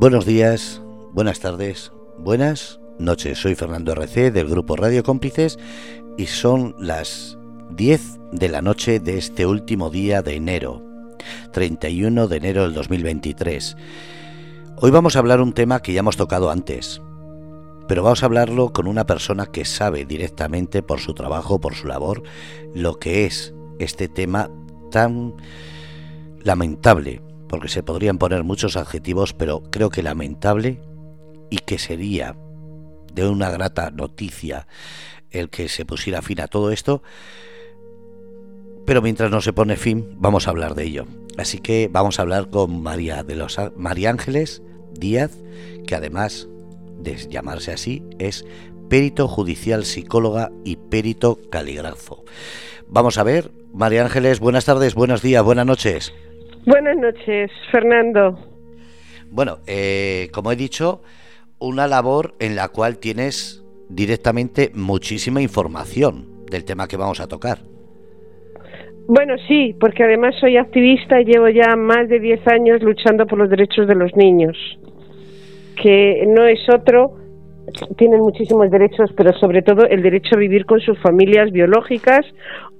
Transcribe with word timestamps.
Buenos 0.00 0.24
días, 0.24 0.80
buenas 1.12 1.40
tardes, 1.40 1.92
buenas 2.16 2.80
noches. 2.98 3.38
Soy 3.38 3.54
Fernando 3.54 3.92
RC 3.92 4.30
del 4.30 4.48
grupo 4.48 4.74
Radio 4.74 5.02
Cómplices 5.02 5.58
y 6.16 6.24
son 6.24 6.74
las 6.78 7.36
10 7.72 8.18
de 8.32 8.48
la 8.48 8.62
noche 8.62 8.98
de 8.98 9.18
este 9.18 9.44
último 9.44 9.90
día 9.90 10.22
de 10.22 10.36
enero, 10.36 10.82
31 11.52 12.28
de 12.28 12.36
enero 12.38 12.62
del 12.62 12.72
2023. 12.72 13.76
Hoy 14.78 14.90
vamos 14.90 15.16
a 15.16 15.18
hablar 15.18 15.42
un 15.42 15.52
tema 15.52 15.82
que 15.82 15.92
ya 15.92 16.00
hemos 16.00 16.16
tocado 16.16 16.50
antes, 16.50 17.02
pero 17.86 18.02
vamos 18.02 18.22
a 18.22 18.26
hablarlo 18.26 18.72
con 18.72 18.86
una 18.86 19.04
persona 19.04 19.44
que 19.44 19.66
sabe 19.66 20.06
directamente 20.06 20.82
por 20.82 21.00
su 21.00 21.12
trabajo, 21.12 21.60
por 21.60 21.74
su 21.74 21.86
labor, 21.86 22.22
lo 22.74 22.98
que 22.98 23.26
es 23.26 23.52
este 23.78 24.08
tema 24.08 24.48
tan 24.90 25.34
lamentable 26.42 27.20
porque 27.50 27.68
se 27.68 27.82
podrían 27.82 28.16
poner 28.16 28.44
muchos 28.44 28.76
adjetivos, 28.76 29.34
pero 29.34 29.60
creo 29.70 29.90
que 29.90 30.04
lamentable 30.04 30.80
y 31.50 31.58
que 31.58 31.78
sería 31.78 32.36
de 33.12 33.28
una 33.28 33.50
grata 33.50 33.90
noticia 33.90 34.68
el 35.32 35.50
que 35.50 35.68
se 35.68 35.84
pusiera 35.84 36.22
fin 36.22 36.40
a 36.40 36.46
todo 36.46 36.70
esto. 36.70 37.02
Pero 38.86 39.02
mientras 39.02 39.32
no 39.32 39.40
se 39.40 39.52
pone 39.52 39.76
fin, 39.76 40.14
vamos 40.16 40.46
a 40.46 40.50
hablar 40.50 40.76
de 40.76 40.84
ello. 40.84 41.06
Así 41.38 41.58
que 41.58 41.90
vamos 41.90 42.20
a 42.20 42.22
hablar 42.22 42.50
con 42.50 42.82
María 42.82 43.24
de 43.24 43.34
los 43.34 43.58
María 43.74 44.10
Ángeles 44.10 44.62
Díaz, 44.92 45.32
que 45.88 45.96
además 45.96 46.46
de 47.00 47.16
llamarse 47.16 47.72
así, 47.72 48.04
es 48.20 48.44
perito 48.88 49.26
judicial 49.26 49.84
psicóloga 49.84 50.52
y 50.64 50.76
perito 50.76 51.40
caligrafo. 51.50 52.24
Vamos 52.86 53.18
a 53.18 53.24
ver, 53.24 53.50
María 53.72 54.04
Ángeles, 54.04 54.38
buenas 54.38 54.66
tardes, 54.66 54.94
buenos 54.94 55.20
días, 55.20 55.42
buenas 55.42 55.66
noches. 55.66 56.12
Buenas 56.66 56.96
noches, 56.96 57.50
Fernando. 57.72 58.38
Bueno, 59.30 59.58
eh, 59.66 60.28
como 60.32 60.52
he 60.52 60.56
dicho, 60.56 61.00
una 61.58 61.86
labor 61.86 62.34
en 62.38 62.54
la 62.54 62.68
cual 62.68 62.98
tienes 62.98 63.64
directamente 63.88 64.70
muchísima 64.74 65.40
información 65.40 66.44
del 66.50 66.64
tema 66.64 66.86
que 66.86 66.96
vamos 66.96 67.20
a 67.20 67.28
tocar. 67.28 67.58
Bueno, 69.06 69.34
sí, 69.48 69.74
porque 69.80 70.04
además 70.04 70.34
soy 70.38 70.56
activista 70.56 71.20
y 71.20 71.24
llevo 71.24 71.48
ya 71.48 71.76
más 71.76 72.08
de 72.08 72.20
10 72.20 72.46
años 72.48 72.82
luchando 72.82 73.26
por 73.26 73.38
los 73.38 73.48
derechos 73.48 73.88
de 73.88 73.94
los 73.94 74.14
niños, 74.14 74.56
que 75.82 76.24
no 76.28 76.46
es 76.46 76.60
otro, 76.72 77.16
tienen 77.96 78.20
muchísimos 78.20 78.70
derechos, 78.70 79.10
pero 79.16 79.32
sobre 79.38 79.62
todo 79.62 79.86
el 79.86 80.02
derecho 80.02 80.36
a 80.36 80.38
vivir 80.38 80.66
con 80.66 80.80
sus 80.80 80.98
familias 81.00 81.50
biológicas 81.50 82.26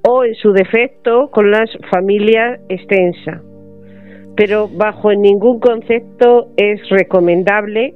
o, 0.06 0.24
en 0.24 0.34
su 0.34 0.52
defecto, 0.52 1.30
con 1.30 1.50
la 1.50 1.64
familia 1.90 2.60
extensa 2.68 3.42
pero 4.40 4.68
bajo 4.68 5.12
ningún 5.12 5.60
concepto 5.60 6.48
es 6.56 6.80
recomendable 6.88 7.94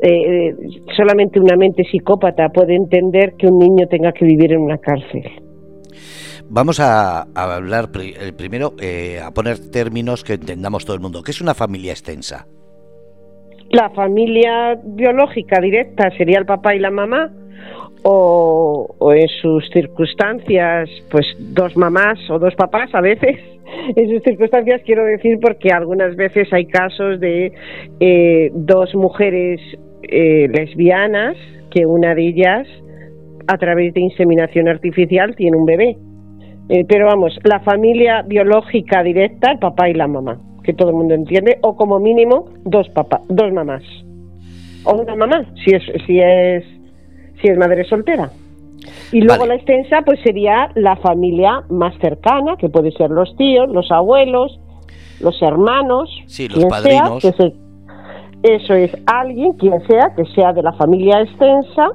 eh, 0.00 0.56
solamente 0.96 1.38
una 1.38 1.54
mente 1.54 1.84
psicópata 1.84 2.48
puede 2.48 2.76
entender 2.76 3.34
que 3.38 3.46
un 3.46 3.58
niño 3.58 3.86
tenga 3.88 4.10
que 4.10 4.24
vivir 4.24 4.54
en 4.54 4.60
una 4.60 4.78
cárcel. 4.78 5.22
Vamos 6.48 6.80
a, 6.80 7.24
hablar 7.34 7.90
el 8.18 8.34
primero, 8.34 8.72
eh, 8.80 9.20
a 9.22 9.32
poner 9.32 9.70
términos 9.70 10.24
que 10.24 10.32
entendamos 10.32 10.86
todo 10.86 10.96
el 10.96 11.02
mundo. 11.02 11.22
¿Qué 11.22 11.30
es 11.30 11.42
una 11.42 11.52
familia 11.52 11.92
extensa? 11.92 12.46
La 13.68 13.90
familia 13.90 14.80
biológica 14.82 15.60
directa 15.60 16.10
sería 16.16 16.38
el 16.38 16.46
papá 16.46 16.74
y 16.74 16.78
la 16.78 16.90
mamá, 16.90 17.30
o, 18.04 19.12
en 19.14 19.28
sus 19.40 19.68
circunstancias, 19.70 20.88
pues 21.10 21.26
dos 21.38 21.76
mamás 21.76 22.18
o 22.30 22.38
dos 22.38 22.54
papás 22.54 22.94
a 22.94 23.00
veces 23.00 23.38
en 23.96 24.10
sus 24.10 24.22
circunstancias 24.22 24.82
quiero 24.84 25.04
decir 25.04 25.38
porque 25.40 25.70
algunas 25.70 26.16
veces 26.16 26.52
hay 26.52 26.66
casos 26.66 27.20
de 27.20 27.52
eh, 28.00 28.50
dos 28.54 28.94
mujeres 28.94 29.60
eh, 30.02 30.48
lesbianas 30.48 31.36
que 31.70 31.86
una 31.86 32.14
de 32.14 32.28
ellas 32.28 32.66
a 33.46 33.58
través 33.58 33.94
de 33.94 34.00
inseminación 34.00 34.68
artificial 34.68 35.34
tiene 35.36 35.56
un 35.56 35.66
bebé. 35.66 35.96
Eh, 36.68 36.84
pero 36.88 37.06
vamos, 37.06 37.38
la 37.44 37.60
familia 37.60 38.22
biológica 38.22 39.02
directa, 39.02 39.52
el 39.52 39.58
papá 39.58 39.88
y 39.88 39.94
la 39.94 40.06
mamá, 40.06 40.40
que 40.62 40.72
todo 40.72 40.90
el 40.90 40.94
mundo 40.94 41.14
entiende, 41.14 41.58
o 41.62 41.76
como 41.76 41.98
mínimo 41.98 42.46
dos 42.64 42.88
papás, 42.90 43.20
dos 43.28 43.52
mamás. 43.52 43.82
O 44.84 44.94
una 44.94 45.16
mamá, 45.16 45.44
si 45.64 45.74
es, 45.74 45.82
si 46.06 46.20
es, 46.20 46.64
si 47.42 47.48
es 47.48 47.58
madre 47.58 47.84
soltera. 47.84 48.30
Y 49.12 49.20
luego 49.20 49.46
la 49.46 49.56
extensa 49.56 50.02
pues 50.04 50.20
sería 50.22 50.70
la 50.74 50.96
familia 50.96 51.62
más 51.68 51.94
cercana, 52.00 52.56
que 52.56 52.68
puede 52.68 52.92
ser 52.92 53.10
los 53.10 53.36
tíos, 53.36 53.68
los 53.68 53.90
abuelos, 53.90 54.58
los 55.20 55.40
hermanos, 55.42 56.10
sí, 56.26 56.48
los 56.48 56.64
padrinos. 56.64 57.22
eso 58.42 58.74
es 58.74 58.90
alguien, 59.06 59.52
quien 59.52 59.86
sea, 59.86 60.14
que 60.16 60.24
sea 60.34 60.52
de 60.52 60.62
la 60.62 60.72
familia 60.72 61.20
extensa, 61.20 61.90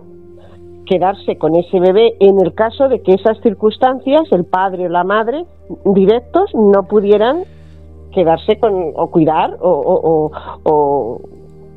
quedarse 0.86 1.38
con 1.38 1.56
ese 1.56 1.80
bebé 1.80 2.16
en 2.20 2.40
el 2.40 2.54
caso 2.54 2.88
de 2.88 3.02
que 3.02 3.14
esas 3.14 3.42
circunstancias, 3.42 4.24
el 4.32 4.46
padre 4.46 4.86
o 4.86 4.90
la 4.90 5.04
madre 5.04 5.44
directos, 5.86 6.52
no 6.54 6.84
pudieran 6.88 7.44
quedarse 8.14 8.58
con 8.58 8.94
o 8.96 9.12
cuidar 9.12 9.58
o, 9.60 10.32
o 10.64 11.22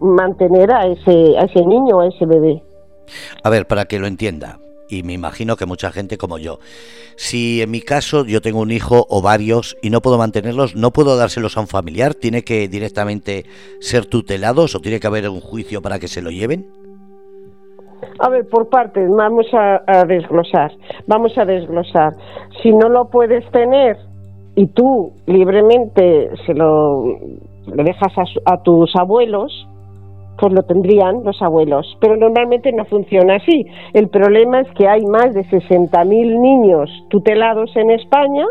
mantener 0.00 0.72
a 0.72 0.86
ese, 0.86 1.36
a 1.38 1.42
ese 1.42 1.64
niño 1.66 1.96
o 1.96 2.00
a 2.00 2.06
ese 2.06 2.26
bebé. 2.26 2.62
A 3.42 3.50
ver, 3.50 3.66
para 3.66 3.84
que 3.86 3.98
lo 3.98 4.06
entienda, 4.06 4.58
y 4.90 5.02
me 5.02 5.12
imagino 5.12 5.56
que 5.56 5.66
mucha 5.66 5.92
gente 5.92 6.18
como 6.18 6.38
yo. 6.38 6.58
Si 7.16 7.62
en 7.62 7.70
mi 7.70 7.80
caso 7.80 8.24
yo 8.24 8.40
tengo 8.40 8.60
un 8.60 8.70
hijo 8.70 9.06
o 9.08 9.22
varios 9.22 9.76
y 9.82 9.90
no 9.90 10.00
puedo 10.00 10.18
mantenerlos, 10.18 10.74
no 10.74 10.90
puedo 10.90 11.16
dárselos 11.16 11.56
a 11.56 11.60
un 11.60 11.68
familiar, 11.68 12.14
tiene 12.14 12.42
que 12.42 12.68
directamente 12.68 13.44
ser 13.80 14.06
tutelados 14.06 14.74
o 14.74 14.80
tiene 14.80 15.00
que 15.00 15.06
haber 15.06 15.28
un 15.28 15.40
juicio 15.40 15.80
para 15.80 15.98
que 15.98 16.08
se 16.08 16.22
lo 16.22 16.30
lleven. 16.30 16.66
A 18.18 18.28
ver, 18.28 18.48
por 18.48 18.68
partes, 18.68 19.08
vamos 19.08 19.46
a, 19.52 20.04
desglosar. 20.04 20.72
Vamos 21.06 21.36
a 21.38 21.44
desglosar. 21.44 22.14
Si 22.62 22.72
no 22.72 22.88
lo 22.88 23.08
puedes 23.08 23.48
tener 23.50 23.96
y 24.56 24.66
tú 24.66 25.12
libremente 25.26 26.30
se 26.46 26.54
lo 26.54 27.04
dejas 27.66 28.12
a 28.46 28.62
tus 28.62 28.94
abuelos, 28.96 29.66
pues 30.40 30.52
lo 30.54 30.62
tendrían 30.62 31.22
los 31.22 31.40
abuelos. 31.42 31.98
Pero 32.00 32.16
normalmente 32.16 32.72
no 32.72 32.84
funciona 32.86 33.36
así. 33.36 33.66
El 33.92 34.08
problema 34.08 34.60
es 34.60 34.68
que 34.72 34.88
hay 34.88 35.04
más 35.04 35.34
de 35.34 35.44
60.000 35.44 36.40
niños 36.40 36.90
tutelados 37.10 37.70
en 37.76 37.90
España, 37.90 38.46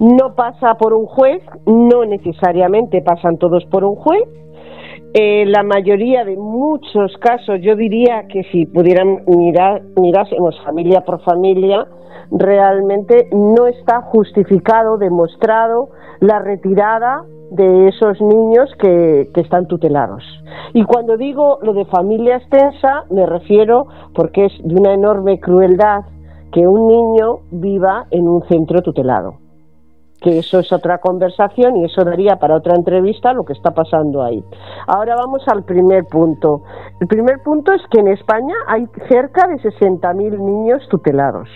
no 0.00 0.34
pasa 0.34 0.74
por 0.74 0.94
un 0.94 1.04
juez, 1.04 1.42
no 1.66 2.06
necesariamente 2.06 3.02
pasan 3.02 3.36
todos 3.36 3.64
por 3.66 3.84
un 3.84 3.96
juez. 3.96 4.22
Eh, 5.14 5.44
la 5.44 5.62
mayoría 5.62 6.24
de 6.24 6.38
muchos 6.38 7.14
casos, 7.18 7.60
yo 7.60 7.76
diría 7.76 8.24
que 8.28 8.44
si 8.44 8.64
pudieran 8.64 9.24
mirar, 9.26 9.82
mirásemos 10.00 10.58
familia 10.64 11.02
por 11.02 11.22
familia, 11.22 11.86
realmente 12.30 13.28
no 13.32 13.66
está 13.66 14.00
justificado, 14.00 14.96
demostrado 14.96 15.90
la 16.20 16.38
retirada 16.38 17.24
de 17.52 17.88
esos 17.88 18.20
niños 18.20 18.70
que, 18.78 19.30
están 19.36 19.66
tutelados. 19.66 20.24
Y 20.72 20.84
cuando 20.84 21.16
digo 21.16 21.58
lo 21.62 21.74
de 21.74 21.84
familia 21.84 22.36
extensa, 22.36 23.04
me 23.10 23.26
refiero 23.26 23.86
porque 24.14 24.46
es 24.46 24.52
de 24.62 24.74
una 24.74 24.94
enorme 24.94 25.38
crueldad 25.40 26.04
que 26.52 26.66
un 26.66 26.86
niño 26.86 27.40
viva 27.50 28.06
en 28.10 28.28
un 28.28 28.42
centro 28.44 28.82
tutelado. 28.82 29.34
Que 30.20 30.38
eso 30.38 30.60
es 30.60 30.72
otra 30.72 30.98
conversación 30.98 31.76
y 31.76 31.84
eso 31.84 32.04
daría 32.04 32.36
para 32.36 32.56
otra 32.56 32.76
entrevista 32.76 33.32
lo 33.32 33.44
que 33.44 33.52
está 33.52 33.72
pasando 33.72 34.22
ahí. 34.22 34.42
Ahora 34.86 35.16
vamos 35.16 35.42
al 35.48 35.64
primer 35.64 36.04
punto. 36.04 36.62
El 37.00 37.08
primer 37.08 37.42
punto 37.42 37.72
es 37.72 37.82
que 37.90 38.00
en 38.00 38.08
España 38.08 38.54
hay 38.68 38.86
cerca 39.08 39.48
de 39.48 39.56
60.000 39.56 40.38
niños 40.38 40.88
tutelados. 40.88 41.48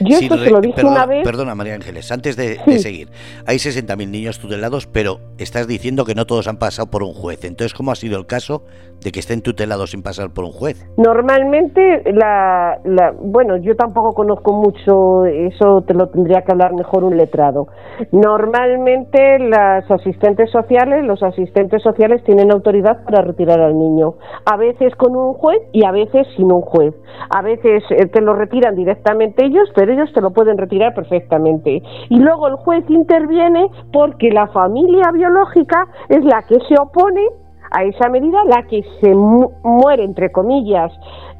Yo 0.00 0.18
esto 0.18 0.36
lo 0.36 0.60
dije 0.60 0.76
perdona, 0.76 0.96
una 0.96 1.06
vez. 1.06 1.24
Perdona, 1.24 1.54
María 1.54 1.74
Ángeles, 1.74 2.10
antes 2.12 2.36
de, 2.36 2.58
seguir. 2.78 3.08
Hay 3.46 3.56
60.0ñ 3.56 4.08
niños 4.08 4.38
tutelados, 4.38 4.86
pero 4.86 5.18
estás 5.38 5.66
diciendo 5.66 6.04
que 6.04 6.14
no 6.14 6.26
todos 6.26 6.48
han 6.48 6.58
pasado 6.58 6.90
por 6.90 7.02
un 7.02 7.12
juez. 7.12 7.44
Entonces, 7.44 7.74
¿cómo 7.74 7.92
ha 7.92 7.96
sido 7.96 8.18
el 8.18 8.26
caso 8.26 8.62
de 9.02 9.12
que 9.12 9.20
estén 9.20 9.42
tutelados 9.42 9.90
sin 9.90 10.02
pasar 10.02 10.30
por 10.30 10.44
un 10.44 10.52
juez? 10.52 10.86
Normalmente, 10.96 12.02
la, 12.12 12.78
bueno, 13.20 13.56
yo 13.56 13.76
tampoco 13.76 14.14
conozco 14.14 14.52
mucho, 14.52 15.24
eso 15.26 15.82
te 15.86 15.94
lo 15.94 16.08
tendría 16.08 16.42
que 16.42 16.52
hablar 16.52 16.74
mejor 16.74 17.04
un 17.04 17.16
letrado. 17.16 17.68
Normalmente, 18.12 19.38
las 19.38 19.90
asistentes 19.90 20.50
sociales, 20.50 21.04
los 21.04 21.22
asistentes 21.22 21.82
sociales 21.82 22.22
tienen 22.24 22.52
autoridad 22.52 23.04
para 23.04 23.22
retirar 23.22 23.60
al 23.60 23.78
niño. 23.78 24.14
A 24.44 24.56
veces 24.56 24.94
con 24.96 25.16
un 25.16 25.34
juez 25.34 25.60
y 25.72 25.84
a 25.84 25.92
veces 25.92 26.26
sin 26.36 26.50
un 26.52 26.62
juez. 26.62 26.94
A 27.30 27.42
veces 27.42 27.82
eh, 27.90 28.06
te 28.06 28.20
lo 28.20 28.34
retiran 28.34 28.74
directamente 28.74 29.44
ellos 29.44 29.55
pero 29.74 29.92
ellos 29.92 30.12
te 30.12 30.20
lo 30.20 30.30
pueden 30.32 30.58
retirar 30.58 30.94
perfectamente. 30.94 31.82
Y 32.08 32.18
luego 32.18 32.48
el 32.48 32.56
juez 32.56 32.84
interviene 32.88 33.68
porque 33.92 34.30
la 34.30 34.46
familia 34.48 35.10
biológica 35.12 35.86
es 36.08 36.24
la 36.24 36.42
que 36.42 36.58
se 36.68 36.74
opone 36.80 37.22
a 37.70 37.84
esa 37.84 38.08
medida, 38.08 38.38
la 38.44 38.62
que 38.64 38.82
se 39.00 39.14
muere, 39.14 40.04
entre 40.04 40.30
comillas, 40.30 40.92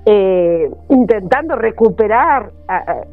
eh, 0.08 0.70
intentando 0.88 1.56
recuperar, 1.56 2.52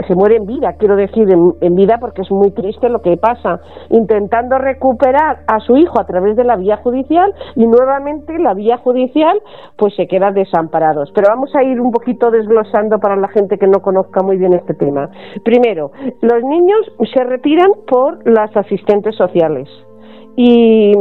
se 0.08 0.14
muere 0.14 0.36
en 0.36 0.46
vida, 0.46 0.74
quiero 0.78 0.96
decir, 0.96 1.28
en, 1.28 1.76
vida 1.76 1.98
porque 2.00 2.22
es 2.22 2.30
muy 2.30 2.52
triste 2.52 2.88
lo 2.88 3.02
que 3.02 3.18
pasa, 3.18 3.62
intentando 3.90 4.60
recuperar 4.60 5.40
a 5.48 5.60
su 5.60 5.76
hijo 5.76 6.00
a 6.00 6.06
través 6.06 6.36
de 6.36 6.44
la 6.44 6.56
vía 6.56 6.78
judicial 6.78 7.34
y 7.56 7.66
nuevamente 7.66 8.38
la 8.38 8.54
vía 8.54 8.78
judicial 8.78 9.42
pues 9.76 9.96
se 9.96 10.08
queda 10.08 10.32
desamparados. 10.32 11.12
Pero 11.16 11.30
vamos 11.30 11.50
a 11.56 11.64
ir 11.64 11.82
un 11.82 11.92
poquito 11.92 12.30
desglosando 12.30 13.00
para 13.00 13.16
la 13.16 13.28
gente 13.30 13.58
que 13.58 13.66
no 13.66 13.82
conozca 13.82 14.22
muy 14.22 14.38
bien 14.38 14.54
este 14.54 14.76
tema. 14.76 15.10
Primero, 15.44 15.92
los 16.22 16.44
niños 16.44 16.92
se 17.12 17.24
retiran 17.24 17.72
por 17.88 18.20
las 18.30 18.56
asistentes 18.56 19.16
sociales. 19.16 19.68
¿Y, 20.36 20.94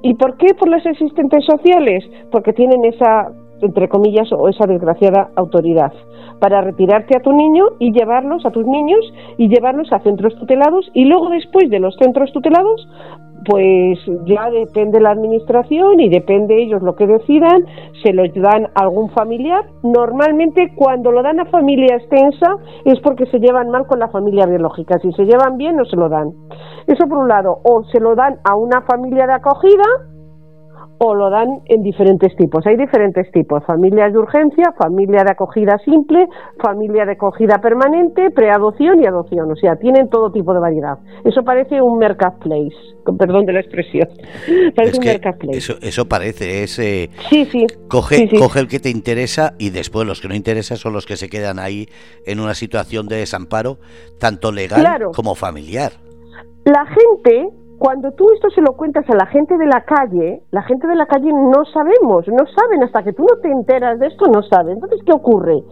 ¿Y 0.00 0.14
por 0.14 0.38
qué 0.38 0.54
por 0.54 0.70
las 0.70 0.86
asistentes 0.86 1.44
sociales? 1.44 2.02
Porque 2.30 2.54
tienen 2.54 2.82
esa 2.86 3.30
entre 3.64 3.88
comillas, 3.88 4.30
o 4.32 4.48
esa 4.48 4.66
desgraciada 4.66 5.30
autoridad, 5.36 5.92
para 6.38 6.60
retirarte 6.60 7.16
a 7.16 7.22
tu 7.22 7.32
niño 7.32 7.64
y 7.78 7.92
llevarlos 7.92 8.44
a 8.46 8.50
tus 8.50 8.66
niños 8.66 9.00
y 9.38 9.48
llevarlos 9.48 9.92
a 9.92 10.00
centros 10.00 10.34
tutelados 10.36 10.90
y 10.94 11.04
luego 11.04 11.30
después 11.30 11.70
de 11.70 11.80
los 11.80 11.96
centros 11.96 12.32
tutelados 12.32 12.86
pues 13.44 13.98
ya 14.26 14.50
depende 14.50 15.00
la 15.00 15.10
administración 15.10 16.00
y 16.00 16.08
depende 16.08 16.62
ellos 16.62 16.82
lo 16.82 16.94
que 16.94 17.06
decidan, 17.06 17.66
se 18.02 18.12
lo 18.12 18.22
dan 18.34 18.66
a 18.74 18.82
algún 18.82 19.10
familiar. 19.10 19.64
Normalmente 19.82 20.72
cuando 20.74 21.10
lo 21.12 21.22
dan 21.22 21.40
a 21.40 21.44
familia 21.46 21.96
extensa 21.96 22.56
es 22.84 22.98
porque 23.00 23.26
se 23.26 23.38
llevan 23.38 23.70
mal 23.70 23.86
con 23.86 23.98
la 23.98 24.08
familia 24.08 24.46
biológica, 24.46 24.98
si 24.98 25.12
se 25.12 25.24
llevan 25.24 25.58
bien 25.58 25.76
no 25.76 25.84
se 25.84 25.96
lo 25.96 26.08
dan. 26.08 26.32
Eso 26.86 27.06
por 27.06 27.18
un 27.18 27.28
lado, 27.28 27.58
o 27.64 27.84
se 27.84 28.00
lo 28.00 28.14
dan 28.14 28.38
a 28.44 28.56
una 28.56 28.82
familia 28.82 29.26
de 29.26 29.34
acogida 29.34 29.84
o 30.98 31.14
lo 31.14 31.30
dan 31.30 31.60
en 31.66 31.82
diferentes 31.82 32.34
tipos. 32.36 32.66
Hay 32.66 32.76
diferentes 32.76 33.30
tipos, 33.32 33.64
familias 33.66 34.12
de 34.12 34.18
urgencia, 34.18 34.72
familia 34.78 35.24
de 35.24 35.32
acogida 35.32 35.78
simple, 35.84 36.26
familia 36.62 37.04
de 37.04 37.12
acogida 37.12 37.58
permanente, 37.58 38.30
preadopción 38.30 39.02
y 39.02 39.06
adopción. 39.06 39.50
O 39.50 39.56
sea, 39.56 39.76
tienen 39.76 40.08
todo 40.08 40.30
tipo 40.30 40.52
de 40.54 40.60
variedad. 40.60 40.98
Eso 41.24 41.42
parece 41.42 41.80
un 41.82 41.98
marketplace, 41.98 42.76
perdón 43.18 43.46
de 43.46 43.52
la 43.52 43.60
expresión. 43.60 44.08
Parece 44.74 44.98
un 44.98 45.06
marketplace. 45.06 45.58
Eso, 45.58 45.74
eso 45.80 46.06
parece, 46.06 46.62
es... 46.62 46.78
Eh, 46.78 47.10
sí, 47.28 47.44
sí. 47.46 47.66
Coge, 47.88 48.28
coge 48.38 48.60
el 48.60 48.68
que 48.68 48.78
te 48.78 48.90
interesa 48.90 49.54
y 49.58 49.70
después 49.70 50.06
los 50.06 50.20
que 50.20 50.28
no 50.28 50.34
interesan 50.34 50.76
son 50.76 50.92
los 50.92 51.06
que 51.06 51.16
se 51.16 51.28
quedan 51.28 51.58
ahí 51.58 51.86
en 52.26 52.40
una 52.40 52.54
situación 52.54 53.06
de 53.06 53.16
desamparo, 53.16 53.78
tanto 54.18 54.52
legal 54.52 54.84
como 55.14 55.34
familiar. 55.34 55.92
La 56.64 56.86
gente 56.86 57.50
cuando 57.84 58.12
tú 58.12 58.24
esto 58.32 58.48
se 58.48 58.62
lo 58.62 58.78
cuentas 58.78 59.04
a 59.10 59.14
la 59.14 59.26
gente 59.26 59.58
de 59.58 59.66
la 59.66 59.82
calle, 59.82 60.40
la 60.52 60.62
gente 60.62 60.86
de 60.86 60.96
la 60.96 61.04
calle 61.04 61.30
no 61.30 61.66
sabemos, 61.66 62.26
no 62.28 62.46
saben, 62.46 62.82
hasta 62.82 63.02
que 63.02 63.12
tú 63.12 63.26
no 63.28 63.36
te 63.42 63.50
enteras 63.50 63.98
de 63.98 64.06
esto, 64.06 64.24
no 64.26 64.42
saben. 64.42 64.76
Entonces, 64.76 65.00
¿qué 65.04 65.12
ocurre? 65.12 65.62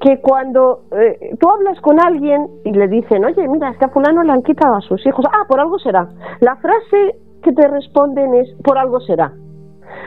Que 0.00 0.22
cuando 0.22 0.84
eh, 0.92 1.36
tú 1.38 1.50
hablas 1.50 1.78
con 1.82 2.00
alguien 2.02 2.48
y 2.64 2.72
le 2.72 2.88
dicen, 2.88 3.26
oye, 3.26 3.46
mira, 3.46 3.68
es 3.72 3.76
que 3.76 3.84
a 3.84 3.88
fulano 3.90 4.22
le 4.22 4.32
han 4.32 4.42
quitado 4.42 4.74
a 4.74 4.80
sus 4.80 5.04
hijos, 5.06 5.22
ah, 5.30 5.44
por 5.46 5.60
algo 5.60 5.78
será. 5.78 6.08
La 6.40 6.56
frase 6.56 7.16
que 7.42 7.52
te 7.52 7.68
responden 7.68 8.36
es, 8.36 8.48
por 8.64 8.78
algo 8.78 8.98
será. 9.00 9.30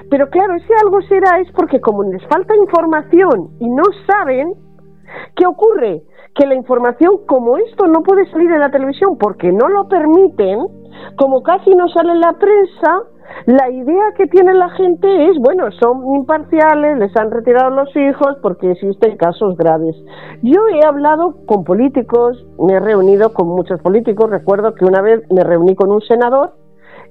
Pero 0.10 0.32
claro, 0.32 0.56
ese 0.56 0.74
algo 0.84 1.04
será 1.04 1.40
es 1.40 1.52
porque 1.52 1.80
como 1.80 2.02
les 2.02 2.26
falta 2.30 2.56
información 2.56 3.50
y 3.60 3.70
no 3.70 3.84
saben, 4.08 4.54
¿qué 5.36 5.46
ocurre? 5.46 6.02
Que 6.36 6.48
la 6.48 6.56
información 6.56 7.26
como 7.28 7.58
esto 7.58 7.86
no 7.88 8.02
puede 8.02 8.30
salir 8.32 8.52
en 8.52 8.60
la 8.60 8.72
televisión 8.72 9.18
porque 9.18 9.52
no 9.52 9.68
lo 9.70 9.88
permiten, 9.88 10.60
como 11.16 11.44
casi 11.44 11.70
no 11.72 11.88
sale 11.90 12.14
en 12.14 12.22
la 12.22 12.34
prensa, 12.34 13.04
la 13.46 13.70
idea 13.70 14.04
que 14.18 14.28
tiene 14.28 14.54
la 14.54 14.70
gente 14.72 15.30
es, 15.30 15.38
bueno, 15.40 15.70
son 15.80 16.16
imparciales, 16.16 16.98
les 16.98 17.16
han 17.18 17.32
retirado 17.32 17.70
los 17.72 17.96
hijos 17.96 18.38
porque 18.42 18.72
existen 18.72 19.18
casos 19.18 19.58
graves. 19.58 19.96
Yo 20.42 20.62
he 20.70 20.86
hablado 20.86 21.36
con 21.46 21.64
políticos, 21.64 22.46
me 22.60 22.74
he 22.74 22.80
reunido 22.80 23.34
con 23.34 23.48
muchos 23.48 23.82
políticos, 23.82 24.30
recuerdo 24.30 24.74
que 24.76 24.86
una 24.86 25.02
vez 25.02 25.24
me 25.32 25.44
reuní 25.44 25.76
con 25.76 25.92
un 25.92 26.02
senador 26.02 26.54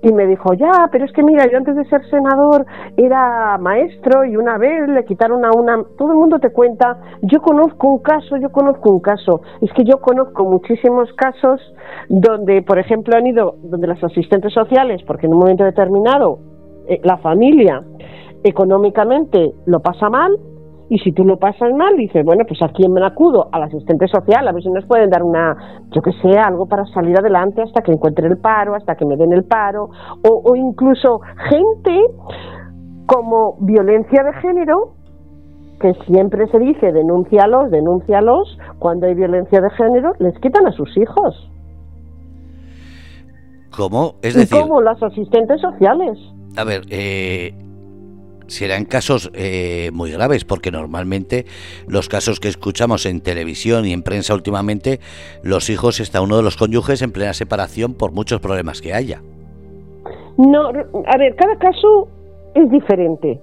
y 0.03 0.13
me 0.13 0.27
dijo, 0.27 0.53
ya, 0.55 0.89
pero 0.91 1.05
es 1.05 1.13
que 1.13 1.23
mira, 1.23 1.49
yo 1.51 1.59
antes 1.59 1.77
de 1.77 1.85
ser 1.85 2.05
senador 2.11 2.67
era 2.97 3.57
maestro 3.59 4.25
y 4.25 4.37
una 4.37 4.59
vez 4.59 4.89
le 4.89 5.05
quitaron 5.05 5.45
a 5.45 5.51
una... 5.53 5.83
Todo 5.97 6.11
el 6.11 6.19
mundo 6.19 6.41
te 6.41 6.51
cuenta, 6.51 6.99
yo 7.23 7.41
conozco 7.41 7.89
un 7.89 7.99
caso, 8.01 8.37
yo 8.37 8.51
conozco 8.51 8.91
un 8.91 9.01
caso. 9.01 9.43
Es 9.61 9.73
que 9.73 9.85
yo 9.85 10.01
conozco 10.01 10.45
muchísimos 10.45 11.13
casos 11.15 11.61
donde, 12.09 12.63
por 12.63 12.79
ejemplo, 12.79 13.17
han 13.17 13.27
ido, 13.29 13.57
donde 13.63 13.87
las 13.87 14.03
asistentes 14.03 14.53
sociales, 14.53 15.03
porque 15.07 15.27
en 15.27 15.35
un 15.35 15.39
momento 15.39 15.65
determinado 15.65 16.41
eh, 16.89 17.01
la 17.05 17.19
familia 17.19 17.85
económicamente 18.43 19.53
lo 19.67 19.81
pasa 19.81 20.11
mal, 20.11 20.37
y 20.93 20.99
si 20.99 21.11
tú 21.13 21.25
lo 21.25 21.39
pasas 21.39 21.73
mal, 21.73 21.97
dices, 21.97 22.23
bueno, 22.23 22.45
pues 22.47 22.61
a 22.61 22.69
quién 22.69 22.93
me 22.93 23.03
acudo, 23.03 23.49
al 23.51 23.63
asistente 23.63 24.07
social, 24.09 24.47
a 24.47 24.53
ver 24.53 24.63
si 24.63 24.69
nos 24.69 24.85
pueden 24.85 25.09
dar 25.09 25.23
una, 25.23 25.87
yo 25.91 26.03
que 26.03 26.13
sé, 26.21 26.39
algo 26.39 26.67
para 26.67 26.85
salir 26.85 27.19
adelante 27.19 27.63
hasta 27.63 27.81
que 27.81 27.93
encuentre 27.93 28.29
el 28.29 28.37
paro, 28.37 28.75
hasta 28.75 28.95
que 28.95 29.07
me 29.07 29.17
den 29.17 29.33
el 29.33 29.45
paro, 29.45 29.89
o, 30.29 30.43
o 30.45 30.55
incluso 30.55 31.23
gente 31.49 31.99
como 33.07 33.57
violencia 33.61 34.23
de 34.23 34.35
género, 34.35 34.93
que 35.81 35.95
siempre 36.05 36.47
se 36.49 36.59
dice, 36.59 36.93
denúncialos, 36.93 37.71
denúncialos, 37.71 38.59
cuando 38.79 39.07
hay 39.07 39.15
violencia 39.15 39.63
de 39.63 39.71
género, 39.71 40.13
les 40.19 40.39
quitan 40.41 40.67
a 40.67 40.73
sus 40.73 40.95
hijos. 40.99 41.51
¿Cómo? 43.75 44.17
Es 44.21 44.35
decir... 44.35 44.61
Como 44.61 44.83
las 44.83 45.03
asistentes 45.03 45.59
sociales. 45.59 46.19
A 46.59 46.65
ver, 46.65 46.83
eh, 46.91 47.55
serán 48.47 48.85
casos 48.85 49.31
eh, 49.35 49.91
muy 49.93 50.11
graves, 50.11 50.45
porque 50.45 50.71
normalmente 50.71 51.47
los 51.87 52.09
casos 52.09 52.41
que 52.41 52.49
escuchamos 52.49 53.07
en 53.07 53.21
televisión 53.21 53.87
y 53.87 53.93
en 53.93 54.03
prensa 54.03 54.35
últimamente, 54.35 55.01
los 55.43 55.71
hijos 55.71 56.01
está 56.01 56.21
uno 56.21 56.37
de 56.37 56.43
los 56.43 56.57
cónyuges 56.57 57.03
en 57.03 57.13
plena 57.13 57.35
separación 57.35 57.95
por 57.95 58.13
muchos 58.13 58.41
problemas 58.41 58.81
que 58.81 58.95
haya. 58.95 59.23
No, 60.37 60.69
a 60.69 61.19
ver, 61.19 61.37
cada 61.37 61.57
caso 61.57 62.09
es 62.55 62.71
diferente. 62.71 63.41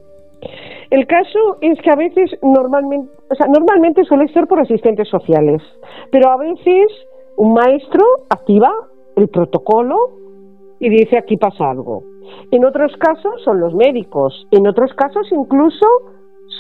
El 0.90 1.06
caso 1.06 1.58
es 1.62 1.80
que 1.82 1.92
a 1.92 1.96
veces 1.96 2.32
normalmente, 2.42 3.12
o 3.30 3.36
sea, 3.36 3.48
normalmente 3.48 4.04
suele 4.06 4.28
ser 4.34 4.48
por 4.48 4.60
asistentes 4.60 5.08
sociales, 5.08 5.62
pero 6.12 6.32
a 6.32 6.38
veces 6.38 6.88
un 7.38 7.54
maestro 7.54 8.04
activa 8.30 8.72
el 9.16 9.30
protocolo 9.30 9.96
y 10.80 10.90
dice 10.90 11.18
aquí 11.18 11.38
pasa 11.38 11.70
algo. 11.70 12.04
En 12.52 12.66
otros 12.66 12.92
casos 12.98 13.42
son 13.44 13.60
los 13.60 13.74
médicos, 13.74 14.48
en 14.52 14.68
otros 14.68 14.94
casos 14.94 15.28
incluso 15.32 15.86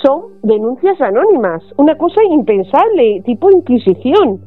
son 0.02 0.22
denuncias 0.44 1.00
anónimas, 1.02 1.64
una 1.78 1.98
cosa 1.98 2.22
impensable, 2.24 3.22
tipo 3.26 3.50
inquisición. 3.52 4.42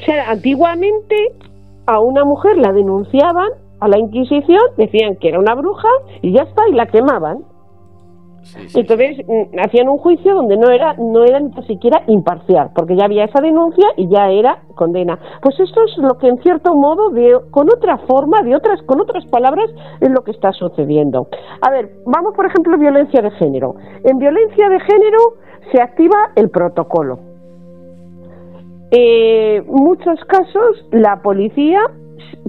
O 0.00 0.04
sea, 0.04 0.30
antiguamente 0.30 1.16
a 1.86 2.00
una 2.00 2.24
mujer 2.24 2.56
la 2.58 2.72
denunciaban 2.72 3.48
a 3.80 3.88
la 3.88 3.98
Inquisición, 3.98 4.62
decían 4.76 5.16
que 5.16 5.28
era 5.28 5.38
una 5.38 5.54
bruja 5.54 5.88
y 6.22 6.32
ya 6.32 6.42
está, 6.42 6.62
y 6.68 6.72
la 6.72 6.86
quemaban. 6.86 7.44
Entonces 8.74 9.18
mm, 9.26 9.58
hacían 9.64 9.88
un 9.88 9.98
juicio 9.98 10.34
donde 10.34 10.56
no 10.56 10.70
era, 10.70 10.94
no 10.94 11.24
era 11.24 11.40
ni 11.40 11.50
siquiera 11.66 12.02
imparcial, 12.06 12.70
porque 12.74 12.96
ya 12.96 13.04
había 13.04 13.24
esa 13.24 13.40
denuncia 13.40 13.86
y 13.96 14.08
ya 14.08 14.30
era 14.30 14.62
condena. 14.74 15.18
Pues 15.42 15.58
esto 15.58 15.80
es 15.84 15.98
lo 15.98 16.18
que 16.18 16.28
en 16.28 16.38
cierto 16.42 16.74
modo, 16.74 17.10
de, 17.10 17.38
con 17.50 17.68
otra 17.68 17.98
forma, 17.98 18.42
de 18.42 18.54
otras, 18.54 18.82
con 18.82 19.00
otras 19.00 19.24
palabras, 19.26 19.70
es 20.00 20.10
lo 20.10 20.22
que 20.22 20.32
está 20.32 20.52
sucediendo. 20.52 21.28
A 21.60 21.70
ver, 21.70 21.90
vamos 22.06 22.34
por 22.34 22.46
ejemplo 22.46 22.78
violencia 22.78 23.22
de 23.22 23.30
género. 23.32 23.74
En 24.04 24.18
violencia 24.18 24.68
de 24.68 24.80
género 24.80 25.18
se 25.72 25.80
activa 25.80 26.32
el 26.36 26.50
protocolo. 26.50 27.18
En 28.90 29.00
eh, 29.00 29.62
muchos 29.66 30.20
casos 30.26 30.86
la 30.92 31.20
policía 31.22 31.80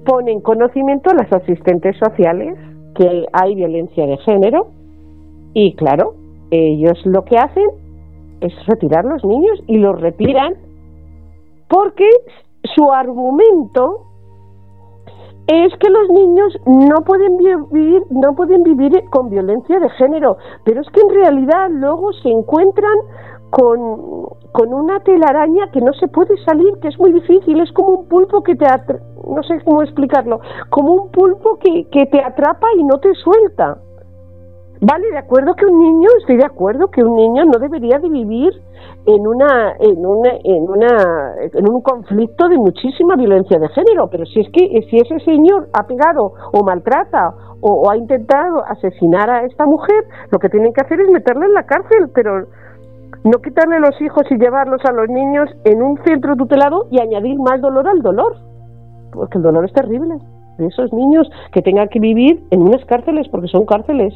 pone 0.05 0.31
en 0.31 0.41
conocimiento 0.41 1.09
a 1.09 1.15
las 1.15 1.31
asistentes 1.33 1.97
sociales 1.97 2.55
que 2.95 3.25
hay 3.33 3.55
violencia 3.55 4.05
de 4.05 4.17
género 4.17 4.74
y 5.55 5.73
claro, 5.75 6.13
ellos 6.51 6.99
lo 7.05 7.23
que 7.23 7.37
hacen 7.37 7.65
es 8.41 8.53
retirar 8.67 9.05
los 9.05 9.23
niños 9.23 9.57
y 9.67 9.77
los 9.77 9.99
retiran 9.99 10.53
porque 11.69 12.07
su 12.75 12.91
argumento 12.91 14.01
es 15.47 15.73
que 15.77 15.89
los 15.89 16.09
niños 16.09 16.57
no 16.65 17.03
pueden 17.05 17.37
vivir 17.37 18.03
no 18.09 18.35
pueden 18.35 18.63
vivir 18.63 19.01
con 19.11 19.29
violencia 19.29 19.79
de 19.79 19.89
género, 19.91 20.37
pero 20.65 20.81
es 20.81 20.89
que 20.89 20.99
en 20.99 21.09
realidad 21.09 21.69
luego 21.71 22.11
se 22.13 22.29
encuentran 22.29 22.97
con, 23.49 24.25
con 24.51 24.73
una 24.73 24.99
telaraña 24.99 25.71
que 25.71 25.79
no 25.79 25.93
se 25.93 26.09
puede 26.09 26.35
salir, 26.43 26.73
que 26.81 26.89
es 26.89 26.99
muy 26.99 27.13
difícil, 27.13 27.61
es 27.61 27.71
como 27.71 27.89
un 27.89 28.07
pulpo 28.09 28.43
que 28.43 28.55
te 28.55 28.65
no 28.65 29.41
sé 29.43 29.61
cómo 29.63 29.83
explicarlo, 29.83 30.41
como 30.69 30.93
un 30.93 31.11
pulpo 31.11 31.57
que, 31.59 31.87
que 31.89 32.07
te 32.07 32.21
atrapa 32.21 32.67
y 32.77 32.83
no 32.83 32.99
te 32.99 33.13
suelta. 33.15 33.77
Vale, 34.87 35.09
de 35.09 35.17
acuerdo 35.17 35.55
que 35.55 35.65
un 35.65 35.79
niño, 35.79 36.09
estoy 36.19 36.37
de 36.37 36.45
acuerdo 36.45 36.91
que 36.91 37.03
un 37.03 37.15
niño 37.15 37.45
no 37.45 37.57
debería 37.57 37.97
de 37.97 38.07
vivir 38.07 38.53
en 39.07 39.25
una, 39.25 39.73
en 39.79 40.05
una, 40.05 40.29
en 40.43 40.69
una, 40.69 41.33
en 41.41 41.67
un 41.67 41.81
conflicto 41.81 42.47
de 42.47 42.57
muchísima 42.57 43.15
violencia 43.15 43.57
de 43.57 43.67
género, 43.69 44.07
pero 44.11 44.27
si 44.27 44.41
es 44.41 44.49
que 44.51 44.85
si 44.87 44.97
ese 44.97 45.19
señor 45.25 45.69
ha 45.73 45.87
pegado 45.87 46.33
o 46.51 46.63
maltrata 46.63 47.33
o, 47.61 47.89
ha 47.89 47.97
intentado 47.97 48.63
asesinar 48.67 49.27
a 49.27 49.45
esta 49.45 49.65
mujer, 49.65 50.05
lo 50.29 50.37
que 50.37 50.49
tienen 50.49 50.71
que 50.71 50.81
hacer 50.81 51.01
es 51.01 51.09
meterla 51.09 51.47
en 51.47 51.53
la 51.55 51.63
cárcel, 51.63 52.11
pero 52.13 52.45
no 53.23 53.41
quitarle 53.41 53.79
los 53.79 53.99
hijos 54.01 54.21
y 54.29 54.37
llevarlos 54.37 54.85
a 54.85 54.91
los 54.91 55.09
niños 55.09 55.49
en 55.63 55.81
un 55.81 55.97
centro 56.05 56.35
tutelado 56.35 56.85
y 56.91 56.99
añadir 56.99 57.39
más 57.39 57.59
dolor 57.59 57.87
al 57.87 58.03
dolor, 58.03 58.35
porque 59.11 59.39
el 59.39 59.43
dolor 59.45 59.65
es 59.65 59.73
terrible. 59.73 60.19
De 60.59 60.67
esos 60.67 60.93
niños 60.93 61.27
que 61.51 61.63
tengan 61.63 61.89
que 61.89 61.99
vivir 61.99 62.43
en 62.51 62.61
unas 62.61 62.85
cárceles, 62.85 63.27
porque 63.29 63.47
son 63.47 63.65
cárceles. 63.65 64.13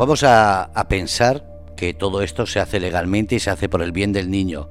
Vamos 0.00 0.22
a, 0.24 0.72
pensar 0.88 1.44
que 1.76 1.92
todo 1.92 2.22
esto 2.22 2.46
se 2.46 2.58
hace 2.58 2.80
legalmente 2.80 3.34
y 3.34 3.38
se 3.38 3.50
hace 3.50 3.68
por 3.68 3.82
el 3.82 3.92
bien 3.92 4.14
del 4.14 4.30
niño 4.30 4.70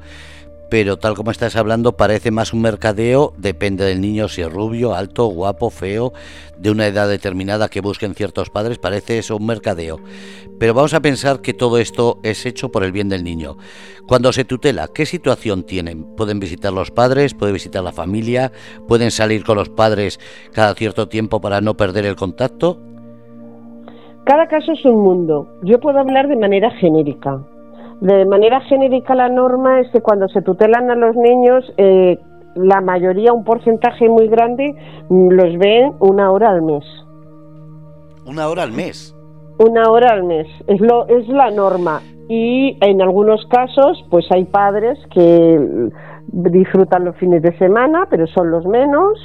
pero 0.71 0.97
tal 0.97 1.15
como 1.15 1.31
estás 1.31 1.55
hablando 1.55 1.97
parece 1.97 2.29
más 2.29 2.53
un 2.53 2.61
mercadeo, 2.61 3.33
depende 3.37 3.85
del 3.85 4.01
niño 4.01 4.27
si 4.27 4.41
es 4.41 4.51
rubio, 4.51 4.93
alto, 4.93 5.25
guapo, 5.25 5.71
feo, 5.71 6.13
de 6.59 6.69
una 6.69 6.85
edad 6.85 7.09
determinada 7.09 7.69
que 7.69 7.81
busquen 7.81 8.13
ciertos 8.13 8.51
padres, 8.51 8.77
parece 8.77 9.17
eso 9.17 9.35
un 9.35 9.47
mercadeo. 9.47 9.99
Pero 10.59 10.75
vamos 10.75 10.93
a 10.93 10.99
pensar 10.99 11.41
que 11.41 11.55
todo 11.55 11.79
esto 11.79 12.19
es 12.21 12.45
hecho 12.45 12.71
por 12.71 12.83
el 12.83 12.91
bien 12.91 13.09
del 13.09 13.23
niño. 13.23 13.57
Cuando 14.07 14.31
se 14.31 14.45
tutela, 14.45 14.87
¿qué 14.93 15.07
situación 15.07 15.63
tienen? 15.63 16.03
¿Pueden 16.15 16.39
visitar 16.39 16.71
los 16.71 16.91
padres? 16.91 17.33
¿Puede 17.33 17.51
visitar 17.51 17.83
la 17.83 17.91
familia? 17.91 18.51
¿Pueden 18.87 19.09
salir 19.09 19.43
con 19.43 19.57
los 19.57 19.69
padres 19.69 20.19
cada 20.53 20.75
cierto 20.75 21.09
tiempo 21.09 21.41
para 21.41 21.61
no 21.61 21.77
perder 21.77 22.05
el 22.05 22.15
contacto? 22.15 22.79
Cada 24.29 24.45
caso 24.45 24.73
es 24.73 24.85
un 24.85 25.01
mundo. 25.01 25.47
Yo 25.63 25.79
puedo 25.79 25.97
hablar 25.97 26.27
de 26.27 26.35
manera 26.35 26.69
genérica. 26.69 27.39
De 27.99 28.25
manera 28.25 28.61
genérica 28.61 29.15
la 29.15 29.27
norma 29.27 29.79
es 29.79 29.89
que 29.89 30.01
cuando 30.01 30.27
se 30.27 30.43
tutelan 30.43 30.91
a 30.91 30.95
los 30.95 31.15
niños, 31.15 31.65
eh, 31.77 32.19
la 32.53 32.79
mayoría, 32.79 33.33
un 33.33 33.43
porcentaje 33.43 34.07
muy 34.07 34.27
grande, 34.27 34.75
mm, 35.09 35.29
los 35.31 35.57
ven 35.57 35.93
una 35.99 36.29
hora 36.29 36.51
al 36.51 36.61
mes. 36.61 36.83
¿Una 38.27 38.49
hora 38.49 38.61
al 38.61 38.71
mes? 38.71 39.15
Una 39.57 39.89
hora 39.89 40.11
al 40.11 40.23
mes, 40.23 40.45
es, 40.67 40.79
lo, 40.79 41.07
es 41.07 41.27
la 41.27 41.49
norma. 41.49 42.03
Y 42.29 42.77
en 42.81 43.01
algunos 43.01 43.43
casos, 43.47 44.05
pues 44.11 44.27
hay 44.31 44.45
padres 44.45 44.99
que 45.11 45.89
disfrutan 46.27 47.03
los 47.03 47.15
fines 47.17 47.41
de 47.41 47.57
semana, 47.57 48.05
pero 48.11 48.27
son 48.27 48.51
los 48.51 48.63
menos 48.67 49.17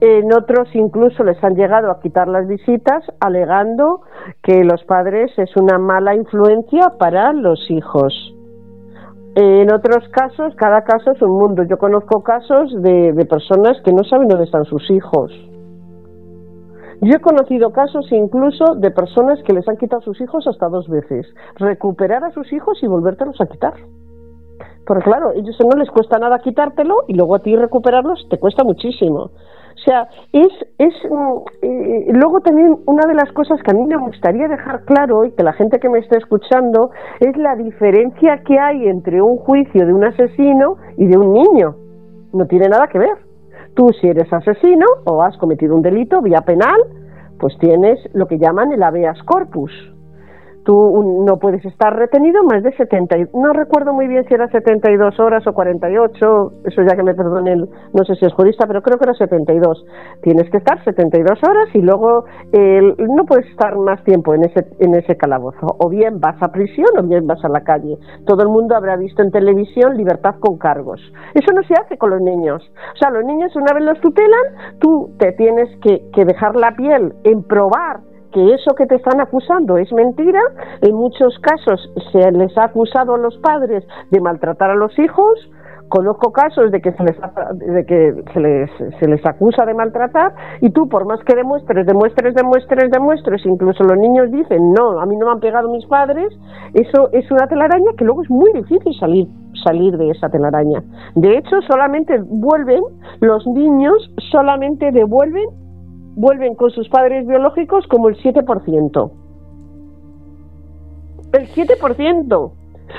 en 0.00 0.32
otros 0.32 0.68
incluso 0.74 1.24
les 1.24 1.42
han 1.44 1.54
llegado 1.54 1.90
a 1.90 2.00
quitar 2.00 2.26
las 2.26 2.46
visitas 2.48 3.04
alegando 3.20 4.00
que 4.42 4.64
los 4.64 4.82
padres 4.84 5.30
es 5.38 5.54
una 5.56 5.78
mala 5.78 6.14
influencia 6.14 6.94
para 6.98 7.32
los 7.32 7.70
hijos. 7.70 8.34
En 9.34 9.72
otros 9.72 10.08
casos, 10.08 10.54
cada 10.56 10.82
caso 10.82 11.12
es 11.12 11.22
un 11.22 11.38
mundo. 11.38 11.62
Yo 11.62 11.78
conozco 11.78 12.22
casos 12.22 12.72
de, 12.82 13.26
personas 13.28 13.80
que 13.84 13.92
no 13.92 14.02
saben 14.04 14.28
dónde 14.28 14.44
están 14.44 14.64
sus 14.64 14.90
hijos. 14.90 15.32
Yo 17.02 17.16
he 17.16 17.20
conocido 17.20 17.72
casos 17.72 18.10
incluso 18.10 18.74
de 18.74 18.90
personas 18.90 19.38
que 19.44 19.52
les 19.52 19.68
han 19.68 19.76
quitado 19.76 20.02
sus 20.02 20.20
hijos 20.20 20.46
hasta 20.46 20.68
dos 20.68 20.88
veces. 20.88 21.26
Recuperar 21.56 22.24
a 22.24 22.32
sus 22.32 22.52
hijos 22.52 22.82
y 22.82 22.86
volvértelos 22.86 23.40
a 23.40 23.46
quitar. 23.46 23.74
Porque 24.84 25.04
claro, 25.04 25.32
ellos 25.32 25.56
no 25.60 25.78
les 25.78 25.90
cuesta 25.90 26.18
nada 26.18 26.40
quitártelo 26.40 27.04
y 27.06 27.14
luego 27.14 27.36
a 27.36 27.38
ti 27.38 27.54
recuperarlos 27.54 28.26
te 28.28 28.38
cuesta 28.38 28.64
muchísimo. 28.64 29.30
O 29.80 29.82
sea, 29.82 30.08
es, 30.32 30.52
es 30.76 30.94
eh, 31.62 32.12
luego 32.12 32.40
también 32.40 32.76
una 32.84 33.06
de 33.06 33.14
las 33.14 33.32
cosas 33.32 33.62
que 33.62 33.70
a 33.70 33.74
mí 33.74 33.86
me 33.86 33.96
gustaría 33.96 34.46
dejar 34.46 34.84
claro 34.84 35.24
y 35.24 35.32
que 35.32 35.42
la 35.42 35.54
gente 35.54 35.78
que 35.78 35.88
me 35.88 36.00
está 36.00 36.18
escuchando 36.18 36.90
es 37.18 37.34
la 37.38 37.56
diferencia 37.56 38.42
que 38.44 38.58
hay 38.58 38.88
entre 38.88 39.22
un 39.22 39.38
juicio 39.38 39.86
de 39.86 39.94
un 39.94 40.04
asesino 40.04 40.76
y 40.98 41.06
de 41.06 41.16
un 41.16 41.32
niño. 41.32 41.76
No 42.34 42.46
tiene 42.46 42.68
nada 42.68 42.88
que 42.88 42.98
ver. 42.98 43.16
Tú 43.74 43.88
si 44.00 44.08
eres 44.08 44.30
asesino 44.30 44.84
o 45.06 45.22
has 45.22 45.38
cometido 45.38 45.74
un 45.74 45.82
delito 45.82 46.20
vía 46.20 46.42
penal, 46.42 46.78
pues 47.38 47.56
tienes 47.58 47.98
lo 48.12 48.26
que 48.26 48.38
llaman 48.38 48.72
el 48.72 48.82
habeas 48.82 49.22
corpus 49.22 49.72
tú 50.64 51.24
no 51.26 51.38
puedes 51.38 51.64
estar 51.64 51.96
retenido 51.96 52.42
más 52.44 52.62
de 52.62 52.72
70, 52.76 53.16
no 53.34 53.52
recuerdo 53.52 53.92
muy 53.92 54.06
bien 54.08 54.24
si 54.28 54.34
era 54.34 54.48
72 54.48 55.18
horas 55.20 55.46
o 55.46 55.52
48, 55.52 56.52
eso 56.64 56.82
ya 56.82 56.96
que 56.96 57.02
me 57.02 57.14
perdone, 57.14 57.56
no 57.56 58.04
sé 58.04 58.14
si 58.16 58.26
es 58.26 58.32
jurista, 58.32 58.66
pero 58.66 58.82
creo 58.82 58.98
que 58.98 59.04
era 59.04 59.14
72. 59.14 59.84
Tienes 60.22 60.50
que 60.50 60.58
estar 60.58 60.82
72 60.84 61.38
horas 61.42 61.68
y 61.74 61.80
luego 61.80 62.24
no 62.98 63.24
puedes 63.24 63.46
estar 63.50 63.76
más 63.76 64.02
tiempo 64.04 64.34
en 64.34 64.44
ese, 64.44 64.66
en 64.78 64.94
ese 64.94 65.16
calabozo. 65.16 65.76
O 65.78 65.88
bien 65.88 66.20
vas 66.20 66.40
a 66.42 66.52
prisión 66.52 66.88
o 66.98 67.02
bien 67.02 67.26
vas 67.26 67.44
a 67.44 67.48
la 67.48 67.62
calle. 67.62 67.98
Todo 68.26 68.42
el 68.42 68.48
mundo 68.48 68.76
habrá 68.76 68.96
visto 68.96 69.22
en 69.22 69.30
televisión 69.30 69.96
libertad 69.96 70.36
con 70.40 70.58
cargos. 70.58 71.00
Eso 71.34 71.52
no 71.52 71.62
se 71.62 71.74
hace 71.74 71.96
con 71.96 72.10
los 72.10 72.20
niños. 72.20 72.62
O 72.94 72.96
sea, 72.98 73.10
los 73.10 73.24
niños 73.24 73.54
una 73.56 73.72
vez 73.72 73.84
los 73.84 74.00
tutelan, 74.00 74.78
tú 74.80 75.10
te 75.18 75.32
tienes 75.32 75.68
que, 75.82 76.02
que 76.12 76.24
dejar 76.24 76.56
la 76.56 76.72
piel 76.72 77.14
en 77.24 77.42
probar 77.42 78.09
que 78.32 78.54
eso 78.54 78.74
que 78.74 78.86
te 78.86 78.96
están 78.96 79.20
acusando 79.20 79.76
es 79.76 79.92
mentira. 79.92 80.40
En 80.82 80.94
muchos 80.94 81.38
casos 81.40 81.90
se 82.12 82.32
les 82.32 82.56
ha 82.56 82.64
acusado 82.64 83.14
a 83.14 83.18
los 83.18 83.36
padres 83.38 83.84
de 84.10 84.20
maltratar 84.20 84.70
a 84.70 84.74
los 84.74 84.96
hijos. 84.98 85.50
Conozco 85.88 86.30
casos 86.30 86.70
de 86.70 86.80
que 86.80 86.92
se 86.92 87.02
les, 87.02 87.16
de 87.56 87.84
que 87.84 88.22
se 88.32 88.40
les, 88.40 88.70
se 89.00 89.08
les 89.08 89.26
acusa 89.26 89.64
de 89.66 89.74
maltratar 89.74 90.32
y 90.60 90.70
tú 90.70 90.88
por 90.88 91.04
más 91.04 91.18
que 91.24 91.34
demuestres, 91.34 91.84
demuestres, 91.84 92.32
demuestres, 92.32 92.92
demuestres, 92.92 93.44
incluso 93.44 93.82
los 93.82 93.98
niños 93.98 94.30
dicen, 94.30 94.72
no, 94.72 95.00
a 95.00 95.06
mí 95.06 95.16
no 95.16 95.26
me 95.26 95.32
han 95.32 95.40
pegado 95.40 95.68
mis 95.68 95.84
padres, 95.86 96.32
eso 96.74 97.08
es 97.10 97.28
una 97.32 97.48
telaraña 97.48 97.90
que 97.98 98.04
luego 98.04 98.22
es 98.22 98.30
muy 98.30 98.52
difícil 98.52 98.94
salir 99.00 99.26
salir 99.64 99.96
de 99.96 100.10
esa 100.10 100.28
telaraña. 100.28 100.82
De 101.14 101.36
hecho, 101.36 101.60
solamente 101.66 102.18
vuelven, 102.24 102.82
los 103.20 103.46
niños 103.46 104.10
solamente 104.30 104.90
devuelven 104.92 105.48
vuelven 106.20 106.54
con 106.54 106.70
sus 106.70 106.88
padres 106.88 107.26
biológicos 107.26 107.86
como 107.88 108.08
el 108.08 108.16
7%. 108.16 109.10
El 111.32 111.48
7%. 111.48 112.52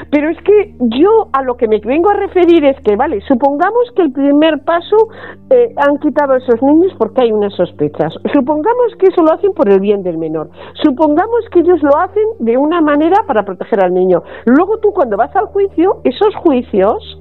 Pero 0.09 0.29
es 0.29 0.37
que 0.43 0.75
yo 0.79 1.27
a 1.33 1.43
lo 1.43 1.55
que 1.57 1.67
me 1.67 1.79
vengo 1.79 2.09
a 2.09 2.13
referir 2.13 2.63
es 2.65 2.79
que, 2.81 2.95
vale, 2.95 3.19
supongamos 3.27 3.91
que 3.95 4.03
el 4.03 4.11
primer 4.11 4.63
paso 4.63 4.95
eh, 5.49 5.73
han 5.75 5.97
quitado 5.97 6.33
a 6.33 6.37
esos 6.37 6.61
niños 6.61 6.93
porque 6.97 7.23
hay 7.23 7.31
unas 7.31 7.53
sospechas. 7.53 8.13
Supongamos 8.33 8.95
que 8.97 9.07
eso 9.07 9.21
lo 9.21 9.33
hacen 9.33 9.51
por 9.53 9.69
el 9.69 9.81
bien 9.81 10.01
del 10.01 10.17
menor. 10.17 10.49
Supongamos 10.81 11.41
que 11.51 11.59
ellos 11.59 11.83
lo 11.83 11.95
hacen 11.97 12.23
de 12.39 12.57
una 12.57 12.81
manera 12.81 13.23
para 13.27 13.43
proteger 13.43 13.83
al 13.83 13.93
niño. 13.93 14.23
Luego 14.45 14.79
tú 14.79 14.91
cuando 14.91 15.17
vas 15.17 15.35
al 15.35 15.47
juicio, 15.47 15.99
esos 16.05 16.33
juicios 16.35 17.20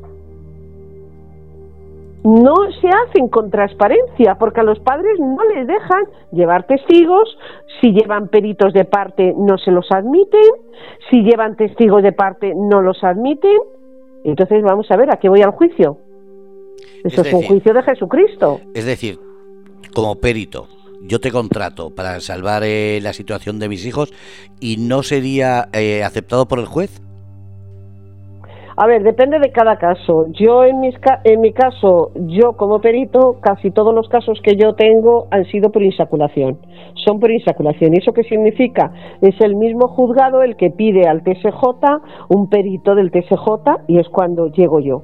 no 2.24 2.54
se 2.80 2.88
hacen 2.88 3.28
con 3.28 3.50
transparencia, 3.50 4.36
porque 4.38 4.60
a 4.60 4.62
los 4.62 4.78
padres 4.80 5.18
no 5.18 5.42
les 5.54 5.66
dejan 5.66 6.04
llevar 6.32 6.66
testigos, 6.66 7.36
si 7.80 7.92
llevan 7.92 8.28
peritos 8.28 8.72
de 8.72 8.84
parte 8.84 9.34
no 9.36 9.56
se 9.58 9.70
los 9.70 9.90
admiten, 9.90 10.50
si 11.10 11.22
llevan 11.22 11.56
testigos 11.56 12.02
de 12.02 12.12
parte 12.12 12.54
no 12.54 12.82
los 12.82 13.02
admiten. 13.02 13.58
Entonces 14.24 14.62
vamos 14.62 14.90
a 14.90 14.96
ver, 14.96 15.10
¿a 15.12 15.18
qué 15.18 15.28
voy 15.28 15.40
al 15.40 15.52
juicio? 15.52 15.98
Eso 17.04 17.22
es, 17.22 17.32
un 17.32 17.42
juicio 17.42 17.72
de 17.72 17.82
Jesucristo. 17.82 18.60
Es 18.74 18.84
decir, 18.84 19.18
como 19.94 20.16
perito, 20.16 20.68
yo 21.00 21.20
te 21.20 21.30
contrato 21.30 21.94
para 21.94 22.20
salvar 22.20 22.62
eh, 22.64 23.00
la 23.02 23.14
situación 23.14 23.58
de 23.58 23.68
mis 23.70 23.86
hijos 23.86 24.12
y 24.60 24.76
no 24.76 25.02
sería 25.02 25.68
eh, 25.72 26.04
aceptado 26.04 26.46
por 26.46 26.58
el 26.58 26.66
juez. 26.66 27.00
A 28.82 28.87
ver, 28.87 29.02
depende 29.02 29.38
de 29.38 29.52
cada 29.52 29.76
caso. 29.76 30.28
Yo 30.30 30.64
en, 30.64 30.80
mis, 30.80 30.94
en 31.25 31.42
mi 31.42 31.52
caso, 31.52 32.12
yo 32.14 32.54
como 32.56 32.80
perito, 32.80 33.37
casi 33.42 33.70
todos 33.70 33.94
los 33.94 34.08
casos 34.08 34.40
que 34.42 34.56
yo 34.56 34.75
tengo 34.75 35.26
han 35.30 35.44
sido 35.44 35.70
por 35.70 35.82
insaculación. 35.82 36.60
Son 37.04 37.20
por 37.20 37.30
insaculación. 37.30 37.92
¿Y 37.92 37.99
eso 37.99 38.14
qué 38.14 38.22
significa? 38.22 38.90
Es 39.20 39.38
el 39.42 39.54
mismo 39.56 39.87
juzgado 39.88 40.42
el 40.42 40.56
que 40.56 40.70
pide 40.70 41.06
al 41.06 41.22
TSJ 41.22 41.60
un 42.30 42.49
perito 42.49 42.94
del 42.94 43.10
TSJ 43.10 43.84
y 43.87 43.99
es 43.99 44.08
cuando 44.08 44.46
llego 44.46 44.80
yo. 44.80 45.02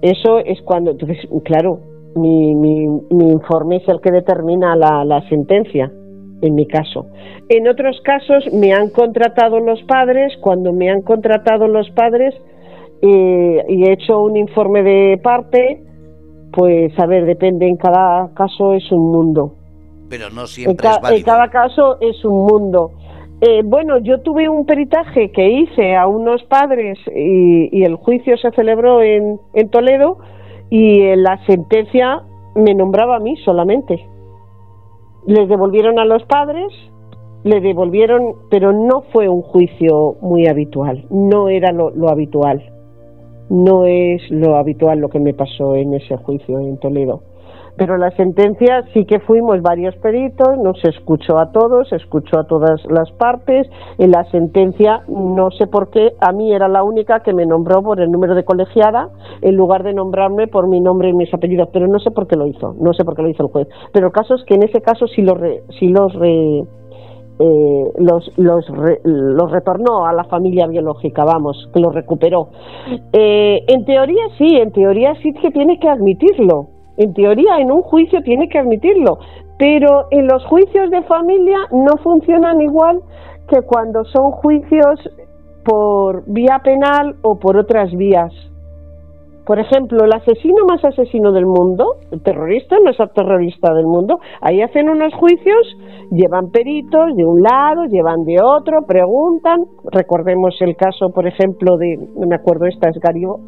Eso 0.00 0.38
es 0.38 0.62
cuando, 0.62 0.92
entonces, 0.92 1.18
claro, 1.44 1.80
mi, 2.16 2.54
mi, 2.54 2.84
informe 3.10 3.76
es 3.76 3.88
el 3.88 4.00
que 4.00 4.12
determina 4.12 4.74
la 4.76 5.28
sentencia 5.28 5.92
en 6.40 6.54
mi 6.54 6.66
caso. 6.66 7.06
En 7.48 7.68
otros 7.68 8.00
casos 8.02 8.44
me 8.52 8.72
han 8.72 8.90
contratado 8.90 9.60
los 9.60 9.82
padres, 9.82 10.32
cuando 10.40 10.72
me 10.72 10.90
han 10.90 11.02
contratado 11.02 11.66
los 11.68 11.90
padres, 11.90 12.34
y, 13.00 13.84
he 13.84 13.92
hecho 13.92 14.22
un 14.22 14.36
informe 14.36 14.82
de 14.82 15.18
parte, 15.22 15.82
pues 16.52 16.98
a 16.98 17.06
ver, 17.06 17.26
depende, 17.26 17.68
en 17.68 17.76
cada 17.76 18.32
caso 18.34 18.74
es 18.74 18.90
un 18.90 19.12
mundo. 19.12 19.54
Pero 20.08 20.30
no 20.30 20.46
siempre 20.46 20.88
en, 20.88 21.16
en 21.16 21.22
cada 21.22 21.48
caso 21.48 21.98
es 22.00 22.24
un 22.24 22.46
mundo. 22.46 22.92
Eh, 23.40 23.62
bueno, 23.64 23.98
yo 23.98 24.20
tuve 24.20 24.48
un 24.48 24.66
peritaje 24.66 25.30
que 25.30 25.48
hice 25.48 25.94
a 25.94 26.08
unos 26.08 26.42
padres 26.44 26.98
y, 27.14 27.84
el 27.84 27.94
juicio 27.94 28.36
se 28.36 28.50
celebró 28.52 29.00
en, 29.00 29.38
en 29.54 29.68
Toledo 29.68 30.18
y 30.70 31.14
la 31.14 31.44
sentencia 31.46 32.22
me 32.56 32.74
nombraba 32.74 33.16
a 33.16 33.20
mí 33.20 33.36
solamente. 33.44 34.04
Les 35.26 35.48
devolvieron 35.48 36.00
a 36.00 36.04
los 36.04 36.24
padres, 36.24 36.66
le 37.44 37.60
devolvieron, 37.60 38.34
pero 38.50 38.72
no 38.72 39.02
fue 39.12 39.28
un 39.28 39.42
juicio 39.42 40.16
muy 40.20 40.48
habitual, 40.48 41.06
no 41.10 41.48
era 41.48 41.70
lo 41.70 42.08
habitual 42.08 42.77
no 43.50 43.84
es 43.86 44.22
lo 44.30 44.56
habitual 44.56 44.98
lo 44.98 45.08
que 45.08 45.20
me 45.20 45.34
pasó 45.34 45.74
en 45.74 45.94
ese 45.94 46.16
juicio 46.16 46.58
en 46.58 46.78
Toledo. 46.78 47.22
pero 47.78 47.96
la 47.96 48.10
sentencia 48.10 48.82
sí 48.92 49.04
que 49.04 49.20
fuimos 49.20 49.62
varios 49.62 49.94
peritos, 49.98 50.58
nos 50.58 50.84
escuchó 50.84 51.38
a 51.38 51.52
todos, 51.52 51.92
escuchó 51.92 52.40
a 52.40 52.44
todas 52.44 52.84
las 52.90 53.10
partes. 53.12 53.68
En 53.98 54.10
la 54.10 54.24
sentencia, 54.32 55.02
no 55.06 55.52
sé 55.52 55.68
por 55.68 55.88
qué, 55.90 56.14
a 56.20 56.32
mí 56.32 56.52
era 56.52 56.66
la 56.66 56.82
única 56.82 57.20
que 57.20 57.32
me 57.32 57.46
nombró 57.46 57.80
por 57.80 58.00
el 58.00 58.10
número 58.10 58.34
de 58.34 58.44
colegiada 58.44 59.10
en 59.42 59.54
lugar 59.54 59.84
de 59.84 59.94
nombrarme 59.94 60.48
por 60.48 60.66
mi 60.66 60.80
nombre 60.80 61.10
y 61.10 61.12
mis 61.12 61.32
apellidos, 61.32 61.68
pero 61.72 61.86
no 61.86 62.00
sé 62.00 62.10
por 62.10 62.26
qué 62.26 62.34
lo 62.34 62.48
hizo, 62.48 62.74
no 62.80 62.92
sé 62.94 63.04
por 63.04 63.14
qué 63.14 63.22
lo 63.22 63.28
hizo 63.28 63.44
el 63.44 63.52
juez. 63.52 63.68
Pero 63.92 64.08
el 64.08 64.12
caso 64.12 64.34
es 64.34 64.42
que 64.44 64.54
en 64.54 64.64
ese 64.64 64.80
caso 64.80 65.06
sí 65.06 65.22
los, 65.22 65.38
sí 65.78 65.86
los 65.86 66.12
eh, 67.38 67.92
los, 67.98 68.32
los, 68.36 68.66
los, 69.04 69.50
retornó 69.50 70.06
a 70.06 70.12
la 70.12 70.24
familia 70.24 70.66
biológica, 70.66 71.24
vamos, 71.24 71.68
que 71.72 71.80
los 71.80 71.94
recuperó. 71.94 72.48
Eh, 73.12 73.64
en 73.68 73.84
teoría 73.84 74.24
sí, 74.36 74.56
en 74.56 74.72
teoría 74.72 75.14
sí 75.22 75.32
que 75.34 75.50
tiene 75.50 75.78
que 75.78 75.88
admitirlo. 75.88 76.68
En 76.96 77.14
teoría, 77.14 77.58
en 77.58 77.70
un 77.70 77.82
juicio 77.82 78.22
tiene 78.22 78.48
que 78.48 78.58
admitirlo. 78.58 79.18
Pero 79.56 80.06
en 80.10 80.26
los 80.26 80.44
juicios 80.46 80.90
de 80.90 81.02
familia 81.02 81.58
no 81.70 81.96
funcionan 82.02 82.60
igual 82.60 83.00
que 83.48 83.62
cuando 83.62 84.04
son 84.04 84.32
juicios 84.32 85.08
por 85.64 86.24
vía 86.26 86.60
penal 86.64 87.16
o 87.22 87.38
por 87.38 87.56
otras 87.56 87.92
vías. 87.92 88.32
Por 89.48 89.58
ejemplo, 89.58 90.04
el 90.04 90.12
asesino 90.12 90.66
más 90.68 90.84
asesino 90.84 91.32
del 91.32 91.46
mundo, 91.46 91.94
el 92.10 92.20
terrorista 92.22 92.76
más 92.84 92.98
terrorista 93.14 93.72
del 93.72 93.86
mundo, 93.86 94.18
ahí 94.42 94.60
hacen 94.60 94.90
unos 94.90 95.14
juicios, 95.14 95.74
llevan 96.10 96.50
peritos 96.50 97.16
de 97.16 97.24
un 97.24 97.40
lado, 97.40 97.86
llevan 97.86 98.24
de 98.24 98.36
otro, 98.44 98.82
preguntan. 98.86 99.60
Recordemos 99.90 100.54
el 100.60 100.76
caso, 100.76 101.08
por 101.14 101.26
ejemplo, 101.26 101.78
de, 101.78 101.96
no 101.96 102.26
me 102.26 102.36
acuerdo, 102.36 102.66
esta 102.66 102.90
es 102.90 102.98
Garibo, 103.00 103.40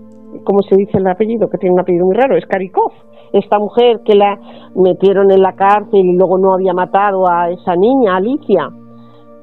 ¿cómo 0.45 0.63
se 0.63 0.77
dice 0.77 0.97
el 0.97 1.07
apellido? 1.07 1.51
Que 1.51 1.59
tiene 1.59 1.75
un 1.75 1.81
apellido 1.81 2.07
muy 2.07 2.17
raro, 2.17 2.35
es 2.39 2.47
Karikov. 2.47 2.93
Esta 3.35 3.59
mujer 3.59 4.01
que 4.03 4.15
la 4.15 4.39
metieron 4.75 5.31
en 5.31 5.43
la 5.43 5.53
cárcel 5.53 6.01
y 6.01 6.17
luego 6.17 6.39
no 6.39 6.55
había 6.55 6.73
matado 6.73 7.31
a 7.31 7.51
esa 7.51 7.77
niña, 7.77 8.17
Alicia. 8.17 8.71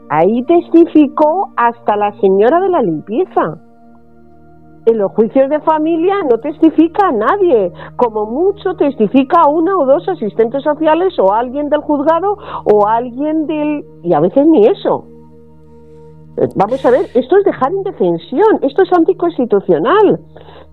Ahí 0.10 0.42
testificó 0.42 1.50
hasta 1.56 1.96
la 1.98 2.14
señora 2.20 2.60
de 2.62 2.70
la 2.70 2.82
limpieza 2.82 3.67
en 4.88 4.98
los 4.98 5.12
juicios 5.12 5.50
de 5.50 5.60
familia 5.60 6.16
no 6.32 6.40
testifica 6.40 7.10
a 7.10 7.12
nadie, 7.12 7.74
como 7.98 8.26
mucho 8.26 8.74
testifica 8.76 9.42
a 9.42 9.50
una 9.50 9.78
o 9.78 9.86
dos 9.86 10.08
asistentes 10.08 10.64
sociales 10.64 11.14
o 11.20 11.34
alguien 11.34 11.68
del 11.68 11.82
juzgado 11.82 12.38
o 12.64 12.88
alguien 12.88 13.46
del... 13.48 13.84
y 14.04 14.14
a 14.14 14.22
veces 14.22 14.48
ni 14.48 14.66
eso. 14.66 15.06
Eh, 16.38 16.48
vamos 16.56 16.86
a 16.86 16.92
ver, 16.92 17.02
esto 17.14 17.38
es 17.38 17.44
dejar 17.44 17.74
indefensión, 17.74 18.60
esto 18.62 18.84
es 18.84 18.94
anticonstitucional. 18.94 20.20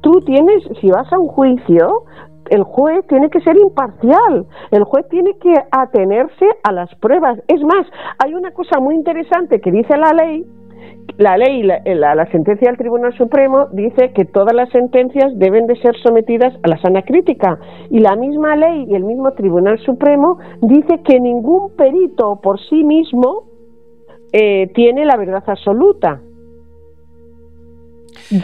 Tú 0.01 0.13
tienes, 0.25 0.63
si 0.81 0.91
vas 0.93 1.13
a 1.13 1.19
un 1.19 1.27
juicio, 1.27 2.05
el 2.51 2.63
juez 2.63 3.05
tiene 3.09 3.31
que 3.31 3.41
ser 3.41 3.57
imparcial, 3.57 4.47
el 4.71 4.85
juez 4.85 5.09
tiene 5.09 5.37
que 5.39 5.55
atenerse 5.73 6.47
a 6.63 6.71
las 6.71 6.95
pruebas. 6.97 7.41
Es 7.49 7.61
más, 7.63 7.85
hay 8.25 8.35
una 8.35 8.53
cosa 8.53 8.79
muy 8.79 8.95
interesante 8.95 9.61
que 9.61 9.73
dice 9.73 9.97
la 9.97 10.13
ley, 10.13 10.47
la 11.17 11.37
ley, 11.37 11.63
la, 11.63 11.81
la, 12.15 12.27
sentencia 12.31 12.69
del 12.69 12.77
Tribunal 12.77 13.17
Supremo 13.17 13.69
dice 13.73 14.13
que 14.13 14.25
todas 14.25 14.55
las 14.55 14.69
sentencias 14.71 15.33
deben 15.37 15.67
de 15.67 15.77
ser 15.77 15.95
sometidas 16.03 16.55
a 16.63 16.69
la 16.69 16.79
sana 16.79 17.03
crítica 17.03 17.59
y 17.91 18.01
la 18.01 18.17
misma 18.17 18.57
ley 18.57 18.87
y 18.89 18.95
el 18.95 19.05
mismo 19.05 19.33
Tribunal 19.33 19.79
Supremo 19.81 20.39
dice 20.63 21.03
que 21.05 21.21
ningún 21.21 21.77
perito 21.77 22.41
por 22.43 22.59
sí 22.69 22.83
mismo 22.85 23.45
eh, 24.33 24.73
tiene 24.75 25.05
la 25.05 25.17
verdad 25.17 25.45
absoluta. 25.47 26.21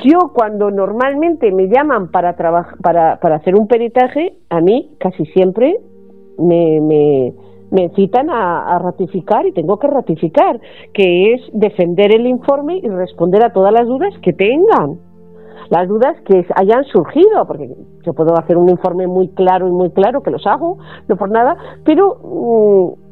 Yo 0.04 0.32
cuando 0.32 0.70
normalmente 0.70 1.50
me 1.52 1.68
llaman 1.68 2.10
para, 2.10 2.36
para, 2.36 3.18
para 3.18 3.36
hacer 3.36 3.56
un 3.56 3.66
peritaje, 3.66 4.34
a 4.48 4.60
mí 4.60 4.90
casi 5.00 5.24
siempre 5.26 5.76
me, 6.38 6.80
me 6.80 7.34
me 7.70 7.88
citan 7.90 8.30
a, 8.30 8.78
ratificar 8.78 9.46
y 9.46 9.52
tengo 9.52 9.78
que 9.78 9.86
ratificar, 9.86 10.60
que 10.92 11.34
es 11.34 11.40
defender 11.52 12.14
el 12.14 12.26
informe 12.26 12.78
y 12.78 12.88
responder 12.88 13.44
a 13.44 13.52
todas 13.52 13.72
las 13.72 13.86
dudas 13.86 14.12
que 14.22 14.32
tengan. 14.32 14.98
Las 15.68 15.86
dudas 15.86 16.16
que 16.26 16.44
hayan 16.56 16.84
surgido, 16.84 17.46
porque 17.46 17.70
yo 18.04 18.12
puedo 18.12 18.36
hacer 18.36 18.56
un 18.56 18.68
informe 18.68 19.06
muy 19.06 19.28
claro 19.28 19.68
y 19.68 19.70
muy 19.70 19.90
claro, 19.90 20.22
que 20.22 20.32
los 20.32 20.44
hago, 20.46 20.78
no 21.06 21.16
por 21.16 21.30
nada, 21.30 21.56
pero 21.84 22.16
mm, 22.24 23.09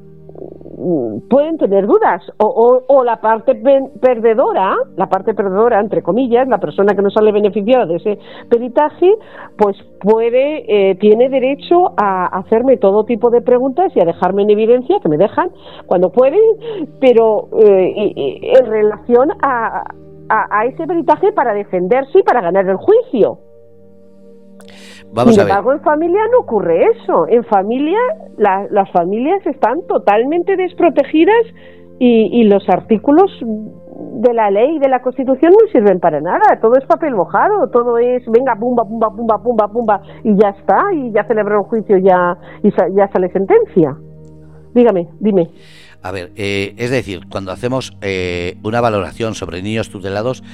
pueden 1.29 1.59
tener 1.59 1.87
dudas 1.87 2.23
o, 2.39 3.03
la 3.05 3.21
parte 3.21 3.55
perdedora, 3.55 4.77
la 4.97 5.09
parte 5.09 5.35
perdedora 5.35 5.81
entre 5.81 6.03
comillas, 6.03 6.49
la 6.49 6.59
persona 6.59 6.95
que 6.95 7.03
no 7.03 7.11
sale 7.11 7.33
beneficiada 7.33 7.87
de 7.87 7.97
ese 7.97 8.19
peritaje, 8.49 9.13
pues 9.57 9.77
puede, 10.01 10.91
eh, 10.91 10.95
tiene 10.97 11.29
derecho 11.29 11.93
a 11.97 12.27
hacerme 12.39 12.77
todo 12.77 13.05
tipo 13.05 13.31
de 13.31 13.41
preguntas 13.43 13.93
y 13.95 14.01
a 14.01 14.05
dejarme 14.05 14.43
en 14.43 14.51
evidencia, 14.51 14.99
que 15.03 15.09
me 15.09 15.19
dejan 15.19 15.51
cuando 15.87 16.11
pueden, 16.11 16.41
pero 17.01 17.49
eh, 17.59 18.13
en 18.59 18.67
relación 18.67 19.31
a 19.43 20.65
ese 20.67 20.87
peritaje 20.87 21.33
para 21.33 21.55
defenderse 21.55 22.19
y 22.19 22.23
para 22.23 22.41
ganar 22.41 22.69
el 22.69 22.77
juicio. 22.77 23.39
Sin 25.15 25.41
embargo, 25.41 25.73
en 25.73 25.81
familia 25.81 26.21
no 26.33 26.41
ocurre 26.41 26.85
eso. 26.85 27.27
En 27.29 27.45
familia, 27.45 27.99
las 28.37 28.91
familias 28.93 29.45
están 29.47 29.87
totalmente 29.89 30.57
desprotegidas 30.57 31.47
y, 31.99 32.45
los 32.45 32.69
artículos 32.69 33.31
de 33.41 34.33
la 34.33 34.51
ley 34.51 34.77
y 34.77 34.79
de 34.79 34.89
la 34.89 35.01
Constitución 35.03 35.53
no 35.53 35.71
sirven 35.73 35.99
para 35.99 36.21
nada. 36.21 36.61
Todo 36.61 36.75
es 36.79 36.85
papel 36.85 37.15
mojado, 37.15 37.69
todo 37.71 37.99
es, 37.99 38.23
venga, 38.27 38.55
pumba, 38.57 38.85
pumba, 38.85 39.11
pumba, 39.11 39.43
pumba, 39.43 39.69
pumba, 39.69 40.03
y 40.23 40.37
ya 40.37 40.51
está, 40.51 40.93
y 40.95 41.13
ya 41.13 41.25
celebró 41.25 41.63
un 41.63 41.69
juicio 41.69 41.99
ya, 41.99 42.37
y 42.63 42.71
ya 42.95 43.09
sale 43.13 43.31
sentencia. 43.33 43.97
Dígame, 44.75 45.09
dime. 45.19 45.51
A 46.03 46.13
ver, 46.13 46.31
eh, 46.37 46.75
es 46.77 46.91
decir, 46.91 47.23
cuando 47.29 47.51
hacemos 47.51 47.97
eh, 48.03 48.57
una 48.63 48.81
valoración 48.81 49.35
sobre 49.35 49.63
niños 49.63 49.91
tutelados, 49.91 50.45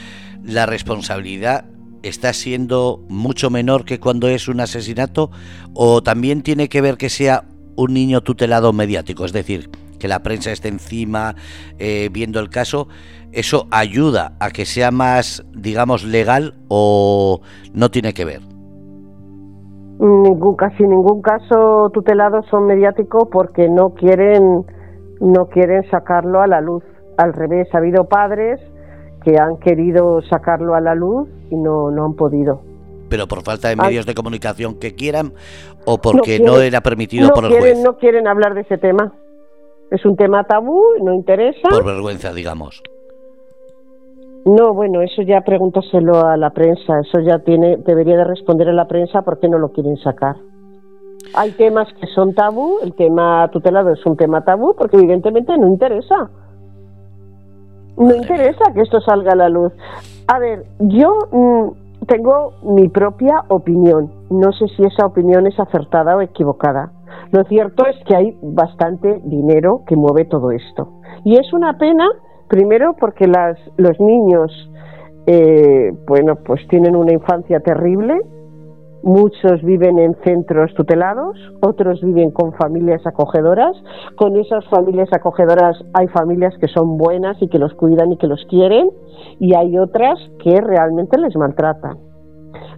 la 0.42 0.64
responsabilidad 0.64 1.64
está 2.04 2.32
siendo 2.32 3.00
mucho 3.08 3.50
menor 3.50 3.84
que 3.84 3.98
cuando 3.98 4.28
es 4.28 4.48
un 4.48 4.60
asesinato 4.60 5.30
o 5.74 6.02
también 6.02 6.42
tiene 6.42 6.68
que 6.68 6.80
ver 6.80 6.96
que 6.96 7.08
sea 7.08 7.44
un 7.76 7.94
niño 7.94 8.20
tutelado 8.20 8.72
mediático, 8.72 9.24
es 9.24 9.32
decir, 9.32 9.70
que 9.98 10.06
la 10.06 10.22
prensa 10.22 10.52
esté 10.52 10.68
encima 10.68 11.34
eh, 11.78 12.08
viendo 12.12 12.38
el 12.40 12.50
caso, 12.50 12.88
¿eso 13.32 13.66
ayuda 13.70 14.34
a 14.38 14.50
que 14.50 14.66
sea 14.66 14.90
más, 14.90 15.44
digamos, 15.54 16.04
legal 16.04 16.54
o 16.68 17.40
no 17.72 17.90
tiene 17.90 18.12
que 18.12 18.24
ver? 18.24 18.40
Casi 20.58 20.82
ningún 20.82 21.22
caso 21.22 21.90
tutelado 21.90 22.42
son 22.50 22.66
mediáticos 22.66 23.28
porque 23.30 23.68
no 23.68 23.94
quieren, 23.94 24.64
no 25.20 25.48
quieren 25.48 25.88
sacarlo 25.90 26.42
a 26.42 26.46
la 26.46 26.60
luz. 26.60 26.82
Al 27.16 27.32
revés, 27.32 27.68
ha 27.72 27.78
habido 27.78 28.04
padres 28.08 28.60
que 29.24 29.38
han 29.38 29.56
querido 29.56 30.20
sacarlo 30.22 30.74
a 30.74 30.80
la 30.80 30.94
luz 30.94 31.28
y 31.50 31.56
no, 31.56 31.90
no 31.90 32.04
han 32.04 32.14
podido. 32.14 32.60
¿Pero 33.08 33.26
por 33.26 33.42
falta 33.42 33.68
de 33.68 33.76
medios 33.76 34.06
de 34.06 34.14
comunicación 34.14 34.78
que 34.78 34.94
quieran 34.94 35.32
o 35.84 35.98
porque 35.98 36.40
no, 36.40 36.60
era 36.60 36.80
permitido 36.80 37.30
por 37.30 37.44
el 37.44 37.58
juez? 37.58 37.78
No 37.82 37.96
quieren 37.96 38.26
hablar 38.26 38.54
de 38.54 38.62
ese 38.62 38.78
tema. 38.78 39.12
Es 39.90 40.04
un 40.04 40.16
tema 40.16 40.44
tabú, 40.44 40.82
no 41.02 41.14
interesa. 41.14 41.68
Por 41.68 41.84
vergüenza, 41.84 42.32
digamos. 42.32 42.82
No, 44.44 44.74
bueno, 44.74 45.00
eso 45.00 45.22
ya 45.22 45.40
pregúntaselo 45.42 46.26
a 46.26 46.36
la 46.36 46.50
prensa. 46.50 47.00
Eso 47.00 47.20
ya 47.20 47.38
tiene, 47.38 47.76
debería 47.78 48.16
de 48.16 48.24
responder 48.24 48.68
a 48.68 48.72
la 48.72 48.86
prensa 48.86 49.22
por 49.22 49.38
qué 49.38 49.48
no 49.48 49.58
lo 49.58 49.72
quieren 49.72 49.96
sacar. 49.98 50.36
Hay 51.34 51.52
temas 51.52 51.88
que 52.00 52.06
son 52.08 52.34
tabú, 52.34 52.78
el 52.82 52.94
tema 52.94 53.48
tutelado 53.52 53.92
es 53.92 54.04
un 54.04 54.16
tema 54.16 54.44
tabú 54.44 54.74
porque 54.76 54.96
evidentemente 54.96 55.56
no 55.56 55.68
interesa. 55.68 56.30
No 57.96 58.14
interesa 58.14 58.72
que 58.74 58.80
esto 58.80 59.00
salga 59.00 59.32
a 59.32 59.36
la 59.36 59.48
luz. 59.48 59.72
A 60.26 60.38
ver, 60.38 60.64
yo 60.78 61.16
mm, 61.30 62.06
tengo 62.06 62.54
mi 62.62 62.88
propia 62.88 63.44
opinión. 63.48 64.10
No 64.30 64.52
sé 64.52 64.66
si 64.76 64.84
esa 64.84 65.06
opinión 65.06 65.46
es 65.46 65.58
acertada 65.58 66.16
o 66.16 66.20
equivocada. 66.20 66.92
Lo 67.30 67.44
cierto 67.44 67.86
es 67.86 67.96
que 68.06 68.16
hay 68.16 68.36
bastante 68.42 69.20
dinero 69.24 69.82
que 69.86 69.96
mueve 69.96 70.24
todo 70.24 70.50
esto. 70.50 71.00
Y 71.24 71.36
es 71.38 71.52
una 71.52 71.78
pena, 71.78 72.06
primero 72.48 72.94
porque 72.98 73.26
las, 73.26 73.58
los 73.76 73.98
niños, 74.00 74.50
eh, 75.26 75.92
bueno, 76.06 76.36
pues 76.36 76.66
tienen 76.68 76.96
una 76.96 77.12
infancia 77.12 77.60
terrible, 77.60 78.20
Muchos 79.04 79.62
viven 79.62 79.98
en 79.98 80.16
centros 80.24 80.72
tutelados, 80.72 81.36
otros 81.60 82.00
viven 82.00 82.30
con 82.30 82.54
familias 82.54 83.06
acogedoras. 83.06 83.76
Con 84.16 84.34
esas 84.36 84.64
familias 84.70 85.10
acogedoras 85.12 85.76
hay 85.92 86.08
familias 86.08 86.54
que 86.58 86.68
son 86.68 86.96
buenas 86.96 87.36
y 87.42 87.48
que 87.48 87.58
los 87.58 87.74
cuidan 87.74 88.12
y 88.12 88.16
que 88.16 88.26
los 88.26 88.42
quieren 88.48 88.88
y 89.38 89.54
hay 89.54 89.76
otras 89.76 90.18
que 90.42 90.58
realmente 90.58 91.18
les 91.18 91.36
maltratan. 91.36 91.98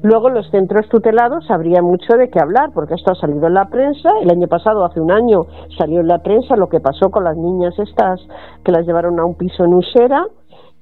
Luego 0.02 0.28
los 0.28 0.50
centros 0.50 0.88
tutelados 0.88 1.48
habría 1.48 1.80
mucho 1.80 2.16
de 2.16 2.28
qué 2.28 2.40
hablar, 2.40 2.70
porque 2.74 2.94
esto 2.94 3.12
ha 3.12 3.14
salido 3.14 3.46
en 3.46 3.54
la 3.54 3.68
prensa. 3.68 4.10
El 4.20 4.30
año 4.32 4.48
pasado, 4.48 4.84
hace 4.84 5.00
un 5.00 5.12
año, 5.12 5.46
salió 5.78 6.00
en 6.00 6.08
la 6.08 6.24
prensa 6.24 6.56
lo 6.56 6.68
que 6.68 6.80
pasó 6.80 7.12
con 7.12 7.22
las 7.22 7.36
niñas 7.36 7.78
estas 7.78 8.20
que 8.64 8.72
las 8.72 8.84
llevaron 8.84 9.20
a 9.20 9.24
un 9.24 9.36
piso 9.36 9.64
en 9.64 9.74
Usera 9.74 10.26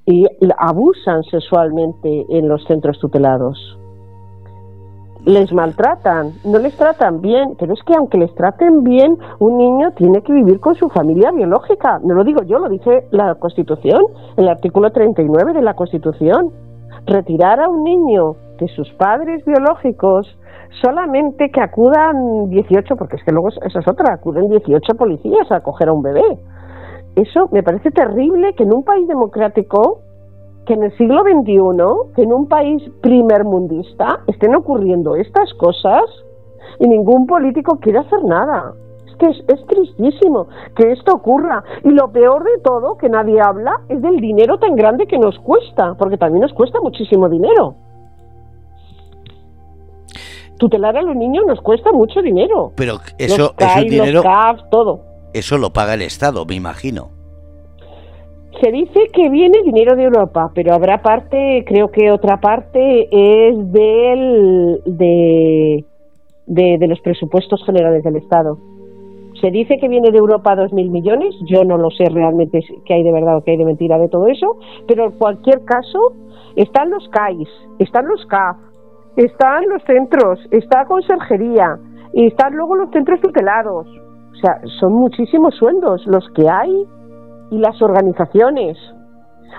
y 0.07 0.25
abusan 0.57 1.21
sexualmente 1.21 2.25
en 2.29 2.47
los 2.47 2.65
centros 2.65 2.97
tutelados. 2.97 3.77
Les 5.25 5.51
maltratan, 5.51 6.33
no 6.45 6.59
les 6.59 6.75
tratan 6.77 7.19
bien, 7.19 7.55
pero 7.59 7.73
es 7.73 7.81
que 7.83 7.95
aunque 7.95 8.17
les 8.17 8.33
traten 8.35 8.83
bien, 8.83 9.17
un 9.39 9.57
niño 9.57 9.91
tiene 9.93 10.21
que 10.21 10.31
vivir 10.31 10.59
con 10.59 10.75
su 10.75 10.87
familia 10.89 11.31
biológica. 11.31 11.99
No 12.03 12.13
lo 12.13 12.23
digo 12.23 12.43
yo, 12.43 12.59
lo 12.59 12.69
dice 12.69 13.07
la 13.11 13.33
Constitución, 13.35 14.03
el 14.37 14.47
artículo 14.47 14.91
39 14.91 15.53
de 15.53 15.61
la 15.63 15.73
Constitución. 15.73 16.51
Retirar 17.07 17.59
a 17.59 17.69
un 17.69 17.83
niño 17.83 18.35
de 18.59 18.67
sus 18.69 18.91
padres 18.93 19.43
biológicos 19.45 20.37
solamente 20.81 21.49
que 21.49 21.61
acudan 21.61 22.49
18, 22.49 22.95
porque 22.95 23.15
es 23.15 23.23
que 23.23 23.31
luego 23.31 23.49
esa 23.49 23.79
es 23.79 23.87
otra, 23.87 24.13
acuden 24.13 24.49
18 24.49 24.93
policías 24.95 25.51
a 25.51 25.61
coger 25.61 25.89
a 25.89 25.93
un 25.93 26.03
bebé. 26.03 26.37
Eso 27.15 27.47
me 27.51 27.63
parece 27.63 27.91
terrible 27.91 28.53
que 28.53 28.63
en 28.63 28.73
un 28.73 28.83
país 28.83 29.07
democrático 29.07 30.01
que 30.65 30.73
en 30.73 30.83
el 30.83 30.97
siglo 30.97 31.23
XXI, 31.23 32.13
que 32.15 32.23
en 32.23 32.33
un 32.33 32.47
país 32.47 32.81
primermundista, 33.01 34.21
estén 34.27 34.55
ocurriendo 34.55 35.15
estas 35.15 35.53
cosas 35.55 36.03
y 36.79 36.87
ningún 36.87 37.27
político 37.27 37.79
quiere 37.79 37.99
hacer 37.99 38.23
nada. 38.23 38.73
Es 39.07 39.15
que 39.17 39.27
es, 39.29 39.65
tristísimo 39.67 40.47
que 40.75 40.91
esto 40.91 41.13
ocurra. 41.13 41.63
Y 41.83 41.89
lo 41.89 42.11
peor 42.11 42.43
de 42.43 42.59
todo, 42.63 42.97
que 42.97 43.09
nadie 43.09 43.39
habla, 43.39 43.81
es 43.87 44.01
del 44.01 44.17
dinero 44.17 44.57
tan 44.57 44.75
grande 44.75 45.07
que 45.07 45.17
nos 45.17 45.37
cuesta, 45.39 45.95
porque 45.97 46.17
también 46.17 46.41
nos 46.41 46.53
cuesta 46.53 46.79
muchísimo 46.81 47.29
dinero. 47.29 47.75
Tutelar 50.57 50.97
a 50.97 51.01
los 51.01 51.15
niños 51.15 51.45
nos 51.47 51.61
cuesta 51.61 51.91
mucho 51.91 52.21
dinero. 52.21 52.71
Pero 52.75 52.95
eso, 53.17 53.53
es 53.57 53.89
dinero... 53.89 54.23
todo. 54.71 55.01
Eso 55.33 55.57
lo 55.57 55.71
paga 55.73 55.95
el 55.95 56.01
Estado, 56.01 56.45
me 56.45 56.55
imagino. 56.55 57.14
Se 58.61 58.71
dice 58.71 59.07
que 59.11 59.29
viene 59.29 59.63
dinero 59.63 59.95
de 59.95 60.03
Europa, 60.03 60.49
pero 60.53 60.73
habrá 60.73 61.01
parte, 61.01 61.65
creo 61.67 61.91
que 61.91 62.11
otra 62.11 62.37
parte 62.37 63.07
es 63.11 63.71
del, 63.71 64.81
de, 64.85 65.83
de, 66.45 66.87
los 66.87 67.01
presupuestos 67.01 67.61
generales 67.65 68.03
del 68.03 68.15
Estado. 68.15 68.57
Se 69.41 69.51
dice 69.51 69.77
que 69.77 69.89
viene 69.89 70.09
de 70.11 70.17
Europa 70.17 70.55
dos 70.55 70.71
mil 70.71 70.89
millones, 70.89 71.35
yo 71.45 71.65
no 71.65 71.77
lo 71.77 71.89
sé 71.91 72.05
realmente 72.05 72.61
qué 72.85 72.93
hay 72.93 73.03
de 73.03 73.11
verdad 73.11 73.37
o 73.37 73.43
qué 73.43 73.51
hay 73.51 73.57
de 73.57 73.65
mentira 73.65 73.97
de 73.97 74.07
todo 74.07 74.27
eso, 74.27 74.57
pero 74.87 75.05
en 75.05 75.11
cualquier 75.11 75.65
caso 75.65 76.13
están 76.55 76.89
los 76.91 77.09
CAIS, 77.09 77.49
están 77.79 78.07
los 78.07 78.25
CAF, 78.27 78.55
están 79.17 79.67
los 79.67 79.83
centros, 79.83 80.39
está 80.51 80.85
conserjería 80.85 81.77
y 82.13 82.27
están 82.27 82.55
luego 82.55 82.75
los 82.75 82.89
centros 82.91 83.19
tutelados. 83.19 83.85
O 84.31 84.35
sea, 84.37 84.61
son 84.79 84.93
muchísimos 84.93 85.55
sueldos 85.55 86.05
los 86.07 86.25
que 86.29 86.47
hay 86.49 86.85
y 87.55 87.59
las 87.59 87.81
organizaciones. 87.81 88.77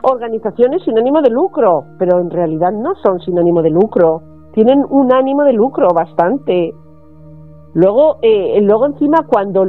Organizaciones 0.02 0.82
sin 0.84 0.98
ánimo 0.98 1.22
de 1.22 1.30
lucro, 1.30 1.84
pero 1.98 2.20
en 2.20 2.30
realidad 2.30 2.72
no 2.72 2.94
son 3.02 3.20
sin 3.20 3.38
ánimo 3.38 3.62
de 3.62 3.70
lucro. 3.70 4.22
Tienen 4.52 4.84
un 4.88 5.12
ánimo 5.12 5.44
de 5.44 5.54
lucro 5.54 5.88
bastante. 5.94 6.74
Luego, 7.74 8.18
eh, 8.22 8.60
luego 8.62 8.86
encima 8.86 9.26
cuando 9.26 9.66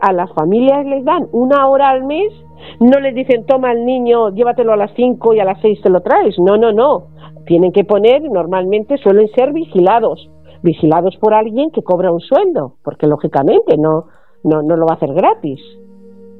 a 0.00 0.12
las 0.12 0.32
familias 0.32 0.84
les 0.86 1.04
dan 1.04 1.28
una 1.32 1.68
hora 1.68 1.90
al 1.90 2.04
mes, 2.04 2.32
no 2.80 3.00
les 3.00 3.14
dicen 3.14 3.44
toma 3.46 3.70
al 3.70 3.84
niño, 3.84 4.30
llévatelo 4.30 4.72
a 4.72 4.76
las 4.76 4.92
5 4.94 5.34
y 5.34 5.40
a 5.40 5.44
las 5.44 5.60
6 5.60 5.80
te 5.82 5.90
lo 5.90 6.00
traes. 6.00 6.38
No, 6.38 6.56
no, 6.56 6.72
no. 6.72 7.08
Tienen 7.46 7.72
que 7.72 7.84
poner, 7.84 8.22
normalmente 8.30 8.96
suelen 8.98 9.28
ser 9.34 9.52
vigilados, 9.52 10.30
vigilados 10.62 11.16
por 11.16 11.34
alguien 11.34 11.70
que 11.70 11.82
cobra 11.82 12.12
un 12.12 12.20
sueldo, 12.20 12.74
porque 12.84 13.06
lógicamente 13.06 13.76
no, 13.76 14.06
no, 14.44 14.62
no 14.62 14.76
lo 14.76 14.86
va 14.86 14.92
a 14.92 14.96
hacer 14.96 15.12
gratis. 15.14 15.60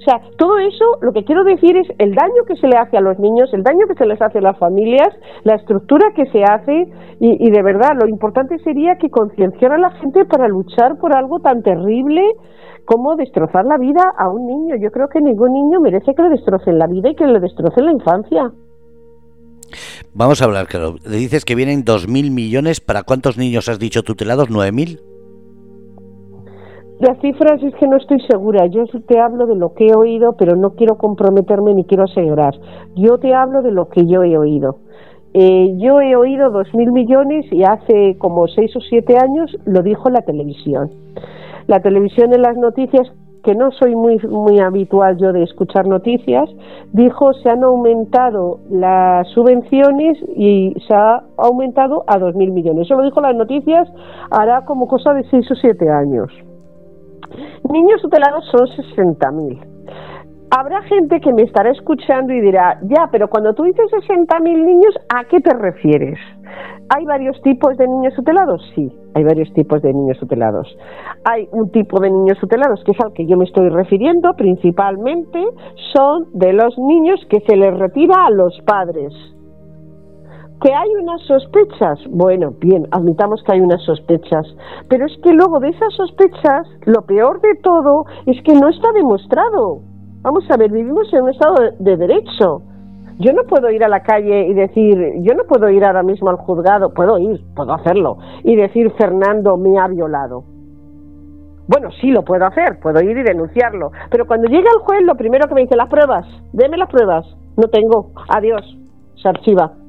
O 0.01 0.03
sea, 0.03 0.19
todo 0.39 0.59
eso 0.59 0.85
lo 1.03 1.13
que 1.13 1.25
quiero 1.25 1.45
decir 1.45 1.77
es 1.77 1.87
el 1.99 2.15
daño 2.15 2.45
que 2.49 2.57
se 2.57 2.67
le 2.67 2.79
hace 2.79 2.97
a 2.97 3.03
los 3.03 3.19
niños, 3.19 3.53
el 3.53 3.63
daño 3.63 3.87
que 3.87 3.95
se 3.95 4.07
les 4.07 4.21
hace 4.23 4.39
a 4.39 4.41
las 4.41 4.59
familias, 4.59 5.09
la 5.45 5.57
estructura 5.57 6.13
que 6.17 6.25
se 6.31 6.43
hace 6.43 6.89
y, 7.21 7.51
de 7.51 7.63
verdad 7.63 7.91
lo 8.01 8.09
importante 8.09 8.59
sería 8.61 8.97
que 8.97 9.11
concienciara 9.11 9.75
a 9.75 9.79
la 9.79 9.91
gente 9.91 10.25
para 10.25 10.49
luchar 10.49 10.97
por 10.99 11.15
algo 11.15 11.41
tan 11.41 11.63
terrible 11.63 12.23
como 12.87 13.15
destrozar 13.17 13.67
la 13.67 13.77
vida 13.77 14.01
a 14.17 14.31
un 14.31 14.47
niño. 14.47 14.77
Yo 14.81 14.91
creo 14.91 15.09
que 15.09 15.21
ningún 15.21 15.53
niño 15.53 15.81
merece 15.81 16.15
que 16.15 16.23
le 16.23 16.31
destrocen 16.31 16.79
la 16.79 16.87
vida 16.87 17.11
y 17.11 17.15
que 17.15 17.27
le 17.27 17.39
destrocen 17.39 17.85
la 17.85 17.93
infancia. 17.93 18.53
Vamos 20.15 20.41
a 20.41 20.47
hablar, 20.47 20.67
claro. 20.67 20.97
Le 21.05 21.17
dices 21.19 21.45
que 21.45 21.55
vienen 21.55 21.85
2.000 21.85 22.33
millones. 22.33 22.81
¿Para 22.81 23.03
cuántos 23.03 23.37
niños 23.37 23.69
has 23.69 23.79
dicho 23.79 24.03
tutelados? 24.03 24.49
¿9.000? 24.49 25.10
Las 27.01 27.19
cifras 27.21 27.63
es 27.63 27.75
que 27.77 27.89
no 27.89 27.97
estoy 27.97 28.21
segura. 28.31 28.67
Yo 28.67 28.85
te 29.07 29.19
hablo 29.19 29.47
de 29.47 29.57
lo 29.57 29.73
que 29.73 29.87
he 29.87 29.95
oído, 29.97 30.35
pero 30.37 30.55
no 30.55 30.75
quiero 30.75 30.99
comprometerme 30.99 31.73
ni 31.73 31.85
quiero 31.85 32.05
asegurar. 32.05 32.55
Yo 32.95 33.17
te 33.17 33.35
hablo 33.35 33.63
de 33.63 33.73
lo 33.73 33.89
que 33.89 34.07
yo 34.07 34.23
he 34.23 34.37
oído. 34.37 34.81
Eh, 35.33 35.77
yo 35.79 36.03
he 36.03 36.15
oído 36.15 36.51
dos 36.51 36.69
mil 36.75 36.93
millones 36.93 37.47
y 37.53 37.63
hace 37.63 38.19
como 38.19 38.47
seis 38.49 38.77
o 38.77 38.81
siete 38.81 39.17
años 39.17 39.51
lo 39.65 39.83
dijo 39.83 40.11
la 40.11 40.21
televisión. 40.21 40.91
La 41.69 41.81
televisión 41.81 42.35
en 42.35 42.43
las 42.43 42.59
noticias, 42.59 43.11
que 43.45 43.55
no 43.55 43.71
soy 43.71 43.95
muy, 43.95 44.19
muy 44.19 44.59
habitual 44.59 45.17
yo 45.17 45.33
de 45.33 45.45
escuchar 45.45 45.87
noticias, 45.87 46.51
dijo 46.93 47.33
se 47.33 47.49
han 47.49 47.65
aumentado 47.65 48.59
las 48.69 49.27
subvenciones 49.29 50.19
y 50.37 50.75
se 50.87 50.95
ha 50.95 51.23
aumentado 51.39 52.05
a 52.07 52.19
dos 52.19 52.35
mil 52.35 52.51
millones. 52.53 52.85
Eso 52.85 52.97
lo 52.97 53.05
dijo 53.05 53.23
las 53.23 53.37
noticias 53.37 53.89
hará 54.31 54.67
como 54.67 54.87
cosa 54.87 55.15
de 55.15 55.25
seis 55.31 55.51
o 55.51 55.55
siete 55.55 55.89
años. 55.89 56.31
Niños 57.71 58.03
tutelados 58.03 58.45
son 58.51 58.67
60.000. 58.67 59.67
Habrá 60.51 60.83
gente 60.83 61.21
que 61.21 61.33
me 61.33 61.43
estará 61.43 61.71
escuchando 61.71 62.33
y 62.33 62.41
dirá, 62.41 62.81
ya, 62.83 63.09
pero 63.13 63.29
cuando 63.29 63.55
tú 63.55 63.63
dices 63.63 63.87
60.000 63.93 64.43
niños, 64.43 64.95
¿a 65.09 65.25
qué 65.25 65.41
te 65.41 65.55
refieres? 65.55 66.19
¿Hay 66.89 67.05
varios 67.05 67.41
tipos 67.43 67.77
de 67.77 67.87
niños 67.87 68.15
tutelados? 68.17 68.61
Sí, 68.75 68.91
hay 69.15 69.23
varios 69.23 69.53
tipos 69.53 69.81
de 69.81 69.93
niños 69.93 70.19
tutelados. 70.19 70.67
Hay 71.25 71.49
un 71.53 71.71
tipo 71.71 72.01
de 72.01 72.11
niños 72.11 72.37
tutelados 72.41 72.83
que 72.85 72.91
es 72.91 73.01
al 73.01 73.13
que 73.13 73.27
yo 73.29 73.37
me 73.37 73.45
estoy 73.45 73.69
refiriendo, 73.69 74.35
principalmente 74.35 75.41
son 75.95 76.27
de 76.33 76.53
los 76.53 76.77
niños 76.79 77.25
que 77.31 77.41
se 77.49 77.57
les 77.57 77.79
retira 77.79 78.27
a 78.27 78.31
los 78.31 78.61
padres. 78.67 79.15
¿Que 80.61 80.75
hay 80.75 80.91
unas 81.01 81.23
sospechas? 81.23 81.99
Bueno, 82.11 82.53
bien, 82.61 82.87
admitamos 82.91 83.43
que 83.45 83.53
hay 83.55 83.61
unas 83.61 83.83
sospechas, 83.83 84.47
pero 84.91 85.07
es 85.07 85.13
que 85.23 85.33
luego 85.33 85.59
de 85.59 85.71
esas 85.71 85.95
sospechas, 85.95 86.69
lo 86.85 87.01
peor 87.07 87.41
de 87.41 87.55
todo 87.63 88.05
es 88.27 88.37
que 88.43 88.53
no 88.53 88.69
está 88.69 88.93
demostrado. 88.93 89.81
Vamos 90.21 90.45
a 90.51 90.59
ver, 90.59 90.71
vivimos 90.71 91.11
en 91.15 91.23
un 91.23 91.31
estado 91.31 91.55
de, 91.79 91.97
derecho. 91.97 92.61
Yo 93.19 93.33
no 93.33 93.45
puedo 93.45 93.71
ir 93.71 93.83
a 93.85 93.89
la 93.89 94.03
calle 94.03 94.49
y 94.49 94.53
decir, 94.53 94.99
yo 95.23 95.35
no 95.35 95.45
puedo 95.45 95.71
ir 95.71 95.83
ahora 95.83 96.03
mismo 96.03 96.29
al 96.29 96.37
juzgado, 96.37 96.93
puedo 96.93 97.17
ir, 97.17 97.41
puedo 97.57 97.73
hacerlo, 97.73 98.19
y 98.45 98.55
decir 98.55 98.93
Fernando 98.99 99.57
me 99.57 99.79
ha 99.79 99.89
violado. 99.89 100.45
Bueno, 101.69 101.89
sí 102.03 102.11
lo 102.11 102.23
puedo 102.23 102.45
hacer, 102.45 102.81
puedo 102.83 103.01
ir 103.03 103.17
y 103.17 103.23
denunciarlo, 103.23 103.93
pero 104.11 104.27
cuando 104.27 104.49
llega 104.49 104.71
el 104.75 104.81
juez 104.81 105.01
lo 105.05 105.15
primero 105.15 105.49
que 105.49 105.55
me 105.55 105.63
dice, 105.63 105.77
las 105.77 105.89
pruebas, 105.89 106.27
deme 106.53 106.77
las 106.77 106.91
pruebas, 106.91 107.25
no 107.57 107.69
tengo, 107.69 108.13
adiós, 108.29 108.77
se 109.23 109.29
archiva 109.29 109.80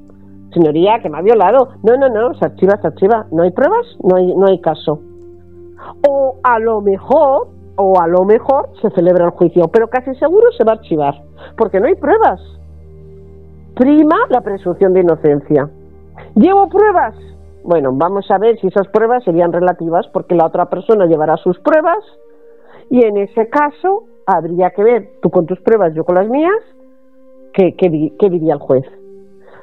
señoría, 0.54 1.00
que 1.02 1.10
me 1.10 1.18
ha 1.18 1.22
violado. 1.22 1.70
No, 1.84 1.96
no, 1.98 2.10
no, 2.10 2.34
se 2.36 2.46
archiva, 2.46 2.78
se 2.82 2.88
archiva. 2.88 3.26
¿No 3.32 3.44
hay 3.44 3.52
pruebas? 3.52 3.86
No 4.04 4.16
hay, 4.16 4.36
no 4.36 4.48
hay 4.48 4.60
caso. 4.60 5.00
O 6.08 6.36
a 6.44 6.60
lo 6.60 6.82
mejor, 6.82 7.48
o 7.76 8.00
a 8.00 8.08
lo 8.08 8.24
mejor 8.26 8.70
se 8.82 8.90
celebra 8.92 9.26
el 9.26 9.32
juicio, 9.32 9.68
pero 9.70 9.88
casi 9.88 10.14
seguro 10.16 10.52
se 10.58 10.64
va 10.64 10.74
a 10.74 10.76
archivar, 10.76 11.24
porque 11.58 11.80
no 11.80 11.88
hay 11.88 11.96
pruebas. 11.96 12.40
Prima 13.76 14.16
la 14.30 14.42
presunción 14.42 14.94
de 14.94 15.02
inocencia. 15.02 15.70
¿Llevo 16.36 16.70
pruebas? 16.70 17.16
Bueno, 17.64 17.92
vamos 17.94 18.30
a 18.30 18.38
ver 18.38 18.60
si 18.60 18.68
esas 18.68 18.88
pruebas 18.90 19.24
serían 19.24 19.52
relativas, 19.54 20.08
porque 20.14 20.36
la 20.36 20.46
otra 20.46 20.70
persona 20.70 21.06
llevará 21.06 21.38
sus 21.38 21.60
pruebas, 21.60 22.04
y 22.90 23.06
en 23.06 23.18
ese 23.18 23.50
caso 23.50 24.04
habría 24.26 24.72
que 24.72 24.84
ver 24.84 25.10
tú 25.22 25.30
con 25.30 25.46
tus 25.46 25.60
pruebas, 25.62 25.94
yo 25.94 26.04
con 26.04 26.16
las 26.16 26.28
mías, 26.28 26.52
qué, 27.54 27.76
qué 27.76 28.30
diría 28.30 28.54
el 28.54 28.60
juez. 28.60 28.86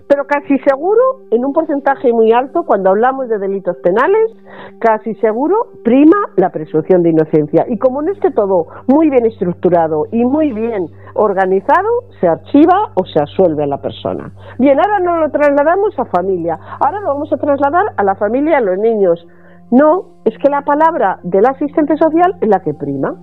Pero 0.08 0.26
casi 0.26 0.58
seguro, 0.60 1.02
en 1.30 1.44
un 1.44 1.52
porcentaje 1.52 2.12
muy 2.12 2.32
alto, 2.32 2.64
cuando 2.64 2.90
hablamos 2.90 3.28
de 3.28 3.38
delitos 3.38 3.76
penales, 3.82 4.32
casi 4.80 5.14
seguro 5.16 5.66
prima 5.84 6.16
la 6.36 6.48
presunción 6.48 7.02
de 7.02 7.10
inocencia. 7.10 7.66
Y 7.68 7.78
como 7.78 8.00
no 8.00 8.12
esté 8.12 8.30
todo 8.30 8.66
muy 8.86 9.10
bien 9.10 9.26
estructurado 9.26 10.06
y 10.10 10.24
muy 10.24 10.52
bien 10.52 10.86
organizado, 11.14 11.88
se 12.20 12.26
archiva 12.26 12.92
o 12.94 13.04
se 13.04 13.20
asuelve 13.20 13.64
a 13.64 13.66
la 13.66 13.82
persona. 13.82 14.32
Bien, 14.58 14.78
ahora 14.78 14.98
no 15.00 15.18
lo 15.18 15.30
trasladamos 15.30 15.98
a 15.98 16.06
familia, 16.06 16.58
ahora 16.80 17.00
lo 17.00 17.08
vamos 17.08 17.32
a 17.32 17.36
trasladar 17.36 17.92
a 17.96 18.02
la 18.02 18.14
familia 18.14 18.58
a 18.58 18.62
los 18.62 18.78
niños. 18.78 19.26
No, 19.70 20.22
es 20.24 20.36
que 20.38 20.48
la 20.48 20.62
palabra 20.62 21.18
del 21.22 21.44
asistente 21.44 21.96
social 21.98 22.36
es 22.40 22.48
la 22.48 22.60
que 22.60 22.72
prima. 22.72 23.14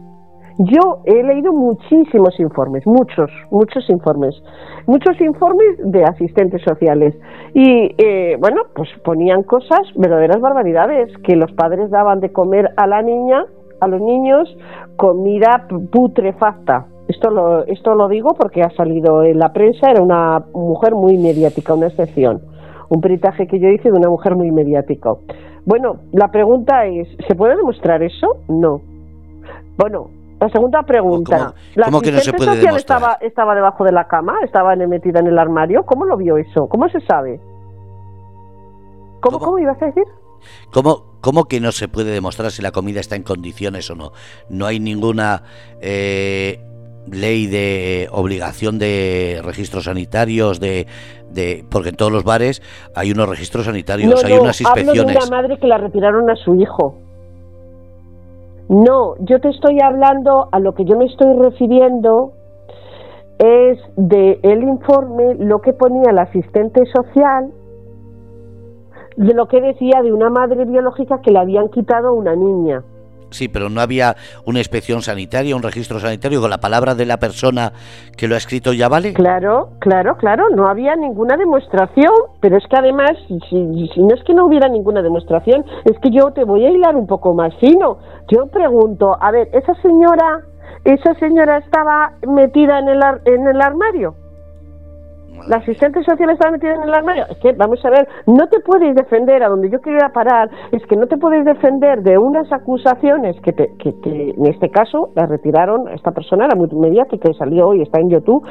Yo 0.58 1.02
he 1.04 1.22
leído 1.24 1.52
muchísimos 1.52 2.39
informes, 2.39 2.88
muchos, 2.88 3.30
muchos 3.52 3.89
informes, 3.89 4.41
muchos 4.88 5.20
informes 5.20 5.78
de 5.84 6.04
asistentes 6.04 6.62
sociales 6.62 7.13
y 7.54 7.94
eh, 7.98 8.38
bueno, 8.39 8.62
pues 8.74 8.89
ponían 9.04 9.44
cosas, 9.44 9.82
verdaderas 9.96 10.39
barbaridades, 10.39 11.12
que 11.24 11.36
los 11.36 11.52
padres 11.52 11.89
daban 11.89 12.22
de 12.22 12.32
comer 12.32 12.72
a 12.78 12.88
la 12.88 13.02
niña, 13.02 13.46
a 13.82 13.88
los 13.88 14.00
niños, 14.00 14.56
comida 14.96 15.68
putrefacta. 15.91 16.88
Esto 17.10 17.30
lo, 17.30 17.65
esto 17.65 17.94
lo 17.94 18.08
digo 18.08 18.34
porque 18.34 18.63
ha 18.63 18.70
salido 18.72 19.24
en 19.24 19.39
la 19.39 19.52
prensa, 19.52 19.91
era 19.91 20.02
una 20.02 20.46
mujer 20.54 20.96
muy 20.96 21.18
mediática, 21.18 21.74
una 21.74 21.88
excepción 21.88 22.41
un 22.89 23.02
peritaje 23.02 23.48
que 23.48 23.60
yo 23.60 23.70
hice 23.70 23.91
de 23.91 23.98
una 23.98 24.10
mujer 24.10 24.36
muy 24.36 24.52
mediático. 24.52 25.22
Bueno, 25.65 25.98
la 26.12 26.30
pregunta 26.30 26.86
es, 26.86 27.08
¿se 27.28 27.36
puede 27.36 27.56
demostrar 27.56 28.04
eso? 28.04 28.38
No. 28.48 28.82
Bueno, 29.78 30.10
la 30.39 30.50
segunda 30.50 30.84
pregunta. 30.84 31.54
¿Cómo, 31.84 32.02
que 32.02 32.12
no 32.12 32.19
se 32.19 32.34
puede 32.34 32.58
demostrar? 32.58 32.78
Estaba, 32.78 33.17
estaba 33.21 33.56
debajo 33.56 33.84
de 33.84 33.91
la 33.91 34.08
cama, 34.08 34.36
estaba 34.43 34.76
metida 34.76 35.19
en 35.19 35.28
el 35.28 35.39
armario. 35.39 35.84
¿Cómo 35.86 36.06
lo 36.06 36.17
vio 36.17 36.38
eso? 36.38 36.67
¿Cómo 36.67 36.89
se 36.89 37.00
sabe? 37.02 37.39
¿Cómo, 39.21 39.39
¿Cómo, 39.39 39.60
ibas 39.60 39.82
a 39.82 39.86
decir? 39.86 40.04
¿Cómo, 40.71 41.06
¿Cómo 41.21 41.45
que 41.45 41.60
no 41.60 41.71
se 41.71 41.88
puede 41.88 42.12
demostrar 42.12 42.52
si 42.52 42.62
la 42.62 42.71
comida 42.71 43.00
está 43.00 43.15
en 43.15 43.24
condiciones 43.24 43.89
o 43.89 43.95
no? 43.95 44.12
No 44.50 44.65
hay 44.65 44.80
ninguna 44.80 45.43
eh, 45.82 46.60
ley 47.10 47.48
de 47.48 48.10
obligación 48.12 48.78
de 48.78 49.41
registros 49.43 49.86
sanitarios, 49.86 50.60
de, 50.60 50.86
de 51.32 51.65
porque 51.69 51.89
en 51.89 51.95
todos 51.95 52.12
los 52.12 52.24
bares 52.24 52.62
hay 52.93 53.12
unos 53.12 53.30
registros 53.30 53.65
sanitarios, 53.65 54.24
hay 54.24 54.34
unas 54.34 54.60
inspecciones. 54.60 55.00
Hablo 55.02 55.12
de 55.12 55.17
una 55.17 55.41
madre 55.41 55.58
que 55.58 55.67
la 55.67 55.78
retiraron 55.78 56.30
a 56.30 56.36
su 56.36 56.56
hijo. 56.56 57.05
No, 58.69 59.15
yo 59.19 59.39
te 59.39 59.49
estoy 59.49 59.80
hablando, 59.80 60.49
a 60.51 60.60
lo 60.60 60.73
que 60.73 60.86
yo 60.86 60.97
me 60.97 61.06
estoy 61.06 61.34
refiriendo 61.34 62.34
es 63.38 63.78
de 63.95 64.39
el 64.43 64.63
informe, 64.63 65.36
lo 65.36 65.62
que 65.62 65.73
ponía 65.73 66.10
el 66.10 66.17
asistente 66.17 66.84
social, 66.88 67.51
de 69.17 69.34
lo 69.34 69.47
que 69.47 69.62
decía 69.62 70.01
de 70.01 70.12
una 70.12 70.30
madre 70.30 70.65
biológica 70.65 71.21
que 71.21 71.32
le 71.32 71.39
habían 71.39 71.69
quitado 71.69 72.10
a 72.10 72.13
una 72.13 72.36
niña. 72.36 72.84
Sí, 73.36 73.50
pero 73.50 73.69
no 73.69 73.82
había 73.82 74.15
una 74.45 74.60
inspección 74.60 75.02
sanitaria, 75.02 75.56
un 75.56 75.62
registro 75.62 76.00
sanitario 76.00 76.39
con 76.39 76.50
la 76.50 76.60
palabra 76.60 76.95
de 76.95 77.06
la 77.06 77.17
persona 77.17 77.74
que 78.17 78.28
lo 78.28 78.36
ha 78.36 78.38
escrito 78.38 78.71
ya 78.71 78.88
vale. 78.88 79.13
Claro, 79.13 79.71
claro, 79.80 80.15
claro, 80.15 80.50
no 80.56 80.67
había 80.67 80.95
ninguna 80.95 81.36
demostración, 81.36 82.13
pero 82.39 82.58
es 82.58 82.63
que 82.67 82.78
además, 82.78 83.12
si, 83.28 83.62
no 83.62 84.15
es 84.15 84.24
que 84.24 84.34
no 84.34 84.45
hubiera 84.45 84.69
ninguna 84.69 85.02
demostración, 85.02 85.65
es 85.84 86.00
que 86.00 86.12
yo 86.12 86.32
te 86.32 86.45
voy 86.45 86.65
a 86.65 86.69
hilar 86.69 86.95
un 86.95 87.08
poco 87.08 87.34
más 87.34 87.54
fino. 87.60 87.98
Yo 88.30 88.48
pregunto, 88.48 89.17
a 89.19 89.32
ver, 89.32 89.50
esa 89.52 89.76
señora, 89.82 90.41
esa 90.86 91.13
señora 91.15 91.58
estaba 91.58 92.13
metida 92.26 92.80
en 92.80 92.88
el, 92.88 93.02
en 93.26 93.48
el 93.48 93.62
armario. 93.62 94.15
La 95.48 95.58
asistente 95.58 96.04
social 96.04 96.30
está 96.30 96.50
metida 96.50 96.76
en 96.76 96.84
el 96.84 96.93
armario. 96.93 97.26
Es 97.30 97.38
que, 97.38 97.52
vamos 97.54 97.84
a 97.86 97.89
ver, 97.89 98.08
no 98.26 98.48
te 98.48 98.60
puedes 98.62 98.95
defender, 98.95 99.43
a 99.43 99.50
donde 99.50 99.69
yo 99.69 99.80
quería 99.80 100.10
parar, 100.13 100.50
es 100.71 100.86
que 100.88 100.95
no 100.95 101.08
te 101.08 101.17
puedes 101.17 101.45
defender 101.45 102.02
de 102.02 102.17
unas 102.17 102.52
acusaciones 102.52 103.39
que, 103.41 103.54
te, 103.54 103.76
que, 103.78 104.34
en 104.36 104.45
este 104.45 104.69
caso 104.69 105.10
la 105.15 105.26
retiraron, 105.26 105.89
esta 105.89 106.12
persona 106.12 106.45
era 106.45 106.56
muy 106.56 106.67
mediática 106.69 107.30
y 107.30 107.34
salió 107.36 107.69
hoy, 107.69 107.82
está 107.82 108.00
en 108.00 108.10
YouTube, 108.10 108.45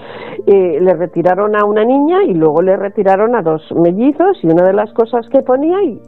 eh, 0.47 0.79
le 0.81 0.95
retiraron 0.95 1.57
a 1.57 1.65
una 1.65 1.85
niña 1.85 2.23
y 2.25 2.35
luego 2.35 2.63
le 2.63 2.77
retiraron 2.77 3.35
a 3.35 3.43
dos 3.43 3.63
mellizos 3.75 4.39
y 4.43 4.47
una 4.47 4.65
de 4.65 4.73
las 4.73 4.93
cosas 4.93 5.29
que 5.31 5.43
ponía, 5.43 5.83
y, 5.83 6.01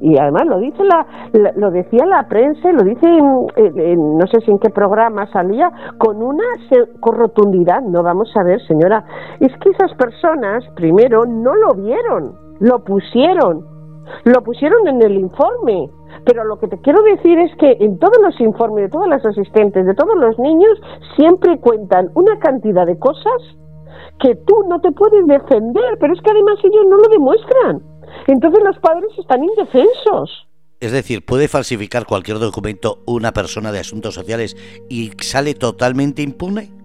y, 0.00 0.18
además 0.18 0.46
lo 0.46 0.58
dice 0.58 0.82
la, 0.84 1.06
lo 1.56 1.70
decía 1.70 2.06
la 2.06 2.26
prensa, 2.28 2.72
lo 2.72 2.82
dice, 2.82 3.06
en, 3.06 4.18
no 4.18 4.26
sé 4.26 4.40
si 4.40 4.50
en 4.50 4.58
qué 4.58 4.70
programa 4.70 5.26
salía, 5.32 5.70
con 5.98 6.22
una 6.22 6.44
con 7.00 7.16
rotundidad, 7.16 7.82
no 7.82 8.02
vamos 8.02 8.32
a 8.36 8.44
ver 8.44 8.60
señora, 8.66 9.04
es 9.40 9.52
que 9.58 9.70
esas 9.70 9.92
personas 9.94 10.19
primero, 10.76 11.24
no 11.24 11.54
lo 11.54 11.74
vieron, 11.74 12.34
lo 12.60 12.84
pusieron, 12.84 13.64
lo 14.24 14.42
pusieron 14.42 14.86
en 14.88 15.02
el 15.02 15.14
informe. 15.16 15.90
Pero 16.24 16.44
lo 16.44 16.58
que 16.58 16.68
te 16.68 16.78
quiero 16.78 17.02
decir 17.02 17.38
es 17.38 17.54
que 17.56 17.76
en 17.80 17.98
todos 17.98 18.18
los 18.20 18.38
informes 18.40 18.84
de 18.84 18.90
todas 18.90 19.08
las 19.08 19.24
asistentes, 19.24 19.86
de 19.86 19.94
todos 19.94 20.16
los 20.16 20.38
niños, 20.38 20.78
siempre 21.16 21.58
cuentan 21.58 22.10
una 22.14 22.38
cantidad 22.38 22.86
de 22.86 22.98
cosas 22.98 23.40
que 24.20 24.34
tú 24.34 24.64
no 24.68 24.80
te 24.80 24.92
puedes 24.92 25.26
defender, 25.26 25.98
pero 25.98 26.12
es 26.12 26.20
que 26.20 26.30
además 26.30 26.58
ellos 26.62 26.84
no 26.88 26.96
lo 26.96 27.08
demuestran. 27.08 27.82
Entonces 28.26 28.62
los 28.62 28.78
padres 28.78 29.10
están 29.18 29.42
indefensos. 29.44 30.46
Es 30.80 30.92
decir, 30.92 31.24
¿puede 31.24 31.48
falsificar 31.48 32.06
cualquier 32.06 32.38
documento 32.38 32.98
una 33.06 33.32
persona 33.32 33.70
de 33.72 33.80
asuntos 33.80 34.14
sociales 34.14 34.56
y 34.88 35.10
sale 35.20 35.54
totalmente 35.54 36.22
impune? 36.22 36.79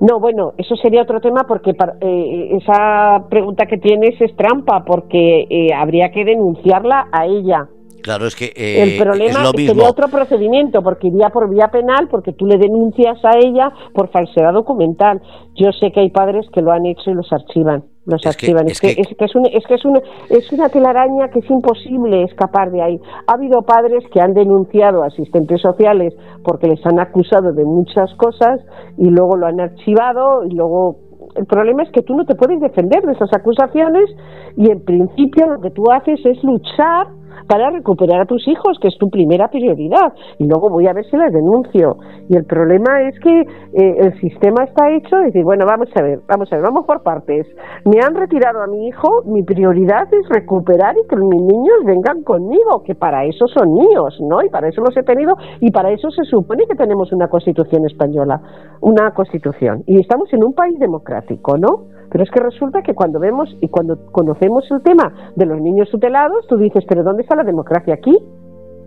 No, 0.00 0.18
bueno, 0.18 0.54
eso 0.56 0.76
sería 0.76 1.02
otro 1.02 1.20
tema 1.20 1.44
porque 1.46 1.72
eh, 2.00 2.56
esa 2.56 3.24
pregunta 3.28 3.66
que 3.66 3.76
tienes 3.76 4.18
es 4.20 4.34
trampa 4.34 4.82
porque 4.84 5.46
eh, 5.50 5.74
habría 5.74 6.10
que 6.10 6.24
denunciarla 6.24 7.08
a 7.12 7.26
ella. 7.26 7.68
Claro, 8.02 8.26
es 8.26 8.34
que 8.34 8.46
eh, 8.56 8.82
el 8.82 8.98
problema 8.98 9.50
sería 9.54 9.88
otro 9.88 10.08
procedimiento 10.08 10.82
porque 10.82 11.08
iría 11.08 11.28
por 11.28 11.50
vía 11.50 11.68
penal 11.68 12.08
porque 12.08 12.32
tú 12.32 12.46
le 12.46 12.56
denuncias 12.56 13.22
a 13.24 13.36
ella 13.36 13.72
por 13.92 14.10
falsedad 14.10 14.54
documental. 14.54 15.20
Yo 15.54 15.70
sé 15.72 15.92
que 15.92 16.00
hay 16.00 16.08
padres 16.08 16.46
que 16.50 16.62
lo 16.62 16.72
han 16.72 16.86
hecho 16.86 17.10
y 17.10 17.14
los 17.14 17.30
archivan 17.30 17.84
los 18.10 18.26
activan. 18.26 18.68
es, 18.68 18.80
que, 18.80 18.88
es, 18.88 18.96
que, 18.96 19.02
es, 19.02 19.08
es, 19.52 19.66
que 19.66 19.74
es, 19.74 19.84
una, 19.84 20.00
es 20.28 20.52
una 20.52 20.68
telaraña 20.68 21.28
que 21.28 21.38
es 21.38 21.50
imposible 21.50 22.24
escapar 22.24 22.70
de 22.70 22.82
ahí. 22.82 23.00
Ha 23.26 23.34
habido 23.34 23.62
padres 23.62 24.04
que 24.12 24.20
han 24.20 24.34
denunciado 24.34 25.02
a 25.02 25.06
asistentes 25.06 25.60
sociales 25.60 26.14
porque 26.44 26.68
les 26.68 26.84
han 26.84 26.98
acusado 26.98 27.52
de 27.52 27.64
muchas 27.64 28.12
cosas 28.14 28.60
y 28.98 29.08
luego 29.08 29.36
lo 29.36 29.46
han 29.46 29.60
archivado 29.60 30.44
y 30.44 30.50
luego 30.54 30.96
el 31.36 31.46
problema 31.46 31.82
es 31.82 31.90
que 31.90 32.02
tú 32.02 32.14
no 32.14 32.24
te 32.24 32.34
puedes 32.34 32.60
defender 32.60 33.02
de 33.02 33.12
esas 33.12 33.32
acusaciones 33.32 34.10
y 34.56 34.70
en 34.70 34.84
principio 34.84 35.46
lo 35.46 35.60
que 35.60 35.70
tú 35.70 35.90
haces 35.90 36.18
es 36.24 36.42
luchar 36.42 37.19
para 37.46 37.70
recuperar 37.70 38.20
a 38.22 38.26
tus 38.26 38.46
hijos, 38.48 38.78
que 38.80 38.88
es 38.88 38.98
tu 38.98 39.10
primera 39.10 39.48
prioridad. 39.48 40.12
Y 40.38 40.46
luego 40.46 40.70
voy 40.70 40.86
a 40.86 40.92
ver 40.92 41.04
si 41.06 41.16
las 41.16 41.32
denuncio. 41.32 41.96
Y 42.28 42.36
el 42.36 42.44
problema 42.44 43.02
es 43.02 43.18
que 43.20 43.40
eh, 43.40 43.96
el 43.98 44.20
sistema 44.20 44.64
está 44.64 44.90
hecho 44.90 45.16
de 45.16 45.26
decir, 45.26 45.44
bueno, 45.44 45.64
vamos 45.66 45.88
a 45.94 46.02
ver, 46.02 46.20
vamos 46.28 46.52
a 46.52 46.56
ver, 46.56 46.64
vamos 46.64 46.86
por 46.86 47.02
partes. 47.02 47.46
Me 47.84 48.00
han 48.00 48.14
retirado 48.14 48.62
a 48.62 48.66
mi 48.66 48.88
hijo, 48.88 49.22
mi 49.26 49.42
prioridad 49.42 50.12
es 50.12 50.28
recuperar 50.28 50.94
y 50.96 51.06
que 51.08 51.16
mis 51.16 51.42
niños 51.42 51.76
vengan 51.84 52.22
conmigo, 52.22 52.82
que 52.84 52.94
para 52.94 53.24
eso 53.24 53.46
son 53.46 53.72
míos, 53.74 54.18
¿no? 54.20 54.42
Y 54.42 54.48
para 54.48 54.68
eso 54.68 54.80
los 54.80 54.96
he 54.96 55.02
tenido 55.02 55.34
y 55.60 55.70
para 55.70 55.90
eso 55.90 56.10
se 56.10 56.24
supone 56.24 56.66
que 56.66 56.74
tenemos 56.74 57.12
una 57.12 57.28
constitución 57.28 57.86
española, 57.86 58.40
una 58.80 59.12
constitución. 59.12 59.82
Y 59.86 60.00
estamos 60.00 60.32
en 60.32 60.44
un 60.44 60.54
país 60.54 60.78
democrático, 60.78 61.56
¿no? 61.56 61.99
Pero 62.10 62.24
es 62.24 62.30
que 62.30 62.40
resulta 62.40 62.82
que 62.82 62.94
cuando 62.94 63.20
vemos 63.20 63.56
y 63.60 63.68
cuando 63.68 63.96
conocemos 64.12 64.68
el 64.70 64.82
tema 64.82 65.12
de 65.36 65.46
los 65.46 65.60
niños 65.60 65.88
tutelados, 65.90 66.46
tú 66.48 66.56
dices, 66.56 66.84
pero 66.88 67.02
¿dónde 67.02 67.22
está 67.22 67.36
la 67.36 67.44
democracia 67.44 67.94
aquí? 67.94 68.16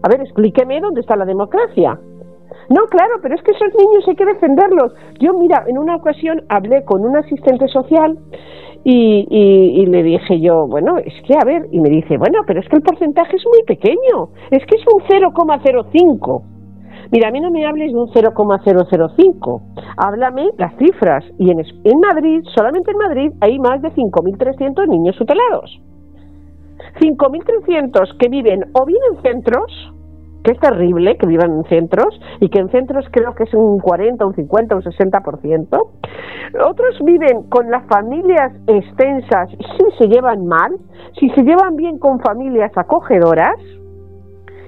A 0.04 0.10
ver, 0.10 0.22
explíqueme 0.22 0.82
dónde 0.82 1.02
está 1.02 1.16
la 1.16 1.26
democracia. 1.26 1.98
No, 2.70 2.86
claro, 2.90 3.16
pero 3.22 3.36
es 3.36 3.42
que 3.42 3.52
esos 3.52 3.74
niños 3.78 4.08
hay 4.08 4.16
que 4.16 4.26
defenderlos. 4.26 4.94
Yo, 5.20 5.34
mira, 5.34 5.64
en 5.68 5.78
una 5.78 5.96
ocasión 5.96 6.44
hablé 6.50 6.84
con 6.84 7.06
un 7.06 7.16
asistente 7.18 7.68
social 7.68 8.18
y, 8.84 9.28
y, 9.30 9.86
le 9.86 10.04
dije 10.04 10.42
yo, 10.42 10.68
bueno, 10.68 10.98
es 10.98 11.14
que 11.26 11.34
a 11.36 11.46
ver, 11.46 11.68
y 11.72 11.80
me 11.80 11.90
dice, 11.90 12.18
bueno, 12.18 12.42
pero 12.46 12.60
es 12.60 12.68
que 12.68 12.76
el 12.76 12.82
porcentaje 12.82 13.38
es 13.38 13.44
muy 13.46 13.64
pequeño, 13.64 14.30
es 14.52 14.66
que 14.66 14.76
es 14.76 14.84
un 14.94 15.02
0,05. 15.02 16.53
Mira, 17.13 17.28
a 17.28 17.32
mí 17.32 17.39
no 17.39 17.52
me 17.52 17.63
hables 17.63 17.93
de 17.93 17.99
un 17.99 18.10
0,005, 18.12 19.62
háblame 19.97 20.49
las 20.58 20.76
cifras. 20.78 21.23
Y 21.38 21.52
en, 21.52 21.60
en 21.60 21.99
Madrid, 21.99 22.41
solamente 22.56 22.89
en 22.89 22.97
Madrid, 22.97 23.32
hay 23.39 23.60
más 23.60 23.84
de 23.84 23.91
5.300 23.91 24.88
niños 24.88 25.15
tutelados. 25.15 25.80
5.300 26.99 28.17
que 28.17 28.30
viven 28.30 28.65
o 28.73 28.86
bien 28.88 28.99
en 29.12 29.21
centros, 29.21 29.93
que 30.43 30.54
es 30.54 30.60
terrible 30.60 31.15
que 31.17 31.28
vivan 31.28 31.52
en 31.52 31.63
centros, 31.65 32.19
y 32.39 32.49
que 32.49 32.58
en 32.58 32.69
centros 32.71 33.06
creo 33.12 33.36
que 33.36 33.43
es 33.43 33.54
un 33.54 33.78
40, 33.78 34.26
un 34.26 34.34
50, 34.34 34.76
un 34.76 34.82
60%. 34.82 35.88
Otros 36.65 36.99
viven 37.06 37.43
con 37.43 37.69
las 37.69 37.86
familias 37.89 38.54
extensas 38.65 39.49
si 39.52 39.97
se 39.99 40.08
llevan 40.08 40.47
mal, 40.47 40.71
si 41.19 41.30
se 41.30 41.43
llevan 41.43 41.76
bien 41.76 41.99
con 41.99 42.19
familias 42.21 42.71
acogedoras. 42.76 43.60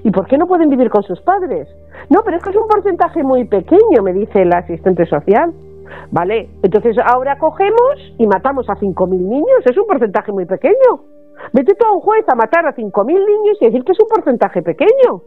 ¿Y 0.05 0.11
por 0.11 0.27
qué 0.27 0.37
no 0.37 0.45
pueden 0.45 0.69
vivir 0.69 0.91
con 0.91 1.01
sus 1.01 1.19
padres? 1.21 1.67
No, 2.11 2.21
pero 2.23 2.37
es 2.37 2.43
que 2.43 2.51
es 2.51 2.55
un 2.55 2.67
porcentaje 2.67 3.23
muy 3.23 3.43
pequeño, 3.45 4.03
me 4.03 4.13
dice 4.13 4.43
el 4.43 4.53
asistente 4.53 5.03
social. 5.07 5.51
Vale, 6.11 6.47
entonces 6.61 6.95
ahora 7.03 7.39
cogemos 7.39 8.13
y 8.19 8.27
matamos 8.27 8.69
a 8.69 8.75
5.000 8.75 9.09
niños, 9.09 9.65
es 9.65 9.75
un 9.75 9.87
porcentaje 9.87 10.31
muy 10.31 10.45
pequeño. 10.45 11.01
Vete 11.53 11.73
tú 11.73 11.87
a 11.87 11.93
un 11.93 12.01
juez 12.01 12.23
a 12.27 12.35
matar 12.35 12.67
a 12.67 12.75
5.000 12.75 13.03
niños 13.07 13.57
y 13.59 13.65
decir 13.65 13.83
que 13.83 13.93
es 13.93 13.99
un 13.99 14.07
porcentaje 14.07 14.61
pequeño. 14.61 15.23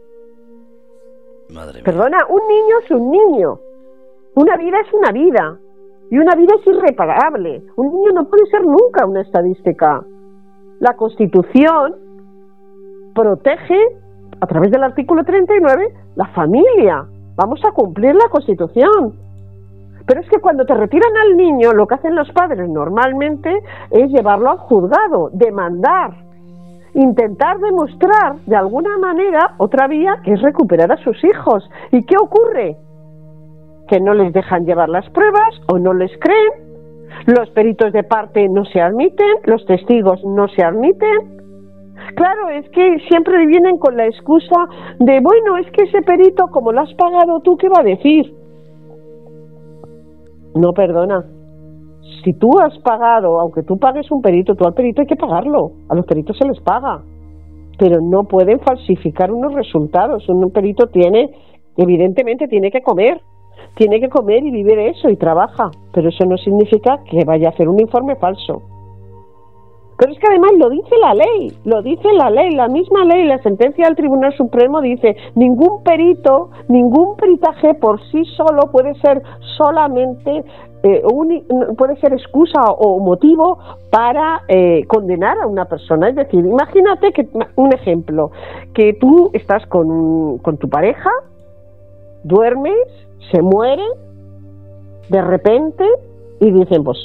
Madre 1.53 1.83
Perdona, 1.83 2.19
un 2.29 2.47
niño 2.47 2.75
es 2.85 2.91
un 2.91 3.11
niño. 3.11 3.59
Una 4.35 4.55
vida 4.55 4.77
es 4.79 4.93
una 4.93 5.11
vida. 5.11 5.59
Y 6.09 6.19
una 6.19 6.35
vida 6.35 6.53
es 6.57 6.67
irreparable. 6.67 7.63
Un 7.75 7.91
niño 7.91 8.11
no 8.13 8.29
puede 8.29 8.45
ser 8.45 8.61
nunca 8.61 9.05
una 9.05 9.21
estadística. 9.23 10.05
La 10.79 10.95
Constitución 10.95 11.97
protege 13.13 13.99
a 14.41 14.47
través 14.47 14.71
del 14.71 14.83
artículo 14.83 15.23
39, 15.23 15.93
la 16.15 16.27
familia. 16.27 17.05
Vamos 17.35 17.61
a 17.65 17.71
cumplir 17.71 18.15
la 18.15 18.29
Constitución. 18.29 19.15
Pero 20.05 20.21
es 20.21 20.29
que 20.29 20.39
cuando 20.39 20.65
te 20.65 20.73
retiran 20.73 21.15
al 21.17 21.37
niño, 21.37 21.73
lo 21.73 21.85
que 21.87 21.95
hacen 21.95 22.15
los 22.15 22.31
padres 22.31 22.67
normalmente 22.69 23.53
es 23.91 24.09
llevarlo 24.09 24.49
al 24.49 24.57
juzgado, 24.57 25.29
demandar, 25.33 26.11
intentar 26.95 27.59
demostrar 27.59 28.37
de 28.45 28.55
alguna 28.55 28.97
manera 28.97 29.53
otra 29.57 29.87
vía 29.87 30.17
que 30.23 30.33
es 30.33 30.41
recuperar 30.41 30.91
a 30.91 31.03
sus 31.03 31.23
hijos. 31.23 31.69
¿Y 31.91 32.03
qué 32.03 32.15
ocurre? 32.19 32.77
Que 33.87 33.99
no 33.99 34.13
les 34.13 34.33
dejan 34.33 34.65
llevar 34.65 34.89
las 34.89 35.07
pruebas 35.11 35.61
o 35.67 35.77
no 35.77 35.93
les 35.93 36.11
creen 36.19 36.69
los 37.25 37.49
peritos 37.51 37.91
de 37.93 38.03
parte 38.03 38.47
no 38.49 38.65
se 38.65 38.81
admiten, 38.81 39.27
los 39.45 39.65
testigos 39.65 40.23
no 40.23 40.47
se 40.47 40.63
admiten. 40.63 41.38
Claro, 42.15 42.49
es 42.49 42.69
que 42.69 42.97
siempre 43.07 43.45
vienen 43.45 43.77
con 43.77 43.95
la 43.95 44.05
excusa 44.05 44.67
de, 44.99 45.19
bueno, 45.21 45.57
es 45.57 45.71
que 45.71 45.83
ese 45.83 46.01
perito, 46.01 46.47
como 46.47 46.71
lo 46.71 46.81
has 46.81 46.93
pagado 46.95 47.39
tú, 47.41 47.55
¿qué 47.57 47.69
va 47.69 47.81
a 47.81 47.83
decir? 47.83 48.33
No, 50.55 50.73
perdona. 50.73 51.23
Si 52.23 52.33
tú 52.33 52.49
has 52.59 52.77
pagado, 52.79 53.39
aunque 53.39 53.63
tú 53.63 53.77
pagues 53.77 54.11
un 54.11 54.21
perito, 54.21 54.55
tú 54.55 54.65
al 54.65 54.73
perito 54.73 55.01
hay 55.01 55.07
que 55.07 55.15
pagarlo. 55.15 55.71
A 55.89 55.95
los 55.95 56.05
peritos 56.05 56.37
se 56.37 56.47
les 56.47 56.59
paga. 56.61 57.01
Pero 57.77 58.01
no 58.01 58.23
pueden 58.23 58.59
falsificar 58.59 59.31
unos 59.31 59.53
resultados. 59.53 60.27
Un 60.27 60.51
perito 60.51 60.87
tiene, 60.87 61.29
evidentemente, 61.77 62.47
tiene 62.47 62.71
que 62.71 62.81
comer 62.81 63.21
tiene 63.75 63.99
que 63.99 64.09
comer 64.09 64.43
y 64.43 64.51
vivir 64.51 64.77
eso 64.79 65.09
y 65.09 65.15
trabaja, 65.15 65.69
pero 65.93 66.09
eso 66.09 66.25
no 66.25 66.37
significa 66.37 66.99
que 67.09 67.23
vaya 67.25 67.47
a 67.47 67.51
hacer 67.51 67.67
un 67.69 67.79
informe 67.79 68.15
falso. 68.15 68.61
Pero 69.99 70.13
es 70.13 70.19
que 70.19 70.27
además 70.29 70.51
lo 70.57 70.69
dice 70.69 70.95
la 71.01 71.13
ley, 71.13 71.53
lo 71.65 71.81
dice 71.81 72.13
la 72.13 72.29
ley, 72.29 72.51
la 72.51 72.69
misma 72.69 73.03
ley, 73.03 73.25
la 73.25 73.37
sentencia 73.39 73.85
del 73.85 73.97
Tribunal 73.97 74.33
Supremo 74.37 74.79
dice, 74.79 75.17
ningún 75.35 75.83
perito, 75.83 76.51
ningún 76.69 77.17
peritaje 77.17 77.73
por 77.73 78.01
sí 78.09 78.23
solo 78.37 78.71
puede 78.71 78.95
ser 79.01 79.21
solamente, 79.57 80.45
eh, 80.83 81.03
puede 81.77 81.97
ser 81.97 82.13
excusa 82.13 82.61
o 82.61 82.99
motivo 82.99 83.59
para 83.91 84.43
eh, 84.47 84.85
condenar 84.87 85.37
a 85.37 85.47
una 85.47 85.65
persona. 85.65 86.07
Es 86.07 86.15
decir, 86.15 86.45
imagínate 86.45 87.11
que, 87.11 87.27
un 87.57 87.73
ejemplo, 87.73 88.31
que 88.73 88.93
tú 88.93 89.31
estás 89.33 89.65
con, 89.67 90.37
con 90.37 90.55
tu 90.55 90.69
pareja, 90.69 91.11
duermes, 92.23 92.87
se 93.33 93.41
muere 93.41 93.83
de 95.09 95.21
repente 95.21 95.83
y 96.39 96.51
dicen, 96.51 96.85
pues 96.85 96.97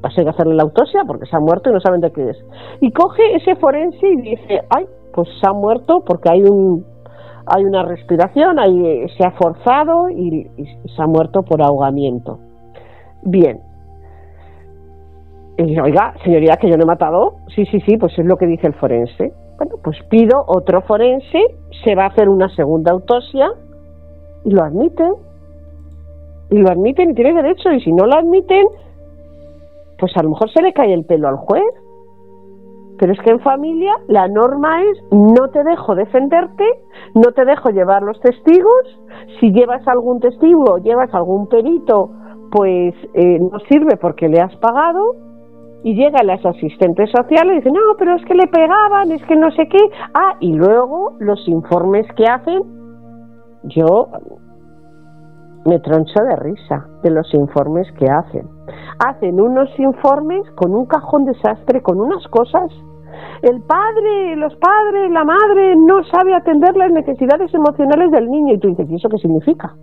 vas 0.00 0.16
a 0.16 0.30
hacerle 0.30 0.54
la 0.54 0.62
autopsia 0.62 1.02
porque 1.06 1.26
se 1.26 1.36
ha 1.36 1.40
muerto 1.40 1.70
y 1.70 1.72
no 1.72 1.80
saben 1.80 2.00
de 2.00 2.12
qué 2.12 2.30
es. 2.30 2.36
Y 2.80 2.92
coge 2.92 3.36
ese 3.36 3.56
forense 3.56 4.06
y 4.06 4.16
dice, 4.16 4.62
ay, 4.70 4.86
pues 5.12 5.28
se 5.40 5.48
ha 5.48 5.52
muerto 5.52 6.02
porque 6.04 6.30
hay 6.30 6.42
un 6.42 6.84
hay 7.50 7.64
una 7.64 7.82
respiración, 7.82 8.58
ahí 8.58 9.08
se 9.16 9.24
ha 9.24 9.30
forzado 9.32 10.10
y, 10.10 10.50
se 10.94 11.02
ha 11.02 11.06
muerto 11.06 11.42
por 11.42 11.62
ahogamiento. 11.62 12.38
Bien. 13.22 13.60
Y 15.56 15.62
dice, 15.62 15.80
oiga, 15.80 16.14
señoría, 16.22 16.56
que 16.60 16.68
yo 16.68 16.76
no 16.76 16.82
he 16.82 16.86
matado. 16.86 17.36
Sí, 17.54 17.64
sí, 17.66 17.80
sí, 17.86 17.96
pues 17.96 18.16
es 18.18 18.26
lo 18.26 18.36
que 18.36 18.46
dice 18.46 18.66
el 18.66 18.74
forense. 18.74 19.32
Bueno, 19.56 19.76
pues 19.82 19.96
pido 20.10 20.44
otro 20.46 20.82
forense, 20.82 21.40
se 21.84 21.94
va 21.94 22.04
a 22.04 22.08
hacer 22.08 22.28
una 22.28 22.48
segunda 22.54 22.92
autopsia 22.92 23.50
y 24.44 24.50
lo 24.50 24.62
admiten 24.62 25.14
y 26.50 26.58
lo 26.58 26.70
admiten 26.70 27.10
y 27.10 27.14
tiene 27.14 27.34
derecho 27.34 27.72
y 27.72 27.80
si 27.80 27.92
no 27.92 28.06
lo 28.06 28.16
admiten 28.16 28.66
pues 29.98 30.16
a 30.16 30.22
lo 30.22 30.30
mejor 30.30 30.50
se 30.50 30.62
le 30.62 30.72
cae 30.72 30.94
el 30.94 31.04
pelo 31.04 31.28
al 31.28 31.36
juez. 31.36 31.64
Pero 32.98 33.12
es 33.12 33.20
que 33.20 33.30
en 33.30 33.40
familia 33.40 33.92
la 34.08 34.26
norma 34.26 34.82
es 34.82 34.98
no 35.12 35.48
te 35.50 35.62
dejo 35.62 35.94
defenderte, 35.94 36.64
no 37.14 37.30
te 37.32 37.44
dejo 37.44 37.70
llevar 37.70 38.02
los 38.02 38.18
testigos, 38.20 39.00
si 39.38 39.52
llevas 39.52 39.86
algún 39.86 40.18
testigo, 40.18 40.78
llevas 40.78 41.14
algún 41.14 41.48
perito, 41.48 42.10
pues 42.50 42.94
eh, 43.14 43.38
no 43.38 43.58
sirve 43.70 43.96
porque 43.96 44.28
le 44.28 44.40
has 44.40 44.54
pagado. 44.56 45.14
Y 45.84 45.94
llegan 45.94 46.26
las 46.26 46.44
asistentes 46.44 47.08
sociales 47.12 47.52
y 47.52 47.56
dicen, 47.58 47.72
no, 47.72 47.96
pero 47.96 48.16
es 48.16 48.24
que 48.24 48.34
le 48.34 48.48
pegaban, 48.48 49.12
es 49.12 49.22
que 49.26 49.36
no 49.36 49.48
sé 49.52 49.68
qué. 49.68 49.78
Ah, 50.12 50.34
y 50.40 50.52
luego 50.52 51.12
los 51.20 51.46
informes 51.46 52.04
que 52.16 52.24
hacen, 52.24 52.62
yo 53.62 54.08
me 55.68 55.78
troncho 55.80 56.20
de 56.24 56.36
risa 56.36 56.86
de 57.02 57.10
los 57.10 57.32
informes 57.34 57.86
que 57.92 58.06
hacen. 58.06 58.48
Hacen 59.06 59.40
unos 59.40 59.68
informes 59.78 60.50
con 60.56 60.74
un 60.74 60.86
cajón 60.86 61.24
desastre, 61.24 61.82
con 61.82 62.00
unas 62.00 62.26
cosas. 62.28 62.72
El 63.42 63.62
padre, 63.62 64.36
los 64.36 64.54
padres, 64.56 65.10
la 65.10 65.24
madre 65.24 65.76
no 65.76 66.02
sabe 66.04 66.34
atender 66.34 66.76
las 66.76 66.90
necesidades 66.90 67.52
emocionales 67.52 68.10
del 68.10 68.30
niño 68.30 68.54
y 68.54 68.58
tú 68.58 68.68
dices, 68.68 68.88
¿y 68.90 68.96
eso 68.96 69.08
qué 69.08 69.18
significa? 69.18 69.74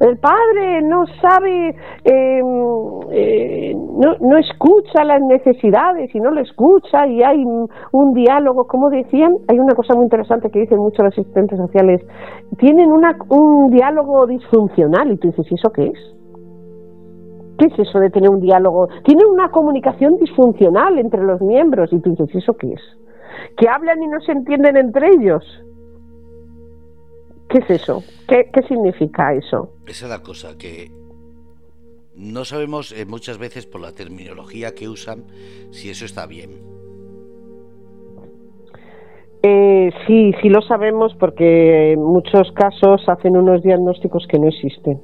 El 0.00 0.18
padre 0.18 0.82
no 0.82 1.04
sabe, 1.20 1.76
em, 2.04 3.00
eh, 3.12 3.74
no, 3.74 4.16
no, 4.20 4.38
escucha 4.38 5.04
las 5.04 5.22
necesidades 5.22 6.14
y 6.14 6.20
no 6.20 6.30
lo 6.30 6.40
escucha 6.40 7.06
y 7.06 7.22
hay 7.22 7.44
un 7.44 8.14
diálogo, 8.14 8.66
como 8.66 8.90
decían, 8.90 9.36
hay 9.48 9.58
una 9.58 9.74
cosa 9.74 9.94
muy 9.94 10.04
interesante 10.04 10.50
que 10.50 10.60
dicen 10.60 10.78
muchos 10.78 11.04
los 11.04 11.18
asistentes 11.18 11.58
sociales, 11.58 12.02
tienen 12.58 12.90
una, 12.90 13.16
un 13.28 13.70
diálogo 13.70 14.26
disfuncional 14.26 15.12
y 15.12 15.16
tú 15.18 15.28
dices, 15.28 15.46
¿y 15.50 15.54
eso 15.54 15.70
qué 15.72 15.86
es? 15.86 15.98
¿Qué 17.58 17.66
es 17.66 17.78
eso 17.78 18.00
de 18.00 18.10
tener 18.10 18.30
un 18.30 18.40
diálogo? 18.40 18.88
Tienen 19.04 19.26
una 19.26 19.50
comunicación 19.50 20.16
disfuncional 20.18 20.98
entre 20.98 21.22
los 21.22 21.40
miembros 21.40 21.92
y 21.92 22.00
tú 22.00 22.10
dices, 22.10 22.34
¿y 22.34 22.38
eso 22.38 22.56
qué 22.56 22.72
es? 22.72 22.80
Que 23.56 23.68
hablan 23.68 24.02
y 24.02 24.08
no 24.08 24.20
se 24.20 24.32
entienden 24.32 24.76
entre 24.76 25.08
ellos. 25.08 25.44
¿Qué 27.48 27.58
es 27.58 27.82
eso? 27.82 28.02
¿Qué, 28.28 28.48
significa 28.66 29.34
eso? 29.34 29.70
Esa 29.86 30.06
es 30.06 30.10
la 30.10 30.22
cosa, 30.22 30.56
que 30.56 30.90
no 32.16 32.44
sabemos 32.44 32.92
eh, 32.92 33.06
muchas 33.06 33.38
veces 33.38 33.66
por 33.66 33.80
la 33.80 33.92
terminología 33.92 34.74
que 34.74 34.88
usan 34.88 35.24
si 35.70 35.90
eso 35.90 36.04
está 36.04 36.26
bien. 36.26 36.50
Eh, 39.42 39.90
sí, 40.06 40.32
sí 40.40 40.48
lo 40.48 40.62
sabemos 40.62 41.14
porque 41.20 41.92
en 41.92 42.02
muchos 42.02 42.50
casos 42.52 43.02
hacen 43.08 43.36
unos 43.36 43.62
diagnósticos 43.62 44.26
que 44.26 44.38
no 44.38 44.48
existen. 44.48 45.02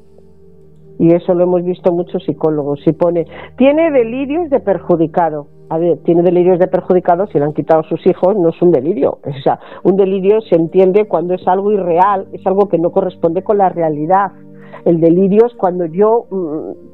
Y 1.00 1.12
eso 1.12 1.34
lo 1.34 1.42
hemos 1.42 1.64
visto 1.64 1.90
muchos 1.92 2.22
psicólogos. 2.24 2.80
Si 2.84 2.92
pone, 2.92 3.26
tiene 3.56 3.90
delirios 3.90 4.50
de 4.50 4.60
perjudicado 4.60 5.48
a 5.70 5.78
ver, 5.78 5.98
tiene 5.98 6.22
delirios 6.22 6.58
de 6.58 6.66
perjudicados 6.66 7.30
si 7.30 7.38
le 7.38 7.44
han 7.44 7.52
quitado 7.52 7.84
sus 7.84 8.04
hijos, 8.04 8.36
no 8.36 8.48
es 8.48 8.60
un 8.60 8.72
delirio. 8.72 9.20
O 9.24 9.42
sea, 9.44 9.60
un 9.84 9.96
delirio 9.96 10.40
se 10.40 10.56
entiende 10.56 11.06
cuando 11.06 11.34
es 11.34 11.46
algo 11.46 11.70
irreal, 11.70 12.26
es 12.32 12.44
algo 12.44 12.68
que 12.68 12.76
no 12.76 12.90
corresponde 12.90 13.44
con 13.44 13.58
la 13.58 13.68
realidad. 13.68 14.32
El 14.84 15.00
delirio 15.00 15.46
es 15.46 15.54
cuando 15.54 15.86
yo 15.86 16.26
mm, 16.28 16.89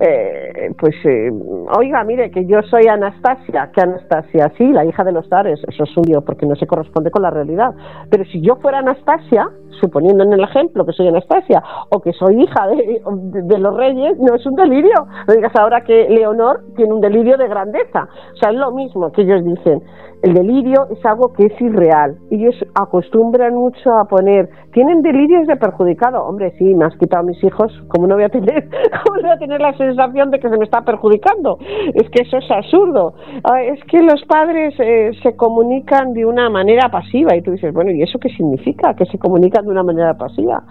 eh, 0.00 0.72
pues, 0.78 0.94
eh, 1.04 1.30
oiga, 1.76 2.02
mire, 2.04 2.30
que 2.30 2.44
yo 2.46 2.60
soy 2.62 2.86
Anastasia, 2.88 3.70
que 3.72 3.82
Anastasia, 3.82 4.52
sí, 4.58 4.72
la 4.72 4.84
hija 4.84 5.04
de 5.04 5.12
los 5.12 5.28
zares, 5.28 5.60
eso 5.68 5.84
es 5.84 5.96
un 5.96 6.02
porque 6.24 6.46
no 6.46 6.56
se 6.56 6.66
corresponde 6.66 7.10
con 7.10 7.22
la 7.22 7.30
realidad. 7.30 7.74
Pero 8.10 8.24
si 8.24 8.40
yo 8.40 8.56
fuera 8.56 8.78
Anastasia, 8.78 9.48
suponiendo 9.80 10.24
en 10.24 10.32
el 10.32 10.40
ejemplo 10.40 10.84
que 10.84 10.92
soy 10.92 11.08
Anastasia, 11.08 11.62
o 11.90 12.00
que 12.00 12.12
soy 12.12 12.42
hija 12.42 12.66
de, 12.66 13.58
los 13.58 13.76
reyes, 13.76 14.18
no 14.18 14.34
es 14.34 14.44
un 14.46 14.56
delirio. 14.56 15.06
Digas 15.28 15.54
ahora 15.54 15.82
que 15.82 16.08
Leonor 16.08 16.64
tiene 16.76 16.92
un 16.92 17.00
delirio 17.00 17.36
de 17.36 17.48
grandeza. 17.48 18.08
O 18.34 18.36
sea, 18.36 18.50
es 18.50 18.56
lo 18.56 18.72
mismo 18.72 19.12
que 19.12 19.22
ellos 19.22 19.44
dicen. 19.44 19.82
El 20.22 20.34
delirio 20.34 20.86
es 20.88 21.04
algo 21.04 21.32
que 21.32 21.46
es 21.46 21.60
irreal. 21.60 22.16
Ellos 22.30 22.54
acostumbran 22.74 23.54
mucho 23.54 23.92
a 23.92 24.04
poner, 24.04 24.48
tienen 24.72 25.02
delirios 25.02 25.48
de 25.48 25.56
perjudicado. 25.56 26.24
Hombre, 26.24 26.52
sí, 26.58 26.74
me 26.76 26.84
has 26.84 26.96
quitado 26.96 27.24
a 27.24 27.26
mis 27.26 27.42
hijos, 27.42 27.72
¿cómo 27.88 28.06
no 28.06 28.14
voy 28.14 28.22
a 28.22 28.28
tener, 28.28 28.68
cómo 29.04 29.16
no 29.16 29.22
voy 29.22 29.32
a 29.32 29.38
tener 29.38 29.60
la 29.60 29.76
sensación 29.76 30.30
de 30.30 30.38
que 30.38 30.48
se 30.48 30.56
me 30.56 30.64
está 30.64 30.82
perjudicando? 30.82 31.58
Es 31.94 32.08
que 32.10 32.22
eso 32.22 32.36
es 32.36 32.48
absurdo. 32.52 33.14
Ah, 33.42 33.62
es 33.62 33.82
que 33.86 34.00
los 34.00 34.24
padres 34.26 34.74
eh, 34.78 35.10
se 35.24 35.34
comunican 35.34 36.12
de 36.12 36.24
una 36.24 36.48
manera 36.48 36.88
pasiva 36.88 37.34
y 37.34 37.42
tú 37.42 37.50
dices, 37.50 37.74
bueno, 37.74 37.90
¿y 37.90 38.02
eso 38.02 38.20
qué 38.20 38.28
significa? 38.28 38.94
Que 38.94 39.06
se 39.06 39.18
comunican 39.18 39.64
de 39.64 39.72
una 39.72 39.82
manera 39.82 40.14
pasiva. 40.14 40.62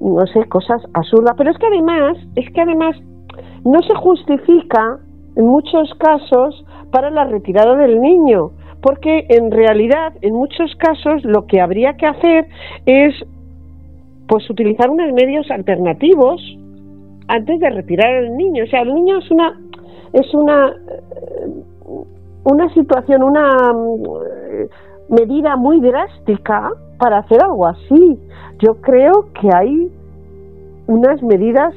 No 0.00 0.26
sé, 0.32 0.48
cosas 0.48 0.80
absurdas. 0.94 1.34
Pero 1.36 1.50
es 1.50 1.58
que 1.58 1.66
además, 1.66 2.16
es 2.36 2.50
que 2.54 2.62
además 2.62 2.96
no 3.66 3.82
se 3.82 3.94
justifica 3.96 4.98
en 5.36 5.46
muchos 5.46 5.92
casos 5.98 6.64
para 6.90 7.10
la 7.10 7.24
retirada 7.24 7.76
del 7.76 8.00
niño 8.00 8.52
porque 8.82 9.26
en 9.28 9.50
realidad 9.50 10.12
en 10.22 10.34
muchos 10.34 10.74
casos 10.76 11.24
lo 11.24 11.46
que 11.46 11.60
habría 11.60 11.96
que 11.96 12.06
hacer 12.06 12.46
es 12.86 13.14
pues 14.28 14.48
utilizar 14.50 14.90
unos 14.90 15.12
medios 15.12 15.50
alternativos 15.50 16.40
antes 17.28 17.60
de 17.60 17.70
retirar 17.70 18.14
al 18.14 18.36
niño. 18.36 18.64
O 18.64 18.66
sea, 18.66 18.82
el 18.82 18.94
niño 18.94 19.18
es 19.18 19.30
una 19.30 19.60
es 20.12 20.34
una 20.34 20.74
una 22.44 22.72
situación, 22.72 23.22
una 23.22 23.72
eh, 24.52 24.68
medida 25.08 25.56
muy 25.56 25.80
drástica 25.80 26.70
para 26.98 27.18
hacer 27.18 27.42
algo 27.42 27.66
así. 27.66 28.18
Yo 28.58 28.80
creo 28.80 29.28
que 29.40 29.48
hay 29.54 29.90
unas 30.86 31.22
medidas 31.22 31.74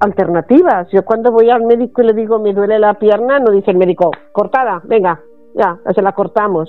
alternativas. 0.00 0.88
Yo 0.90 1.04
cuando 1.04 1.32
voy 1.32 1.48
al 1.50 1.64
médico 1.64 2.02
y 2.02 2.06
le 2.06 2.12
digo 2.12 2.38
me 2.38 2.52
duele 2.52 2.78
la 2.78 2.94
pierna, 2.94 3.38
no 3.38 3.52
dice 3.52 3.70
el 3.70 3.78
médico, 3.78 4.10
cortada, 4.32 4.82
venga, 4.84 5.20
ya, 5.54 5.78
se 5.94 6.02
la 6.02 6.12
cortamos. 6.12 6.68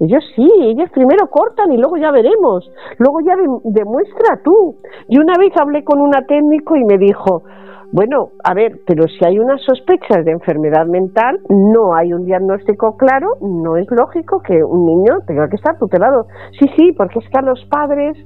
Y 0.00 0.08
yo 0.08 0.18
sí, 0.34 0.48
ellas 0.62 0.90
primero 0.92 1.28
cortan 1.30 1.70
y 1.72 1.76
luego 1.76 1.96
ya 1.96 2.10
veremos. 2.10 2.68
Luego 2.98 3.20
ya 3.20 3.36
demuestra 3.64 4.40
tú. 4.42 4.76
Y 5.08 5.18
una 5.18 5.34
vez 5.38 5.52
hablé 5.56 5.84
con 5.84 6.00
una 6.00 6.26
técnico 6.26 6.76
y 6.76 6.84
me 6.84 6.98
dijo, 6.98 7.44
Bueno, 7.92 8.30
a 8.42 8.54
ver, 8.54 8.80
pero 8.88 9.06
si 9.06 9.24
hay 9.24 9.38
unas 9.38 9.62
sospechas 9.62 10.24
de 10.24 10.32
enfermedad 10.32 10.84
mental, 10.86 11.38
no 11.48 11.94
hay 11.94 12.12
un 12.12 12.24
diagnóstico 12.24 12.96
claro, 12.96 13.36
no 13.40 13.76
es 13.76 13.86
lógico 13.88 14.42
que 14.42 14.64
un 14.64 14.84
niño 14.84 15.20
tenga 15.28 15.48
que 15.48 15.54
estar 15.54 15.78
tutelado. 15.78 16.26
Sí, 16.58 16.66
sí, 16.76 16.90
porque 16.90 17.20
es 17.20 17.28
que 17.28 17.38
a 17.38 17.42
los 17.42 17.64
padres 17.66 18.16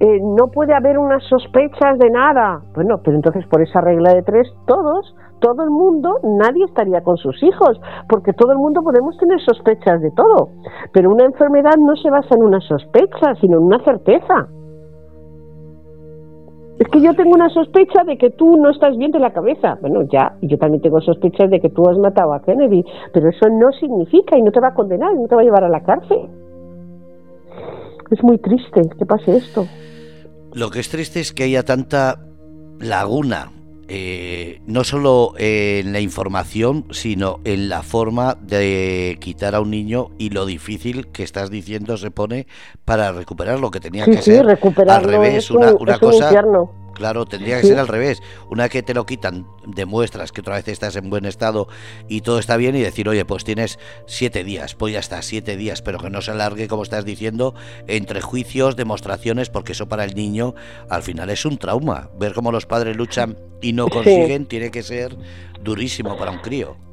eh, 0.00 0.18
no 0.22 0.48
puede 0.50 0.74
haber 0.74 0.98
unas 0.98 1.22
sospechas 1.24 1.98
de 1.98 2.08
nada. 2.08 2.62
Bueno, 2.74 3.02
pero 3.04 3.16
entonces 3.16 3.46
por 3.48 3.60
esa 3.60 3.82
regla 3.82 4.14
de 4.14 4.22
tres, 4.22 4.48
todos, 4.66 5.14
todo 5.40 5.62
el 5.62 5.70
mundo, 5.70 6.18
nadie 6.22 6.64
estaría 6.64 7.02
con 7.02 7.16
sus 7.16 7.42
hijos, 7.42 7.80
porque 8.08 8.32
todo 8.32 8.52
el 8.52 8.58
mundo 8.58 8.82
podemos 8.82 9.16
tener 9.18 9.40
sospechas 9.40 10.00
de 10.00 10.10
todo. 10.12 10.50
Pero 10.92 11.10
una 11.10 11.24
enfermedad 11.24 11.76
no 11.78 11.96
se 11.96 12.10
basa 12.10 12.34
en 12.34 12.42
una 12.42 12.60
sospecha, 12.60 13.34
sino 13.40 13.58
en 13.58 13.64
una 13.64 13.82
certeza. 13.84 14.48
Es 16.78 16.86
que 16.88 17.00
yo 17.00 17.12
tengo 17.14 17.32
una 17.32 17.48
sospecha 17.48 18.04
de 18.04 18.16
que 18.16 18.30
tú 18.30 18.56
no 18.56 18.70
estás 18.70 18.96
bien 18.96 19.10
de 19.10 19.18
la 19.18 19.32
cabeza. 19.32 19.76
Bueno, 19.80 20.02
ya, 20.12 20.36
yo 20.42 20.58
también 20.58 20.80
tengo 20.80 21.00
sospechas 21.00 21.50
de 21.50 21.60
que 21.60 21.70
tú 21.70 21.88
has 21.88 21.98
matado 21.98 22.32
a 22.32 22.42
Kennedy, 22.42 22.84
pero 23.12 23.30
eso 23.30 23.48
no 23.48 23.72
significa 23.72 24.38
y 24.38 24.42
no 24.42 24.52
te 24.52 24.60
va 24.60 24.68
a 24.68 24.74
condenar 24.74 25.12
y 25.12 25.18
no 25.18 25.26
te 25.26 25.34
va 25.34 25.40
a 25.40 25.44
llevar 25.44 25.64
a 25.64 25.68
la 25.68 25.82
cárcel. 25.82 26.28
Es 28.10 28.22
muy 28.22 28.38
triste 28.38 28.82
que 28.96 29.06
pase 29.06 29.36
esto. 29.36 29.66
Lo 30.52 30.70
que 30.70 30.78
es 30.78 30.88
triste 30.88 31.20
es 31.20 31.32
que 31.32 31.44
haya 31.44 31.64
tanta 31.64 32.20
laguna, 32.80 33.50
eh, 33.88 34.60
no 34.66 34.84
solo 34.84 35.32
en 35.38 35.92
la 35.92 36.00
información, 36.00 36.84
sino 36.90 37.40
en 37.44 37.68
la 37.68 37.82
forma 37.82 38.36
de 38.40 39.16
quitar 39.20 39.54
a 39.54 39.60
un 39.60 39.70
niño 39.70 40.10
y 40.18 40.30
lo 40.30 40.44
difícil 40.44 41.08
que 41.08 41.22
estás 41.22 41.50
diciendo 41.50 41.96
se 41.96 42.10
pone 42.10 42.46
para 42.84 43.12
recuperar 43.12 43.60
lo 43.60 43.70
que 43.70 43.80
tenía 43.80 44.04
que 44.04 44.20
ser 44.20 44.46
al 44.88 45.04
revés, 45.04 45.50
una, 45.50 45.98
cosa. 45.98 46.30
Claro, 46.98 47.26
tendría 47.26 47.60
que 47.60 47.68
ser 47.68 47.78
al 47.78 47.86
revés. 47.86 48.20
Una 48.50 48.68
que 48.68 48.82
te 48.82 48.92
lo 48.92 49.06
quitan, 49.06 49.46
demuestras 49.64 50.32
que 50.32 50.40
otra 50.40 50.56
vez 50.56 50.66
estás 50.66 50.96
en 50.96 51.10
buen 51.10 51.26
estado 51.26 51.68
y 52.08 52.22
todo 52.22 52.40
está 52.40 52.56
bien 52.56 52.74
y 52.74 52.80
decir, 52.80 53.08
oye, 53.08 53.24
pues 53.24 53.44
tienes 53.44 53.78
siete 54.08 54.42
días, 54.42 54.74
pues 54.74 54.92
ya 54.92 54.98
está, 54.98 55.22
siete 55.22 55.56
días, 55.56 55.80
pero 55.80 56.00
que 56.00 56.10
no 56.10 56.22
se 56.22 56.32
alargue, 56.32 56.66
como 56.66 56.82
estás 56.82 57.04
diciendo, 57.04 57.54
entre 57.86 58.20
juicios, 58.20 58.74
demostraciones, 58.74 59.48
porque 59.48 59.72
eso 59.72 59.88
para 59.88 60.02
el 60.02 60.16
niño 60.16 60.56
al 60.90 61.04
final 61.04 61.30
es 61.30 61.44
un 61.44 61.56
trauma. 61.58 62.10
Ver 62.18 62.34
cómo 62.34 62.50
los 62.50 62.66
padres 62.66 62.96
luchan 62.96 63.38
y 63.62 63.72
no 63.74 63.88
consiguen 63.88 64.46
tiene 64.46 64.72
que 64.72 64.82
ser 64.82 65.16
durísimo 65.62 66.18
para 66.18 66.32
un 66.32 66.38
crío. 66.38 66.87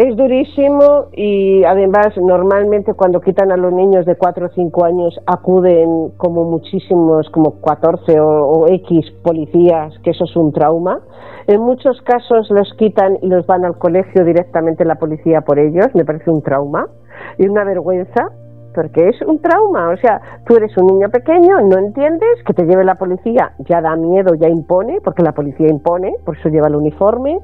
Es 0.00 0.16
durísimo 0.16 1.08
y 1.12 1.62
además 1.62 2.16
normalmente 2.16 2.94
cuando 2.94 3.20
quitan 3.20 3.52
a 3.52 3.58
los 3.58 3.70
niños 3.70 4.06
de 4.06 4.16
4 4.16 4.46
o 4.46 4.48
5 4.48 4.84
años 4.86 5.20
acuden 5.26 6.12
como 6.16 6.44
muchísimos, 6.44 7.28
como 7.28 7.60
14 7.60 8.18
o, 8.18 8.66
X 8.66 9.10
policías, 9.22 9.92
que 10.02 10.12
eso 10.12 10.24
es 10.24 10.34
un 10.36 10.54
trauma. 10.54 11.00
En 11.46 11.60
muchos 11.60 12.00
casos 12.00 12.48
los 12.48 12.72
quitan 12.78 13.18
y 13.20 13.26
los 13.26 13.46
van 13.46 13.66
al 13.66 13.76
colegio 13.76 14.24
directamente 14.24 14.86
la 14.86 14.94
policía 14.94 15.42
por 15.42 15.58
ellos, 15.58 15.88
me 15.92 16.06
parece 16.06 16.30
un 16.30 16.40
trauma 16.40 16.88
y 17.36 17.46
una 17.46 17.64
vergüenza 17.64 18.30
porque 18.74 19.08
es 19.08 19.20
un 19.22 19.40
trauma, 19.40 19.90
o 19.90 19.96
sea, 19.96 20.20
tú 20.46 20.56
eres 20.56 20.76
un 20.76 20.86
niño 20.86 21.08
pequeño, 21.08 21.60
no 21.60 21.78
entiendes, 21.78 22.42
que 22.46 22.54
te 22.54 22.64
lleve 22.64 22.84
la 22.84 22.94
policía, 22.94 23.52
ya 23.58 23.80
da 23.80 23.96
miedo, 23.96 24.34
ya 24.34 24.48
impone, 24.48 25.00
porque 25.02 25.22
la 25.22 25.32
policía 25.32 25.68
impone, 25.68 26.14
por 26.24 26.36
eso 26.36 26.48
lleva 26.48 26.68
el 26.68 26.76
uniforme, 26.76 27.38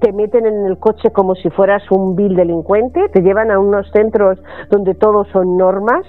te 0.00 0.12
meten 0.12 0.46
en 0.46 0.66
el 0.66 0.78
coche 0.78 1.10
como 1.10 1.34
si 1.34 1.50
fueras 1.50 1.82
un 1.90 2.16
vil 2.16 2.36
delincuente, 2.36 3.08
te 3.08 3.22
llevan 3.22 3.50
a 3.50 3.58
unos 3.58 3.90
centros 3.92 4.38
donde 4.70 4.94
todos 4.94 5.28
son 5.28 5.56
normas, 5.56 6.06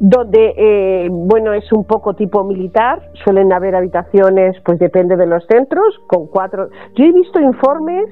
donde, 0.00 0.54
eh, 0.56 1.08
bueno, 1.10 1.52
es 1.52 1.70
un 1.72 1.84
poco 1.84 2.14
tipo 2.14 2.42
militar, 2.42 3.02
suelen 3.22 3.52
haber 3.52 3.76
habitaciones, 3.76 4.56
pues 4.64 4.78
depende 4.78 5.14
de 5.14 5.26
los 5.26 5.46
centros, 5.46 6.00
con 6.06 6.26
cuatro. 6.26 6.70
Yo 6.94 7.04
he 7.04 7.12
visto 7.12 7.38
informes 7.38 8.08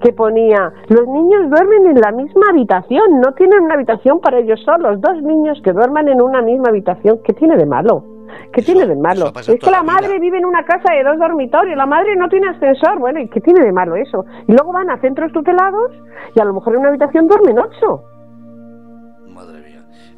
que 0.00 0.12
ponía, 0.12 0.72
los 0.88 1.06
niños 1.08 1.50
duermen 1.50 1.86
en 1.86 2.00
la 2.00 2.12
misma 2.12 2.50
habitación, 2.50 3.20
no 3.20 3.32
tienen 3.32 3.60
una 3.60 3.74
habitación 3.74 4.20
para 4.20 4.38
ellos 4.38 4.62
solos, 4.64 5.00
dos 5.00 5.20
niños 5.20 5.60
que 5.64 5.72
duerman 5.72 6.06
en 6.06 6.22
una 6.22 6.42
misma 6.42 6.68
habitación, 6.68 7.18
¿qué 7.24 7.32
tiene 7.32 7.56
de 7.56 7.66
malo? 7.66 8.04
¿Qué 8.52 8.62
tiene 8.62 8.86
de 8.86 8.96
malo? 8.96 9.32
Es 9.36 9.58
que 9.58 9.70
la 9.70 9.82
madre 9.82 10.20
vive 10.20 10.38
en 10.38 10.46
una 10.46 10.64
casa 10.64 10.94
de 10.94 11.02
dos 11.02 11.18
dormitorios, 11.18 11.76
la 11.76 11.86
madre 11.86 12.14
no 12.14 12.28
tiene 12.28 12.50
ascensor, 12.50 13.00
bueno, 13.00 13.18
¿y 13.18 13.28
qué 13.28 13.40
tiene 13.40 13.64
de 13.64 13.72
malo 13.72 13.96
eso? 13.96 14.24
Y 14.46 14.52
luego 14.52 14.72
van 14.72 14.90
a 14.90 15.00
centros 15.00 15.32
tutelados 15.32 15.90
y 16.36 16.40
a 16.40 16.44
lo 16.44 16.54
mejor 16.54 16.74
en 16.74 16.80
una 16.80 16.90
habitación 16.90 17.26
duermen 17.26 17.58
ocho 17.58 18.11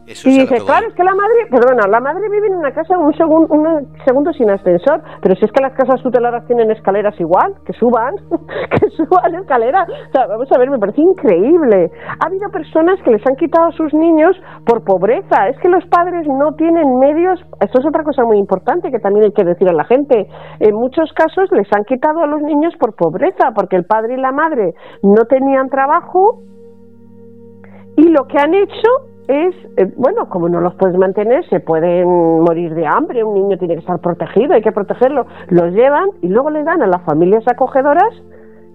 y 0.07 0.41
dice, 0.41 0.57
claro, 0.61 0.87
es 0.89 0.95
que 0.95 1.03
la 1.03 1.15
madre, 1.15 1.49
perdona, 1.51 1.89
la 1.89 2.01
madre 2.01 2.29
vive 2.29 2.49
en 2.49 2.57
una 2.57 2.73
casa 2.73 2.99
un, 2.99 3.15
segundo 3.15 3.55
un 3.55 3.89
segundo 4.05 4.33
sin 4.35 4.51
ascensor, 4.51 5.03
pero 5.23 5.35
si 5.37 5.47
es 5.47 5.53
que 5.53 5.63
las 5.63 5.73
casas 5.73 6.03
tuteladas 6.03 6.47
tienen 6.47 6.71
escaleras 6.71 7.19
igual, 7.19 7.55
que 7.65 7.73
suban, 7.73 8.15
que 8.71 8.91
suban 8.91 9.35
escaleras. 9.35 9.89
O 9.89 10.13
sea, 10.13 10.27
vamos 10.27 10.51
a 10.53 10.59
ver, 10.59 10.71
me 10.71 10.79
parece 10.79 11.01
increíble. 11.01 11.91
Ha 12.21 12.27
habido 12.27 12.51
personas 12.51 13.01
que 13.03 13.13
les 13.13 13.27
han 13.27 13.37
quitado 13.37 13.69
a 13.69 13.73
sus 13.73 13.95
niños 13.95 14.37
por 14.67 14.85
pobreza. 14.85 15.49
Es 15.49 15.59
que 15.61 15.69
los 15.69 15.85
padres 15.87 16.27
no 16.29 16.53
tienen 16.53 16.99
medios. 16.99 17.41
Esto 17.61 17.81
es 17.81 17.87
otra 17.87 18.05
cosa 18.05 18.25
muy 18.25 18.37
importante 18.37 18.91
que 18.91 18.99
también 18.99 19.25
hay 19.25 19.33
que 19.33 19.45
decir 19.45 19.69
a 19.71 19.73
la 19.73 19.85
gente. 19.85 20.29
En 20.61 20.75
muchos 20.75 21.13
casos 21.15 21.51
les 21.53 21.67
han 21.73 21.85
quitado 21.85 22.21
a 22.21 22.27
los 22.27 22.43
niños 22.43 22.75
por 22.79 22.95
pobreza, 22.95 23.53
porque 23.55 23.77
el 23.77 23.87
padre 23.87 24.15
y 24.15 24.21
la 24.21 24.33
madre 24.33 24.75
no 25.03 25.25
tenían 25.25 25.71
trabajo 25.71 26.41
y 27.97 28.09
lo 28.09 28.27
que 28.27 28.39
han 28.39 28.53
hecho 28.55 29.14
es, 29.29 29.55
eh, 29.77 29.93
bueno, 29.97 30.29
como 30.29 30.49
no 30.49 30.61
los 30.61 30.75
puedes 30.75 30.97
mantener, 30.99 31.49
se 31.49 31.61
pueden 31.61 32.07
morir 32.43 32.75
de 32.75 32.87
hambre, 32.87 33.25
un 33.25 33.35
niño 33.35 33.57
tiene 33.57 33.75
que 33.75 33.81
estar 33.81 33.99
protegido, 34.01 34.55
hay 34.55 34.63
que 34.63 34.73
protegerlo. 34.73 35.27
Los 35.49 35.73
llevan 35.73 36.11
y 36.21 36.29
luego 36.29 36.51
le 36.51 36.63
dan 36.63 36.83
a 36.83 36.87
las 36.87 37.03
familias 37.03 37.45
acogedoras 37.47 38.13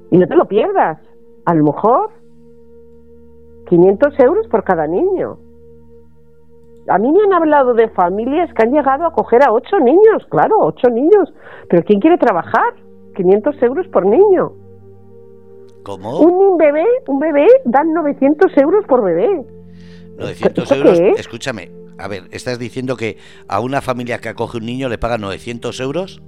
y 0.10 0.18
no 0.18 0.28
te 0.28 0.36
lo 0.36 0.46
pierdas. 0.46 1.00
A 1.46 1.54
lo 1.54 1.66
mejor 1.66 2.10
500 3.68 4.20
euros 4.20 4.48
por 4.48 4.64
cada 4.64 4.88
niño. 4.88 5.38
A 6.88 6.98
mí 6.98 7.12
me 7.12 7.22
han 7.22 7.34
hablado 7.34 7.76
de 7.76 7.88
familias 7.90 8.52
que 8.56 8.64
han 8.64 8.72
llegado 8.72 9.04
a 9.04 9.10
acoger 9.10 9.44
a 9.44 9.54
ocho 9.54 9.80
niños, 9.80 10.26
claro, 10.30 10.56
ocho 10.62 10.90
niños. 10.90 11.32
Pero 11.70 11.84
¿quién 11.84 12.00
quiere 12.00 12.18
trabajar? 12.18 12.74
500 13.16 13.62
euros 13.62 13.88
por 13.90 14.08
niño. 14.08 14.54
¿Cómo? 15.84 16.20
Un 16.20 16.58
bebé, 16.58 16.86
un 17.08 17.20
bebé 17.20 17.48
dan 17.66 17.94
900 17.94 18.58
euros 18.58 18.86
por 18.88 19.04
bebé. 19.04 19.46
900 20.20 20.72
euros, 20.72 21.00
escúchame, 21.18 21.72
a 21.98 22.08
ver, 22.08 22.24
¿estás 22.32 22.60
diciendo 22.60 22.96
que 22.96 23.18
a 23.48 23.60
una 23.60 23.82
familia 23.82 24.20
que 24.20 24.30
acoge 24.30 24.58
un 24.58 24.66
niño 24.66 24.90
le 24.90 24.98
pagan 24.98 25.22
900 25.22 25.80
euros? 25.80 26.22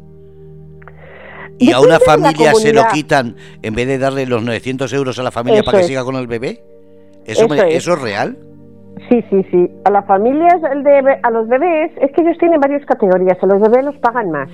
¿Y 1.57 1.71
a 1.71 1.79
una 1.79 1.99
familia 1.99 2.53
se 2.55 2.73
lo 2.73 2.83
quitan 2.91 3.35
en 3.61 3.75
vez 3.75 3.87
de 3.87 3.99
darle 3.99 4.25
los 4.25 4.43
900 4.43 4.91
euros 4.93 5.19
a 5.19 5.23
la 5.23 5.31
familia 5.31 5.61
para 5.63 5.79
que 5.79 5.83
siga 5.83 6.03
con 6.03 6.15
el 6.15 6.27
bebé? 6.27 6.63
¿Eso, 7.25 7.45
¿Eso, 7.53 7.93
es 7.93 8.01
real? 8.01 8.37
Sí, 9.09 9.23
sí, 9.29 9.45
sí. 9.51 9.69
A 9.85 9.91
las 9.91 10.05
familias, 10.07 10.55
el 10.71 10.83
de, 10.83 11.19
a 11.21 11.29
los 11.29 11.47
bebés, 11.47 11.91
es 12.01 12.11
que 12.13 12.21
ellos 12.21 12.37
tienen 12.39 12.59
varias 12.59 12.83
categorías. 12.85 13.37
A 13.41 13.45
los 13.45 13.61
bebés 13.61 13.85
los 13.85 13.97
pagan 13.97 14.31
más. 14.31 14.49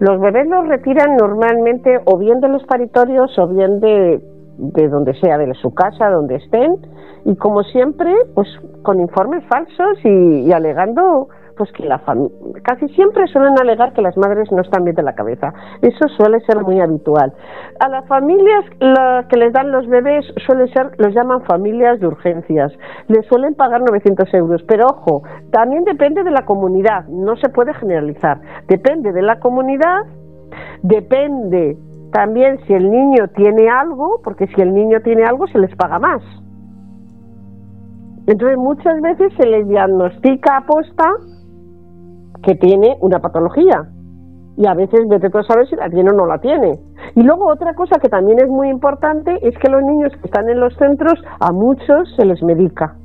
Los 0.00 0.20
bebés 0.20 0.48
los 0.48 0.66
retiran 0.66 1.16
normalmente 1.16 2.00
o 2.04 2.18
bien 2.18 2.40
de 2.40 2.48
los 2.48 2.64
paritorios 2.64 3.38
o 3.38 3.46
bien 3.46 3.78
de, 3.78 4.20
de 4.58 4.88
donde 4.88 5.14
sea, 5.20 5.38
de 5.38 5.54
su 5.54 5.72
casa, 5.72 6.10
donde 6.10 6.36
estén, 6.36 6.78
y 7.24 7.36
como 7.36 7.62
siempre, 7.64 8.12
pues 8.34 8.48
con 8.82 9.00
informes 9.00 9.44
falsos 9.46 9.98
y, 10.04 10.52
alegando 10.52 11.28
pues 11.56 11.70
que 11.70 11.84
la 11.84 12.02
casi 12.64 12.88
siempre 12.94 13.28
suelen 13.28 13.56
alegar 13.60 13.92
que 13.92 14.02
las 14.02 14.16
madres 14.16 14.50
no 14.50 14.60
están 14.60 14.82
bien 14.82 14.96
de 14.96 15.04
la 15.04 15.14
cabeza. 15.14 15.54
Eso 15.82 16.08
suele 16.16 16.40
ser 16.40 16.60
muy 16.62 16.80
habitual. 16.80 17.32
A 17.78 17.88
las 17.88 18.04
familias 18.08 18.64
que 19.28 19.36
les 19.36 19.52
dan 19.52 19.70
los 19.70 19.86
bebés 19.86 20.26
suele 20.44 20.66
ser, 20.72 20.90
los 20.98 21.14
llaman 21.14 21.42
familias 21.44 22.00
de 22.00 22.08
urgencias. 22.08 22.72
Les 23.06 23.24
suelen 23.26 23.54
pagar 23.54 23.82
900 23.82 24.34
euros, 24.34 24.64
pero 24.66 24.86
ojo, 24.86 25.22
también 25.52 25.84
depende 25.84 26.24
de 26.24 26.32
la 26.32 26.44
comunidad, 26.44 27.06
no 27.06 27.36
se 27.36 27.48
puede 27.48 27.72
generalizar. 27.74 28.40
Depende 28.66 29.12
de 29.12 29.22
la 29.22 29.38
comunidad, 29.38 30.02
depende 30.82 31.76
también 32.12 32.58
si 32.66 32.72
el 32.74 32.90
niño 32.90 33.28
tiene 33.28 33.68
algo, 33.68 34.20
porque 34.24 34.48
si 34.48 34.60
el 34.60 34.74
niño 34.74 35.00
tiene 35.02 35.24
algo 35.24 35.46
se 35.46 35.58
les 35.58 35.74
paga 35.76 36.00
más. 36.00 36.22
Entonces 38.26 38.56
muchas 38.56 39.00
veces 39.00 39.32
se 39.36 39.46
le 39.46 39.64
diagnostica 39.64 40.56
a 40.56 40.66
posta 40.66 41.10
que 42.42 42.54
tiene 42.54 42.96
una 43.00 43.20
patología 43.20 43.88
y 44.56 44.66
a 44.66 44.74
veces 44.74 45.00
vete 45.08 45.30
tú 45.30 45.38
a 45.38 45.42
saber 45.44 45.68
si 45.68 45.76
la 45.76 45.90
tiene 45.90 46.10
o 46.10 46.14
no 46.14 46.26
la 46.26 46.38
tiene. 46.38 46.78
Y 47.16 47.22
luego 47.22 47.46
otra 47.48 47.74
cosa 47.74 47.98
que 48.00 48.08
también 48.08 48.38
es 48.38 48.48
muy 48.48 48.68
importante 48.68 49.36
es 49.42 49.56
que 49.58 49.68
los 49.68 49.82
niños 49.82 50.12
que 50.20 50.26
están 50.26 50.48
en 50.48 50.60
los 50.60 50.74
centros 50.76 51.14
a 51.40 51.52
muchos 51.52 52.14
se 52.16 52.24
les 52.24 52.42
medica. 52.42 52.96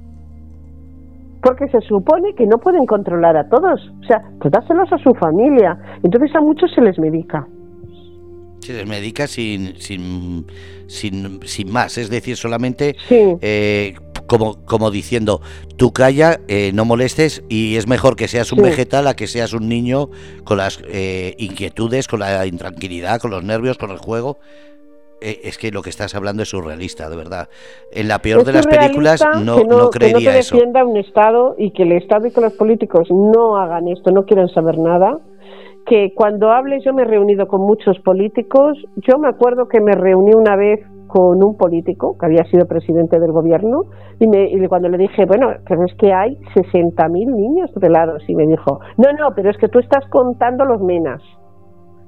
Porque 1.41 1.67
se 1.69 1.81
supone 1.81 2.35
que 2.35 2.45
no 2.45 2.57
pueden 2.57 2.85
controlar 2.85 3.37
a 3.37 3.47
todos, 3.47 3.81
o 4.01 4.03
sea, 4.05 4.23
pues 4.39 4.51
dáselos 4.51 4.91
a 4.91 4.97
su 4.97 5.13
familia. 5.15 5.77
Entonces 6.03 6.35
a 6.35 6.41
muchos 6.41 6.71
se 6.73 6.81
les 6.81 6.99
medica. 6.99 7.47
Se 8.59 8.73
les 8.73 8.87
medica 8.87 9.25
sin, 9.25 9.75
sin, 9.77 10.45
sin, 10.87 11.39
sin 11.43 11.71
más, 11.71 11.97
es 11.97 12.09
decir, 12.09 12.35
solamente 12.35 12.95
eh, 13.09 13.95
como, 14.29 14.63
como 14.65 14.91
diciendo, 14.91 15.41
tú 15.75 15.91
calla, 15.91 16.39
eh, 16.47 16.71
no 16.73 16.85
molestes 16.85 17.43
y 17.49 17.77
es 17.77 17.87
mejor 17.87 18.15
que 18.15 18.27
seas 18.27 18.53
un 18.53 18.61
vegetal 18.61 19.07
a 19.07 19.15
que 19.15 19.25
seas 19.25 19.53
un 19.53 19.67
niño 19.67 20.09
con 20.43 20.57
las 20.57 20.81
eh, 20.87 21.33
inquietudes, 21.39 22.07
con 22.07 22.19
la 22.19 22.45
intranquilidad, 22.45 23.19
con 23.19 23.31
los 23.31 23.43
nervios, 23.43 23.77
con 23.77 23.89
el 23.89 23.97
juego. 23.97 24.37
Eh, 25.19 25.41
es 25.43 25.57
que 25.57 25.71
lo 25.71 25.81
que 25.81 25.89
estás 25.89 26.15
hablando 26.15 26.43
es 26.43 26.49
surrealista, 26.49 27.09
de 27.09 27.17
verdad. 27.17 27.49
En 27.91 28.07
la 28.07 28.19
peor 28.19 28.45
de 28.45 28.53
las 28.53 28.67
películas 28.67 29.21
no, 29.43 29.63
no, 29.63 29.77
no 29.77 29.89
creería 29.89 30.19
que 30.19 30.25
no 30.25 30.31
defienda 30.31 30.85
un 30.85 30.95
Estado 30.97 31.55
y 31.57 31.71
que 31.71 31.83
el 31.83 31.93
Estado 31.93 32.27
y 32.27 32.31
que 32.31 32.39
los 32.39 32.53
políticos 32.53 33.07
no 33.09 33.57
hagan 33.57 33.87
esto, 33.87 34.11
no 34.11 34.25
quieran 34.25 34.47
saber 34.49 34.77
nada. 34.77 35.17
Que 35.87 36.13
cuando 36.13 36.51
hables, 36.51 36.83
yo 36.85 36.93
me 36.93 37.01
he 37.01 37.05
reunido 37.05 37.47
con 37.47 37.61
muchos 37.61 37.97
políticos. 37.99 38.77
Yo 38.97 39.17
me 39.17 39.27
acuerdo 39.27 39.67
que 39.67 39.81
me 39.81 39.93
reuní 39.93 40.35
una 40.35 40.55
vez 40.55 40.81
con 41.09 41.43
un 41.43 41.57
político 41.57 42.15
que 42.17 42.27
había 42.27 42.45
sido 42.45 42.67
presidente 42.67 43.19
del 43.19 43.31
gobierno 43.31 43.85
y, 44.19 44.67
cuando 44.67 44.87
le 44.87 44.97
dije, 44.97 45.25
bueno, 45.25 45.47
pero 45.67 45.83
es 45.85 45.93
que 45.95 46.13
hay 46.13 46.37
60.000 46.55 47.35
niños 47.35 47.71
tutelados 47.73 48.23
y 48.29 48.35
me 48.35 48.45
dijo, 48.45 48.79
no, 48.97 49.11
no, 49.19 49.33
pero 49.35 49.49
es 49.49 49.57
que 49.57 49.67
tú 49.67 49.79
estás 49.79 50.07
contando 50.09 50.63
los 50.65 50.81
menas. 50.81 51.21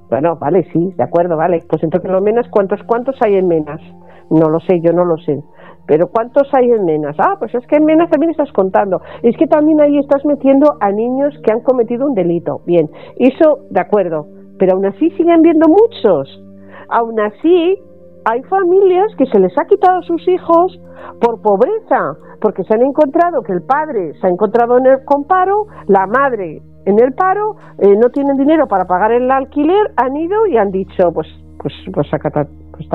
Bueno, 0.09 0.35
vale, 0.35 0.63
sí, 0.71 0.93
de 0.95 1.03
acuerdo, 1.03 1.35
vale. 1.35 1.63
Pues 1.67 1.81
entonces 1.83 2.09
los 2.09 2.21
menas, 2.21 2.45
¿cuántos, 2.51 2.79
cuántos 2.83 3.15
hay 3.25 3.35
en 3.35 3.47
menas? 3.47 3.81
No 4.29 4.49
lo 4.49 4.59
sé, 4.59 4.79
yo 4.81 4.93
no 4.93 5.03
lo 5.03 5.17
sé. 5.17 5.41
Pero 5.87 6.07
¿cuántos 6.07 6.47
hay 6.53 6.69
en 6.69 6.85
menas? 6.85 7.15
Ah, 7.17 7.35
pues 7.39 7.55
es 7.55 7.65
que 7.65 7.77
en 7.77 7.85
menas 7.85 8.09
también 8.09 8.31
estás 8.31 8.51
contando. 8.51 9.01
Es 9.23 9.35
que 9.35 9.47
también 9.47 9.81
ahí 9.81 9.97
estás 9.97 10.23
metiendo 10.25 10.75
a 10.79 10.91
niños 10.91 11.33
que 11.43 11.51
han 11.51 11.61
cometido 11.61 12.05
un 12.05 12.13
delito. 12.13 12.61
Bien, 12.65 12.89
eso, 13.17 13.65
de 13.69 13.81
acuerdo. 13.81 14.27
Pero 14.59 14.75
aún 14.75 14.85
así 14.85 15.09
siguen 15.11 15.41
viendo 15.41 15.67
muchos. 15.67 16.43
Aún 16.87 17.19
así, 17.19 17.81
hay 18.26 18.41
familias 18.43 19.11
que 19.17 19.26
se 19.28 19.39
les 19.39 19.57
ha 19.57 19.65
quitado 19.65 19.99
a 19.99 20.03
sus 20.03 20.28
hijos 20.28 20.80
por 21.19 21.41
pobreza, 21.41 22.15
porque 22.39 22.63
se 22.63 22.74
han 22.74 22.84
encontrado 22.84 23.41
que 23.41 23.53
el 23.53 23.63
padre 23.63 24.13
se 24.19 24.28
ha 24.28 24.30
encontrado 24.30 24.78
en 24.78 24.86
el 24.86 25.05
comparo, 25.05 25.67
la 25.88 26.07
madre 26.07 26.61
en 26.86 26.99
el 26.99 27.13
paro, 27.13 27.55
eh, 27.80 27.95
no 27.95 28.09
tienen 28.09 28.38
dinero 28.38 28.67
para 28.67 28.86
pagar 28.86 29.11
el 29.11 29.30
alquiler, 29.30 29.91
han 29.95 30.15
ido 30.15 30.47
y 30.47 30.57
han 30.57 30.72
dicho, 30.72 31.11
pues, 31.13 31.28
pues, 31.59 31.74
pues, 31.93 32.13
acá, 32.13 32.47
pues 32.72 32.89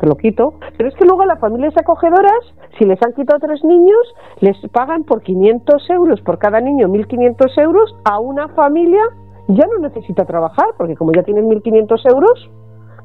te 0.00 0.06
lo 0.06 0.16
quito. 0.16 0.54
Pero 0.76 0.88
es 0.88 0.94
que 0.94 1.04
luego 1.04 1.24
las 1.24 1.40
familias 1.40 1.74
acogedoras, 1.76 2.54
si 2.78 2.84
les 2.84 2.98
han 3.02 3.12
quitado 3.12 3.40
tres 3.40 3.62
niños, 3.64 3.98
les 4.40 4.56
pagan 4.72 5.04
por 5.04 5.22
500 5.22 5.90
euros 5.90 6.20
por 6.22 6.38
cada 6.38 6.60
niño, 6.60 6.88
1.500 6.88 7.62
euros, 7.62 7.94
a 8.04 8.18
una 8.18 8.48
familia 8.48 9.02
ya 9.48 9.66
no 9.66 9.78
necesita 9.78 10.24
trabajar, 10.24 10.66
porque 10.76 10.94
como 10.94 11.12
ya 11.12 11.22
tienen 11.22 11.48
1.500 11.48 12.12
euros, 12.12 12.50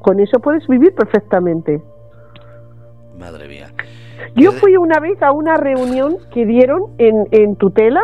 con 0.04 0.20
eso 0.20 0.38
puedes 0.38 0.66
vivir 0.68 0.94
perfectamente. 0.94 1.82
Madre 3.18 3.48
mía. 3.48 3.68
Yo 4.36 4.52
fui 4.52 4.76
una 4.76 5.00
vez 5.00 5.20
a 5.22 5.32
una 5.32 5.56
reunión 5.56 6.16
que 6.32 6.44
dieron 6.44 6.92
en, 6.98 7.26
en 7.30 7.56
tutela 7.56 8.02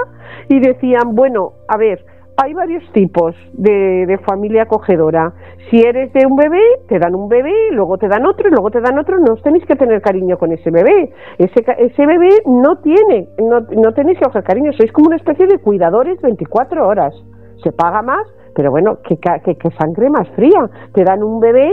y 0.49 0.61
decían, 0.61 1.15
bueno, 1.15 1.53
a 1.69 1.77
ver, 1.77 2.05
hay 2.43 2.55
varios 2.55 2.83
tipos 2.93 3.35
de, 3.53 4.19
familia 4.27 4.63
acogedora. 4.63 5.33
Si 5.69 5.79
eres 5.81 6.11
de 6.15 6.27
un 6.27 6.37
bebé, 6.37 6.63
te 6.89 6.99
dan 6.99 7.15
un 7.15 7.29
bebé, 7.29 7.53
luego 7.73 7.99
te 7.99 8.09
dan 8.09 8.25
otro 8.25 8.49
y 8.49 8.51
luego 8.51 8.71
te 8.71 8.81
dan 8.81 8.99
otro. 8.99 9.19
No 9.19 9.35
os 9.35 9.43
tenéis 9.43 9.67
que 9.67 9.77
tener 9.77 10.01
cariño 10.01 10.39
con 10.39 10.51
ese 10.53 10.71
bebé. 10.71 11.13
Ese, 11.37 11.65
ese 11.79 12.07
bebé 12.07 12.31
no 12.47 12.79
tiene, 12.79 13.29
no, 13.39 13.61
no 13.61 13.93
tenéis 13.93 14.19
que 14.19 14.25
coger 14.25 14.43
cariño. 14.43 14.73
Sois 14.73 14.91
como 14.93 15.09
una 15.09 15.17
especie 15.17 15.47
de 15.47 15.59
cuidadores 15.59 16.21
24 16.23 16.87
horas. 16.87 17.15
Se 17.63 17.73
paga 17.73 18.01
más, 18.01 18.27
pero 18.55 18.71
bueno, 18.71 18.99
que, 19.03 19.19
que, 19.19 19.71
sangre 19.79 20.09
más 20.09 20.29
fría. 20.31 20.71
Te 20.95 21.05
dan 21.05 21.23
un 21.23 21.41
bebé, 21.41 21.71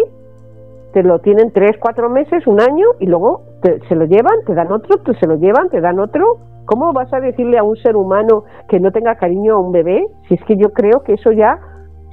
te 0.98 1.04
lo 1.04 1.20
tienen 1.20 1.52
3, 1.52 1.78
4 1.80 2.10
meses, 2.10 2.48
un 2.48 2.60
año 2.60 2.88
y 3.00 3.06
luego 3.06 3.44
se 3.62 3.94
lo 3.94 4.06
llevan, 4.06 4.34
te 4.48 4.56
dan 4.56 4.72
otro, 4.72 4.98
te 5.04 5.14
se 5.20 5.28
lo 5.28 5.36
llevan, 5.36 5.70
te 5.70 5.80
dan 5.80 6.00
otro 6.00 6.40
¿Cómo 6.66 6.92
vas 6.92 7.14
a 7.14 7.20
decirle 7.22 7.60
a 7.60 7.64
un 7.64 7.78
ser 7.78 7.96
humano 7.96 8.44
que 8.68 8.80
no 8.80 8.92
tenga 8.92 9.16
cariño 9.16 9.56
a 9.56 9.60
un 9.60 9.72
bebé? 9.72 10.06
Si 10.28 10.34
es 10.34 10.44
que 10.44 10.58
yo 10.58 10.74
creo 10.74 11.02
que 11.02 11.14
eso 11.14 11.32
ya, 11.32 11.60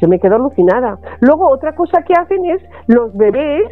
yo 0.00 0.06
me 0.06 0.20
quedo 0.20 0.36
alucinada. 0.36 0.98
Luego, 1.20 1.48
otra 1.48 1.74
cosa 1.74 2.02
que 2.02 2.12
hacen 2.12 2.44
es 2.44 2.62
los 2.86 3.12
bebés 3.16 3.64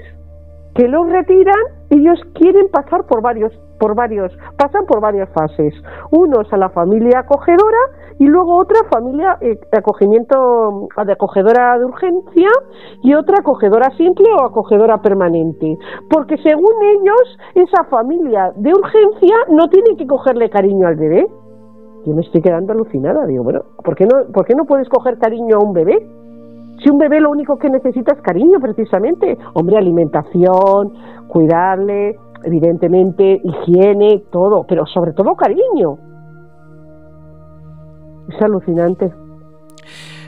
que 0.74 0.88
los 0.88 1.08
retiran, 1.10 1.58
ellos 1.90 2.18
quieren 2.34 2.68
pasar 2.68 3.04
por 3.06 3.20
varios, 3.20 3.52
por 3.78 3.94
varios, 3.94 4.32
pasan 4.56 4.86
por 4.86 5.00
varias 5.00 5.28
fases. 5.30 5.74
Unos 6.10 6.50
a 6.52 6.56
la 6.56 6.70
familia 6.70 7.20
acogedora 7.20 7.78
y 8.18 8.26
luego 8.26 8.56
otra 8.56 8.78
familia 8.90 9.36
eh, 9.40 9.58
acogimiento 9.72 10.88
de 11.04 11.12
acogedora 11.12 11.78
de 11.78 11.84
urgencia 11.84 12.48
y 13.02 13.14
otra 13.14 13.38
acogedora 13.40 13.90
simple 13.96 14.28
o 14.38 14.44
acogedora 14.44 15.02
permanente 15.02 15.76
porque 16.08 16.36
según 16.38 16.72
ellos 16.82 17.38
esa 17.54 17.84
familia 17.84 18.52
de 18.54 18.70
urgencia 18.72 19.36
no 19.48 19.68
tiene 19.68 19.96
que 19.96 20.06
cogerle 20.06 20.50
cariño 20.50 20.86
al 20.86 20.96
bebé 20.96 21.26
yo 22.04 22.14
me 22.14 22.22
estoy 22.22 22.42
quedando 22.42 22.72
alucinada 22.72 23.26
digo 23.26 23.44
bueno 23.44 23.62
¿por 23.82 23.96
qué 23.96 24.06
no, 24.06 24.32
¿por 24.32 24.44
qué 24.44 24.54
no 24.54 24.66
puedes 24.66 24.88
coger 24.88 25.18
cariño 25.18 25.56
a 25.56 25.64
un 25.64 25.72
bebé? 25.72 26.06
Si 26.82 26.90
un 26.90 26.98
bebé 26.98 27.20
lo 27.20 27.30
único 27.30 27.58
que 27.58 27.70
necesita 27.70 28.12
es 28.12 28.20
cariño, 28.22 28.58
precisamente, 28.60 29.38
hombre, 29.54 29.76
alimentación, 29.78 30.92
cuidarle, 31.28 32.18
evidentemente, 32.44 33.40
higiene, 33.44 34.24
todo, 34.30 34.64
pero 34.66 34.84
sobre 34.86 35.12
todo 35.12 35.36
cariño. 35.36 35.98
Es 38.28 38.42
alucinante. 38.42 39.12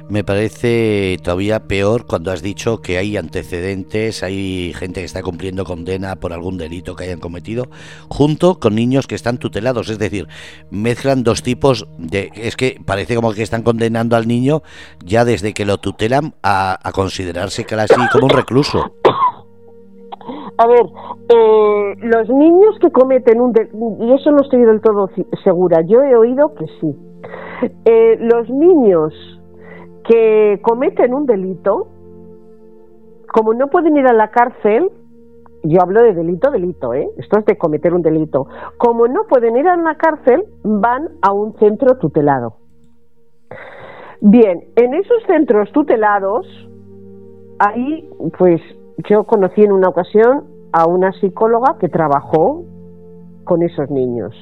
Me 0.09 0.22
parece 0.22 1.16
todavía 1.22 1.61
peor 1.61 2.07
cuando 2.07 2.30
has 2.30 2.42
dicho 2.42 2.82
que 2.82 2.98
hay 2.98 3.16
antecedentes, 3.16 4.22
hay 4.22 4.74
gente 4.74 5.00
que 5.00 5.07
está 5.07 5.22
cumpliendo 5.22 5.64
condena 5.64 6.16
por 6.16 6.34
algún 6.34 6.59
delito 6.59 6.94
que 6.94 7.05
hayan 7.05 7.20
cometido, 7.20 7.64
junto 8.09 8.61
con 8.61 8.74
niños 8.74 9.07
que 9.07 9.14
están 9.14 9.38
tutelados. 9.38 9.88
Es 9.88 9.98
decir, 9.98 10.28
mezclan 10.70 11.24
dos 11.24 11.42
tipos 11.42 11.88
de... 11.96 12.30
Es 12.34 12.55
que 12.55 12.78
parece 12.84 13.14
como 13.14 13.32
que 13.32 13.42
están 13.42 13.62
condenando 13.62 14.16
al 14.16 14.28
niño 14.28 14.62
ya 15.02 15.24
desde 15.24 15.55
que 15.55 15.64
lo 15.64 15.78
tutelan 15.78 16.34
a, 16.42 16.78
considerarse 16.94 17.64
casi 17.64 17.94
como 18.12 18.26
un 18.26 18.30
recluso. 18.30 18.92
A 20.59 20.66
ver, 20.66 20.86
eh, 21.28 21.94
los 22.02 22.28
niños 22.28 22.78
que 22.80 22.90
cometen 22.90 23.40
un 23.40 23.52
delito, 23.52 23.96
y 24.00 24.12
eso 24.12 24.30
no 24.30 24.42
estoy 24.42 24.62
del 24.62 24.80
todo 24.80 25.11
segura, 25.42 25.80
yo 25.86 26.02
he 26.02 26.14
oído 26.14 26.55
que 26.55 26.66
sí. 26.80 26.94
Eh, 27.84 28.18
los 28.20 28.48
niños 28.50 29.12
que 30.05 30.61
cometen 30.62 31.14
un 31.14 31.26
delito, 31.26 31.88
como 33.32 33.55
no 33.55 33.68
pueden 33.68 33.96
ir 33.96 34.07
a 34.07 34.12
la 34.12 34.30
cárcel, 34.30 34.90
yo 35.62 35.80
hablo 35.80 36.02
de 36.02 36.12
delito, 36.12 36.50
delito, 36.50 36.92
¿eh? 36.92 37.09
esto 37.16 37.38
es 37.38 37.44
de 37.46 37.57
cometer 37.57 37.94
un 37.94 38.02
delito, 38.02 38.46
como 38.76 39.09
no 39.09 39.24
pueden 39.26 39.57
ir 39.57 39.66
a 39.66 39.76
la 39.76 39.96
cárcel, 39.96 40.44
van 40.62 41.09
a 41.22 41.32
un 41.32 41.55
centro 41.59 41.96
tutelado. 41.96 42.57
Bien, 44.20 44.64
en 44.76 44.94
esos 44.94 45.22
centros 45.26 45.72
tutelados, 45.72 46.46
ahí, 47.59 48.09
pues 48.38 48.61
yo 49.09 49.24
conocí 49.24 49.62
en 49.62 49.72
una 49.72 49.88
ocasión 49.88 50.44
a 50.72 50.86
una 50.86 51.12
psicóloga 51.12 51.76
que 51.78 51.88
trabajó 51.88 52.64
con 53.44 53.62
esos 53.62 53.90
niños 53.90 54.34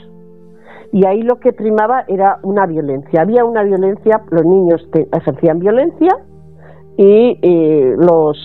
y 0.92 1.06
ahí 1.06 1.22
lo 1.22 1.40
que 1.40 1.54
primaba 1.54 2.04
era 2.06 2.38
una 2.42 2.66
violencia. 2.66 3.22
Había 3.22 3.44
una 3.46 3.62
violencia, 3.62 4.22
los 4.30 4.44
niños 4.44 4.86
ejercían 4.92 5.58
violencia 5.58 6.10
y 6.98 7.38
eh, 7.40 7.94
los, 7.96 8.36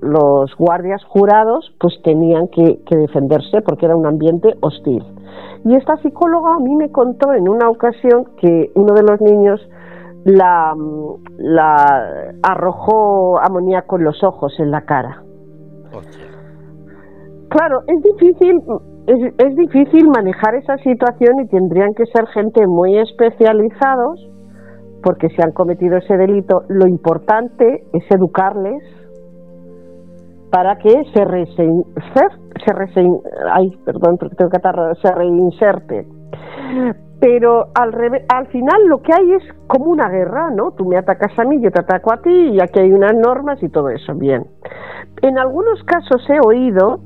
los 0.00 0.54
guardias 0.56 1.02
jurados 1.04 1.74
pues 1.80 1.94
tenían 2.04 2.46
que, 2.48 2.78
defenderse 2.88 3.60
porque 3.60 3.86
era 3.86 3.96
un 3.96 4.06
ambiente 4.06 4.54
hostil. 4.60 5.04
Y 5.64 5.74
esta 5.74 5.96
psicóloga 5.96 6.54
a 6.54 6.60
mí 6.60 6.76
me 6.76 6.92
contó 6.92 7.32
en 7.32 7.48
una 7.48 7.68
ocasión 7.68 8.26
que 8.40 8.70
uno 8.76 8.94
de 8.94 9.02
los 9.02 9.20
niños 9.20 9.60
la, 10.24 10.76
la 11.38 12.32
arrojó 12.44 13.40
amoníaco 13.40 13.96
en 13.96 14.04
los 14.04 14.22
ojos, 14.22 14.54
en 14.60 14.70
la 14.70 14.82
cara. 14.82 15.24
Claro, 17.48 17.82
es 17.88 18.02
difícil 18.02 18.60
es, 19.06 19.34
es 19.38 19.56
difícil 19.56 20.08
manejar 20.08 20.54
esa 20.54 20.76
situación 20.78 21.40
y 21.40 21.48
tendrían 21.48 21.94
que 21.94 22.06
ser 22.06 22.26
gente 22.28 22.66
muy 22.66 22.98
especializados 22.98 24.28
porque 25.02 25.28
si 25.28 25.40
han 25.40 25.52
cometido 25.52 25.98
ese 25.98 26.16
delito, 26.16 26.64
lo 26.68 26.88
importante 26.88 27.84
es 27.92 28.02
educarles 28.10 28.82
para 30.50 30.76
que 30.78 30.90
se, 31.14 31.46
se, 31.54 33.10
ay, 33.52 33.70
perdón, 33.84 34.16
porque 34.18 34.34
tengo 34.34 34.50
se 35.00 35.12
reinserte. 35.12 36.06
Pero 37.20 37.66
al, 37.74 37.94
al 38.28 38.46
final 38.48 38.86
lo 38.88 39.00
que 39.00 39.12
hay 39.16 39.32
es 39.32 39.42
como 39.68 39.86
una 39.86 40.08
guerra, 40.08 40.50
¿no? 40.50 40.72
Tú 40.72 40.84
me 40.86 40.96
atacas 40.96 41.38
a 41.38 41.44
mí, 41.44 41.60
yo 41.62 41.70
te 41.70 41.80
ataco 41.80 42.12
a 42.12 42.20
ti 42.20 42.50
y 42.54 42.60
aquí 42.60 42.80
hay 42.80 42.92
unas 42.92 43.14
normas 43.14 43.62
y 43.62 43.68
todo 43.68 43.90
eso, 43.90 44.12
bien. 44.14 44.46
En 45.22 45.38
algunos 45.38 45.82
casos 45.84 46.28
he 46.28 46.40
oído 46.44 46.98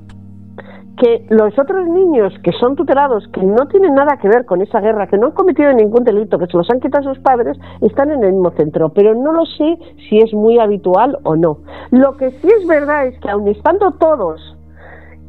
que 0.96 1.26
los 1.30 1.58
otros 1.58 1.86
niños 1.88 2.32
que 2.42 2.52
son 2.52 2.76
tutelados, 2.76 3.26
que 3.32 3.42
no 3.42 3.66
tienen 3.68 3.94
nada 3.94 4.18
que 4.18 4.28
ver 4.28 4.44
con 4.44 4.60
esa 4.60 4.80
guerra, 4.80 5.06
que 5.06 5.18
no 5.18 5.28
han 5.28 5.32
cometido 5.32 5.72
ningún 5.72 6.04
delito, 6.04 6.38
que 6.38 6.46
se 6.46 6.56
los 6.56 6.70
han 6.70 6.80
quitado 6.80 7.14
sus 7.14 7.22
padres, 7.22 7.58
están 7.80 8.10
en 8.10 8.22
el 8.24 8.32
mismo 8.32 8.50
centro, 8.52 8.90
pero 8.90 9.14
no 9.14 9.32
lo 9.32 9.46
sé 9.46 9.78
si 10.08 10.18
es 10.18 10.32
muy 10.34 10.58
habitual 10.58 11.18
o 11.22 11.36
no. 11.36 11.58
Lo 11.90 12.16
que 12.16 12.30
sí 12.32 12.48
es 12.48 12.66
verdad 12.66 13.06
es 13.06 13.18
que 13.20 13.30
aun 13.30 13.48
estando 13.48 13.92
todos 13.92 14.56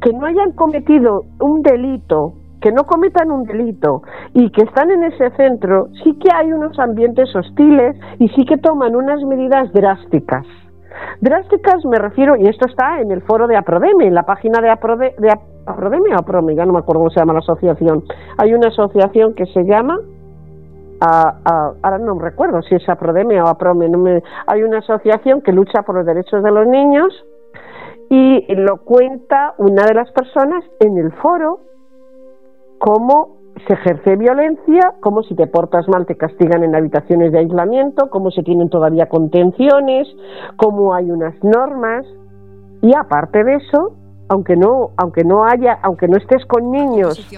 que 0.00 0.12
no 0.12 0.26
hayan 0.26 0.52
cometido 0.52 1.24
un 1.40 1.62
delito 1.62 2.34
que 2.62 2.72
no 2.72 2.84
cometan 2.84 3.30
un 3.30 3.44
delito 3.44 4.02
y 4.32 4.50
que 4.50 4.62
están 4.62 4.90
en 4.90 5.02
ese 5.02 5.30
centro, 5.32 5.88
sí 6.02 6.14
que 6.14 6.28
hay 6.32 6.52
unos 6.52 6.78
ambientes 6.78 7.34
hostiles 7.34 7.96
y 8.20 8.28
sí 8.28 8.44
que 8.46 8.56
toman 8.56 8.94
unas 8.94 9.20
medidas 9.24 9.70
drásticas. 9.72 10.46
Drásticas 11.20 11.84
me 11.84 11.98
refiero, 11.98 12.36
y 12.36 12.46
esto 12.46 12.66
está 12.66 13.00
en 13.00 13.10
el 13.10 13.22
foro 13.22 13.46
de 13.46 13.56
Aprodeme, 13.56 14.06
en 14.06 14.14
la 14.14 14.24
página 14.24 14.60
de, 14.60 14.70
Aprode, 14.70 15.14
de 15.18 15.32
Aprodeme 15.66 16.14
o 16.14 16.18
Aprome, 16.18 16.54
ya 16.54 16.64
no 16.64 16.72
me 16.72 16.80
acuerdo 16.80 17.00
cómo 17.00 17.10
se 17.10 17.20
llama 17.20 17.34
la 17.34 17.40
asociación. 17.40 18.04
Hay 18.38 18.54
una 18.54 18.68
asociación 18.68 19.34
que 19.34 19.46
se 19.46 19.64
llama 19.64 19.98
ahora 21.04 21.98
no 21.98 22.14
me 22.14 22.22
recuerdo 22.22 22.62
si 22.62 22.76
es 22.76 22.88
Aprodeme 22.88 23.40
o 23.42 23.46
Aprome, 23.46 23.90
hay 24.46 24.62
una 24.62 24.78
asociación 24.78 25.40
que 25.42 25.52
lucha 25.52 25.82
por 25.82 25.96
los 25.96 26.06
derechos 26.06 26.42
de 26.42 26.50
los 26.50 26.66
niños 26.66 27.12
y 28.08 28.54
lo 28.54 28.78
cuenta 28.84 29.54
una 29.58 29.84
de 29.84 29.94
las 29.94 30.10
personas 30.12 30.64
en 30.80 30.98
el 30.98 31.12
foro 31.14 31.60
cómo 32.78 33.41
se 33.66 33.74
ejerce 33.74 34.16
violencia, 34.16 34.94
cómo 35.00 35.22
si 35.22 35.34
te 35.34 35.46
portas 35.46 35.88
mal 35.88 36.06
te 36.06 36.16
castigan 36.16 36.64
en 36.64 36.74
habitaciones 36.74 37.32
de 37.32 37.40
aislamiento, 37.40 38.10
cómo 38.10 38.30
se 38.30 38.42
tienen 38.42 38.68
todavía 38.68 39.08
contenciones, 39.08 40.08
cómo 40.56 40.94
hay 40.94 41.10
unas 41.10 41.34
normas 41.42 42.04
y 42.80 42.94
aparte 42.96 43.44
de 43.44 43.56
eso, 43.56 43.94
aunque 44.28 44.56
no 44.56 44.90
aunque 44.96 45.24
no 45.24 45.44
haya, 45.44 45.78
aunque 45.82 46.08
no 46.08 46.16
estés 46.16 46.44
con 46.46 46.70
niños 46.70 47.28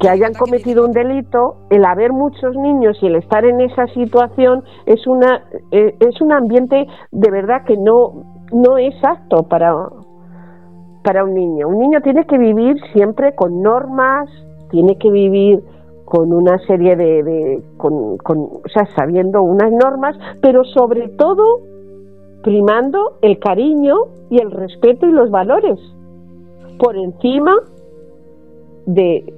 que 0.00 0.08
hayan 0.08 0.34
cometido 0.34 0.84
un 0.84 0.92
delito, 0.92 1.56
el 1.70 1.84
haber 1.84 2.12
muchos 2.12 2.56
niños 2.56 2.96
y 3.00 3.06
el 3.06 3.16
estar 3.16 3.44
en 3.44 3.60
esa 3.60 3.86
situación 3.88 4.64
es 4.86 5.06
una 5.06 5.44
eh, 5.70 5.94
es 6.00 6.20
un 6.20 6.32
ambiente 6.32 6.86
de 7.10 7.30
verdad 7.30 7.64
que 7.64 7.76
no 7.76 8.24
no 8.52 8.78
es 8.78 8.94
apto 9.04 9.44
para 9.44 9.74
para 11.02 11.24
un 11.24 11.34
niño. 11.34 11.68
Un 11.68 11.80
niño 11.80 12.00
tiene 12.00 12.24
que 12.26 12.38
vivir 12.38 12.76
siempre 12.92 13.34
con 13.34 13.60
normas, 13.60 14.28
tiene 14.72 14.98
que 14.98 15.10
vivir 15.10 15.62
con 16.04 16.32
una 16.32 16.58
serie 16.66 16.96
de, 16.96 17.62
con, 17.76 18.18
con, 18.18 18.38
o 18.38 18.68
sea, 18.72 18.86
sabiendo 18.96 19.42
unas 19.42 19.70
normas, 19.70 20.16
pero 20.40 20.64
sobre 20.64 21.08
todo 21.10 21.60
primando 22.42 23.18
el 23.22 23.38
cariño 23.38 23.94
y 24.28 24.40
el 24.40 24.50
respeto 24.50 25.06
y 25.06 25.12
los 25.12 25.30
valores 25.30 25.78
por 26.78 26.96
encima 26.96 27.54
de, 28.86 29.32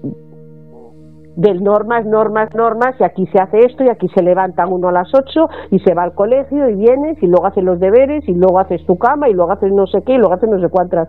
de 1.36 1.54
normas, 1.54 2.06
normas, 2.06 2.54
normas, 2.54 2.94
y 2.98 3.04
aquí 3.04 3.26
se 3.26 3.38
hace 3.38 3.58
esto, 3.58 3.84
y 3.84 3.88
aquí 3.88 4.08
se 4.08 4.22
levanta 4.22 4.66
uno 4.66 4.88
a 4.88 4.92
las 4.92 5.12
8 5.14 5.48
y 5.70 5.78
se 5.80 5.94
va 5.94 6.04
al 6.04 6.14
colegio 6.14 6.68
y 6.70 6.76
vienes 6.76 7.22
y 7.22 7.26
luego 7.26 7.46
haces 7.46 7.62
los 7.62 7.78
deberes 7.80 8.26
y 8.28 8.34
luego 8.34 8.58
haces 8.58 8.84
tu 8.86 8.96
cama 8.96 9.28
y 9.28 9.34
luego 9.34 9.52
haces 9.52 9.72
no 9.72 9.86
sé 9.86 10.02
qué 10.02 10.14
y 10.14 10.18
luego 10.18 10.34
haces 10.34 10.48
no 10.48 10.60
sé 10.60 10.68
cuántas. 10.68 11.08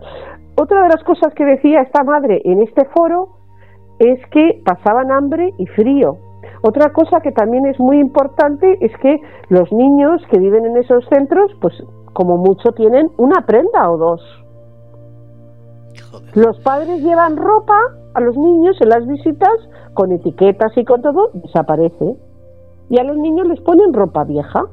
Otra 0.56 0.82
de 0.82 0.88
las 0.88 1.02
cosas 1.04 1.32
que 1.34 1.44
decía 1.44 1.80
esta 1.80 2.04
madre 2.04 2.42
en 2.44 2.62
este 2.62 2.84
foro 2.86 3.35
es 3.98 4.18
que 4.30 4.62
pasaban 4.64 5.10
hambre 5.10 5.52
y 5.58 5.66
frío. 5.66 6.18
Otra 6.62 6.92
cosa 6.92 7.20
que 7.20 7.32
también 7.32 7.66
es 7.66 7.78
muy 7.78 7.98
importante 7.98 8.78
es 8.80 8.92
que 8.98 9.20
los 9.48 9.70
niños 9.72 10.22
que 10.30 10.38
viven 10.38 10.66
en 10.66 10.76
esos 10.76 11.04
centros, 11.08 11.50
pues 11.60 11.74
como 12.12 12.36
mucho 12.38 12.72
tienen 12.72 13.10
una 13.18 13.44
prenda 13.46 13.90
o 13.90 13.96
dos. 13.96 14.20
Los 16.34 16.58
padres 16.60 17.02
llevan 17.02 17.36
ropa 17.36 17.78
a 18.14 18.20
los 18.20 18.36
niños 18.36 18.76
en 18.80 18.88
las 18.88 19.06
visitas 19.06 19.52
con 19.94 20.12
etiquetas 20.12 20.76
y 20.76 20.84
con 20.84 21.02
todo, 21.02 21.30
desaparece. 21.34 22.16
Y 22.88 22.98
a 22.98 23.04
los 23.04 23.16
niños 23.16 23.46
les 23.48 23.60
ponen 23.60 23.92
ropa 23.92 24.24
vieja. 24.24 24.64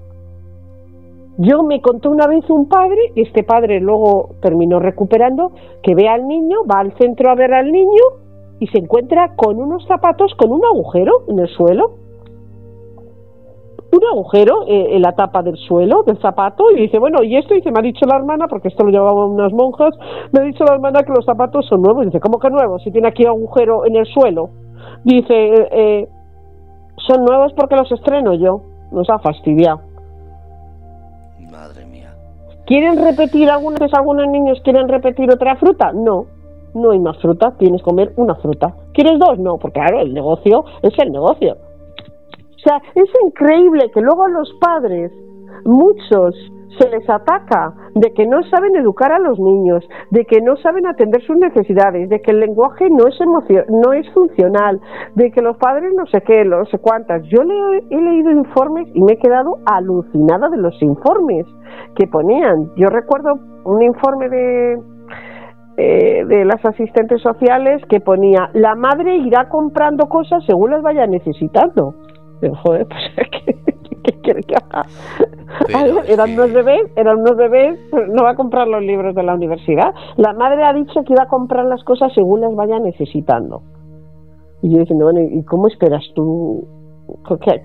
Yo 1.37 1.63
me 1.63 1.81
contó 1.81 2.11
una 2.11 2.27
vez 2.27 2.47
un 2.49 2.69
padre, 2.69 2.99
y 3.15 3.21
este 3.21 3.43
padre 3.43 3.79
luego 3.79 4.35
terminó 4.41 4.79
recuperando, 4.79 5.51
que 5.81 5.95
ve 5.95 6.07
al 6.07 6.27
niño, 6.27 6.59
va 6.71 6.79
al 6.79 6.95
centro 6.97 7.31
a 7.31 7.35
ver 7.35 7.53
al 7.53 7.71
niño 7.71 8.22
y 8.63 8.67
se 8.67 8.77
encuentra 8.77 9.35
con 9.35 9.59
unos 9.59 9.85
zapatos 9.87 10.33
con 10.35 10.49
un 10.53 10.63
agujero 10.63 11.23
en 11.27 11.37
el 11.37 11.49
suelo. 11.49 11.95
Un 13.91 13.99
agujero 14.09 14.65
eh, 14.67 14.95
en 14.95 15.01
la 15.01 15.11
tapa 15.11 15.43
del 15.43 15.57
suelo 15.57 16.03
del 16.03 16.17
zapato 16.21 16.71
y 16.71 16.79
dice, 16.79 16.97
bueno, 16.97 17.21
y 17.23 17.35
esto, 17.35 17.53
dice, 17.53 17.71
me 17.71 17.79
ha 17.79 17.81
dicho 17.81 18.05
la 18.05 18.15
hermana, 18.15 18.47
porque 18.47 18.69
esto 18.69 18.85
lo 18.85 18.89
llevaban 18.89 19.31
unas 19.31 19.51
monjas, 19.51 19.93
me 20.31 20.39
ha 20.39 20.43
dicho 20.43 20.63
la 20.63 20.75
hermana 20.75 21.03
que 21.03 21.11
los 21.11 21.25
zapatos 21.25 21.65
son 21.67 21.81
nuevos. 21.81 22.03
Y 22.03 22.05
dice, 22.05 22.21
¿cómo 22.21 22.39
que 22.39 22.49
nuevos? 22.49 22.81
Si 22.83 22.91
tiene 22.91 23.09
aquí 23.09 23.25
agujero 23.25 23.85
en 23.85 23.97
el 23.97 24.05
suelo. 24.05 24.49
Dice, 25.03 25.33
eh, 25.33 25.67
eh, 25.71 26.07
son 27.05 27.25
nuevos 27.25 27.51
porque 27.51 27.75
los 27.75 27.91
estreno 27.91 28.33
yo. 28.35 28.61
Nos 28.93 29.09
ha 29.09 29.19
fastidiado. 29.19 29.81
Madre 31.51 31.85
mía. 31.85 32.13
¿Quieren 32.65 33.03
repetir 33.03 33.49
algunos, 33.49 33.93
algunos 33.93 34.29
niños 34.29 34.61
quieren 34.63 34.87
repetir 34.87 35.29
otra 35.29 35.57
fruta? 35.57 35.91
No 35.91 36.27
no 36.73 36.91
hay 36.91 36.99
más 36.99 37.17
fruta, 37.21 37.55
tienes 37.57 37.81
que 37.81 37.89
comer 37.89 38.13
una 38.17 38.35
fruta. 38.35 38.73
¿Quieres 38.93 39.19
dos? 39.19 39.39
No, 39.39 39.57
porque 39.57 39.79
claro, 39.79 40.01
el 40.01 40.13
negocio 40.13 40.65
es 40.81 40.93
el 40.99 41.11
negocio. 41.11 41.53
O 41.53 42.59
sea, 42.59 42.81
es 42.95 43.09
increíble 43.25 43.91
que 43.93 44.01
luego 44.01 44.23
a 44.23 44.29
los 44.29 44.51
padres, 44.59 45.11
muchos, 45.65 46.35
se 46.79 46.89
les 46.89 47.07
ataca 47.09 47.73
de 47.95 48.11
que 48.13 48.25
no 48.25 48.41
saben 48.43 48.75
educar 48.75 49.11
a 49.11 49.19
los 49.19 49.39
niños, 49.39 49.87
de 50.11 50.25
que 50.25 50.41
no 50.41 50.55
saben 50.57 50.87
atender 50.87 51.21
sus 51.23 51.37
necesidades, 51.37 52.09
de 52.09 52.21
que 52.21 52.31
el 52.31 52.39
lenguaje 52.39 52.89
no 52.89 53.07
es 53.07 53.19
no 53.69 53.93
es 53.93 54.09
funcional, 54.13 54.79
de 55.15 55.31
que 55.31 55.41
los 55.41 55.57
padres 55.57 55.93
no 55.95 56.05
sé 56.07 56.21
qué, 56.21 56.43
no 56.45 56.65
sé 56.65 56.79
cuántas. 56.79 57.23
Yo 57.23 57.41
he 57.41 58.01
leído 58.01 58.31
informes 58.31 58.87
y 58.93 59.01
me 59.01 59.13
he 59.13 59.17
quedado 59.17 59.57
alucinada 59.65 60.49
de 60.49 60.57
los 60.57 60.81
informes 60.81 61.45
que 61.95 62.07
ponían. 62.07 62.71
Yo 62.75 62.87
recuerdo 62.87 63.35
un 63.65 63.81
informe 63.81 64.29
de, 64.29 64.77
eh, 65.75 66.23
de 66.25 66.45
las 66.45 66.63
asistentes 66.63 67.19
sociales 67.21 67.81
que 67.89 67.99
ponía 67.99 68.51
la 68.53 68.75
madre 68.75 69.17
irá 69.17 69.49
comprando 69.49 70.07
cosas 70.07 70.43
según 70.45 70.69
las 70.69 70.83
vaya 70.83 71.07
necesitando. 71.07 71.95
Pero, 72.39 72.55
joder, 72.57 72.85
pues, 72.87 73.27
¿qué, 73.31 73.55
qué 74.03 74.21
quiere 74.21 74.43
que 74.43 74.55
haga? 74.55 74.85
eran 76.07 76.33
unos 76.33 76.53
bebés, 76.53 76.91
eran 76.95 77.21
unos 77.21 77.35
bebés, 77.37 77.79
no 78.09 78.23
va 78.23 78.31
a 78.31 78.35
comprar 78.35 78.67
los 78.67 78.83
libros 78.83 79.15
de 79.15 79.23
la 79.23 79.33
universidad. 79.33 79.95
La 80.17 80.33
madre 80.33 80.63
ha 80.63 80.73
dicho 80.73 81.03
que 81.03 81.13
iba 81.13 81.23
a 81.23 81.27
comprar 81.27 81.65
las 81.65 81.83
cosas 81.83 82.13
según 82.13 82.41
las 82.41 82.53
vaya 82.55 82.77
necesitando. 82.77 83.63
Y 84.61 84.73
yo 84.73 84.79
diciendo, 84.79 85.05
bueno, 85.05 85.21
¿y 85.21 85.43
cómo 85.43 85.67
esperas 85.67 86.03
tú? 86.13 86.67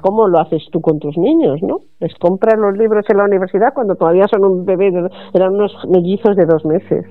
¿Cómo 0.03 0.29
lo 0.29 0.41
haces 0.41 0.63
tú 0.73 0.81
con 0.81 0.99
tus 0.99 1.17
niños, 1.19 1.63
no? 1.63 1.81
Les 2.01 2.15
compras 2.17 2.59
los 2.59 2.77
libros 2.77 3.05
en 3.09 3.19
la 3.19 3.25
universidad 3.25 3.75
cuando 3.75 3.97
todavía 3.97 4.25
son 4.29 4.45
un 4.45 4.65
bebé, 4.65 4.89
eran 5.35 5.55
unos 5.55 5.73
mellizos 5.89 6.37
de 6.37 6.47
dos 6.47 6.65
meses 6.65 7.07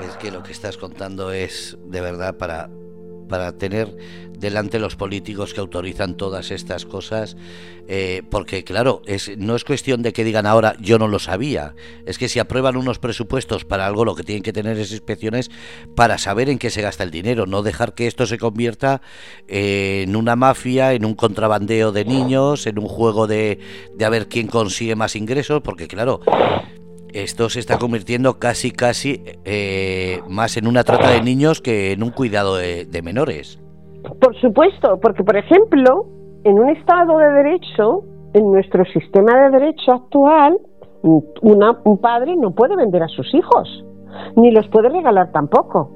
es 0.00 0.16
que 0.16 0.30
lo 0.30 0.42
que 0.42 0.52
estás 0.52 0.76
contando 0.76 1.32
es 1.32 1.76
de 1.86 2.00
verdad 2.00 2.36
para, 2.36 2.70
para 3.28 3.52
tener 3.56 3.96
delante 4.38 4.78
los 4.78 4.94
políticos 4.94 5.52
que 5.52 5.60
autorizan 5.60 6.16
todas 6.16 6.52
estas 6.52 6.86
cosas, 6.86 7.36
eh, 7.88 8.22
porque 8.30 8.62
claro, 8.62 9.02
es, 9.06 9.36
no 9.36 9.56
es 9.56 9.64
cuestión 9.64 10.02
de 10.02 10.12
que 10.12 10.22
digan 10.22 10.46
ahora 10.46 10.76
yo 10.80 10.98
no 10.98 11.08
lo 11.08 11.18
sabía, 11.18 11.74
es 12.06 12.18
que 12.18 12.28
si 12.28 12.38
aprueban 12.38 12.76
unos 12.76 13.00
presupuestos 13.00 13.64
para 13.64 13.86
algo 13.86 14.04
lo 14.04 14.14
que 14.14 14.22
tienen 14.22 14.44
que 14.44 14.52
tener 14.52 14.78
es 14.78 14.92
inspecciones 14.92 15.50
para 15.96 16.18
saber 16.18 16.48
en 16.48 16.58
qué 16.58 16.70
se 16.70 16.82
gasta 16.82 17.02
el 17.02 17.10
dinero, 17.10 17.46
no 17.46 17.62
dejar 17.62 17.94
que 17.94 18.06
esto 18.06 18.26
se 18.26 18.38
convierta 18.38 19.02
en 19.48 20.14
una 20.14 20.36
mafia, 20.36 20.92
en 20.92 21.04
un 21.04 21.14
contrabandeo 21.14 21.90
de 21.90 22.04
niños, 22.04 22.66
en 22.68 22.78
un 22.78 22.86
juego 22.86 23.26
de, 23.26 23.58
de 23.94 24.04
a 24.04 24.08
ver 24.08 24.28
quién 24.28 24.46
consigue 24.46 24.94
más 24.94 25.16
ingresos, 25.16 25.62
porque 25.62 25.88
claro, 25.88 26.20
esto 27.22 27.48
se 27.48 27.60
está 27.60 27.78
convirtiendo 27.78 28.38
casi, 28.38 28.70
casi 28.70 29.22
eh, 29.44 30.20
más 30.28 30.56
en 30.56 30.66
una 30.66 30.84
trata 30.84 31.10
de 31.10 31.22
niños 31.22 31.60
que 31.60 31.92
en 31.92 32.02
un 32.02 32.10
cuidado 32.10 32.56
de, 32.56 33.02
menores. 33.02 33.60
Por 34.20 34.34
supuesto, 34.40 34.98
porque 35.00 35.24
por 35.24 35.36
ejemplo, 35.36 36.06
en 36.44 36.58
un 36.58 36.70
Estado 36.70 37.18
de 37.18 37.30
Derecho, 37.32 38.04
en 38.34 38.52
nuestro 38.52 38.84
sistema 38.86 39.36
de 39.42 39.58
derecho 39.58 39.92
actual, 39.92 40.58
un 41.02 41.98
padre 42.00 42.36
no 42.36 42.50
puede 42.52 42.76
vender 42.76 43.02
a 43.02 43.08
sus 43.08 43.32
hijos, 43.34 43.84
ni 44.36 44.50
los 44.50 44.66
puede 44.68 44.88
regalar 44.88 45.30
tampoco. 45.32 45.90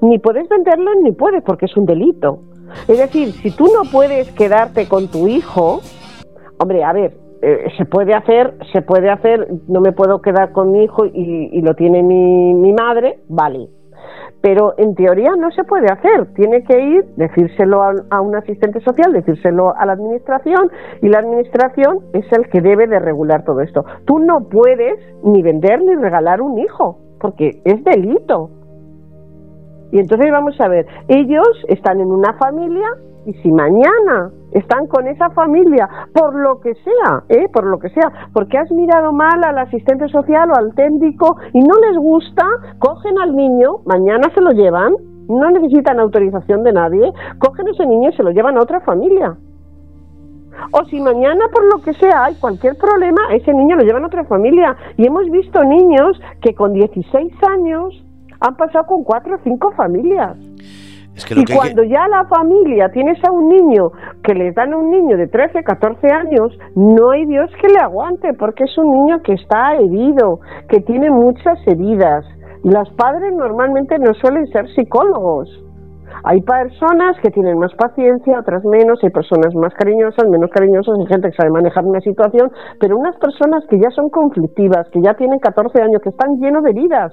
Ni 0.00 0.18
puedes 0.18 0.48
venderlos 0.48 0.94
ni 1.02 1.12
puedes 1.12 1.42
porque 1.42 1.66
es 1.66 1.76
un 1.76 1.86
delito. 1.86 2.40
Es 2.88 2.98
decir, 2.98 3.32
si 3.32 3.50
tú 3.50 3.66
no 3.66 3.88
puedes 3.90 4.30
quedarte 4.32 4.88
con 4.88 5.08
tu 5.08 5.28
hijo, 5.28 5.80
hombre, 6.58 6.82
a 6.82 6.92
ver, 6.92 7.23
eh, 7.46 7.72
se 7.76 7.84
puede 7.84 8.14
hacer, 8.14 8.54
se 8.72 8.80
puede 8.80 9.10
hacer, 9.10 9.46
no 9.68 9.82
me 9.82 9.92
puedo 9.92 10.22
quedar 10.22 10.52
con 10.52 10.72
mi 10.72 10.84
hijo 10.84 11.04
y, 11.04 11.60
lo 11.60 11.74
tiene 11.74 12.02
mi, 12.02 12.54
mi, 12.54 12.72
madre, 12.72 13.18
vale. 13.28 13.68
Pero 14.40 14.72
en 14.78 14.94
teoría 14.94 15.32
no 15.36 15.50
se 15.50 15.62
puede 15.64 15.92
hacer, 15.92 16.32
tiene 16.32 16.64
que 16.64 16.80
ir, 16.80 17.04
decírselo 17.16 17.82
a, 17.82 18.20
un 18.22 18.34
asistente 18.34 18.80
social, 18.80 19.12
decírselo 19.12 19.76
a 19.76 19.84
la 19.84 19.92
administración 19.92 20.70
y 21.02 21.08
la 21.10 21.18
administración 21.18 21.98
es 22.14 22.24
el 22.32 22.48
que 22.48 22.62
debe 22.62 22.86
de 22.86 22.98
regular 22.98 23.44
todo 23.44 23.60
esto. 23.60 23.84
Tú 24.06 24.20
no 24.20 24.48
puedes 24.48 24.98
ni 25.22 25.42
vender 25.42 25.82
ni 25.82 25.96
regalar 25.96 26.40
un 26.40 26.58
hijo, 26.58 26.98
porque 27.20 27.60
es 27.64 27.84
delito. 27.84 28.48
Y 29.92 29.98
entonces 29.98 30.30
vamos 30.30 30.58
a 30.62 30.68
ver, 30.68 30.86
ellos 31.08 31.46
están 31.68 32.00
en 32.00 32.10
una 32.10 32.32
familia 32.38 32.88
y 33.26 33.32
si 33.34 33.50
mañana 33.50 34.30
están 34.52 34.86
con 34.86 35.06
esa 35.06 35.30
familia, 35.30 35.88
por 36.14 36.34
lo 36.34 36.60
que 36.60 36.74
sea, 36.74 37.24
¿eh? 37.28 37.48
por 37.52 37.64
lo 37.64 37.78
que 37.78 37.88
sea, 37.90 38.28
porque 38.32 38.58
has 38.58 38.70
mirado 38.70 39.12
mal 39.12 39.42
al 39.44 39.58
asistente 39.58 40.08
social 40.08 40.50
o 40.50 40.56
al 40.56 40.74
técnico 40.74 41.36
y 41.52 41.60
no 41.60 41.74
les 41.88 41.96
gusta, 41.96 42.44
cogen 42.78 43.18
al 43.18 43.34
niño, 43.34 43.78
mañana 43.84 44.30
se 44.34 44.40
lo 44.40 44.50
llevan 44.50 44.94
no 45.28 45.50
necesitan 45.50 46.00
autorización 46.00 46.62
de 46.64 46.72
nadie, 46.72 47.12
cogen 47.38 47.68
ese 47.68 47.86
niño 47.86 48.10
y 48.10 48.16
se 48.16 48.22
lo 48.22 48.30
llevan 48.30 48.58
a 48.58 48.62
otra 48.62 48.80
familia. 48.80 49.36
O 50.70 50.84
si 50.86 51.00
mañana 51.00 51.46
por 51.52 51.64
lo 51.64 51.82
que 51.82 51.94
sea 51.94 52.24
hay 52.24 52.34
cualquier 52.36 52.76
problema, 52.76 53.20
ese 53.32 53.52
niño 53.52 53.76
lo 53.76 53.82
llevan 53.82 54.04
a 54.04 54.06
otra 54.06 54.24
familia. 54.24 54.76
Y 54.96 55.06
hemos 55.06 55.28
visto 55.30 55.62
niños 55.64 56.20
que 56.40 56.54
con 56.54 56.74
16 56.74 57.32
años 57.50 58.04
han 58.40 58.56
pasado 58.56 58.86
con 58.86 59.02
cuatro 59.04 59.36
o 59.36 59.38
cinco 59.42 59.72
familias. 59.72 60.36
Y 61.36 61.44
cuando 61.44 61.84
ya 61.84 62.08
la 62.08 62.24
familia 62.24 62.88
tienes 62.90 63.22
a 63.24 63.30
un 63.30 63.48
niño 63.48 63.92
que 64.22 64.34
le 64.34 64.52
dan 64.52 64.72
a 64.72 64.76
un 64.76 64.90
niño 64.90 65.16
de 65.16 65.28
13, 65.28 65.62
14 65.62 66.08
años, 66.08 66.58
no 66.74 67.10
hay 67.10 67.24
Dios 67.26 67.50
que 67.60 67.68
le 67.68 67.78
aguante, 67.78 68.34
porque 68.34 68.64
es 68.64 68.76
un 68.78 68.90
niño 68.90 69.22
que 69.22 69.34
está 69.34 69.74
herido, 69.76 70.40
que 70.68 70.80
tiene 70.80 71.10
muchas 71.10 71.58
heridas. 71.66 72.24
Los 72.64 72.90
padres 72.94 73.32
normalmente 73.32 73.98
no 73.98 74.12
suelen 74.14 74.46
ser 74.48 74.66
psicólogos. 74.74 75.48
Hay 76.24 76.40
personas 76.40 77.16
que 77.22 77.30
tienen 77.30 77.58
más 77.58 77.74
paciencia, 77.74 78.40
otras 78.40 78.64
menos, 78.64 78.98
hay 79.02 79.10
personas 79.10 79.54
más 79.54 79.74
cariñosas, 79.74 80.28
menos 80.28 80.50
cariñosas, 80.50 80.96
hay 80.98 81.06
gente 81.06 81.30
que 81.30 81.36
sabe 81.36 81.50
manejar 81.50 81.84
una 81.84 82.00
situación, 82.00 82.50
pero 82.80 82.96
unas 82.96 83.16
personas 83.16 83.64
que 83.68 83.78
ya 83.78 83.90
son 83.90 84.08
conflictivas, 84.10 84.88
que 84.90 85.02
ya 85.02 85.14
tienen 85.14 85.38
14 85.38 85.82
años, 85.82 86.00
que 86.02 86.08
están 86.10 86.40
llenos 86.40 86.62
de 86.64 86.70
heridas, 86.70 87.12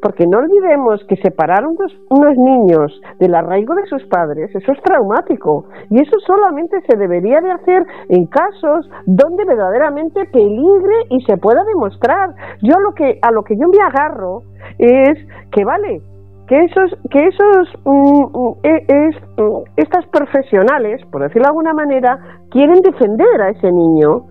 porque 0.00 0.26
no 0.26 0.38
olvidemos 0.38 1.04
que 1.08 1.16
separar 1.16 1.66
unos, 1.66 1.92
unos 2.10 2.36
niños 2.36 3.00
del 3.18 3.34
arraigo 3.34 3.74
de 3.74 3.86
sus 3.86 4.04
padres, 4.06 4.54
eso 4.54 4.72
es 4.72 4.82
traumático. 4.82 5.66
Y 5.90 6.00
eso 6.00 6.18
solamente 6.26 6.80
se 6.88 6.96
debería 6.96 7.40
de 7.40 7.52
hacer 7.52 7.86
en 8.08 8.26
casos 8.26 8.88
donde 9.06 9.44
verdaderamente 9.44 10.24
peligre 10.26 10.94
y 11.10 11.20
se 11.22 11.36
pueda 11.36 11.64
demostrar. 11.64 12.34
Yo 12.62 12.78
lo 12.78 12.92
que, 12.94 13.18
a 13.22 13.32
lo 13.32 13.42
que 13.42 13.56
yo 13.56 13.68
me 13.68 13.82
agarro 13.82 14.42
es 14.78 15.18
que 15.50 15.64
vale, 15.64 16.02
que 16.48 16.64
esos, 16.64 16.90
que 17.10 17.26
esos, 17.26 17.68
mm, 17.84 18.38
mm, 18.38 18.54
e, 18.62 18.84
es, 18.88 19.16
mm, 19.36 19.62
estas 19.76 20.06
profesionales, 20.06 21.00
por 21.10 21.22
decirlo 21.22 21.42
de 21.42 21.48
alguna 21.48 21.74
manera, 21.74 22.18
quieren 22.50 22.80
defender 22.80 23.42
a 23.42 23.50
ese 23.50 23.70
niño, 23.70 24.24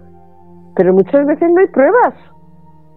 pero 0.76 0.93
muchas 0.93 1.26
veces 1.26 1.49
no 1.51 1.61
hay 1.61 1.68
pruebas. 1.68 2.13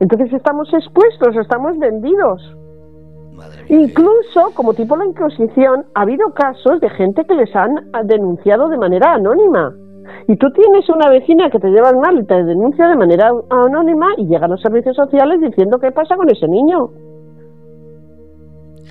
Entonces 0.01 0.33
estamos 0.33 0.73
expuestos, 0.73 1.37
estamos 1.37 1.79
vendidos. 1.79 2.57
Incluso, 3.69 4.51
como 4.55 4.75
tipo 4.75 4.97
la 4.97 5.05
Inquisición, 5.05 5.85
ha 5.95 6.03
habido 6.03 6.33
casos 6.35 6.81
de 6.81 6.91
gente 6.91 7.25
que 7.25 7.35
les 7.35 7.55
han 7.55 7.75
denunciado 8.05 8.69
de 8.69 8.77
manera 8.77 9.15
anónima. 9.15 9.73
Y 10.27 10.37
tú 10.37 10.49
tienes 10.53 10.89
una 10.89 11.09
vecina 11.09 11.51
que 11.51 11.59
te 11.59 11.69
lleva 11.69 11.93
mal 11.93 12.19
y 12.19 12.27
te 12.27 12.43
denuncia 12.45 12.89
de 12.89 12.97
manera 12.97 13.31
anónima 13.51 14.09
y 14.17 14.27
llegan 14.27 14.51
los 14.51 14.61
servicios 14.61 14.97
sociales 14.97 15.41
diciendo 15.41 15.79
qué 15.79 15.91
pasa 15.93 16.17
con 16.17 16.29
ese 16.31 16.47
niño. 16.49 16.89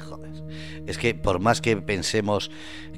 Joder. 0.10 0.32
Es 0.88 0.98
que 0.98 1.14
por 1.14 1.40
más 1.40 1.62
que 1.62 1.78
pensemos 1.78 2.52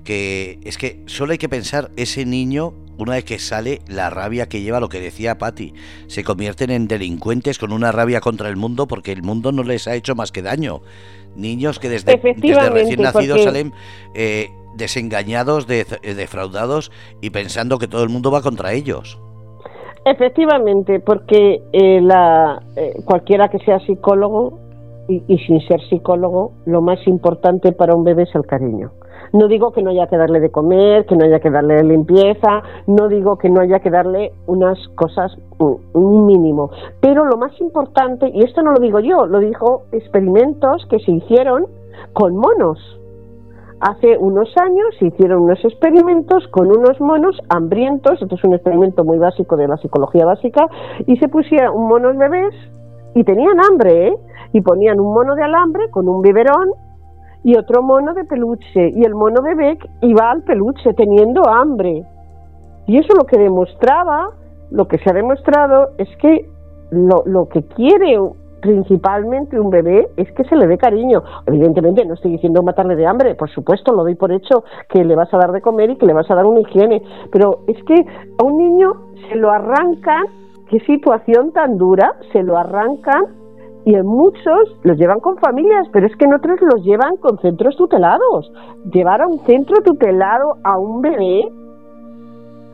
que 0.03 0.59
es 0.63 0.77
que 0.77 1.03
solo 1.05 1.33
hay 1.33 1.37
que 1.37 1.49
pensar 1.49 1.89
ese 1.95 2.25
niño 2.25 2.73
una 2.97 3.13
vez 3.13 3.23
que 3.23 3.39
sale 3.39 3.81
la 3.87 4.09
rabia 4.09 4.47
que 4.47 4.61
lleva 4.61 4.79
lo 4.79 4.89
que 4.89 4.99
decía 4.99 5.37
Patty 5.37 5.73
se 6.07 6.23
convierten 6.23 6.71
en 6.71 6.87
delincuentes 6.87 7.59
con 7.59 7.71
una 7.71 7.91
rabia 7.91 8.19
contra 8.21 8.49
el 8.49 8.57
mundo 8.57 8.87
porque 8.87 9.11
el 9.11 9.23
mundo 9.23 9.51
no 9.51 9.63
les 9.63 9.87
ha 9.87 9.95
hecho 9.95 10.15
más 10.15 10.31
que 10.31 10.41
daño 10.41 10.81
niños 11.35 11.79
que 11.79 11.89
desde, 11.89 12.15
recién 12.17 13.01
nacidos 13.01 13.43
salen 13.43 13.73
eh, 14.13 14.49
desengañados 14.75 15.67
defraudados 15.67 16.91
y 17.21 17.29
pensando 17.29 17.77
que 17.77 17.87
todo 17.87 18.03
el 18.03 18.09
mundo 18.09 18.31
va 18.31 18.41
contra 18.41 18.73
ellos. 18.73 19.19
Efectivamente 20.05 20.99
porque 20.99 21.61
eh, 21.73 22.01
la 22.01 22.61
eh, 22.75 22.93
cualquiera 23.05 23.49
que 23.49 23.59
sea 23.59 23.79
psicólogo 23.79 24.59
y 25.07 25.37
sin 25.39 25.59
ser 25.67 25.81
psicólogo 25.89 26.53
lo 26.65 26.81
más 26.81 27.05
importante 27.05 27.71
para 27.73 27.93
un 27.95 28.03
bebé 28.03 28.23
es 28.23 28.33
el 28.33 28.45
cariño 28.45 28.91
no 29.33 29.47
digo 29.47 29.71
que 29.71 29.81
no 29.81 29.91
haya 29.91 30.07
que 30.07 30.17
darle 30.17 30.39
de 30.39 30.51
comer, 30.51 31.05
que 31.05 31.15
no 31.15 31.25
haya 31.25 31.39
que 31.39 31.49
darle 31.49 31.83
limpieza, 31.83 32.63
no 32.87 33.07
digo 33.07 33.37
que 33.37 33.49
no 33.49 33.61
haya 33.61 33.79
que 33.79 33.89
darle 33.89 34.33
unas 34.47 34.77
cosas, 34.95 35.37
un 35.57 36.25
mínimo. 36.25 36.71
Pero 36.99 37.25
lo 37.25 37.37
más 37.37 37.59
importante, 37.61 38.29
y 38.33 38.43
esto 38.43 38.61
no 38.61 38.71
lo 38.71 38.79
digo 38.79 38.99
yo, 38.99 39.25
lo 39.25 39.39
dijo 39.39 39.83
experimentos 39.91 40.85
que 40.89 40.99
se 40.99 41.11
hicieron 41.11 41.67
con 42.13 42.35
monos. 42.35 42.79
Hace 43.79 44.15
unos 44.17 44.55
años 44.57 44.85
se 44.99 45.07
hicieron 45.07 45.43
unos 45.43 45.63
experimentos 45.65 46.47
con 46.49 46.67
unos 46.67 46.99
monos 47.01 47.35
hambrientos, 47.49 48.21
esto 48.21 48.35
es 48.35 48.43
un 48.43 48.53
experimento 48.53 49.03
muy 49.03 49.17
básico 49.17 49.57
de 49.57 49.67
la 49.67 49.77
psicología 49.77 50.25
básica, 50.25 50.67
y 51.07 51.17
se 51.17 51.27
pusieron 51.29 51.87
monos 51.87 52.15
bebés 52.15 52.53
y 53.15 53.23
tenían 53.23 53.59
hambre, 53.59 54.09
¿eh? 54.09 54.13
y 54.53 54.61
ponían 54.61 54.99
un 54.99 55.13
mono 55.13 55.35
de 55.35 55.43
alambre 55.43 55.89
con 55.89 56.07
un 56.07 56.21
biberón 56.21 56.69
y 57.43 57.57
otro 57.57 57.81
mono 57.81 58.13
de 58.13 58.23
peluche 58.25 58.91
y 58.93 59.03
el 59.03 59.15
mono 59.15 59.41
bebé 59.41 59.77
iba 60.01 60.31
al 60.31 60.43
peluche 60.43 60.93
teniendo 60.93 61.47
hambre. 61.47 62.03
Y 62.87 62.97
eso 62.97 63.13
lo 63.15 63.25
que 63.25 63.37
demostraba, 63.37 64.29
lo 64.69 64.87
que 64.87 64.97
se 64.99 65.09
ha 65.09 65.13
demostrado 65.13 65.89
es 65.97 66.09
que 66.17 66.49
lo, 66.91 67.23
lo 67.25 67.47
que 67.47 67.63
quiere 67.63 68.17
principalmente 68.61 69.59
un 69.59 69.71
bebé 69.71 70.07
es 70.17 70.31
que 70.33 70.43
se 70.45 70.55
le 70.55 70.67
dé 70.67 70.77
cariño. 70.77 71.23
Evidentemente 71.47 72.05
no 72.05 72.13
estoy 72.13 72.31
diciendo 72.31 72.61
matarle 72.63 72.95
de 72.95 73.07
hambre, 73.07 73.35
por 73.35 73.49
supuesto, 73.49 73.91
lo 73.91 74.03
doy 74.03 74.15
por 74.15 74.31
hecho 74.31 74.63
que 74.89 75.03
le 75.03 75.15
vas 75.15 75.33
a 75.33 75.37
dar 75.37 75.51
de 75.51 75.61
comer 75.61 75.89
y 75.89 75.97
que 75.97 76.05
le 76.05 76.13
vas 76.13 76.29
a 76.29 76.35
dar 76.35 76.45
una 76.45 76.61
higiene, 76.61 77.01
pero 77.31 77.61
es 77.67 77.83
que 77.83 77.95
a 78.37 78.43
un 78.43 78.57
niño 78.57 78.93
se 79.29 79.35
lo 79.35 79.51
arrancan, 79.51 80.25
qué 80.69 80.79
situación 80.81 81.51
tan 81.51 81.77
dura, 81.77 82.13
se 82.31 82.43
lo 82.43 82.57
arrancan 82.57 83.40
y 83.85 83.95
en 83.95 84.05
muchos 84.05 84.77
los 84.83 84.97
llevan 84.97 85.19
con 85.19 85.37
familias, 85.37 85.87
pero 85.91 86.07
es 86.07 86.15
que 86.15 86.25
en 86.25 86.33
otros 86.33 86.59
los 86.61 86.83
llevan 86.83 87.17
con 87.17 87.39
centros 87.39 87.75
tutelados. 87.75 88.51
Llevar 88.91 89.21
a 89.21 89.27
un 89.27 89.39
centro 89.39 89.81
tutelado 89.83 90.57
a 90.63 90.77
un 90.77 91.01
bebé, 91.01 91.51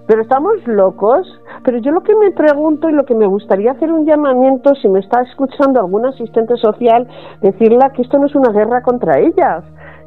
pero 0.07 0.21
estamos 0.21 0.55
locos. 0.65 1.27
Pero 1.63 1.79
yo 1.79 1.91
lo 1.91 2.01
que 2.01 2.15
me 2.15 2.31
pregunto 2.31 2.89
y 2.89 2.93
lo 2.93 3.03
que 3.05 3.13
me 3.13 3.27
gustaría 3.27 3.71
hacer 3.71 3.91
un 3.91 4.05
llamamiento, 4.05 4.73
si 4.75 4.87
me 4.87 4.99
está 4.99 5.21
escuchando 5.21 5.79
algún 5.79 6.05
asistente 6.05 6.55
social, 6.57 7.07
decirle 7.41 7.79
que 7.93 8.01
esto 8.01 8.17
no 8.17 8.25
es 8.25 8.35
una 8.35 8.51
guerra 8.51 8.81
contra 8.81 9.19
ellas. 9.19 9.63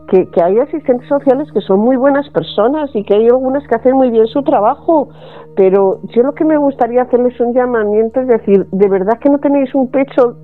Que, 0.09 0.27
que, 0.27 0.43
hay 0.43 0.59
asistentes 0.59 1.07
sociales 1.09 1.47
que 1.53 1.61
son 1.61 1.79
muy 1.79 1.95
buenas 1.95 2.29
personas 2.31 2.91
y 2.95 3.05
que 3.05 3.15
hay 3.15 3.27
algunas 3.29 3.65
que 3.69 3.77
hacen 3.77 3.95
muy 3.95 4.11
bien 4.11 4.27
su 4.27 4.43
trabajo, 4.43 5.09
pero 5.55 6.01
yo 6.03 6.25
lo 6.25 6.33
que 6.33 6.45
me 6.45 6.57
gustaría 6.57 7.03
hacerles 7.03 7.39
un 7.39 7.55
llamamiento 7.55 8.21
es 8.21 8.27
decir, 8.27 8.67
de 8.73 8.89
verdad 8.89 9.21
que 9.21 9.31
no 9.31 9.39
tenéis 9.39 9.73
un 9.73 9.89
pecho 9.89 10.35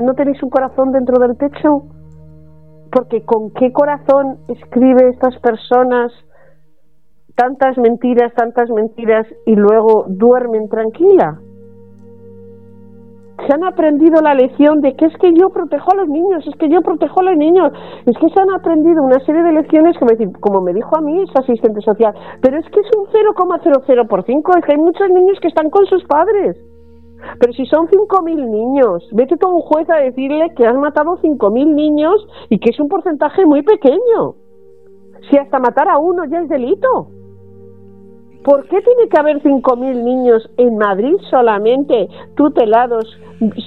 ¿No 0.00 0.14
tenéis 0.14 0.42
un 0.42 0.50
corazón 0.50 0.92
dentro 0.92 1.18
del 1.18 1.36
pecho? 1.36 1.84
Porque 2.92 3.24
con 3.24 3.50
qué 3.50 3.72
corazón 3.72 4.38
escribe 4.48 5.08
estas 5.08 5.38
personas 5.40 6.12
tantas 7.34 7.76
mentiras, 7.78 8.32
tantas 8.34 8.68
mentiras 8.70 9.26
y 9.44 9.54
luego 9.54 10.06
duermen 10.08 10.68
tranquila. 10.68 11.38
Se 13.46 13.54
han 13.54 13.64
aprendido 13.64 14.22
la 14.22 14.34
lección 14.34 14.80
de 14.80 14.96
que 14.96 15.04
es 15.04 15.16
que 15.18 15.32
yo 15.34 15.50
protejo 15.50 15.92
a 15.92 15.96
los 15.96 16.08
niños, 16.08 16.44
es 16.46 16.56
que 16.56 16.70
yo 16.70 16.80
protejo 16.80 17.20
a 17.20 17.24
los 17.24 17.36
niños. 17.36 17.70
Es 18.06 18.16
que 18.18 18.30
se 18.30 18.40
han 18.40 18.50
aprendido 18.50 19.02
una 19.02 19.20
serie 19.20 19.42
de 19.42 19.52
lecciones 19.52 19.96
que, 19.98 20.04
me, 20.06 20.32
como 20.40 20.62
me 20.62 20.72
dijo 20.72 20.96
a 20.96 21.02
mí 21.02 21.22
ese 21.22 21.38
asistente 21.38 21.82
social, 21.82 22.14
pero 22.40 22.58
es 22.58 22.64
que 22.70 22.80
es 22.80 22.86
un 22.96 23.06
0,00 23.06 24.08
por 24.08 24.24
5, 24.24 24.52
es 24.58 24.64
que 24.64 24.72
hay 24.72 24.78
muchos 24.78 25.10
niños 25.10 25.38
que 25.40 25.48
están 25.48 25.68
con 25.68 25.84
sus 25.86 26.02
padres. 26.04 26.56
Pero 27.38 27.52
si 27.52 27.66
son 27.66 27.88
5.000 27.88 28.48
niños, 28.48 29.08
vete 29.12 29.36
a 29.40 29.48
un 29.48 29.60
juez 29.60 29.88
a 29.90 29.96
decirle 29.96 30.52
que 30.56 30.66
has 30.66 30.76
matado 30.76 31.18
5.000 31.22 31.74
niños 31.74 32.14
y 32.48 32.58
que 32.58 32.70
es 32.70 32.80
un 32.80 32.88
porcentaje 32.88 33.44
muy 33.44 33.62
pequeño. 33.62 34.34
Si 35.30 35.36
hasta 35.36 35.58
matar 35.58 35.88
a 35.88 35.98
uno 35.98 36.24
ya 36.24 36.40
es 36.40 36.48
delito. 36.48 37.10
¿Por 38.44 38.68
qué 38.68 38.80
tiene 38.80 39.08
que 39.10 39.18
haber 39.18 39.42
5.000 39.42 40.04
niños 40.04 40.48
en 40.56 40.78
Madrid 40.78 41.16
solamente 41.30 42.08
tutelados 42.36 43.04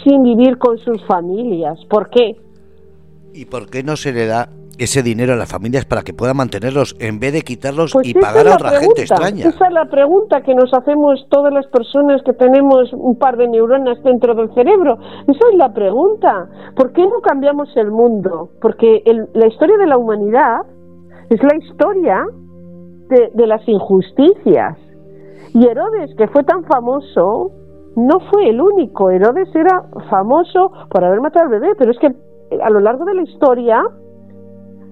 sin 0.04 0.24
vivir 0.24 0.58
con 0.58 0.78
sus 0.78 1.06
familias? 1.06 1.78
¿Por 1.90 2.10
qué? 2.10 2.38
¿Y 3.34 3.46
por 3.46 3.70
qué 3.70 3.84
no 3.84 3.98
se 3.98 4.14
le 4.14 4.26
da 4.26 4.50
ese 4.80 5.04
dinero 5.04 5.34
a 5.34 5.36
las 5.36 5.50
familias 5.50 5.86
para 5.86 6.02
que 6.02 6.14
puedan 6.14 6.38
mantenerlos 6.38 6.96
en 7.00 7.20
vez 7.20 7.34
de 7.34 7.42
quitarlos 7.42 7.94
pues 7.94 8.08
y 8.08 8.14
pagar 8.14 8.48
a 8.48 8.54
otra 8.56 8.72
gente 8.80 9.02
extraña? 9.02 9.48
Esa 9.48 9.68
es 9.68 9.74
la 9.74 9.86
pregunta 9.86 10.42
que 10.42 10.56
nos 10.56 10.74
hacemos 10.74 11.26
todas 11.30 11.54
las 11.54 11.68
personas 11.68 12.22
que 12.24 12.34
tenemos 12.34 12.92
un 12.94 13.18
par 13.18 13.38
de 13.38 13.48
neuronas 13.48 14.02
dentro 14.04 14.34
del 14.36 14.54
cerebro. 14.54 14.98
Esa 15.28 15.50
es 15.52 15.58
la 15.58 15.74
pregunta. 15.74 16.50
¿Por 16.76 16.94
qué 16.94 17.06
no 17.06 17.22
cambiamos 17.22 17.70
el 17.76 17.92
mundo? 17.92 18.50
Porque 18.62 19.04
la 19.34 19.48
historia 19.48 19.78
de 19.78 19.88
la 19.88 19.98
humanidad 19.98 20.62
es 21.30 21.42
la 21.44 21.56
historia 21.58 22.26
de, 23.10 23.32
de 23.34 23.48
las 23.48 23.68
injusticias. 23.68 24.78
Y 25.54 25.66
Herodes, 25.66 26.16
que 26.16 26.28
fue 26.28 26.44
tan 26.44 26.64
famoso, 26.66 27.52
no 27.96 28.20
fue 28.32 28.50
el 28.50 28.62
único. 28.62 29.10
Herodes 29.10 29.54
era 29.56 29.84
famoso 30.10 30.72
por 30.90 31.04
haber 31.04 31.22
matado 31.22 31.46
al 31.46 31.52
bebé, 31.52 31.76
pero 31.78 31.92
es 31.92 32.00
que 32.00 32.14
a 32.62 32.70
lo 32.70 32.80
largo 32.80 33.06
de 33.06 33.16
la 33.16 33.24
historia 33.24 33.84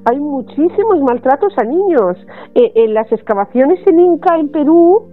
hay 0.09 0.19
muchísimos 0.19 1.01
maltratos 1.01 1.53
a 1.57 1.63
niños. 1.63 2.17
Eh, 2.55 2.71
en 2.75 2.93
las 2.93 3.11
excavaciones 3.11 3.79
en 3.85 3.99
Inca, 3.99 4.37
en 4.37 4.49
Perú, 4.49 5.03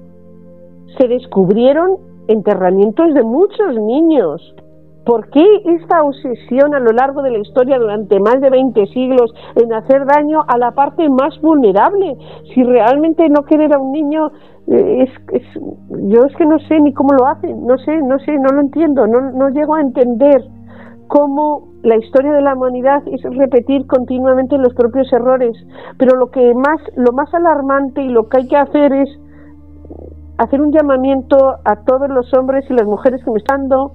se 0.99 1.09
descubrieron 1.09 1.97
enterramientos 2.29 3.13
de 3.13 3.23
muchos 3.25 3.75
niños. 3.77 4.55
¿Por 5.05 5.29
qué 5.31 5.45
esta 5.67 6.03
obsesión 6.03 6.75
a 6.75 6.79
lo 6.79 6.93
largo 6.93 7.23
de 7.23 7.33
la 7.33 7.39
historia 7.39 7.79
durante 7.79 8.19
más 8.21 8.41
de 8.41 8.49
20 8.49 8.87
siglos 8.87 9.35
en 9.57 9.73
hacer 9.73 10.07
daño 10.07 10.45
a 10.47 10.57
la 10.57 10.71
parte 10.71 11.11
más 11.11 11.39
vulnerable? 11.43 12.17
Si 12.55 12.63
realmente 12.63 13.29
no 13.29 13.43
querer 13.45 13.75
a 13.75 13.79
un 13.79 13.93
niño 13.93 14.31
eh, 14.69 15.09
es, 15.33 15.43
yo 16.09 16.25
es 16.25 16.35
que 16.37 16.47
no 16.47 16.59
sé 16.61 16.81
ni 16.81 16.95
cómo 16.95 17.13
lo 17.13 17.27
hacen, 17.27 17.67
no 17.67 17.77
sé, 17.79 18.01
no 18.01 18.19
sé, 18.21 18.39
no 18.39 18.49
lo 18.51 18.61
entiendo, 18.61 19.07
no, 19.07 19.33
no 19.33 19.51
llego 19.51 19.75
a 19.75 19.83
entender 19.83 20.43
cómo 21.09 21.69
la 21.83 21.97
historia 21.97 22.33
de 22.33 22.43
la 22.43 22.55
humanidad 22.55 23.03
es 23.07 23.23
repetir 23.23 23.87
continuamente 23.87 24.59
los 24.59 24.75
propios 24.75 25.13
errores, 25.13 25.57
pero 25.99 26.17
lo 26.17 26.31
que 26.31 26.55
más 26.55 26.81
lo 26.97 27.13
más 27.13 27.33
alarmante 27.35 28.03
y 28.03 28.09
lo 28.09 28.29
que 28.29 28.39
hay 28.39 28.49
que 28.49 28.57
hacer 28.57 28.93
es 28.93 29.09
hacer 30.39 30.61
un 30.61 30.73
llamamiento 30.73 31.57
a 31.65 31.77
todos 31.85 32.09
los 32.09 32.33
hombres 32.35 32.65
y 32.69 32.75
las 32.75 32.87
mujeres 32.87 33.23
que 33.25 33.31
me 33.31 33.39
están 33.39 33.69
dando 33.69 33.93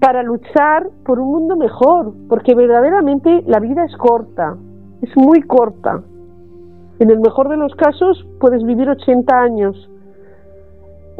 para 0.00 0.22
luchar 0.22 0.88
por 1.04 1.20
un 1.20 1.30
mundo 1.30 1.56
mejor, 1.56 2.14
porque 2.28 2.54
verdaderamente 2.54 3.42
la 3.46 3.60
vida 3.60 3.84
es 3.84 3.94
corta, 3.96 4.56
es 5.02 5.14
muy 5.16 5.42
corta. 5.42 6.02
En 6.98 7.10
el 7.10 7.20
mejor 7.20 7.48
de 7.50 7.56
los 7.56 7.74
casos 7.74 8.26
puedes 8.40 8.62
vivir 8.64 8.88
80 8.88 9.38
años. 9.38 9.90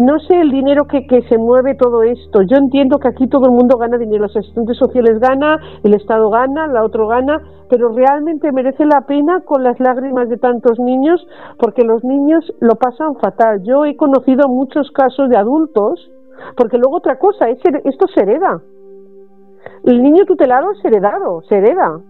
No 0.00 0.18
sé 0.20 0.40
el 0.40 0.50
dinero 0.50 0.86
que, 0.86 1.04
se 1.28 1.36
mueve 1.36 1.74
todo 1.74 2.02
esto. 2.02 2.40
Yo 2.42 2.56
entiendo 2.56 2.98
que 2.98 3.08
aquí 3.08 3.26
todo 3.26 3.44
el 3.44 3.52
mundo 3.52 3.76
gana 3.76 3.98
dinero. 3.98 4.22
Los 4.22 4.36
asistentes 4.36 4.78
sociales 4.78 5.20
gana, 5.20 5.60
el 5.84 5.92
Estado 5.92 6.30
gana, 6.30 6.66
la 6.66 6.82
otro 6.84 7.06
gana, 7.06 7.42
pero 7.68 7.90
realmente 7.90 8.50
merece 8.50 8.86
la 8.86 9.02
pena 9.02 9.42
con 9.42 9.62
las 9.62 9.78
lágrimas 9.78 10.30
de 10.30 10.38
tantos 10.38 10.78
niños, 10.78 11.26
porque 11.58 11.84
los 11.84 12.02
niños 12.02 12.50
lo 12.60 12.76
pasan 12.76 13.16
fatal. 13.16 13.62
Yo 13.62 13.84
he 13.84 13.94
conocido 13.96 14.48
muchos 14.48 14.90
casos 14.90 15.28
de 15.28 15.36
adultos 15.36 16.10
porque 16.56 16.78
luego 16.78 16.96
otra 16.96 17.18
cosa, 17.18 17.48
es, 17.48 17.58
esto 17.84 18.06
se 18.08 18.20
hereda. 18.22 18.60
El 19.84 20.02
niño 20.02 20.24
tutelado 20.24 20.72
es 20.72 20.84
heredado, 20.84 21.42
se 21.42 21.58
hereda. 21.58 22.00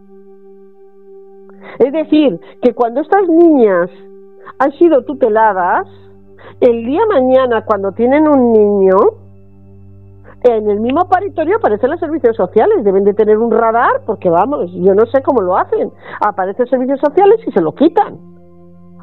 Es 1.79 1.93
decir, 1.93 2.39
que 2.63 2.73
cuando 2.75 3.01
estas 3.01 3.29
niñas 3.29 3.91
han 4.59 4.73
sido 4.73 5.05
tuteladas, 5.05 5.87
el 6.61 6.85
día 6.85 7.03
mañana 7.07 7.65
cuando 7.65 7.93
tienen 7.93 8.29
un 8.29 8.53
niño, 8.53 8.97
en 10.43 10.71
el 10.71 10.81
mismo 10.81 11.09
paritorio 11.09 11.57
aparecen 11.57 11.91
los 11.91 12.01
servicios 12.01 12.37
sociales, 12.37 12.83
deben 12.85 13.05
de 13.05 13.15
tener 13.15 13.39
un 13.39 13.51
radar, 13.51 14.03
porque 14.07 14.31
vamos, 14.31 14.71
yo 14.73 14.95
no 14.95 15.05
sé 15.07 15.23
cómo 15.23 15.43
lo 15.43 15.57
hacen. 15.57 15.91
Aparecen 16.21 16.67
servicios 16.67 17.01
sociales 17.01 17.41
y 17.47 17.53
se 17.53 17.61
lo 17.61 17.75
quitan 17.75 18.31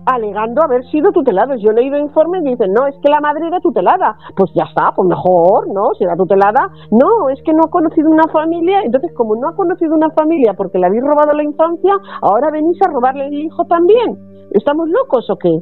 alegando 0.07 0.63
haber 0.63 0.85
sido 0.85 1.11
tutelados. 1.11 1.61
Yo 1.61 1.71
he 1.71 1.73
leído 1.73 1.97
informes 1.97 2.41
y 2.45 2.51
dicen, 2.51 2.71
no, 2.71 2.87
es 2.87 2.95
que 3.03 3.09
la 3.09 3.19
madre 3.19 3.47
era 3.47 3.59
tutelada. 3.59 4.17
Pues 4.35 4.51
ya 4.55 4.63
está, 4.63 4.93
pues 4.95 5.07
mejor, 5.07 5.67
¿no? 5.67 5.93
Si 5.97 6.05
era 6.05 6.15
tutelada, 6.15 6.71
no, 6.91 7.29
es 7.29 7.41
que 7.43 7.53
no 7.53 7.63
ha 7.65 7.69
conocido 7.69 8.09
una 8.09 8.27
familia. 8.31 8.81
Entonces, 8.83 9.11
como 9.13 9.35
no 9.35 9.49
ha 9.49 9.55
conocido 9.55 9.93
una 9.93 10.09
familia 10.11 10.53
porque 10.53 10.79
le 10.79 10.87
habéis 10.87 11.03
robado 11.03 11.33
la 11.33 11.43
infancia, 11.43 11.93
ahora 12.21 12.49
venís 12.51 12.81
a 12.81 12.89
robarle 12.89 13.27
el 13.27 13.33
hijo 13.33 13.65
también. 13.65 14.17
¿Estamos 14.51 14.87
locos 14.87 15.29
o 15.29 15.35
qué? 15.37 15.59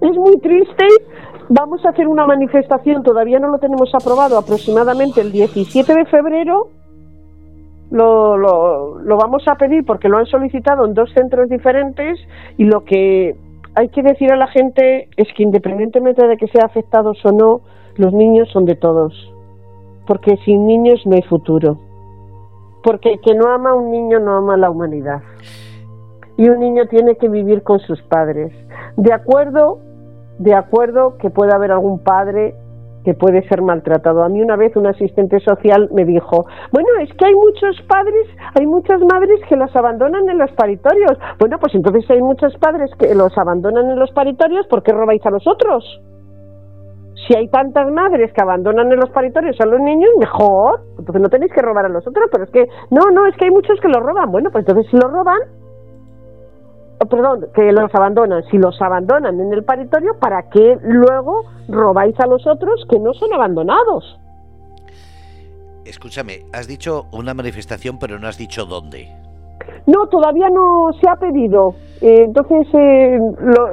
Es 0.00 0.16
muy 0.16 0.38
triste. 0.38 0.84
Vamos 1.48 1.84
a 1.84 1.90
hacer 1.90 2.06
una 2.06 2.26
manifestación, 2.26 3.02
todavía 3.02 3.38
no 3.38 3.48
lo 3.48 3.58
tenemos 3.58 3.94
aprobado, 3.94 4.36
aproximadamente 4.36 5.22
el 5.22 5.32
17 5.32 5.94
de 5.94 6.04
febrero 6.04 6.68
lo, 7.90 8.36
lo, 8.36 9.00
lo 9.00 9.16
vamos 9.16 9.42
a 9.48 9.54
pedir 9.54 9.84
porque 9.84 10.08
lo 10.08 10.18
han 10.18 10.26
solicitado 10.26 10.84
en 10.84 10.94
dos 10.94 11.10
centros 11.14 11.48
diferentes 11.48 12.18
y 12.58 12.64
lo 12.64 12.84
que 12.84 13.36
hay 13.74 13.88
que 13.88 14.02
decir 14.02 14.30
a 14.32 14.36
la 14.36 14.48
gente 14.48 15.08
es 15.16 15.28
que 15.36 15.42
independientemente 15.42 16.26
de 16.26 16.36
que 16.36 16.48
sea 16.48 16.64
afectados 16.64 17.24
o 17.24 17.32
no, 17.32 17.60
los 17.96 18.12
niños 18.12 18.48
son 18.52 18.64
de 18.64 18.74
todos. 18.74 19.12
Porque 20.06 20.36
sin 20.44 20.66
niños 20.66 21.00
no 21.06 21.14
hay 21.14 21.22
futuro. 21.22 21.78
Porque 22.82 23.12
el 23.12 23.20
que 23.20 23.34
no 23.34 23.48
ama 23.48 23.70
a 23.70 23.74
un 23.74 23.90
niño 23.90 24.20
no 24.20 24.36
ama 24.36 24.54
a 24.54 24.56
la 24.56 24.70
humanidad. 24.70 25.22
Y 26.36 26.48
un 26.48 26.60
niño 26.60 26.86
tiene 26.86 27.16
que 27.16 27.28
vivir 27.28 27.62
con 27.62 27.80
sus 27.80 28.00
padres. 28.02 28.52
De 28.96 29.12
acuerdo, 29.12 29.80
de 30.38 30.54
acuerdo 30.54 31.16
que 31.18 31.30
pueda 31.30 31.56
haber 31.56 31.72
algún 31.72 31.98
padre 31.98 32.54
que 33.04 33.14
puede 33.14 33.46
ser 33.48 33.62
maltratado. 33.62 34.22
A 34.22 34.28
mí 34.28 34.42
una 34.42 34.56
vez 34.56 34.76
un 34.76 34.86
asistente 34.86 35.40
social 35.40 35.88
me 35.94 36.04
dijo, 36.04 36.46
bueno, 36.72 36.88
es 37.00 37.12
que 37.14 37.26
hay 37.26 37.34
muchos 37.34 37.80
padres, 37.88 38.26
hay 38.58 38.66
muchas 38.66 39.00
madres 39.00 39.40
que 39.48 39.56
los 39.56 39.74
abandonan 39.74 40.28
en 40.28 40.38
los 40.38 40.50
paritorios. 40.52 41.12
Bueno, 41.38 41.58
pues 41.58 41.74
entonces 41.74 42.04
hay 42.10 42.20
muchos 42.20 42.54
padres 42.56 42.90
que 42.98 43.14
los 43.14 43.36
abandonan 43.38 43.90
en 43.90 43.98
los 43.98 44.10
paritorios, 44.12 44.66
¿por 44.66 44.82
qué 44.82 44.92
robáis 44.92 45.24
a 45.24 45.30
los 45.30 45.46
otros? 45.46 45.84
Si 47.26 47.36
hay 47.36 47.48
tantas 47.48 47.90
madres 47.90 48.32
que 48.32 48.42
abandonan 48.42 48.92
en 48.92 49.00
los 49.00 49.10
paritorios 49.10 49.60
a 49.60 49.66
los 49.66 49.80
niños, 49.80 50.10
mejor. 50.18 50.80
Entonces 50.98 51.20
no 51.20 51.28
tenéis 51.28 51.52
que 51.52 51.62
robar 51.62 51.86
a 51.86 51.88
los 51.88 52.06
otros, 52.06 52.28
pero 52.30 52.44
es 52.44 52.50
que, 52.50 52.66
no, 52.90 53.10
no, 53.12 53.26
es 53.26 53.36
que 53.36 53.46
hay 53.46 53.50
muchos 53.50 53.80
que 53.80 53.88
los 53.88 54.02
roban. 54.02 54.30
Bueno, 54.30 54.50
pues 54.50 54.66
entonces 54.66 54.90
si 54.90 54.96
los 54.96 55.10
roban, 55.10 55.38
perdón, 57.06 57.46
que 57.54 57.72
los 57.72 57.94
abandonan. 57.94 58.42
Si 58.50 58.58
los 58.58 58.80
abandonan 58.80 59.40
en 59.40 59.52
el 59.52 59.64
paritorio, 59.64 60.18
¿para 60.18 60.48
qué 60.50 60.78
luego 60.82 61.44
robáis 61.68 62.18
a 62.20 62.26
los 62.26 62.46
otros 62.46 62.84
que 62.90 62.98
no 62.98 63.14
son 63.14 63.32
abandonados? 63.32 64.18
Escúchame, 65.84 66.44
has 66.52 66.66
dicho 66.66 67.06
una 67.12 67.34
manifestación, 67.34 67.98
pero 67.98 68.18
no 68.18 68.28
has 68.28 68.36
dicho 68.36 68.66
dónde. 68.66 69.08
No, 69.88 70.06
todavía 70.08 70.48
no 70.50 70.90
se 71.00 71.08
ha 71.08 71.16
pedido. 71.16 71.74
Eh, 72.00 72.24
entonces 72.26 72.68
eh, 72.74 73.18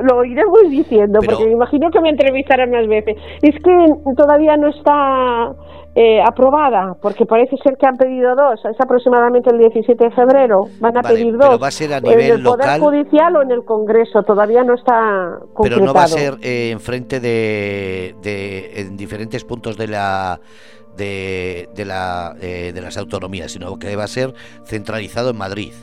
lo, 0.01 0.25
iremos 0.25 0.61
diciendo, 0.69 1.19
porque 1.23 1.45
me 1.45 1.51
imagino 1.51 1.91
que 1.91 2.01
me 2.01 2.09
entrevistarán 2.09 2.71
más 2.71 2.87
veces. 2.87 3.17
Es 3.41 3.55
que 3.61 4.13
todavía 4.15 4.57
no 4.57 4.69
está 4.69 5.53
eh, 5.97 6.21
aprobada, 6.21 6.95
porque 7.01 7.25
parece 7.25 7.55
ser 7.63 7.77
que 7.77 7.87
han 7.87 7.95
pedido 7.95 8.35
dos, 8.35 8.59
es 8.65 8.75
aproximadamente 8.81 9.49
el 9.49 9.59
17 9.59 10.03
de 10.03 10.11
febrero, 10.11 10.65
van 10.81 10.97
a 10.97 11.01
pedir 11.01 11.37
dos. 11.37 11.61
va 11.61 11.67
a 11.67 11.71
ser 11.71 11.93
a 11.93 12.01
nivel 12.01 12.19
en 12.19 12.31
el 12.31 12.43
Poder 12.43 12.81
Judicial 12.81 13.35
o 13.37 13.41
en 13.41 13.51
el 13.51 13.63
Congreso, 13.63 14.23
todavía 14.23 14.63
no 14.65 14.73
está 14.73 15.37
concretado. 15.53 15.81
Pero 15.81 15.85
no 15.85 15.93
va 15.93 16.03
a 16.03 16.07
ser 16.07 16.33
eh, 16.41 16.71
en 16.71 16.81
frente 16.81 17.21
de, 17.21 18.13
en 18.75 18.97
diferentes 18.97 19.45
puntos 19.45 19.77
de 19.77 19.87
la 19.87 20.41
de, 20.97 21.69
de, 21.73 21.85
la, 21.85 22.35
eh, 22.41 22.71
de 22.73 22.81
las 22.81 22.97
autonomías, 22.97 23.53
sino 23.53 23.77
que 23.79 23.95
va 23.95 24.03
a 24.03 24.07
ser 24.07 24.33
centralizado 24.65 25.29
en 25.29 25.37
Madrid. 25.37 25.73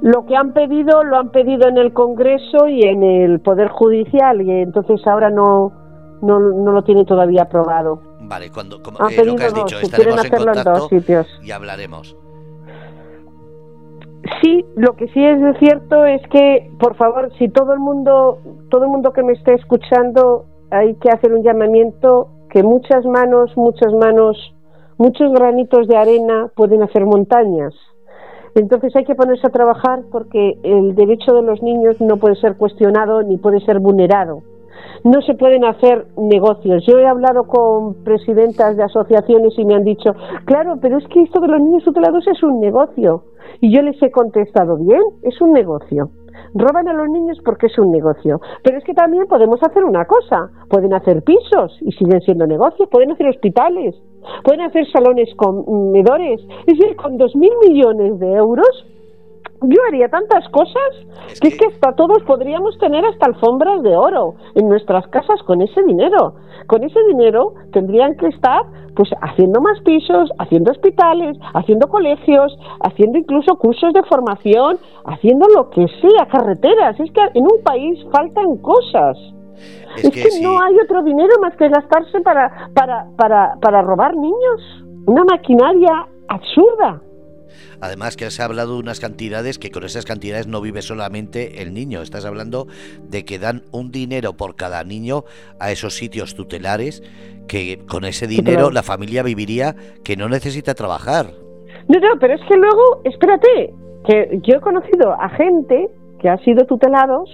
Lo 0.00 0.26
que 0.26 0.36
han 0.36 0.52
pedido 0.52 1.02
lo 1.02 1.16
han 1.16 1.30
pedido 1.30 1.68
en 1.68 1.76
el 1.76 1.92
Congreso 1.92 2.68
y 2.68 2.82
en 2.82 3.02
el 3.02 3.40
Poder 3.40 3.68
Judicial 3.68 4.40
y 4.42 4.50
entonces 4.50 5.04
ahora 5.06 5.30
no 5.30 5.72
no, 6.22 6.38
no 6.38 6.72
lo 6.72 6.82
tiene 6.82 7.04
todavía 7.04 7.42
aprobado. 7.42 8.00
Vale, 8.20 8.50
cuando, 8.50 8.82
como, 8.82 8.98
eh, 9.08 9.24
lo 9.24 9.36
que 9.36 9.44
has 9.44 9.54
dicho, 9.54 9.78
estaremos 9.78 10.24
en 10.24 10.30
contacto 10.30 10.70
dos 10.70 10.88
sitios. 10.88 11.26
y 11.42 11.50
hablaremos. 11.50 12.16
Sí, 14.42 14.64
lo 14.76 14.94
que 14.94 15.08
sí 15.08 15.24
es 15.24 15.38
cierto 15.58 16.04
es 16.04 16.20
que, 16.28 16.70
por 16.78 16.96
favor, 16.96 17.32
si 17.38 17.48
todo 17.48 17.72
el 17.72 17.80
mundo, 17.80 18.38
todo 18.68 18.84
el 18.84 18.90
mundo 18.90 19.12
que 19.12 19.22
me 19.22 19.32
esté 19.32 19.54
escuchando, 19.54 20.44
hay 20.70 20.94
que 20.96 21.08
hacer 21.08 21.32
un 21.32 21.42
llamamiento 21.42 22.28
que 22.50 22.62
muchas 22.62 23.04
manos, 23.06 23.56
muchas 23.56 23.92
manos, 23.94 24.36
muchos 24.98 25.32
granitos 25.32 25.88
de 25.88 25.96
arena 25.96 26.50
pueden 26.54 26.82
hacer 26.82 27.06
montañas. 27.06 27.74
Entonces 28.58 28.94
hay 28.96 29.04
que 29.04 29.14
ponerse 29.14 29.46
a 29.46 29.50
trabajar 29.50 30.00
porque 30.10 30.58
el 30.62 30.94
derecho 30.94 31.32
de 31.32 31.42
los 31.42 31.62
niños 31.62 32.00
no 32.00 32.16
puede 32.16 32.36
ser 32.36 32.56
cuestionado 32.56 33.22
ni 33.22 33.36
puede 33.36 33.60
ser 33.60 33.78
vulnerado 33.78 34.42
no 35.04 35.20
se 35.22 35.34
pueden 35.34 35.64
hacer 35.64 36.06
negocios. 36.16 36.84
Yo 36.86 36.98
he 36.98 37.06
hablado 37.06 37.44
con 37.44 37.94
presidentas 38.04 38.76
de 38.76 38.84
asociaciones 38.84 39.54
y 39.56 39.64
me 39.64 39.74
han 39.74 39.84
dicho, 39.84 40.14
claro, 40.44 40.76
pero 40.80 40.98
es 40.98 41.06
que 41.08 41.22
esto 41.22 41.40
de 41.40 41.48
los 41.48 41.60
niños 41.60 41.84
tutelados 41.84 42.26
es 42.26 42.42
un 42.42 42.60
negocio. 42.60 43.22
Y 43.60 43.74
yo 43.74 43.82
les 43.82 44.00
he 44.02 44.10
contestado, 44.10 44.76
bien, 44.76 45.00
es 45.22 45.40
un 45.40 45.52
negocio. 45.52 46.10
Roban 46.54 46.88
a 46.88 46.92
los 46.92 47.08
niños 47.08 47.38
porque 47.44 47.66
es 47.66 47.78
un 47.78 47.90
negocio. 47.90 48.40
Pero 48.62 48.78
es 48.78 48.84
que 48.84 48.94
también 48.94 49.26
podemos 49.26 49.62
hacer 49.62 49.84
una 49.84 50.04
cosa. 50.04 50.50
Pueden 50.68 50.94
hacer 50.94 51.22
pisos 51.22 51.76
y 51.80 51.92
siguen 51.92 52.20
siendo 52.22 52.46
negocios. 52.46 52.88
Pueden 52.90 53.12
hacer 53.12 53.28
hospitales. 53.28 53.94
Pueden 54.44 54.62
hacer 54.62 54.86
salones 54.90 55.28
comedores. 55.36 56.40
Es 56.66 56.78
decir, 56.78 56.96
con 56.96 57.18
dos 57.18 57.34
mil 57.36 57.52
millones 57.66 58.18
de 58.18 58.32
euros 58.32 58.86
yo 59.62 59.80
haría 59.88 60.08
tantas 60.08 60.48
cosas 60.50 61.40
que, 61.40 61.48
es 61.48 61.58
que 61.58 61.66
hasta 61.66 61.92
todos 61.94 62.22
podríamos 62.24 62.78
tener 62.78 63.04
hasta 63.04 63.26
alfombras 63.26 63.82
de 63.82 63.96
oro 63.96 64.34
en 64.54 64.68
nuestras 64.68 65.06
casas 65.08 65.42
con 65.44 65.62
ese 65.62 65.82
dinero. 65.82 66.34
Con 66.66 66.84
ese 66.84 67.00
dinero 67.08 67.54
tendrían 67.72 68.16
que 68.16 68.28
estar 68.28 68.62
pues 68.94 69.10
haciendo 69.22 69.60
más 69.60 69.80
pisos, 69.84 70.30
haciendo 70.38 70.72
hospitales, 70.72 71.36
haciendo 71.54 71.88
colegios, 71.88 72.56
haciendo 72.80 73.18
incluso 73.18 73.56
cursos 73.56 73.92
de 73.92 74.02
formación, 74.04 74.78
haciendo 75.04 75.46
lo 75.54 75.70
que 75.70 75.86
sea, 76.00 76.26
carreteras. 76.26 76.98
Es 76.98 77.10
que 77.12 77.20
en 77.34 77.44
un 77.44 77.62
país 77.64 77.98
faltan 78.12 78.56
cosas. 78.58 79.16
Es, 79.96 80.10
que, 80.10 80.42
no 80.42 80.60
hay 80.62 80.78
otro 80.84 81.02
dinero 81.02 81.34
más 81.40 81.56
que 81.56 81.68
gastarse 81.68 82.20
para, 82.20 82.70
para, 82.74 83.06
para, 83.16 83.56
para 83.60 83.82
robar 83.82 84.14
niños. 84.16 84.84
Una 85.06 85.24
maquinaria 85.24 86.06
absurda. 86.28 87.00
Además 87.80 88.16
que 88.16 88.24
has 88.26 88.40
hablado 88.40 88.74
de 88.74 88.80
unas 88.80 89.00
cantidades 89.00 89.58
que 89.58 89.70
con 89.70 89.84
esas 89.84 90.04
cantidades 90.04 90.46
no 90.46 90.60
vive 90.60 90.82
solamente 90.82 91.62
el 91.62 91.74
niño. 91.74 92.02
Estás 92.02 92.24
hablando 92.24 92.66
de 93.08 93.24
que 93.24 93.38
dan 93.38 93.62
un 93.72 93.90
dinero 93.90 94.34
por 94.34 94.56
cada 94.56 94.82
niño 94.84 95.24
a 95.60 95.70
esos 95.70 95.94
sitios 95.94 96.34
tutelares 96.34 97.02
que 97.46 97.78
con 97.88 98.04
ese 98.04 98.26
dinero 98.26 98.70
la 98.70 98.82
familia 98.82 99.22
viviría 99.22 99.74
que 100.04 100.16
no 100.16 100.28
necesita 100.28 100.74
trabajar. 100.74 101.26
No, 101.88 101.98
no, 102.00 102.18
pero 102.20 102.34
es 102.34 102.40
que 102.48 102.56
luego, 102.56 103.00
espérate, 103.04 103.72
que 104.06 104.40
yo 104.42 104.56
he 104.56 104.60
conocido 104.60 105.12
a 105.12 105.28
gente 105.30 105.88
que 106.20 106.28
ha 106.28 106.36
sido 106.38 106.66
tutelados 106.66 107.30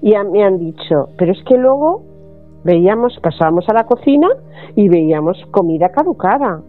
y 0.00 0.14
me 0.32 0.42
han 0.42 0.58
dicho, 0.58 1.08
pero 1.18 1.32
es 1.32 1.38
que 1.44 1.56
luego 1.56 2.02
veíamos, 2.64 3.18
pasábamos 3.22 3.68
a 3.68 3.74
la 3.74 3.84
cocina 3.84 4.28
y 4.74 4.88
veíamos 4.88 5.36
comida 5.50 5.90
caducada 5.90 6.62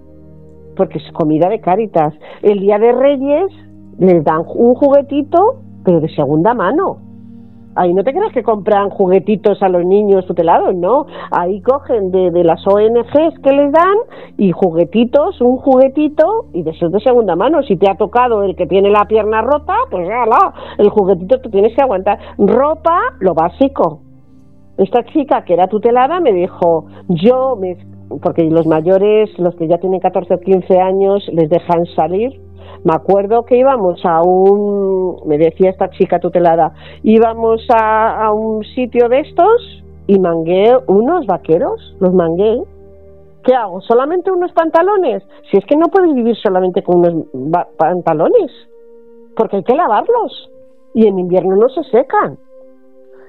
porque 0.76 0.98
es 0.98 1.12
comida 1.14 1.50
de 1.50 1.60
Cáritas. 1.60 2.14
El 2.42 2.60
día 2.60 2.80
de 2.80 2.92
Reyes 2.92 3.52
les 4.00 4.24
dan 4.24 4.44
un 4.56 4.76
juguetito, 4.76 5.60
pero 5.84 6.00
de 6.00 6.10
segunda 6.10 6.54
mano. 6.54 6.98
Ahí 7.76 7.92
no 7.94 8.04
te 8.04 8.14
creas 8.14 8.32
que 8.32 8.44
compran 8.44 8.92
juguetitos 8.92 9.64
a 9.64 9.70
los 9.70 9.84
niños 9.84 10.28
tutelados, 10.28 10.76
no. 10.76 11.08
Ahí 11.32 11.60
cogen 11.62 12.12
de, 12.12 12.30
de, 12.30 12.44
las 12.44 12.66
ONGs 12.68 13.40
que 13.42 13.52
les 13.52 13.72
dan 13.72 13.98
y 14.38 14.52
juguetitos, 14.52 15.42
un 15.42 15.58
juguetito, 15.58 16.46
y 16.54 16.62
de 16.62 16.72
esos 16.72 16.92
de 16.92 17.00
segunda 17.00 17.36
mano. 17.36 17.64
Si 17.64 17.76
te 17.76 17.90
ha 17.90 17.96
tocado 17.96 18.44
el 18.44 18.56
que 18.56 18.68
tiene 18.68 18.92
la 18.92 19.06
pierna 19.06 19.42
rota, 19.42 19.76
pues 19.90 20.08
ya 20.08 20.24
el 20.78 20.90
juguetito 20.90 21.42
te 21.42 21.50
tienes 21.50 21.76
que 21.76 21.82
aguantar. 21.82 22.20
Ropa, 22.38 23.00
lo 23.20 23.34
básico. 23.34 24.02
Esta 24.78 25.04
chica 25.06 25.44
que 25.44 25.54
era 25.54 25.68
tutelada 25.68 26.20
me 26.20 26.32
dijo, 26.32 26.86
yo 27.08 27.56
me 27.56 27.78
porque 28.22 28.44
los 28.44 28.68
mayores, 28.68 29.30
los 29.40 29.56
que 29.56 29.68
ya 29.68 29.78
tienen 29.78 30.00
14 30.00 30.36
o 30.36 30.40
15 30.40 30.80
años, 30.80 31.28
les 31.32 31.50
dejan 31.50 31.86
salir. 31.96 32.40
Me 32.84 32.94
acuerdo 32.94 33.46
que 33.46 33.58
íbamos 33.58 34.04
a 34.06 34.22
un, 34.22 35.22
me 35.26 35.38
decía 35.38 35.70
esta 35.70 35.90
chica 35.90 36.20
tutelada, 36.20 36.74
íbamos 37.02 37.66
a, 37.74 38.32
un 38.34 38.64
sitio 38.64 39.08
de 39.08 39.22
estos 39.22 39.84
y 40.08 40.20
mangué 40.20 40.76
unos 40.88 41.26
vaqueros, 41.26 41.96
los 42.00 42.14
mangué. 42.14 42.62
¿Qué 43.44 43.54
hago? 43.54 43.82
¿Solamente 43.82 44.32
unos 44.32 44.52
pantalones? 44.54 45.24
Si 45.50 45.58
es 45.58 45.66
que 45.66 45.76
no 45.76 45.88
puedes 45.88 46.14
vivir 46.14 46.36
solamente 46.38 46.82
con 46.84 47.00
unos 47.00 47.26
pantalones, 47.78 48.52
porque 49.36 49.58
hay 49.58 49.64
que 49.64 49.76
lavarlos 49.76 50.50
y 50.94 51.08
en 51.08 51.20
invierno 51.20 51.56
no 51.56 51.70
se 51.70 51.84
secan. 51.86 52.38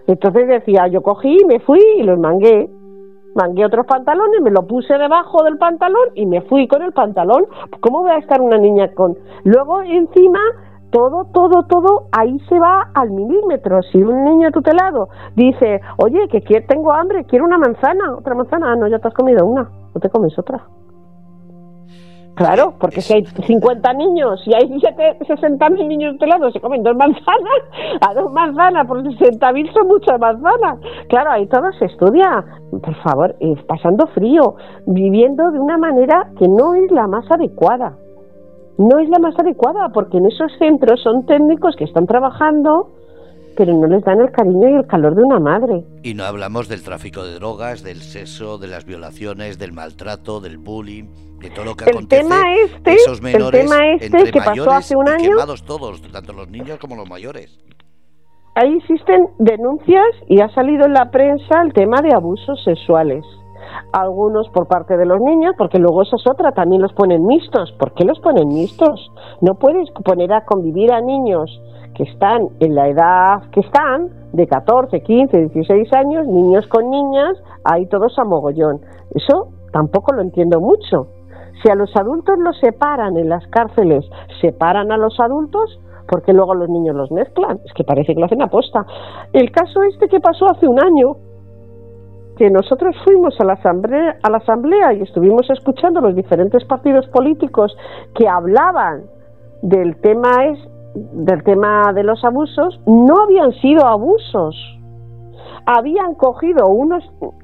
Entonces 0.06 0.48
decía, 0.48 0.86
yo 0.88 1.02
cogí, 1.02 1.38
me 1.46 1.60
fui 1.60 1.80
y 1.96 2.02
los 2.02 2.18
mangué 2.18 2.68
mangué 3.34 3.64
otros 3.64 3.86
pantalones, 3.86 4.40
me 4.40 4.50
lo 4.50 4.66
puse 4.66 4.96
debajo 4.96 5.42
del 5.44 5.58
pantalón 5.58 6.08
y 6.14 6.26
me 6.26 6.42
fui 6.42 6.66
con 6.68 6.82
el 6.82 6.92
pantalón. 6.92 7.46
¿Cómo 7.80 8.00
voy 8.00 8.12
a 8.12 8.18
estar 8.18 8.40
una 8.40 8.58
niña 8.58 8.92
con...? 8.94 9.16
Luego 9.44 9.82
encima 9.82 10.40
todo, 10.90 11.24
todo, 11.32 11.64
todo, 11.64 12.06
ahí 12.12 12.38
se 12.48 12.58
va 12.58 12.90
al 12.94 13.10
milímetro. 13.10 13.82
Si 13.90 14.00
un 14.00 14.24
niño 14.24 14.52
tutelado 14.52 15.08
dice, 15.34 15.80
oye, 15.96 16.28
que 16.28 16.40
tengo 16.60 16.92
hambre, 16.92 17.24
quiero 17.24 17.44
una 17.44 17.58
manzana, 17.58 18.14
otra 18.14 18.36
manzana, 18.36 18.72
ah, 18.72 18.76
no, 18.76 18.86
ya 18.86 19.00
te 19.00 19.08
has 19.08 19.14
comido 19.14 19.44
una, 19.44 19.68
no 19.92 20.00
te 20.00 20.08
comes 20.08 20.38
otra. 20.38 20.62
Claro, 22.34 22.74
porque 22.80 23.00
si 23.00 23.14
hay 23.14 23.24
50 23.24 23.92
niños 23.92 24.42
y 24.44 24.54
hay 24.54 24.68
60 25.24 25.70
mil 25.70 25.86
niños 25.86 26.14
tutelados, 26.14 26.52
se 26.52 26.60
comen 26.60 26.82
dos 26.82 26.96
manzanas, 26.96 27.60
a 28.00 28.12
dos 28.12 28.32
manzanas 28.32 28.86
por 28.88 29.02
60 29.02 29.52
mil 29.52 29.72
son 29.72 29.86
muchas 29.86 30.18
manzanas. 30.18 30.80
Claro, 31.08 31.30
ahí 31.30 31.46
todo 31.46 31.72
se 31.78 31.84
estudia, 31.84 32.44
por 32.70 32.94
favor, 33.02 33.36
pasando 33.68 34.08
frío, 34.08 34.56
viviendo 34.86 35.52
de 35.52 35.60
una 35.60 35.78
manera 35.78 36.30
que 36.36 36.48
no 36.48 36.74
es 36.74 36.90
la 36.90 37.06
más 37.06 37.30
adecuada. 37.30 37.94
No 38.78 38.98
es 38.98 39.08
la 39.08 39.20
más 39.20 39.38
adecuada, 39.38 39.90
porque 39.90 40.18
en 40.18 40.26
esos 40.26 40.50
centros 40.58 41.00
son 41.02 41.26
técnicos 41.26 41.76
que 41.76 41.84
están 41.84 42.06
trabajando 42.06 42.88
pero 43.56 43.72
no 43.74 43.86
les 43.86 44.02
dan 44.04 44.20
el 44.20 44.30
cariño 44.30 44.68
y 44.68 44.74
el 44.74 44.86
calor 44.86 45.14
de 45.14 45.22
una 45.22 45.40
madre. 45.40 45.84
Y 46.02 46.14
no 46.14 46.24
hablamos 46.24 46.68
del 46.68 46.82
tráfico 46.82 47.24
de 47.24 47.34
drogas, 47.34 47.82
del 47.82 48.02
sexo, 48.02 48.58
de 48.58 48.68
las 48.68 48.84
violaciones, 48.84 49.58
del 49.58 49.72
maltrato, 49.72 50.40
del 50.40 50.58
bullying, 50.58 51.04
de 51.38 51.50
todo 51.50 51.64
lo 51.64 51.74
que 51.74 51.90
el 51.90 52.08
tema 52.08 52.42
este, 52.64 52.94
esos 52.94 53.20
menores 53.20 53.62
el 53.62 53.68
tema 53.68 53.86
este 53.94 54.32
que 54.32 54.40
pasó 54.40 54.70
hace 54.70 54.96
un 54.96 55.08
año, 55.08 55.30
quemados 55.30 55.64
todos, 55.64 56.00
tanto 56.02 56.32
los 56.32 56.48
niños 56.48 56.78
como 56.78 56.96
los 56.96 57.08
mayores. 57.08 57.58
Ahí 58.56 58.72
existen 58.76 59.26
denuncias 59.38 60.06
y 60.28 60.40
ha 60.40 60.48
salido 60.50 60.86
en 60.86 60.92
la 60.92 61.10
prensa 61.10 61.60
el 61.62 61.72
tema 61.72 62.00
de 62.02 62.14
abusos 62.14 62.62
sexuales. 62.64 63.24
Algunos 63.92 64.48
por 64.50 64.68
parte 64.68 64.96
de 64.96 65.06
los 65.06 65.20
niños, 65.20 65.54
porque 65.58 65.78
luego 65.78 66.02
esa 66.02 66.16
es 66.16 66.26
otra, 66.30 66.52
también 66.52 66.80
los 66.80 66.92
ponen 66.92 67.26
mixtos. 67.26 67.72
¿Por 67.78 67.94
qué 67.94 68.04
los 68.04 68.20
ponen 68.20 68.48
mixtos? 68.48 69.10
No 69.40 69.54
puedes 69.56 69.90
poner 70.04 70.32
a 70.32 70.44
convivir 70.44 70.92
a 70.92 71.00
niños 71.00 71.50
que 71.94 72.04
están 72.04 72.48
en 72.60 72.74
la 72.74 72.88
edad 72.88 73.42
que 73.50 73.60
están, 73.60 74.10
de 74.32 74.46
14, 74.46 75.00
15, 75.00 75.38
16 75.38 75.92
años, 75.92 76.26
niños 76.26 76.66
con 76.68 76.90
niñas, 76.90 77.36
hay 77.64 77.86
todos 77.86 78.18
a 78.18 78.24
mogollón. 78.24 78.80
Eso 79.14 79.48
tampoco 79.72 80.12
lo 80.12 80.22
entiendo 80.22 80.60
mucho. 80.60 81.08
Si 81.62 81.70
a 81.70 81.74
los 81.74 81.94
adultos 81.96 82.36
los 82.38 82.58
separan 82.58 83.16
en 83.16 83.28
las 83.28 83.46
cárceles, 83.48 84.04
separan 84.40 84.90
a 84.92 84.96
los 84.96 85.18
adultos, 85.20 85.78
porque 86.08 86.32
luego 86.32 86.54
los 86.54 86.68
niños 86.68 86.94
los 86.94 87.10
mezclan? 87.10 87.60
Es 87.64 87.72
que 87.72 87.84
parece 87.84 88.14
que 88.14 88.20
lo 88.20 88.26
hacen 88.26 88.42
aposta. 88.42 88.84
El 89.32 89.50
caso 89.50 89.82
este 89.84 90.08
que 90.08 90.20
pasó 90.20 90.46
hace 90.50 90.68
un 90.68 90.82
año, 90.82 91.16
que 92.36 92.50
nosotros 92.50 92.96
fuimos 93.04 93.40
a 93.40 93.44
la 93.44 93.54
asamblea, 93.54 94.16
a 94.22 94.30
la 94.30 94.38
asamblea 94.38 94.92
y 94.92 95.02
estuvimos 95.02 95.48
escuchando 95.50 96.00
los 96.00 96.16
diferentes 96.16 96.64
partidos 96.64 97.06
políticos 97.08 97.76
que 98.14 98.28
hablaban 98.28 99.04
del 99.62 99.96
tema 100.00 100.44
es 100.46 100.58
del 100.94 101.42
tema 101.42 101.92
de 101.92 102.04
los 102.04 102.24
abusos 102.24 102.80
no 102.86 103.22
habían 103.22 103.52
sido 103.60 103.86
abusos. 103.86 104.56
Habían 105.66 106.14
cogido 106.14 106.68
unos, 106.68 107.02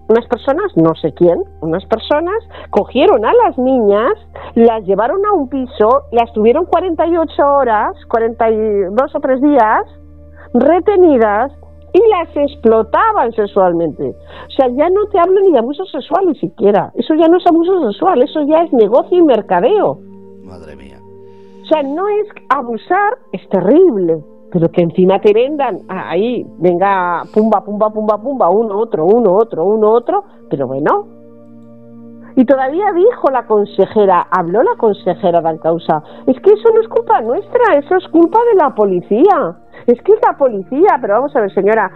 unas 0.09 0.27
personas, 0.27 0.77
no 0.77 0.95
sé 0.95 1.15
quién, 1.15 1.43
unas 1.63 1.85
personas, 1.87 2.37
cogieron 2.69 3.25
a 3.25 3.33
las 3.33 3.57
niñas, 3.57 4.13
las 4.55 4.85
llevaron 4.85 5.25
a 5.25 5.33
un 5.33 5.49
piso, 5.49 6.03
las 6.13 6.31
tuvieron 6.35 6.67
48 6.67 7.43
horas, 7.43 7.97
42 8.09 9.15
o 9.15 9.21
3 9.21 9.41
días, 9.41 9.85
retenidas 10.53 11.53
y 11.93 12.01
las 12.11 12.37
explotaban 12.37 13.33
sexualmente. 13.33 14.11
O 14.11 14.51
sea, 14.51 14.69
ya 14.69 14.89
no 14.91 15.07
te 15.07 15.19
hablo 15.19 15.41
ni 15.41 15.53
de 15.53 15.59
abuso 15.59 15.85
sexual 15.87 16.27
ni 16.27 16.35
siquiera. 16.39 16.93
Eso 16.95 17.15
ya 17.15 17.27
no 17.27 17.39
es 17.39 17.47
abuso 17.47 17.91
sexual, 17.91 18.23
eso 18.23 18.43
ya 18.43 18.63
es 18.65 18.73
negocio 18.73 19.17
y 19.17 19.23
mercadeo. 19.23 19.99
Madre 20.45 20.77
mía. 20.77 20.90
Sea, 21.71 21.85
no 21.85 22.09
es 22.09 22.27
abusar, 22.49 23.19
es 23.31 23.49
terrible, 23.49 24.25
pero 24.51 24.69
que 24.71 24.83
encima 24.83 25.21
te 25.21 25.33
vendan 25.33 25.79
ahí, 25.89 26.45
venga, 26.59 27.23
pumba, 27.33 27.63
pumba, 27.65 27.91
pumba, 27.91 28.19
pumba, 28.19 28.51
uno, 28.51 28.77
otro, 28.77 29.07
uno, 29.07 29.35
otro, 29.35 29.65
uno, 29.65 29.91
otro, 29.91 30.25
pero 30.51 30.67
bueno. 30.67 31.07
Y 32.35 32.45
todavía 32.45 32.93
dijo 32.93 33.31
la 33.31 33.47
consejera, 33.47 34.27
habló 34.33 34.65
la 34.65 34.77
consejera 34.79 35.41
de 35.43 35.59
causa, 35.61 36.03
es 36.27 36.41
que 36.41 36.55
eso 36.55 36.71
no 36.75 36.81
es 36.81 36.89
culpa 36.89 37.21
nuestra, 37.21 37.79
eso 37.79 37.95
es 37.97 38.09
culpa 38.09 38.41
de 38.53 38.59
la 38.61 38.75
policía. 38.75 39.57
Es 39.87 40.01
que 40.03 40.13
es 40.13 40.19
la 40.27 40.37
policía, 40.37 40.99
pero 41.01 41.15
vamos 41.15 41.35
a 41.37 41.41
ver, 41.41 41.55
señora, 41.55 41.91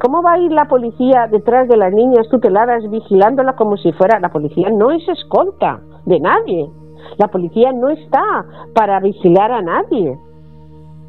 ¿cómo 0.00 0.22
va 0.22 0.32
a 0.32 0.38
ir 0.38 0.52
la 0.52 0.64
policía 0.64 1.28
detrás 1.30 1.68
de 1.68 1.76
las 1.76 1.92
niñas 1.92 2.28
tuteladas 2.30 2.88
vigilándola 2.90 3.54
como 3.56 3.76
si 3.76 3.92
fuera 3.92 4.18
la 4.20 4.30
policía? 4.30 4.70
No 4.70 4.90
es 4.90 5.06
escolta 5.08 5.80
de 6.06 6.18
nadie. 6.18 6.68
La 7.16 7.28
policía 7.28 7.72
no 7.72 7.88
está 7.88 8.44
para 8.74 9.00
vigilar 9.00 9.52
a 9.52 9.62
nadie. 9.62 10.18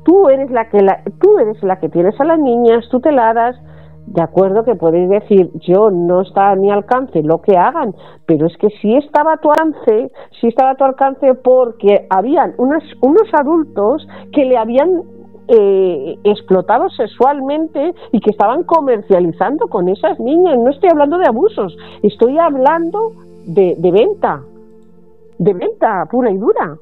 Tú 0.03 0.29
eres 0.29 0.49
la 0.51 0.69
que 0.69 0.79
tú 1.19 1.39
eres 1.39 1.61
la 1.63 1.79
que 1.79 1.89
tienes 1.89 2.19
a 2.19 2.25
las 2.25 2.39
niñas 2.39 2.87
tuteladas. 2.89 3.55
De 4.07 4.23
acuerdo 4.23 4.63
que 4.63 4.73
podéis 4.73 5.07
decir, 5.07 5.51
yo 5.59 5.91
no 5.91 6.21
está 6.21 6.49
a 6.49 6.55
mi 6.55 6.71
alcance 6.71 7.21
lo 7.21 7.41
que 7.41 7.55
hagan, 7.55 7.93
pero 8.25 8.47
es 8.47 8.57
que 8.57 8.69
sí 8.81 8.95
estaba 8.95 9.33
a 9.33 9.37
tu 9.37 9.51
alcance, 9.51 10.11
sí 10.41 10.47
estaba 10.47 10.71
a 10.71 10.75
tu 10.75 10.83
alcance 10.83 11.35
porque 11.35 12.07
habían 12.09 12.55
unos, 12.57 12.83
unos 13.01 13.31
adultos 13.33 14.07
que 14.31 14.45
le 14.45 14.57
habían 14.57 15.03
eh, 15.47 16.17
explotado 16.23 16.89
sexualmente 16.89 17.93
y 18.11 18.19
que 18.19 18.31
estaban 18.31 18.63
comercializando 18.63 19.67
con 19.67 19.89
esas 19.89 20.19
niñas. 20.19 20.57
No 20.57 20.69
estoy 20.69 20.89
hablando 20.91 21.17
de 21.17 21.27
abusos, 21.27 21.77
estoy 22.01 22.37
hablando 22.39 23.11
de, 23.45 23.75
de 23.77 23.91
venta 23.91 24.41
de 25.39 25.53
venta 25.53 26.05
pura 26.11 26.29
y 26.31 26.37
dura. 26.37 26.77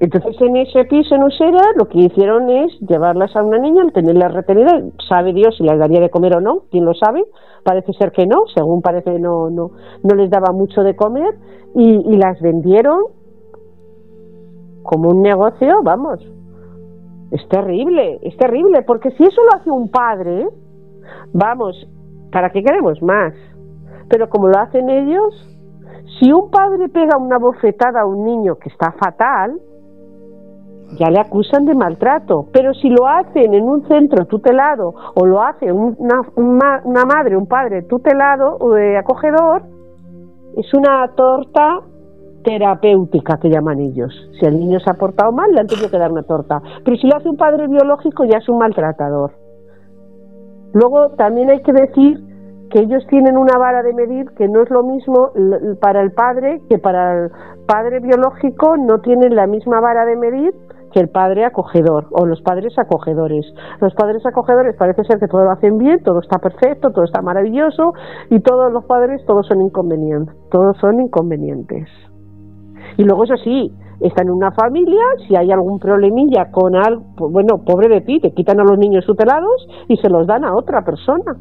Entonces 0.00 0.36
en 0.40 0.56
ese 0.56 0.84
piso 0.84 1.14
en 1.14 1.22
Usera 1.22 1.72
lo 1.76 1.88
que 1.88 2.00
hicieron 2.00 2.50
es 2.50 2.78
llevarlas 2.80 3.34
a 3.34 3.42
una 3.42 3.58
niña, 3.58 3.84
tenerlas 3.94 4.34
retenidas, 4.34 4.82
sabe 5.08 5.32
Dios 5.32 5.56
si 5.56 5.64
las 5.64 5.78
daría 5.78 6.00
de 6.00 6.10
comer 6.10 6.36
o 6.36 6.40
no, 6.40 6.64
quién 6.70 6.84
lo 6.84 6.92
sabe, 6.92 7.24
parece 7.64 7.92
ser 7.94 8.12
que 8.12 8.26
no, 8.26 8.44
según 8.54 8.82
parece 8.82 9.18
no, 9.18 9.48
no, 9.48 9.70
no 10.02 10.14
les 10.14 10.28
daba 10.28 10.52
mucho 10.52 10.82
de 10.82 10.96
comer 10.96 11.34
y, 11.74 12.12
y 12.12 12.16
las 12.16 12.40
vendieron 12.40 13.00
como 14.82 15.10
un 15.10 15.22
negocio, 15.22 15.82
vamos, 15.82 16.20
es 17.30 17.48
terrible, 17.48 18.18
es 18.22 18.36
terrible, 18.36 18.82
porque 18.82 19.10
si 19.12 19.24
eso 19.24 19.42
lo 19.44 19.58
hace 19.58 19.70
un 19.70 19.90
padre, 19.90 20.46
vamos, 21.32 21.88
¿para 22.30 22.50
qué 22.50 22.62
queremos 22.62 23.02
más? 23.02 23.34
Pero 24.08 24.28
como 24.28 24.48
lo 24.48 24.58
hacen 24.58 24.88
ellos, 24.88 25.55
si 26.18 26.32
un 26.32 26.50
padre 26.50 26.88
pega 26.88 27.18
una 27.18 27.38
bofetada 27.38 28.02
a 28.02 28.06
un 28.06 28.24
niño 28.24 28.56
que 28.56 28.68
está 28.68 28.92
fatal, 28.92 29.60
ya 30.98 31.10
le 31.10 31.18
acusan 31.18 31.64
de 31.64 31.74
maltrato. 31.74 32.46
Pero 32.52 32.72
si 32.74 32.88
lo 32.88 33.06
hacen 33.06 33.54
en 33.54 33.64
un 33.64 33.86
centro 33.88 34.24
tutelado 34.26 34.94
o 35.14 35.26
lo 35.26 35.42
hace 35.42 35.72
una, 35.72 36.22
una 36.36 37.04
madre, 37.04 37.36
un 37.36 37.46
padre 37.46 37.82
tutelado 37.82 38.56
o 38.60 38.72
de 38.72 38.96
acogedor, 38.96 39.62
es 40.56 40.72
una 40.72 41.08
torta 41.14 41.80
terapéutica 42.44 43.38
que 43.38 43.50
llaman 43.50 43.80
ellos. 43.80 44.12
Si 44.38 44.46
el 44.46 44.58
niño 44.58 44.78
se 44.80 44.88
ha 44.88 44.94
portado 44.94 45.32
mal, 45.32 45.52
le 45.52 45.60
han 45.60 45.66
tenido 45.66 45.90
que 45.90 45.98
dar 45.98 46.12
una 46.12 46.22
torta. 46.22 46.62
Pero 46.84 46.96
si 46.96 47.08
lo 47.08 47.16
hace 47.16 47.28
un 47.28 47.36
padre 47.36 47.66
biológico, 47.66 48.24
ya 48.24 48.38
es 48.38 48.48
un 48.48 48.58
maltratador. 48.58 49.32
Luego 50.72 51.10
también 51.16 51.50
hay 51.50 51.60
que 51.62 51.72
decir 51.72 52.20
que 52.70 52.80
ellos 52.80 53.06
tienen 53.08 53.36
una 53.36 53.58
vara 53.58 53.82
de 53.82 53.92
medir 53.92 54.26
que 54.36 54.48
no 54.48 54.62
es 54.62 54.70
lo 54.70 54.82
mismo 54.82 55.30
para 55.80 56.00
el 56.00 56.12
padre 56.12 56.60
que 56.68 56.78
para 56.78 57.24
el 57.24 57.30
padre 57.66 58.00
biológico, 58.00 58.76
no 58.76 59.00
tienen 59.00 59.34
la 59.34 59.46
misma 59.46 59.80
vara 59.80 60.04
de 60.04 60.16
medir 60.16 60.54
que 60.92 61.00
el 61.00 61.08
padre 61.08 61.44
acogedor 61.44 62.06
o 62.12 62.24
los 62.24 62.40
padres 62.42 62.78
acogedores. 62.78 63.44
Los 63.80 63.94
padres 63.94 64.24
acogedores 64.24 64.76
parece 64.76 65.04
ser 65.04 65.18
que 65.18 65.28
todo 65.28 65.44
lo 65.44 65.50
hacen 65.50 65.76
bien, 65.78 66.02
todo 66.02 66.20
está 66.20 66.38
perfecto, 66.38 66.90
todo 66.90 67.04
está 67.04 67.20
maravilloso 67.22 67.92
y 68.30 68.40
todos 68.40 68.72
los 68.72 68.84
padres 68.84 69.24
todos 69.26 69.46
son 69.46 69.60
inconvenientes, 69.62 70.34
todos 70.50 70.76
son 70.78 71.00
inconvenientes. 71.00 71.88
Y 72.96 73.04
luego 73.04 73.24
eso 73.24 73.36
sí, 73.42 73.72
está 74.00 74.22
en 74.22 74.30
una 74.30 74.52
familia, 74.52 75.02
si 75.26 75.36
hay 75.36 75.50
algún 75.50 75.78
problemilla 75.78 76.50
con 76.50 76.76
algo, 76.76 77.02
bueno, 77.30 77.62
pobre 77.64 77.88
de 77.88 78.00
ti, 78.00 78.20
te 78.20 78.32
quitan 78.32 78.60
a 78.60 78.64
los 78.64 78.78
niños 78.78 79.04
tutelados 79.04 79.66
y 79.88 79.96
se 79.96 80.08
los 80.08 80.26
dan 80.26 80.44
a 80.44 80.54
otra 80.54 80.82
persona. 80.82 81.36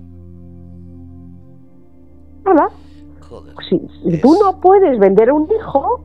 Si, 3.69 4.21
tú 4.21 4.35
no 4.41 4.59
puedes 4.61 4.99
vender 4.99 5.29
a 5.29 5.33
un 5.33 5.47
hijo, 5.51 6.01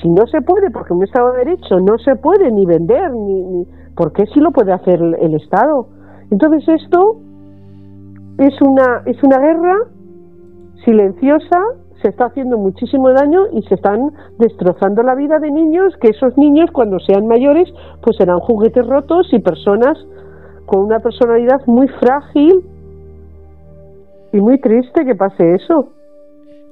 si 0.00 0.08
no 0.08 0.26
se 0.26 0.40
puede, 0.40 0.70
porque 0.70 0.92
en 0.92 0.98
un 0.98 1.04
Estado 1.04 1.32
de 1.32 1.38
Derecho 1.44 1.80
no 1.80 1.98
se 1.98 2.16
puede 2.16 2.50
ni 2.50 2.66
vender, 2.66 3.12
ni, 3.12 3.42
ni 3.42 3.66
¿por 3.94 4.12
qué 4.12 4.26
sí 4.26 4.40
lo 4.40 4.50
puede 4.50 4.72
hacer 4.72 5.00
el 5.00 5.34
Estado? 5.34 5.88
Entonces 6.30 6.66
esto 6.82 7.16
es 8.38 8.60
una, 8.62 9.02
es 9.06 9.22
una 9.22 9.38
guerra 9.38 9.76
silenciosa 10.84 11.60
se 12.02 12.08
está 12.08 12.26
haciendo 12.26 12.58
muchísimo 12.58 13.10
daño 13.10 13.40
y 13.52 13.62
se 13.62 13.74
están 13.74 14.12
destrozando 14.38 15.02
la 15.02 15.14
vida 15.14 15.38
de 15.38 15.50
niños, 15.50 15.94
que 16.00 16.08
esos 16.08 16.36
niños 16.36 16.70
cuando 16.72 16.98
sean 17.00 17.26
mayores 17.26 17.68
pues 18.02 18.16
serán 18.16 18.38
juguetes 18.40 18.86
rotos 18.86 19.28
y 19.32 19.38
personas 19.40 19.98
con 20.66 20.82
una 20.82 21.00
personalidad 21.00 21.60
muy 21.66 21.88
frágil 21.88 22.64
y 24.32 24.36
muy 24.38 24.60
triste 24.60 25.04
que 25.04 25.14
pase 25.14 25.54
eso. 25.54 25.92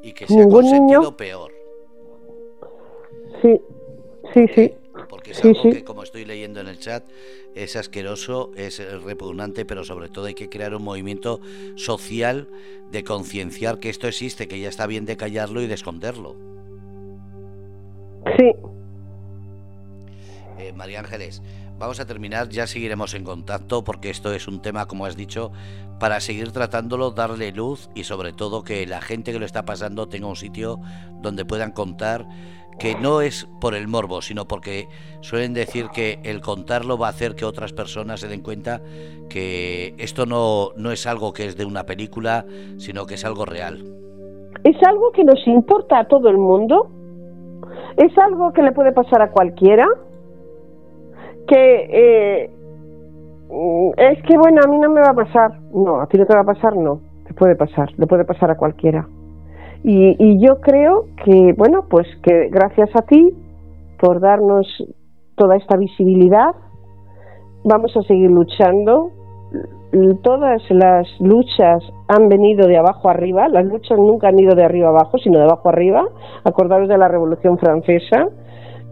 Y 0.02 0.12
que 0.12 0.26
sea 0.26 0.36
Ningún 0.36 0.64
niño 0.70 1.16
peor. 1.16 1.52
Sí, 3.42 3.61
sí, 4.32 4.46
sí. 4.54 4.74
Porque 5.09 5.32
es 5.32 5.44
algo 5.44 5.62
que, 5.62 5.84
como 5.84 6.02
estoy 6.02 6.24
leyendo 6.24 6.61
en 6.61 6.68
el 6.68 6.78
chat, 6.78 7.04
es 7.54 7.76
asqueroso, 7.76 8.50
es 8.57 8.80
repugnante, 9.02 9.64
pero 9.64 9.84
sobre 9.84 10.09
todo 10.09 10.26
hay 10.26 10.34
que 10.34 10.48
crear 10.48 10.74
un 10.74 10.82
movimiento 10.82 11.40
social 11.74 12.48
de 12.90 13.04
concienciar 13.04 13.78
que 13.78 13.90
esto 13.90 14.09
existe, 14.09 14.48
que 14.48 14.59
ya 14.59 14.68
está 14.68 14.86
bien 14.86 15.04
de 15.04 15.16
callarlo 15.16 15.61
y 15.61 15.66
de 15.66 15.74
esconderlo. 15.74 16.36
Sí. 18.36 18.52
Eh, 20.59 20.72
María 20.72 21.00
Ángeles, 21.00 21.42
vamos 21.78 22.00
a 22.00 22.06
terminar, 22.06 22.48
ya 22.48 22.66
seguiremos 22.66 23.14
en 23.14 23.24
contacto 23.24 23.84
porque 23.84 24.10
esto 24.10 24.32
es 24.32 24.48
un 24.48 24.60
tema, 24.62 24.86
como 24.86 25.06
has 25.06 25.16
dicho, 25.16 25.52
para 25.98 26.20
seguir 26.20 26.52
tratándolo, 26.52 27.10
darle 27.10 27.52
luz 27.52 27.90
y 27.94 28.04
sobre 28.04 28.32
todo 28.32 28.62
que 28.62 28.86
la 28.86 29.00
gente 29.00 29.32
que 29.32 29.38
lo 29.38 29.46
está 29.46 29.64
pasando 29.64 30.08
tenga 30.08 30.26
un 30.26 30.36
sitio 30.36 30.80
donde 31.20 31.44
puedan 31.44 31.72
contar 31.72 32.26
que 32.78 32.94
no 32.94 33.22
es 33.22 33.48
por 33.60 33.74
el 33.74 33.88
morbo, 33.88 34.20
sino 34.20 34.46
porque 34.46 34.88
suelen 35.20 35.54
decir 35.54 35.88
que 35.88 36.18
el 36.24 36.40
contarlo 36.40 36.98
va 36.98 37.06
a 37.06 37.10
hacer 37.10 37.34
que 37.34 37.46
otras 37.46 37.72
personas 37.72 38.20
se 38.20 38.28
den 38.28 38.42
cuenta 38.42 38.82
que 39.30 39.94
esto 39.98 40.26
no, 40.26 40.70
no 40.76 40.92
es 40.92 41.06
algo 41.06 41.32
que 41.32 41.46
es 41.46 41.56
de 41.56 41.64
una 41.64 41.84
película, 41.84 42.44
sino 42.76 43.06
que 43.06 43.14
es 43.14 43.24
algo 43.24 43.46
real. 43.46 43.82
Es 44.64 44.76
algo 44.86 45.10
que 45.12 45.24
nos 45.24 45.46
importa 45.46 46.00
a 46.00 46.04
todo 46.04 46.28
el 46.28 46.36
mundo, 46.36 46.90
es 47.96 48.16
algo 48.18 48.52
que 48.52 48.62
le 48.62 48.72
puede 48.72 48.92
pasar 48.92 49.22
a 49.22 49.30
cualquiera, 49.30 49.86
que 51.47 51.88
eh, 51.90 52.51
es 53.97 54.22
que 54.22 54.36
bueno, 54.36 54.61
a 54.64 54.68
mí 54.68 54.78
no 54.78 54.90
me 54.90 55.01
va 55.01 55.11
a 55.11 55.14
pasar, 55.14 55.61
no, 55.72 56.01
a 56.01 56.07
ti 56.07 56.18
no 56.18 56.26
te 56.26 56.34
va 56.34 56.40
a 56.40 56.44
pasar, 56.44 56.76
no, 56.76 57.01
te 57.26 57.34
puede 57.34 57.55
pasar, 57.55 57.88
le 57.97 58.07
puede 58.07 58.24
pasar 58.24 58.51
a 58.51 58.57
cualquiera. 58.57 59.07
Y, 59.88 60.44
yo 60.44 60.61
creo 60.61 61.05
que, 61.24 61.55
bueno, 61.57 61.84
pues 61.88 62.09
que 62.24 62.49
gracias 62.49 62.90
a 62.97 63.03
ti 63.03 63.32
por 64.01 64.20
darnos 64.20 64.66
toda 65.36 65.57
esta 65.57 65.76
visibilidad, 65.76 66.57
vamos 67.64 67.97
a 67.97 68.03
seguir 68.03 68.30
luchando. 68.30 69.12
Todas 70.22 70.61
las 70.70 71.07
luchas 71.20 71.84
han 72.09 72.28
venido 72.28 72.66
de 72.66 72.76
abajo 72.76 73.09
arriba, 73.09 73.49
las 73.49 73.64
luchas 73.64 73.97
nunca 73.97 74.28
han 74.28 74.38
ido 74.40 74.57
de 74.57 74.64
arriba 74.64 74.88
abajo, 74.88 75.18
sino 75.18 75.38
de 75.38 75.44
abajo 75.44 75.68
arriba. 75.68 76.05
Acordaros 76.42 76.88
de 76.88 76.99
la 76.99 77.07
Revolución 77.07 77.57
Francesa. 77.57 78.28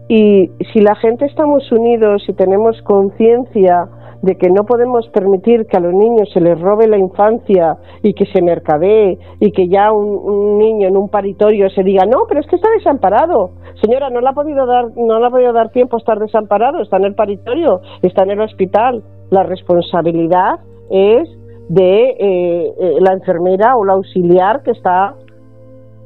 Y 0.07 0.51
si 0.71 0.81
la 0.81 0.95
gente 0.95 1.25
estamos 1.25 1.71
unidos 1.71 2.23
y 2.27 2.33
tenemos 2.33 2.79
conciencia 2.83 3.87
de 4.21 4.37
que 4.37 4.49
no 4.49 4.63
podemos 4.63 5.07
permitir 5.09 5.65
que 5.67 5.77
a 5.77 5.79
los 5.79 5.93
niños 5.93 6.29
se 6.33 6.41
les 6.41 6.59
robe 6.59 6.87
la 6.87 6.97
infancia 6.97 7.77
y 8.01 8.13
que 8.13 8.25
se 8.25 8.41
mercadee 8.41 9.19
y 9.39 9.51
que 9.51 9.67
ya 9.67 9.91
un, 9.91 10.57
niño 10.57 10.87
en 10.87 10.97
un 10.97 11.09
paritorio 11.09 11.69
se 11.69 11.83
diga 11.83 12.05
no, 12.05 12.25
pero 12.27 12.39
es 12.39 12.47
que 12.47 12.55
está 12.55 12.69
desamparado. 12.71 13.51
Señora, 13.81 14.09
no 14.09 14.21
le 14.21 14.29
ha 14.29 14.33
podido 14.33 14.65
dar, 14.65 14.95
no 14.95 15.19
le 15.19 15.25
ha 15.27 15.29
podido 15.29 15.53
dar 15.53 15.69
tiempo 15.69 15.97
a 15.97 15.99
estar 15.99 16.19
desamparado, 16.19 16.81
está 16.81 16.97
en 16.97 17.05
el 17.05 17.15
paritorio, 17.15 17.81
está 18.01 18.23
en 18.23 18.31
el 18.31 18.41
hospital. 18.41 19.03
La 19.29 19.43
responsabilidad 19.43 20.59
es 20.89 21.27
de 21.69 22.09
eh, 22.09 22.73
eh, 22.79 22.97
la 23.01 23.13
enfermera 23.13 23.75
o 23.75 23.85
la 23.85 23.93
auxiliar 23.93 24.61
que 24.63 24.71
está 24.71 25.15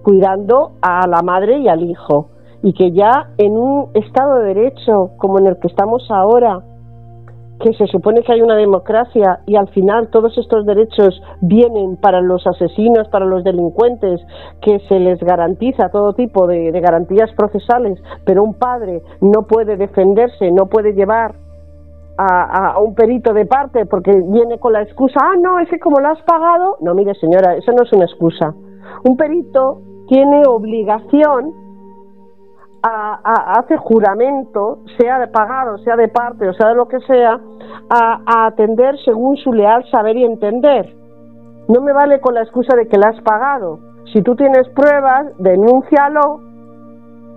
cuidando 0.04 0.72
a 0.82 1.06
la 1.08 1.22
madre 1.22 1.60
y 1.60 1.68
al 1.68 1.84
hijo 1.84 2.30
y 2.62 2.74
que 2.74 2.92
ya 2.92 3.30
en 3.38 3.54
un 3.54 3.90
estado 3.94 4.40
de 4.40 4.54
derecho 4.54 5.12
como 5.18 5.40
en 5.40 5.48
el 5.48 5.60
que 5.60 5.68
estamos 5.68 6.10
ahora 6.10 6.62
que 7.60 7.74
se 7.74 7.88
supone 7.88 8.24
que 8.24 8.32
hay 8.32 8.42
una 8.42 8.56
democracia 8.56 9.42
y 9.46 9.56
al 9.56 9.68
final 9.70 10.10
todos 10.10 10.38
estos 10.38 10.66
derechos 10.66 11.22
vienen 11.42 11.98
para 11.98 12.22
los 12.22 12.48
asesinos, 12.48 13.10
para 13.10 13.26
los 13.26 13.44
delincuentes, 13.44 14.22
que 14.62 14.80
se 14.88 15.00
les 15.00 15.20
garantiza 15.20 15.90
todo 15.90 16.14
tipo 16.14 16.48
de, 16.48 16.72
garantías 16.80 17.30
procesales, 17.34 18.00
pero 18.26 18.44
un 18.44 18.54
padre 18.54 19.02
no 19.20 19.44
puede 19.44 19.76
defenderse, 19.76 20.52
no 20.52 20.68
puede 20.68 20.94
llevar 20.94 21.36
a, 22.18 22.72
a, 22.74 22.80
un 22.80 22.96
perito 22.96 23.34
de 23.34 23.46
parte 23.46 23.86
porque 23.86 24.12
viene 24.12 24.58
con 24.58 24.74
la 24.74 24.82
excusa, 24.82 25.20
ah, 25.22 25.36
no, 25.42 25.60
es 25.60 25.70
que 25.70 25.80
como 25.80 26.00
lo 26.00 26.10
has 26.10 26.22
pagado, 26.24 26.78
no, 26.82 26.94
mire 26.94 27.14
señora, 27.16 27.56
eso 27.56 27.72
no 27.74 27.84
es 27.84 27.92
una 27.92 28.06
excusa. 28.06 28.54
Un 29.04 29.18
perito 29.18 29.82
tiene 30.08 30.44
obligación 30.48 31.69
hace 32.82 33.78
juramento, 33.78 34.80
sea 34.98 35.20
de 35.20 35.28
pagado, 35.28 35.78
sea 35.80 35.96
de 35.96 36.08
parte 36.08 36.48
o 36.48 36.54
sea 36.54 36.70
de 36.70 36.76
lo 36.76 36.88
que 36.88 37.00
sea, 37.02 37.40
a, 37.90 38.46
atender 38.48 38.98
según 39.04 39.38
su 39.38 39.54
leal 39.54 39.84
saber 39.92 40.18
y 40.18 40.26
entender. 40.26 40.96
No 41.68 41.82
me 41.82 41.94
vale 41.94 42.20
con 42.20 42.34
la 42.34 42.42
excusa 42.42 42.76
de 42.76 42.88
que 42.88 42.98
la 42.98 43.10
has 43.10 43.22
pagado. 43.22 43.80
Si 44.14 44.22
tú 44.22 44.36
tienes 44.36 44.68
pruebas, 44.70 45.28
denúncialo 45.38 46.42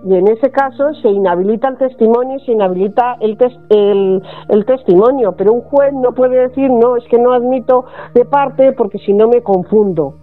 y 0.05 0.15
en 0.15 0.27
ese 0.27 0.51
caso 0.51 0.93
se 1.01 1.09
inhabilita 1.09 1.69
el 1.69 1.77
testimonio 1.77 2.37
y 2.37 2.45
se 2.45 2.51
inhabilita 2.51 3.15
el, 3.19 3.37
el, 3.69 4.21
el, 4.49 4.65
testimonio. 4.65 5.33
Pero 5.37 5.53
un 5.53 5.61
juez 5.61 5.93
no 5.93 6.13
puede 6.13 6.47
decir, 6.47 6.69
no, 6.69 6.97
es 6.97 7.05
que 7.09 7.19
no 7.19 7.31
admito 7.31 7.85
de 8.13 8.25
parte 8.25 8.73
porque 8.73 8.97
si 8.99 9.13
no 9.13 9.27
me 9.27 9.41
confundo. 9.41 10.15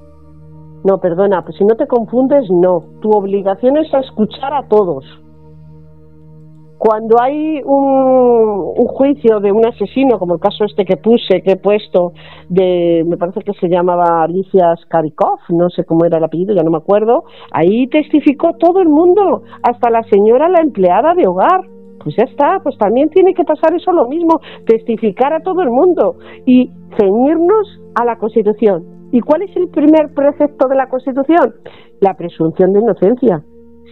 No, 0.83 0.99
perdona, 0.99 1.43
pues 1.43 1.57
si 1.57 1.65
no 1.65 1.75
te 1.75 1.87
confundes, 1.87 2.51
no. 2.51 2.83
Tu 3.03 3.11
obligación 3.11 3.77
es 3.77 3.93
escuchar 3.93 4.55
a 4.55 4.67
todos. 4.67 5.05
Cuando 6.79 7.21
hay 7.21 7.61
un, 7.63 8.87
juicio 8.87 9.41
de 9.41 9.53
un 9.53 9.67
asesino, 9.67 10.19
como 10.19 10.35
el 10.35 10.41
caso 10.41 10.65
este 10.65 10.87
que 10.87 10.97
puse, 10.97 11.43
que 11.43 11.53
he 11.53 11.57
puesto, 11.57 12.13
de, 12.49 13.05
me 13.07 13.19
parece 13.19 13.41
que 13.41 13.53
se 13.61 13.69
llamaba 13.69 14.23
Alicia 14.23 14.75
Skarikov, 14.85 15.41
no 15.51 15.69
sé 15.69 15.85
cómo 15.85 16.07
era 16.07 16.17
el 16.17 16.25
apellido, 16.25 16.55
ya 16.55 16.63
no 16.63 16.71
me 16.71 16.79
acuerdo, 16.79 17.25
ahí 17.53 17.87
testificó 17.89 18.55
todo 18.59 18.81
el 18.81 18.89
mundo, 18.89 19.43
hasta 19.63 19.91
la 19.91 20.03
señora, 20.05 20.49
la 20.49 20.63
empleada 20.63 21.13
de 21.15 21.29
hogar. 21.29 21.61
Pues 22.03 22.17
ya 22.17 22.25
está, 22.25 22.61
pues 22.63 22.79
también 22.79 23.11
tiene 23.11 23.35
que 23.35 23.45
pasar 23.45 23.75
eso 23.75 23.93
lo 23.93 24.09
mismo, 24.09 24.41
testificar 24.65 25.35
a 25.35 25.41
todo 25.41 25.61
el 25.61 25.69
mundo 25.69 26.17
y 26.47 26.71
ceñirnos 26.99 27.79
a 27.95 28.07
la 28.07 28.17
Constitución 28.17 29.00
¿Y 29.13 29.21
cuál 29.21 29.43
es 29.43 29.57
el 29.57 29.69
primer 29.69 30.13
precepto 30.15 30.69
de 30.69 30.77
la 30.77 30.89
Constitución? 30.89 31.55
La 32.01 32.15
presunción 32.15 32.73
de 32.73 32.81
inocencia. 32.81 33.43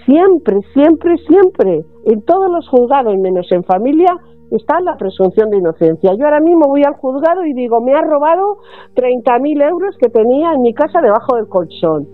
Siempre, 0.07 0.61
siempre, 0.73 1.17
siempre, 1.27 1.85
en 2.07 2.23
todos 2.23 2.51
los 2.51 2.69
juzgados, 2.69 3.17
menos 3.19 3.51
en 3.51 3.65
familia, 3.65 4.17
está 4.51 4.81
la 4.81 4.97
presunción 4.97 5.51
de 5.51 5.59
inocencia. 5.59 6.15
Yo 6.15 6.25
ahora 6.25 6.41
mismo 6.41 6.69
voy 6.69 6.83
al 6.85 6.95
juzgado 6.95 7.45
y 7.45 7.53
digo, 7.53 7.81
me 7.81 7.93
ha 7.95 8.01
robado 8.03 8.59
30.000 8.95 9.69
euros 9.69 9.97
que 10.01 10.09
tenía 10.09 10.53
en 10.53 10.63
mi 10.63 10.73
casa 10.73 11.01
debajo 11.03 11.37
del 11.37 11.49
colchón. 11.49 12.07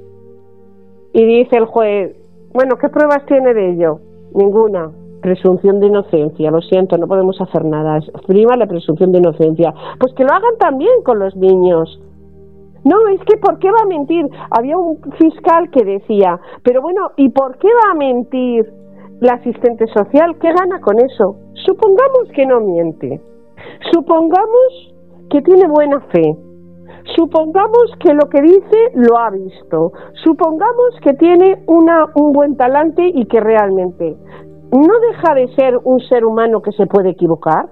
Y 1.13 1.25
dice 1.25 1.57
el 1.59 1.67
juez, 1.67 2.17
bueno, 2.53 2.77
¿qué 2.81 2.89
pruebas 2.89 3.25
tiene 3.27 3.55
de 3.55 3.73
ello? 3.73 4.01
Ninguna. 4.35 4.91
presunción 5.23 5.81
de 5.81 5.87
inocencia, 5.87 6.51
lo 6.51 6.61
siento, 6.61 6.99
no 6.99 7.07
podemos 7.07 7.41
hacer 7.41 7.65
nada, 7.65 7.99
prima 8.27 8.57
la 8.57 8.67
presunción 8.67 9.11
de 9.11 9.21
inocencia. 9.21 9.73
Pues 9.99 10.13
que 10.15 10.23
lo 10.23 10.31
hagan 10.31 10.59
también 10.59 11.03
con 11.03 11.19
los 11.19 11.35
niños. 11.35 11.99
No, 12.85 13.09
es 13.09 13.21
que 13.25 13.39
¿por 13.39 13.59
qué 13.59 13.71
va 13.71 13.83
a 13.83 13.87
mentir? 13.87 14.27
Había 14.51 14.77
un 14.77 15.01
fiscal 15.19 15.71
que 15.71 15.85
decía, 15.85 16.39
pero 16.63 16.83
bueno, 16.83 17.13
¿y 17.17 17.31
por 17.31 17.57
qué 17.59 17.69
va 17.69 17.93
a 17.93 17.95
mentir 17.95 18.71
la 19.21 19.35
asistente 19.35 19.87
social? 19.87 20.37
¿Qué 20.39 20.53
gana 20.53 20.81
con 20.81 20.99
eso? 21.01 21.37
Supongamos 21.67 22.29
que 22.35 22.47
no 22.47 22.61
miente. 22.61 23.21
Supongamos 23.91 24.95
que 25.31 25.41
tiene 25.43 25.67
buena 25.67 26.01
fe. 26.13 26.37
Supongamos 27.17 27.93
que 28.01 28.15
lo 28.15 28.29
que 28.29 28.43
dice 28.43 28.79
lo 28.95 29.19
ha 29.19 29.31
visto. 29.31 29.93
Supongamos 30.23 30.99
que 31.03 31.15
tiene 31.15 31.63
una, 31.67 32.07
un 32.15 32.33
buen 32.33 32.57
talante 32.57 33.03
y 33.07 33.27
que 33.27 33.41
realmente 33.41 34.17
no 34.73 34.99
deja 35.11 35.35
de 35.35 35.49
ser 35.55 35.79
un 35.85 36.01
ser 36.01 36.25
humano 36.25 36.61
que 36.61 36.73
se 36.73 36.87
puede 36.87 37.11
equivocar. 37.11 37.69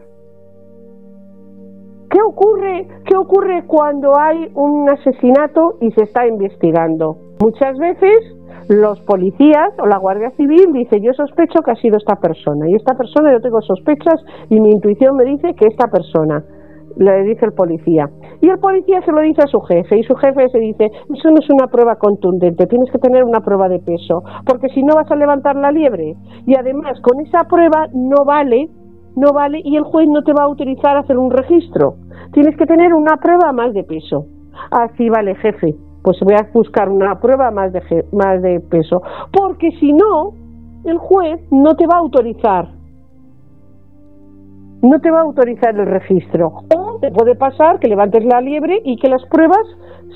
¿Qué 2.12 2.20
ocurre, 2.20 2.86
¿Qué 3.06 3.16
ocurre 3.16 3.64
cuando 3.66 4.18
hay 4.18 4.50
un 4.54 4.86
asesinato 4.86 5.78
y 5.80 5.90
se 5.92 6.04
está 6.04 6.26
investigando? 6.26 7.16
Muchas 7.40 7.78
veces 7.78 8.36
los 8.68 9.00
policías 9.00 9.70
o 9.78 9.86
la 9.86 9.96
Guardia 9.96 10.30
Civil 10.36 10.74
dice 10.74 11.00
yo 11.00 11.14
sospecho 11.14 11.62
que 11.64 11.70
ha 11.70 11.76
sido 11.76 11.96
esta 11.96 12.16
persona 12.16 12.68
y 12.68 12.74
esta 12.74 12.94
persona 12.94 13.32
yo 13.32 13.40
tengo 13.40 13.62
sospechas 13.62 14.20
y 14.50 14.60
mi 14.60 14.72
intuición 14.72 15.16
me 15.16 15.24
dice 15.24 15.54
que 15.54 15.66
esta 15.66 15.88
persona 15.88 16.44
le 16.98 17.22
dice 17.22 17.46
el 17.46 17.54
policía. 17.54 18.10
Y 18.42 18.50
el 18.50 18.58
policía 18.58 19.00
se 19.06 19.12
lo 19.12 19.22
dice 19.22 19.40
a 19.42 19.46
su 19.46 19.60
jefe 19.60 19.98
y 19.98 20.02
su 20.02 20.14
jefe 20.14 20.50
se 20.50 20.58
dice, 20.58 20.90
eso 21.14 21.30
no 21.30 21.36
es 21.40 21.48
una 21.48 21.68
prueba 21.68 21.96
contundente, 21.96 22.66
tienes 22.66 22.90
que 22.90 22.98
tener 22.98 23.24
una 23.24 23.40
prueba 23.40 23.70
de 23.70 23.78
peso, 23.78 24.22
porque 24.44 24.68
si 24.68 24.82
no 24.82 24.96
vas 24.96 25.10
a 25.10 25.16
levantar 25.16 25.56
la 25.56 25.72
liebre. 25.72 26.14
Y 26.44 26.56
además 26.58 27.00
con 27.00 27.20
esa 27.20 27.44
prueba 27.44 27.86
no 27.94 28.26
vale 28.26 28.68
no 29.16 29.32
vale 29.32 29.60
y 29.64 29.76
el 29.76 29.84
juez 29.84 30.08
no 30.08 30.22
te 30.22 30.32
va 30.32 30.42
a 30.42 30.46
autorizar 30.46 30.96
a 30.96 31.00
hacer 31.00 31.18
un 31.18 31.30
registro. 31.30 31.96
Tienes 32.32 32.56
que 32.56 32.66
tener 32.66 32.94
una 32.94 33.16
prueba 33.16 33.52
más 33.52 33.74
de 33.74 33.84
peso. 33.84 34.26
Así 34.70 35.08
vale, 35.08 35.34
jefe. 35.36 35.74
Pues 36.02 36.18
voy 36.20 36.34
a 36.34 36.48
buscar 36.52 36.88
una 36.88 37.20
prueba 37.20 37.50
más 37.50 37.72
de, 37.72 38.06
más 38.12 38.42
de 38.42 38.60
peso. 38.60 39.02
Porque 39.32 39.70
si 39.78 39.92
no, 39.92 40.32
el 40.84 40.98
juez 40.98 41.40
no 41.50 41.76
te 41.76 41.86
va 41.86 41.96
a 41.96 41.98
autorizar. 41.98 42.68
No 44.82 45.00
te 45.00 45.10
va 45.10 45.18
a 45.18 45.22
autorizar 45.22 45.78
el 45.78 45.86
registro. 45.86 46.52
O 46.74 46.98
te 47.00 47.12
puede 47.12 47.36
pasar 47.36 47.78
que 47.78 47.88
levantes 47.88 48.24
la 48.24 48.40
liebre 48.40 48.80
y 48.84 48.96
que 48.96 49.08
las 49.08 49.24
pruebas 49.26 49.64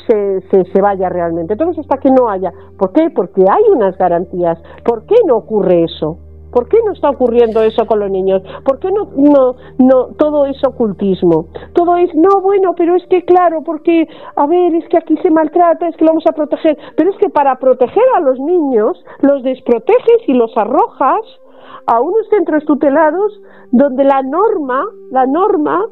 se, 0.09 0.41
se, 0.51 0.65
se 0.65 1.09
realmente. 1.09 1.53
Entonces, 1.53 1.79
hasta 1.81 1.99
que 1.99 2.11
no 2.11 2.29
haya. 2.29 2.53
¿Por 2.79 2.93
qué? 2.93 3.11
Porque 3.11 3.43
hay 3.43 3.63
unas 3.73 3.97
garantías. 3.97 4.59
¿Por 4.85 5.07
qué 5.07 5.15
no 5.27 5.37
ocurre 5.37 5.85
eso? 5.85 6.19
¿Por 6.57 6.71
qué 6.71 6.79
no 6.87 6.93
está 6.93 7.11
ocurriendo 7.11 7.61
eso 7.61 7.85
con 7.85 8.01
los 8.01 8.11
niños? 8.11 8.41
¿Por 8.65 8.79
qué 8.79 8.91
no, 8.91 9.11
no, 9.15 9.57
no, 9.77 10.07
todo 10.17 10.47
es 10.47 10.57
ocultismo? 10.65 11.49
Todo 11.75 11.99
es, 11.99 12.15
no, 12.15 12.41
bueno, 12.41 12.73
pero 12.75 12.97
es 12.97 13.05
que 13.11 13.27
claro, 13.27 13.63
porque, 13.63 14.09
a 14.37 14.47
ver, 14.47 14.75
es 14.75 14.89
que 14.89 14.97
aquí 14.97 15.19
se 15.19 15.31
maltrata, 15.31 15.87
es 15.87 15.95
que 15.99 16.07
lo 16.07 16.13
vamos 16.13 16.25
a 16.27 16.33
proteger. 16.33 16.79
Pero 16.97 17.11
es 17.11 17.17
que 17.19 17.29
para 17.29 17.57
proteger 17.57 18.05
a 18.17 18.21
los 18.21 18.41
niños, 18.41 19.05
los 19.21 19.43
desproteges 19.43 20.29
y 20.29 20.33
los 20.33 20.51
arrojas 20.57 21.21
a 21.89 22.01
unos 22.01 22.27
centros 22.31 22.65
tutelados 22.65 23.39
donde 23.71 24.05
la 24.05 24.23
norma, 24.23 24.83
la 25.11 25.27
norma 25.27 25.85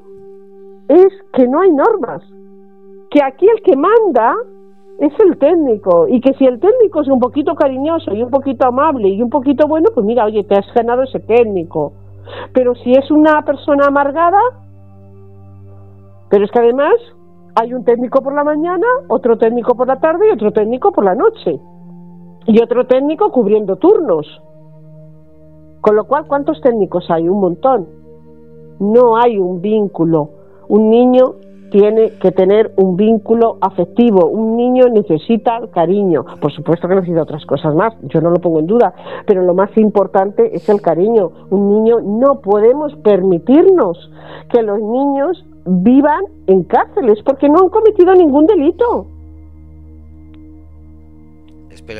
es 0.89 1.12
que 1.35 1.47
no 1.47 1.61
hay 1.61 1.73
normas. 1.73 2.23
Que 3.11 3.23
aquí 3.23 3.47
el 3.55 3.61
que 3.61 3.77
manda 3.77 4.35
es 4.99 5.12
el 5.21 5.37
técnico 5.39 6.07
y 6.09 6.21
que 6.21 6.35
si 6.35 6.45
el 6.47 6.61
técnico 6.61 7.03
es 7.03 7.09
un 7.09 7.21
poquito 7.21 7.55
cariñoso 7.55 8.15
y 8.15 8.23
un 8.23 8.31
poquito 8.31 8.66
amable 8.66 9.09
y 9.09 9.23
un 9.23 9.31
poquito 9.31 9.66
bueno, 9.66 9.91
pues 9.95 10.07
mira, 10.07 10.25
oye, 10.25 10.45
te 10.45 10.55
has 10.55 10.66
ganado 10.75 11.03
ese 11.03 11.21
técnico. 11.21 11.93
Pero 12.53 12.75
si 12.77 12.93
es 12.93 13.11
una 13.11 13.43
persona 13.43 13.87
amargada, 13.87 14.41
pero 16.31 16.45
es 16.45 16.51
que 16.51 16.59
además 16.59 16.95
hay 17.55 17.75
un 17.75 17.85
técnico 17.85 18.23
por 18.23 18.35
la 18.35 18.45
mañana, 18.45 18.87
otro 19.09 19.37
técnico 19.37 19.75
por 19.77 19.87
la 19.87 20.01
tarde 20.01 20.29
y 20.29 20.33
otro 20.33 20.53
técnico 20.53 20.93
por 20.93 21.05
la 21.05 21.15
noche. 21.15 21.61
Y 22.47 22.62
otro 22.62 22.87
técnico 22.87 23.31
cubriendo 23.31 23.77
turnos. 23.77 24.27
Con 25.81 25.97
lo 25.97 26.05
cual, 26.05 26.27
¿cuántos 26.27 26.61
técnicos 26.61 27.11
hay? 27.11 27.29
Un 27.29 27.41
montón. 27.41 27.89
No 28.81 29.16
hay 29.16 29.39
un 29.39 29.61
vínculo. 29.61 30.31
Un 30.69 30.91
niño 30.91 31.35
tiene 31.75 32.13
que 32.21 32.31
tener 32.31 32.73
un 32.77 32.97
vínculo 32.97 33.59
afectivo. 33.61 34.29
Un 34.29 34.57
niño 34.57 34.85
necesita 34.91 35.61
cariño. 35.73 36.25
Por 36.41 36.53
supuesto 36.53 36.87
que 36.87 36.95
necesita 36.95 37.23
otras 37.23 37.45
cosas 37.47 37.75
más, 37.75 37.93
yo 38.03 38.21
no 38.21 38.31
lo 38.31 38.37
pongo 38.37 38.61
en 38.61 38.69
duda, 38.69 38.95
pero 39.27 39.43
lo 39.43 39.55
más 39.55 39.77
importante 39.77 40.55
es 40.55 40.69
el 40.69 40.81
cariño. 40.81 41.33
Un 41.51 41.75
niño 41.75 41.97
no 42.01 42.41
podemos 42.43 42.95
permitirnos 43.03 43.99
que 44.51 44.63
los 44.63 44.79
niños 44.79 45.45
vivan 45.67 46.23
en 46.47 46.63
cárceles 46.63 47.19
porque 47.25 47.49
no 47.49 47.63
han 47.63 47.71
cometido 47.71 48.15
ningún 48.15 48.47
delito. 48.47 49.07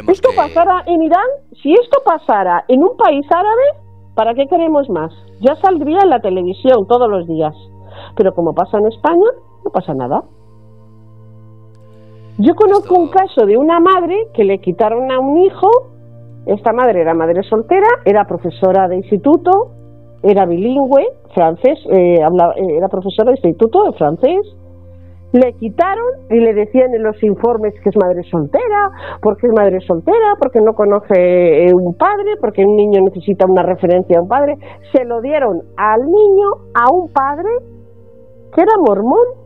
esto 0.07 0.29
pasara 0.37 0.85
en 0.87 1.03
Irán, 1.03 1.27
si 1.61 1.73
esto 1.73 2.01
pasara 2.05 2.65
en 2.69 2.81
un 2.81 2.97
país 2.97 3.27
árabe, 3.29 3.65
¿para 4.15 4.35
qué 4.35 4.47
queremos 4.47 4.89
más? 4.89 5.13
Ya 5.41 5.57
saldría 5.57 5.99
en 6.05 6.11
la 6.11 6.21
televisión 6.21 6.87
todos 6.87 7.11
los 7.11 7.27
días. 7.27 7.57
Pero 8.17 8.35
como 8.35 8.55
pasa 8.55 8.79
en 8.79 8.87
España, 8.87 9.27
pasa 9.75 9.93
nada. 9.93 10.23
Yo 12.39 12.55
conozco 12.55 12.95
un 12.99 13.09
caso 13.09 13.45
de 13.47 13.59
una 13.59 13.79
madre 13.79 14.29
que 14.33 14.45
le 14.45 14.59
quitaron 14.59 15.13
a 15.13 15.21
un 15.21 15.39
hijo, 15.39 15.69
esta 16.47 16.73
madre 16.73 17.01
era 17.01 17.15
madre 17.15 17.43
soltera, 17.43 17.87
era 18.05 18.25
profesora 18.27 18.89
de 18.89 18.97
instituto, 18.97 19.71
era 20.23 20.47
bilingüe, 20.47 21.05
francés, 21.35 21.79
eh, 21.91 22.17
eh, 22.17 22.77
era 22.77 22.89
profesora 22.89 23.31
de 23.31 23.37
instituto 23.37 23.85
de 23.85 23.93
francés, 23.93 24.41
le 25.33 25.53
quitaron 25.55 26.07
y 26.31 26.39
le 26.39 26.55
decían 26.55 26.95
en 26.95 27.03
los 27.03 27.21
informes 27.23 27.75
que 27.83 27.91
es 27.91 27.97
madre 27.97 28.23
soltera, 28.31 28.91
porque 29.21 29.49
es 29.49 29.53
madre 29.53 29.81
soltera, 29.81 30.37
porque 30.41 30.61
no 30.61 30.75
conoce 30.75 31.67
eh, 31.67 31.75
un 31.75 31.95
padre, 31.95 32.37
porque 32.41 32.65
un 32.65 32.77
niño 32.77 33.01
necesita 33.03 33.45
una 33.45 33.63
referencia 33.63 34.19
a 34.19 34.23
un 34.23 34.29
padre. 34.29 34.57
Se 34.93 35.05
lo 35.05 35.21
dieron 35.21 35.63
al 35.77 36.03
niño, 36.03 36.49
a 36.75 36.93
un 36.93 37.13
padre 37.13 37.49
que 38.55 38.63
era 38.63 38.73
mormón 38.79 39.44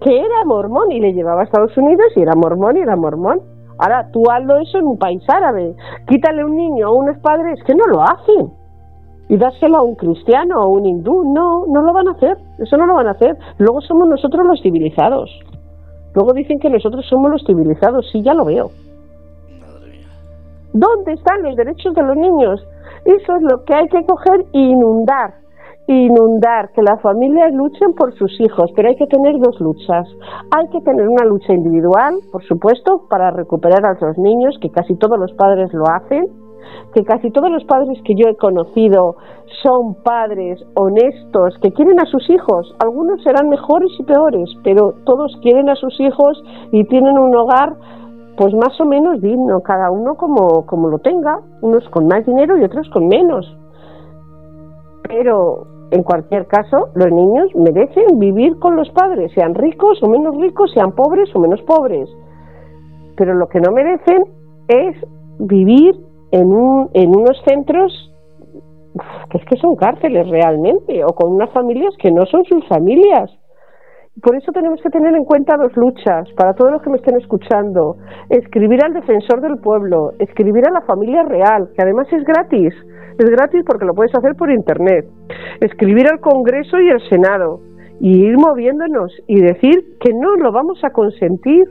que 0.00 0.18
era 0.18 0.44
mormón 0.44 0.92
y 0.92 1.00
le 1.00 1.12
llevaba 1.12 1.42
a 1.42 1.44
Estados 1.44 1.76
Unidos 1.76 2.06
y 2.16 2.20
era 2.20 2.34
mormón 2.34 2.76
y 2.76 2.80
era 2.80 2.96
mormón. 2.96 3.40
Ahora, 3.78 4.10
tú 4.10 4.22
hazlo 4.30 4.56
eso 4.58 4.78
en 4.78 4.86
un 4.86 4.98
país 4.98 5.22
árabe. 5.28 5.74
Quítale 6.06 6.44
un 6.44 6.56
niño 6.56 6.86
a 6.86 6.92
unos 6.92 7.18
padres 7.18 7.62
que 7.64 7.74
no 7.74 7.84
lo 7.86 8.02
hacen. 8.02 8.52
Y 9.28 9.36
dárselo 9.36 9.78
a 9.78 9.82
un 9.82 9.96
cristiano 9.96 10.60
o 10.60 10.62
a 10.62 10.68
un 10.68 10.86
hindú. 10.86 11.32
No, 11.32 11.66
no 11.66 11.82
lo 11.82 11.92
van 11.92 12.08
a 12.08 12.12
hacer. 12.12 12.38
Eso 12.58 12.76
no 12.76 12.86
lo 12.86 12.94
van 12.94 13.08
a 13.08 13.12
hacer. 13.12 13.36
Luego 13.58 13.80
somos 13.82 14.08
nosotros 14.08 14.46
los 14.46 14.62
civilizados. 14.62 15.30
Luego 16.14 16.32
dicen 16.32 16.58
que 16.58 16.70
nosotros 16.70 17.04
somos 17.08 17.30
los 17.30 17.44
civilizados. 17.44 18.08
Sí, 18.12 18.22
ya 18.22 18.32
lo 18.32 18.44
veo. 18.44 18.70
¿Dónde 20.72 21.12
están 21.12 21.42
los 21.42 21.56
derechos 21.56 21.94
de 21.94 22.02
los 22.02 22.16
niños? 22.16 22.66
Eso 23.04 23.36
es 23.36 23.42
lo 23.42 23.64
que 23.64 23.74
hay 23.74 23.88
que 23.88 24.04
coger 24.04 24.40
e 24.52 24.58
inundar 24.58 25.45
inundar, 25.88 26.72
que 26.72 26.82
las 26.82 27.00
familias 27.00 27.52
luchen 27.54 27.94
por 27.94 28.12
sus 28.14 28.40
hijos, 28.40 28.70
pero 28.74 28.88
hay 28.88 28.96
que 28.96 29.06
tener 29.06 29.38
dos 29.38 29.60
luchas. 29.60 30.08
Hay 30.50 30.68
que 30.68 30.80
tener 30.80 31.08
una 31.08 31.24
lucha 31.24 31.52
individual, 31.52 32.14
por 32.32 32.42
supuesto, 32.44 33.06
para 33.08 33.30
recuperar 33.30 33.84
a 33.86 33.96
los 34.00 34.18
niños, 34.18 34.56
que 34.60 34.70
casi 34.70 34.96
todos 34.96 35.18
los 35.18 35.32
padres 35.34 35.72
lo 35.72 35.84
hacen, 35.88 36.26
que 36.92 37.04
casi 37.04 37.30
todos 37.30 37.50
los 37.50 37.64
padres 37.64 38.00
que 38.04 38.14
yo 38.14 38.28
he 38.28 38.36
conocido 38.36 39.16
son 39.62 39.94
padres 40.02 40.60
honestos, 40.74 41.56
que 41.62 41.72
quieren 41.72 42.00
a 42.00 42.06
sus 42.06 42.28
hijos. 42.30 42.74
Algunos 42.80 43.22
serán 43.22 43.48
mejores 43.48 43.90
y 43.98 44.02
peores, 44.02 44.50
pero 44.64 44.94
todos 45.04 45.36
quieren 45.42 45.68
a 45.68 45.76
sus 45.76 45.98
hijos 46.00 46.42
y 46.72 46.84
tienen 46.84 47.18
un 47.18 47.34
hogar 47.36 47.76
pues 48.36 48.52
más 48.54 48.78
o 48.80 48.84
menos 48.84 49.20
digno, 49.22 49.60
cada 49.60 49.90
uno 49.90 50.14
como, 50.16 50.66
como 50.66 50.88
lo 50.88 50.98
tenga, 50.98 51.40
unos 51.62 51.88
con 51.88 52.06
más 52.06 52.26
dinero 52.26 52.58
y 52.58 52.64
otros 52.64 52.88
con 52.90 53.08
menos. 53.08 53.46
Pero 55.08 55.75
en 55.90 56.02
cualquier 56.02 56.46
caso, 56.46 56.88
los 56.94 57.10
niños 57.12 57.54
merecen 57.54 58.18
vivir 58.18 58.58
con 58.58 58.76
los 58.76 58.90
padres, 58.90 59.32
sean 59.32 59.54
ricos 59.54 60.02
o 60.02 60.08
menos 60.08 60.36
ricos, 60.36 60.72
sean 60.72 60.92
pobres 60.92 61.34
o 61.34 61.38
menos 61.38 61.62
pobres. 61.62 62.08
Pero 63.16 63.34
lo 63.34 63.48
que 63.48 63.60
no 63.60 63.72
merecen 63.72 64.24
es 64.68 64.96
vivir 65.38 65.94
en, 66.32 66.46
un, 66.52 66.90
en 66.92 67.10
unos 67.10 67.40
centros 67.46 68.12
que 69.30 69.38
es 69.38 69.44
que 69.44 69.56
son 69.56 69.76
cárceles 69.76 70.28
realmente, 70.28 71.04
o 71.04 71.08
con 71.08 71.32
unas 71.32 71.50
familias 71.50 71.94
que 71.98 72.10
no 72.10 72.24
son 72.26 72.44
sus 72.44 72.66
familias. 72.68 73.30
Por 74.22 74.34
eso 74.34 74.50
tenemos 74.52 74.80
que 74.80 74.88
tener 74.88 75.14
en 75.14 75.24
cuenta 75.24 75.58
dos 75.58 75.76
luchas, 75.76 76.30
para 76.36 76.54
todos 76.54 76.72
los 76.72 76.82
que 76.82 76.90
me 76.90 76.96
estén 76.96 77.16
escuchando. 77.16 77.96
Escribir 78.30 78.82
al 78.82 78.94
defensor 78.94 79.42
del 79.42 79.58
pueblo, 79.58 80.12
escribir 80.18 80.66
a 80.66 80.72
la 80.72 80.80
familia 80.82 81.22
real, 81.24 81.68
que 81.76 81.82
además 81.82 82.10
es 82.12 82.24
gratis. 82.24 82.72
Es 83.18 83.30
gratis 83.30 83.62
porque 83.66 83.86
lo 83.86 83.94
puedes 83.94 84.14
hacer 84.14 84.34
por 84.34 84.50
internet. 84.50 85.06
Escribir 85.60 86.06
al 86.08 86.20
Congreso 86.20 86.78
y 86.80 86.90
al 86.90 87.00
Senado. 87.08 87.60
Y 87.98 88.26
ir 88.26 88.36
moviéndonos 88.36 89.10
y 89.26 89.40
decir 89.40 89.96
que 90.00 90.12
no 90.12 90.36
lo 90.36 90.52
vamos 90.52 90.82
a 90.84 90.90
consentir. 90.90 91.64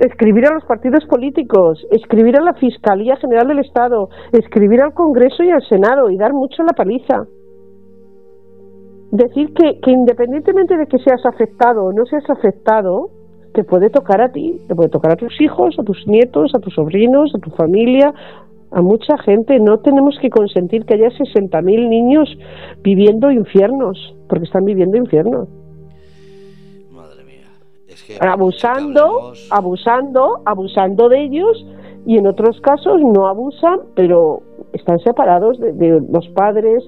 escribir 0.00 0.46
a 0.46 0.54
los 0.54 0.64
partidos 0.64 1.04
políticos, 1.04 1.86
escribir 1.92 2.36
a 2.36 2.42
la 2.42 2.54
Fiscalía 2.54 3.14
General 3.16 3.46
del 3.46 3.60
Estado, 3.60 4.08
escribir 4.32 4.80
al 4.80 4.94
Congreso 4.94 5.44
y 5.44 5.50
al 5.50 5.62
Senado 5.68 6.10
y 6.10 6.16
dar 6.16 6.32
mucho 6.32 6.64
la 6.64 6.72
paliza. 6.72 7.26
Decir 9.12 9.52
que, 9.54 9.78
que 9.80 9.90
independientemente 9.92 10.76
de 10.76 10.86
que 10.86 10.98
seas 10.98 11.24
afectado 11.24 11.84
o 11.84 11.92
no 11.92 12.04
seas 12.06 12.28
afectado, 12.30 13.10
te 13.52 13.62
puede 13.62 13.90
tocar 13.90 14.22
a 14.22 14.32
ti, 14.32 14.58
te 14.66 14.74
puede 14.74 14.88
tocar 14.88 15.12
a 15.12 15.16
tus 15.16 15.40
hijos, 15.40 15.76
a 15.78 15.84
tus 15.84 16.04
nietos, 16.08 16.52
a 16.54 16.58
tus 16.58 16.74
sobrinos, 16.74 17.32
a 17.34 17.38
tu 17.38 17.50
familia, 17.50 18.12
a 18.72 18.80
mucha 18.80 19.18
gente. 19.18 19.58
No 19.60 19.78
tenemos 19.80 20.18
que 20.20 20.30
consentir 20.30 20.84
que 20.84 20.94
haya 20.94 21.08
60.000 21.08 21.88
niños 21.88 22.28
viviendo 22.82 23.30
infiernos, 23.30 24.14
porque 24.28 24.44
están 24.44 24.64
viviendo 24.64 24.96
infiernos. 24.96 25.48
Madre 26.90 27.24
mía. 27.24 27.46
abusando, 28.20 29.32
abusando, 29.50 30.42
abusando 30.44 31.08
de 31.08 31.24
ellos 31.24 31.66
y 32.06 32.16
en 32.16 32.26
otros 32.26 32.60
casos 32.60 33.00
no 33.00 33.26
abusan, 33.26 33.80
pero 33.94 34.42
están 34.72 34.98
separados 35.00 35.58
de, 35.60 36.02
los 36.10 36.28
padres, 36.30 36.82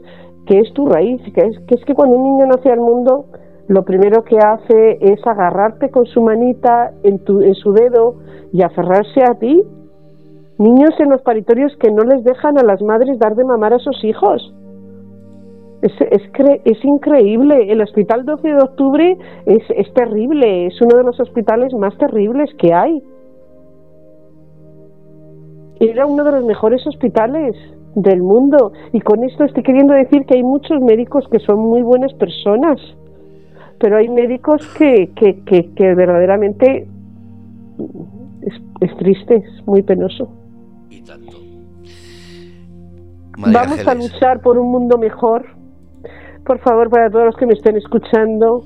que 0.46 0.58
es 0.58 0.72
tu 0.72 0.86
raíz, 0.86 1.20
que 1.34 1.40
es, 1.42 1.58
que 1.66 1.74
es 1.74 1.84
que 1.84 1.94
cuando 1.94 2.16
un 2.16 2.24
niño 2.24 2.46
nace 2.46 2.70
al 2.70 2.80
mundo, 2.80 3.26
lo 3.68 3.84
primero 3.84 4.24
que 4.24 4.36
hace 4.38 4.98
es 5.00 5.24
agarrarte 5.26 5.90
con 5.90 6.06
su 6.06 6.20
manita 6.22 6.92
en, 7.02 7.18
tu, 7.20 7.40
en 7.40 7.54
su 7.54 7.72
dedo 7.72 8.16
y 8.52 8.62
aferrarse 8.62 9.22
a 9.22 9.34
ti 9.38 9.62
Niños 10.58 10.94
en 11.00 11.10
los 11.10 11.20
paritorios 11.22 11.76
que 11.78 11.90
no 11.90 12.04
les 12.04 12.22
dejan 12.22 12.58
a 12.58 12.62
las 12.62 12.80
madres 12.80 13.18
dar 13.18 13.34
de 13.34 13.44
mamar 13.44 13.74
a 13.74 13.78
sus 13.80 14.04
hijos. 14.04 14.54
Es, 15.82 15.92
es, 16.00 16.22
es 16.64 16.84
increíble. 16.84 17.72
El 17.72 17.82
hospital 17.82 18.24
12 18.24 18.48
de 18.48 18.62
octubre 18.62 19.18
es, 19.46 19.62
es 19.76 19.92
terrible. 19.94 20.66
Es 20.66 20.80
uno 20.80 20.96
de 20.96 21.04
los 21.04 21.18
hospitales 21.18 21.74
más 21.74 21.96
terribles 21.98 22.50
que 22.56 22.72
hay. 22.72 23.02
Era 25.80 26.06
uno 26.06 26.22
de 26.22 26.32
los 26.32 26.44
mejores 26.44 26.86
hospitales 26.86 27.56
del 27.96 28.22
mundo. 28.22 28.72
Y 28.92 29.00
con 29.00 29.24
esto 29.24 29.44
estoy 29.44 29.64
queriendo 29.64 29.92
decir 29.92 30.24
que 30.24 30.36
hay 30.36 30.44
muchos 30.44 30.80
médicos 30.80 31.26
que 31.32 31.40
son 31.40 31.58
muy 31.58 31.82
buenas 31.82 32.14
personas. 32.14 32.80
Pero 33.80 33.96
hay 33.96 34.08
médicos 34.08 34.66
que, 34.78 35.10
que, 35.16 35.42
que, 35.44 35.74
que 35.74 35.94
verdaderamente 35.94 36.86
es, 38.42 38.54
es 38.80 38.96
triste, 38.98 39.36
es 39.36 39.66
muy 39.66 39.82
penoso. 39.82 40.43
Vamos 43.36 43.86
a 43.86 43.94
luchar 43.94 44.40
por 44.40 44.58
un 44.58 44.70
mundo 44.70 44.96
mejor. 44.98 45.44
Por 46.44 46.58
favor, 46.60 46.90
para 46.90 47.10
todos 47.10 47.26
los 47.26 47.36
que 47.36 47.46
me 47.46 47.54
estén 47.54 47.76
escuchando, 47.76 48.62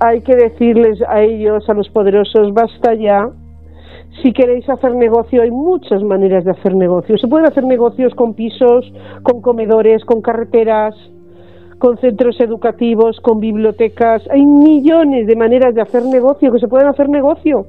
hay 0.00 0.22
que 0.22 0.34
decirles 0.34 1.00
a 1.08 1.22
ellos, 1.22 1.68
a 1.68 1.74
los 1.74 1.88
poderosos, 1.90 2.54
basta 2.54 2.94
ya. 2.94 3.28
Si 4.22 4.32
queréis 4.32 4.68
hacer 4.70 4.94
negocio, 4.94 5.42
hay 5.42 5.50
muchas 5.50 6.02
maneras 6.02 6.44
de 6.44 6.52
hacer 6.52 6.74
negocio. 6.74 7.18
Se 7.18 7.28
pueden 7.28 7.46
hacer 7.46 7.64
negocios 7.64 8.14
con 8.14 8.34
pisos, 8.34 8.90
con 9.22 9.42
comedores, 9.42 10.04
con 10.04 10.22
carreteras, 10.22 10.94
con 11.78 11.98
centros 11.98 12.40
educativos, 12.40 13.20
con 13.20 13.40
bibliotecas. 13.40 14.22
Hay 14.30 14.44
millones 14.46 15.26
de 15.26 15.36
maneras 15.36 15.74
de 15.74 15.82
hacer 15.82 16.04
negocio 16.04 16.50
que 16.50 16.60
se 16.60 16.68
pueden 16.68 16.88
hacer 16.88 17.10
negocio, 17.10 17.66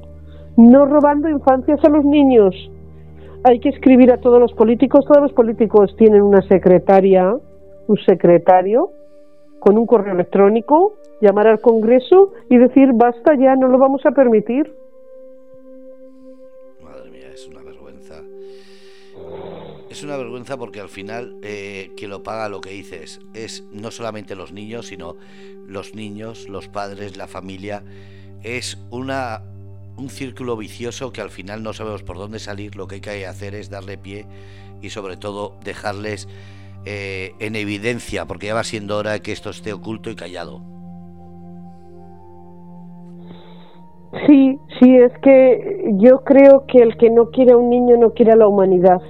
no 0.56 0.86
robando 0.86 1.28
infancias 1.28 1.84
a 1.84 1.90
los 1.90 2.04
niños 2.04 2.54
hay 3.44 3.60
que 3.60 3.68
escribir 3.70 4.12
a 4.12 4.18
todos 4.18 4.40
los 4.40 4.52
políticos. 4.52 5.04
Todos 5.06 5.22
los 5.22 5.32
políticos 5.32 5.94
tienen 5.96 6.22
una 6.22 6.42
secretaria, 6.42 7.34
un 7.86 7.96
secretario, 8.06 8.90
con 9.60 9.78
un 9.78 9.86
correo 9.86 10.14
electrónico, 10.14 10.94
llamar 11.20 11.48
al 11.48 11.60
Congreso 11.60 12.32
y 12.48 12.58
decir 12.58 12.90
basta 12.94 13.34
ya, 13.38 13.56
no 13.56 13.68
lo 13.68 13.78
vamos 13.78 14.04
a 14.06 14.12
permitir. 14.12 14.72
Madre 16.82 17.10
mía, 17.10 17.30
es 17.32 17.46
una 17.48 17.62
vergüenza. 17.62 18.22
Es 19.90 20.04
una 20.04 20.16
vergüenza 20.16 20.56
porque 20.56 20.80
al 20.80 20.88
final 20.88 21.38
eh, 21.42 21.90
quien 21.96 22.10
lo 22.10 22.22
paga 22.22 22.48
lo 22.48 22.60
que 22.60 22.70
dices 22.70 23.20
es 23.34 23.64
no 23.72 23.90
solamente 23.90 24.36
los 24.36 24.52
niños, 24.52 24.86
sino 24.86 25.16
los 25.66 25.94
niños, 25.94 26.48
los 26.48 26.68
padres, 26.68 27.16
la 27.16 27.26
familia. 27.26 27.82
Es 28.42 28.78
una 28.90 29.42
un 29.98 30.10
círculo 30.10 30.56
vicioso 30.56 31.12
que 31.12 31.20
al 31.20 31.30
final 31.30 31.62
no 31.62 31.72
sabemos 31.72 32.02
por 32.02 32.16
dónde 32.16 32.38
salir, 32.38 32.76
lo 32.76 32.86
que 32.86 32.96
hay 32.96 33.00
que 33.00 33.26
hacer 33.26 33.54
es 33.54 33.68
darle 33.68 33.98
pie 33.98 34.26
y 34.80 34.90
sobre 34.90 35.16
todo 35.16 35.56
dejarles 35.64 36.28
eh, 36.84 37.32
en 37.40 37.56
evidencia, 37.56 38.26
porque 38.26 38.46
ya 38.46 38.54
va 38.54 38.64
siendo 38.64 38.96
hora 38.96 39.18
que 39.20 39.32
esto 39.32 39.50
esté 39.50 39.72
oculto 39.72 40.10
y 40.10 40.14
callado. 40.14 40.62
Sí, 44.26 44.58
sí, 44.80 44.96
es 44.96 45.12
que 45.22 45.92
yo 45.98 46.24
creo 46.24 46.64
que 46.66 46.78
el 46.78 46.96
que 46.96 47.10
no 47.10 47.30
quiere 47.30 47.52
a 47.52 47.56
un 47.56 47.68
niño 47.68 47.96
no 47.98 48.14
quiere 48.14 48.32
a 48.32 48.36
la 48.36 48.46
humanidad. 48.46 49.00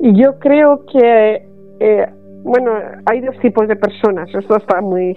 Y 0.00 0.20
yo 0.20 0.38
creo 0.38 0.84
que, 0.86 1.46
eh, 1.80 2.06
bueno, 2.42 2.72
hay 3.06 3.20
dos 3.20 3.38
tipos 3.40 3.68
de 3.68 3.76
personas, 3.76 4.28
esto 4.34 4.56
está 4.56 4.80
muy, 4.80 5.16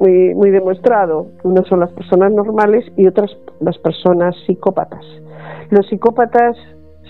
muy, 0.00 0.34
muy 0.34 0.50
demostrado. 0.50 1.28
Unas 1.42 1.66
son 1.68 1.80
las 1.80 1.92
personas 1.92 2.32
normales 2.32 2.84
y 2.96 3.06
otras 3.06 3.30
las 3.60 3.78
personas 3.78 4.34
psicópatas. 4.46 5.04
Los 5.70 5.86
psicópatas 5.88 6.56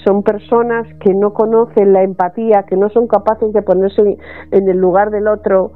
son 0.04 0.22
personas 0.22 0.86
que 1.00 1.14
no 1.14 1.32
conocen 1.32 1.92
la 1.92 2.02
empatía, 2.02 2.64
que 2.64 2.76
no 2.76 2.90
son 2.90 3.06
capaces 3.06 3.52
de 3.52 3.62
ponerse 3.62 4.18
en 4.50 4.68
el 4.68 4.76
lugar 4.76 5.10
del 5.10 5.28
otro 5.28 5.72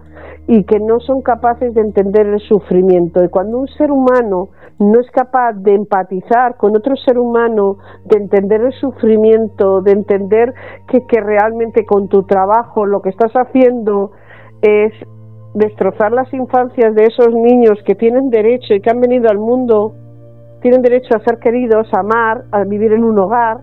y 0.47 0.65
que 0.65 0.81
no 0.81 1.01
son 1.01 1.23
capaces 1.23 1.75
de 1.75 1.81
entender 1.81 2.27
el 2.27 2.41
sufrimiento. 2.41 3.23
Y 3.23 3.29
cuando 3.29 3.59
un 3.59 3.69
ser 3.69 3.91
humano 3.91 4.49
no 4.79 5.01
es 5.01 5.11
capaz 5.11 5.53
de 5.55 5.75
empatizar 5.75 6.57
con 6.57 6.77
otro 6.77 6.97
ser 6.97 7.19
humano, 7.19 7.79
de 8.05 8.19
entender 8.19 8.63
el 8.63 8.73
sufrimiento, 8.73 9.83
de 9.83 9.93
entender 9.93 10.55
que, 10.89 11.07
que 11.07 11.21
realmente 11.21 11.85
con 11.85 12.09
tu 12.09 12.25
trabajo 12.25 12.87
lo 12.87 13.03
que 13.03 13.11
estás 13.11 13.33
haciendo 13.33 14.13
es 14.63 14.93
destrozar 15.55 16.13
las 16.13 16.33
infancias 16.33 16.95
de 16.95 17.05
esos 17.05 17.33
niños 17.35 17.79
que 17.85 17.95
tienen 17.95 18.31
derecho 18.31 18.75
y 18.75 18.81
que 18.81 18.91
han 18.91 19.01
venido 19.01 19.29
al 19.31 19.39
mundo, 19.39 19.95
tienen 20.61 20.83
derecho 20.83 21.17
a 21.17 21.21
ser 21.21 21.39
queridos, 21.39 21.89
a 21.93 22.01
amar, 22.01 22.45
a 22.51 22.65
vivir 22.65 22.93
en 22.93 23.05
un 23.05 23.19
hogar, 23.19 23.59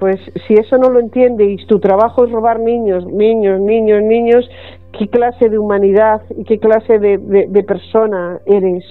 pues 0.00 0.18
si 0.48 0.54
eso 0.54 0.78
no 0.78 0.88
lo 0.88 0.98
entiende 0.98 1.44
y 1.44 1.56
tu 1.66 1.78
trabajo 1.78 2.24
es 2.24 2.32
robar 2.32 2.58
niños, 2.58 3.06
niños, 3.06 3.60
niños, 3.60 4.02
niños, 4.02 4.50
¿qué 4.98 5.08
clase 5.08 5.50
de 5.50 5.58
humanidad 5.58 6.22
y 6.36 6.44
qué 6.44 6.58
clase 6.58 6.98
de, 6.98 7.18
de 7.18 7.62
persona 7.62 8.40
eres? 8.46 8.82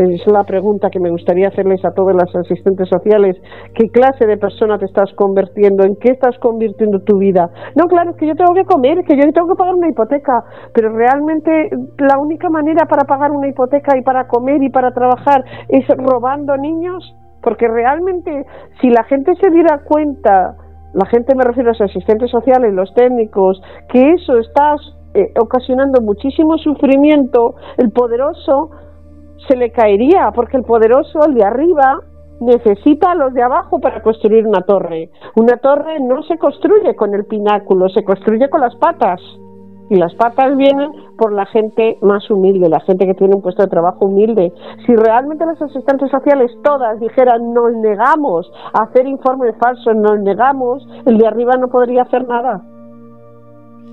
Es 0.00 0.26
la 0.26 0.44
pregunta 0.44 0.88
que 0.88 0.98
me 0.98 1.10
gustaría 1.10 1.48
hacerles 1.48 1.84
a 1.84 1.92
todas 1.92 2.16
las 2.16 2.34
asistentes 2.34 2.88
sociales. 2.88 3.36
¿Qué 3.74 3.90
clase 3.90 4.24
de 4.24 4.38
persona 4.38 4.78
te 4.78 4.86
estás 4.86 5.12
convirtiendo? 5.12 5.84
¿En 5.84 5.94
qué 5.96 6.12
estás 6.12 6.38
convirtiendo 6.38 7.00
tu 7.00 7.18
vida? 7.18 7.50
No, 7.74 7.84
claro, 7.84 8.12
es 8.12 8.16
que 8.16 8.26
yo 8.26 8.34
tengo 8.34 8.54
que 8.54 8.64
comer, 8.64 9.04
que 9.04 9.14
yo 9.14 9.30
tengo 9.30 9.48
que 9.48 9.56
pagar 9.56 9.74
una 9.74 9.90
hipoteca, 9.90 10.42
pero 10.72 10.88
realmente 10.96 11.68
la 11.98 12.18
única 12.18 12.48
manera 12.48 12.86
para 12.86 13.04
pagar 13.04 13.30
una 13.30 13.48
hipoteca 13.48 13.94
y 13.98 14.00
para 14.00 14.26
comer 14.26 14.62
y 14.62 14.70
para 14.70 14.94
trabajar 14.94 15.44
es 15.68 15.86
robando 15.88 16.56
niños, 16.56 17.14
porque 17.42 17.68
realmente 17.68 18.46
si 18.80 18.88
la 18.88 19.04
gente 19.04 19.34
se 19.36 19.50
diera 19.50 19.82
cuenta, 19.84 20.56
la 20.94 21.04
gente 21.10 21.34
me 21.34 21.44
refiero 21.44 21.68
a 21.68 21.72
los 21.72 21.80
asistentes 21.82 22.30
sociales, 22.30 22.72
los 22.72 22.94
técnicos, 22.94 23.60
que 23.90 24.12
eso 24.12 24.38
está 24.38 24.76
eh, 25.12 25.34
ocasionando 25.38 26.00
muchísimo 26.00 26.56
sufrimiento, 26.56 27.56
el 27.76 27.90
poderoso 27.90 28.70
se 29.48 29.56
le 29.56 29.70
caería, 29.70 30.30
porque 30.34 30.56
el 30.56 30.64
poderoso, 30.64 31.20
el 31.26 31.34
de 31.34 31.44
arriba, 31.44 32.00
necesita 32.40 33.12
a 33.12 33.14
los 33.14 33.34
de 33.34 33.42
abajo 33.42 33.80
para 33.80 34.02
construir 34.02 34.46
una 34.46 34.62
torre. 34.62 35.10
Una 35.36 35.56
torre 35.58 36.00
no 36.00 36.22
se 36.22 36.38
construye 36.38 36.94
con 36.96 37.14
el 37.14 37.26
pináculo, 37.26 37.88
se 37.88 38.02
construye 38.02 38.48
con 38.48 38.60
las 38.60 38.74
patas. 38.76 39.20
Y 39.90 39.96
las 39.96 40.14
patas 40.14 40.56
vienen 40.56 40.92
por 41.18 41.32
la 41.32 41.46
gente 41.46 41.98
más 42.00 42.30
humilde, 42.30 42.68
la 42.68 42.78
gente 42.80 43.06
que 43.06 43.14
tiene 43.14 43.34
un 43.34 43.42
puesto 43.42 43.62
de 43.62 43.68
trabajo 43.68 44.06
humilde. 44.06 44.52
Si 44.86 44.94
realmente 44.94 45.44
las 45.44 45.60
asistentes 45.60 46.10
sociales 46.10 46.52
todas 46.62 47.00
dijeran 47.00 47.52
nos 47.52 47.72
negamos 47.74 48.50
a 48.72 48.84
hacer 48.84 49.06
informes 49.08 49.56
falsos, 49.58 49.96
nos 49.96 50.20
negamos, 50.20 50.86
el 51.06 51.18
de 51.18 51.26
arriba 51.26 51.56
no 51.56 51.68
podría 51.68 52.02
hacer 52.02 52.26
nada. 52.28 52.62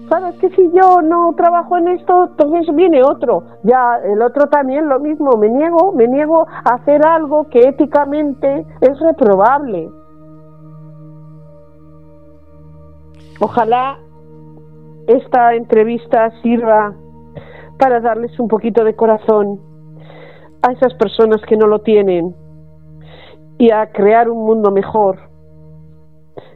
¿Sabes 0.10 0.36
que 0.40 0.50
si 0.52 0.72
yo 0.72 1.02
no 1.02 1.34
trabajo 1.36 1.78
en 1.78 1.90
esto, 1.90 2.30
entonces 2.30 2.74
viene 2.76 3.04
otro? 3.04 3.44
Ya 3.64 4.00
el 4.04 4.22
otro 4.22 4.48
también 4.48 4.88
lo 4.88 5.00
mismo, 5.00 5.32
me 5.38 5.50
niego, 5.50 5.92
me 5.94 6.08
niego 6.08 6.48
a 6.48 6.76
hacer 6.76 7.06
algo 7.06 7.48
que 7.50 7.68
éticamente 7.68 8.66
es 8.82 9.00
reprobable. 9.00 9.90
Ojalá 13.40 14.00
esta 15.08 15.54
entrevista 15.56 16.32
sirva 16.42 16.96
para 17.78 18.00
darles 18.00 18.40
un 18.40 18.48
poquito 18.48 18.84
de 18.84 18.96
corazón 18.96 19.62
a 20.64 20.72
esas 20.72 20.94
personas 20.96 21.42
que 21.48 21.56
no 21.56 21.68
lo 21.68 21.80
tienen 21.80 22.36
y 23.60 23.72
a 23.72 23.92
crear 23.92 24.30
un 24.30 24.46
mundo 24.46 24.72
mejor. 24.72 25.20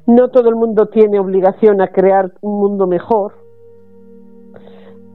No 0.07 0.29
todo 0.29 0.49
el 0.49 0.55
mundo 0.55 0.87
tiene 0.87 1.19
obligación 1.19 1.81
a 1.81 1.89
crear 1.89 2.31
un 2.41 2.59
mundo 2.59 2.87
mejor 2.87 3.40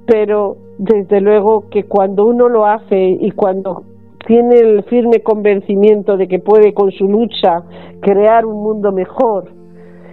pero 0.06 0.56
desde 0.78 1.20
luego 1.20 1.68
que 1.68 1.84
cuando 1.84 2.26
uno 2.26 2.48
lo 2.48 2.66
hace 2.66 3.08
y 3.20 3.30
cuando 3.32 3.84
tiene 4.26 4.56
el 4.56 4.82
firme 4.84 5.20
convencimiento 5.22 6.16
de 6.16 6.28
que 6.28 6.38
puede 6.38 6.74
con 6.74 6.90
su 6.90 7.08
lucha 7.08 7.62
crear 8.00 8.44
un 8.44 8.62
mundo 8.62 8.92
mejor 8.92 9.50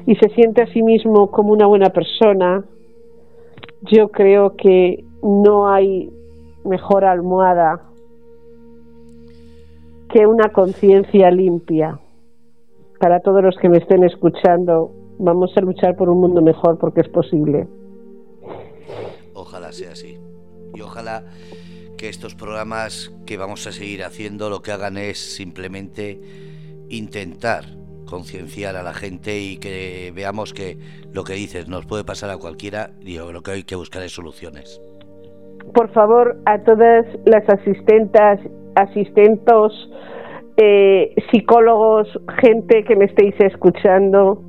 y 0.05 0.15
se 0.15 0.29
siente 0.29 0.61
a 0.61 0.67
sí 0.67 0.83
mismo 0.83 1.31
como 1.31 1.53
una 1.53 1.65
buena 1.65 1.89
persona, 1.89 2.63
yo 3.81 4.09
creo 4.09 4.55
que 4.55 5.03
no 5.21 5.67
hay 5.69 6.11
mejor 6.65 7.05
almohada 7.05 7.81
que 10.09 10.27
una 10.27 10.49
conciencia 10.49 11.31
limpia. 11.31 11.99
Para 12.99 13.19
todos 13.19 13.43
los 13.43 13.57
que 13.57 13.69
me 13.69 13.77
estén 13.77 14.03
escuchando, 14.03 14.91
vamos 15.17 15.51
a 15.57 15.61
luchar 15.61 15.95
por 15.95 16.09
un 16.09 16.21
mundo 16.21 16.41
mejor 16.41 16.77
porque 16.77 17.01
es 17.01 17.09
posible. 17.09 17.67
Ojalá 19.53 19.71
sea 19.71 19.91
así. 19.91 20.17
Y 20.73 20.81
ojalá 20.81 21.25
que 21.95 22.09
estos 22.09 22.33
programas 22.33 23.13
que 23.27 23.37
vamos 23.37 23.67
a 23.67 23.71
seguir 23.71 24.03
haciendo 24.03 24.49
lo 24.49 24.63
que 24.63 24.71
hagan 24.71 24.97
es 24.97 25.19
simplemente 25.19 26.19
intentar 26.89 27.65
concienciar 28.09 28.75
a 28.75 28.81
la 28.81 28.95
gente 28.95 29.37
y 29.37 29.57
que 29.57 30.11
veamos 30.15 30.55
que 30.55 30.79
lo 31.13 31.23
que 31.23 31.33
dices 31.33 31.67
nos 31.67 31.85
puede 31.85 32.03
pasar 32.03 32.31
a 32.31 32.37
cualquiera 32.37 32.93
y 32.99 33.19
lo 33.19 33.43
que 33.43 33.51
hay 33.51 33.63
que 33.63 33.75
buscar 33.75 34.01
es 34.01 34.15
soluciones. 34.15 34.81
Por 35.75 35.93
favor, 35.93 36.35
a 36.47 36.57
todas 36.63 37.05
las 37.27 37.47
asistentas, 37.47 38.39
asistentos, 38.73 39.71
eh, 40.57 41.13
psicólogos, 41.29 42.07
gente 42.41 42.83
que 42.85 42.95
me 42.95 43.05
estéis 43.05 43.35
escuchando, 43.39 44.41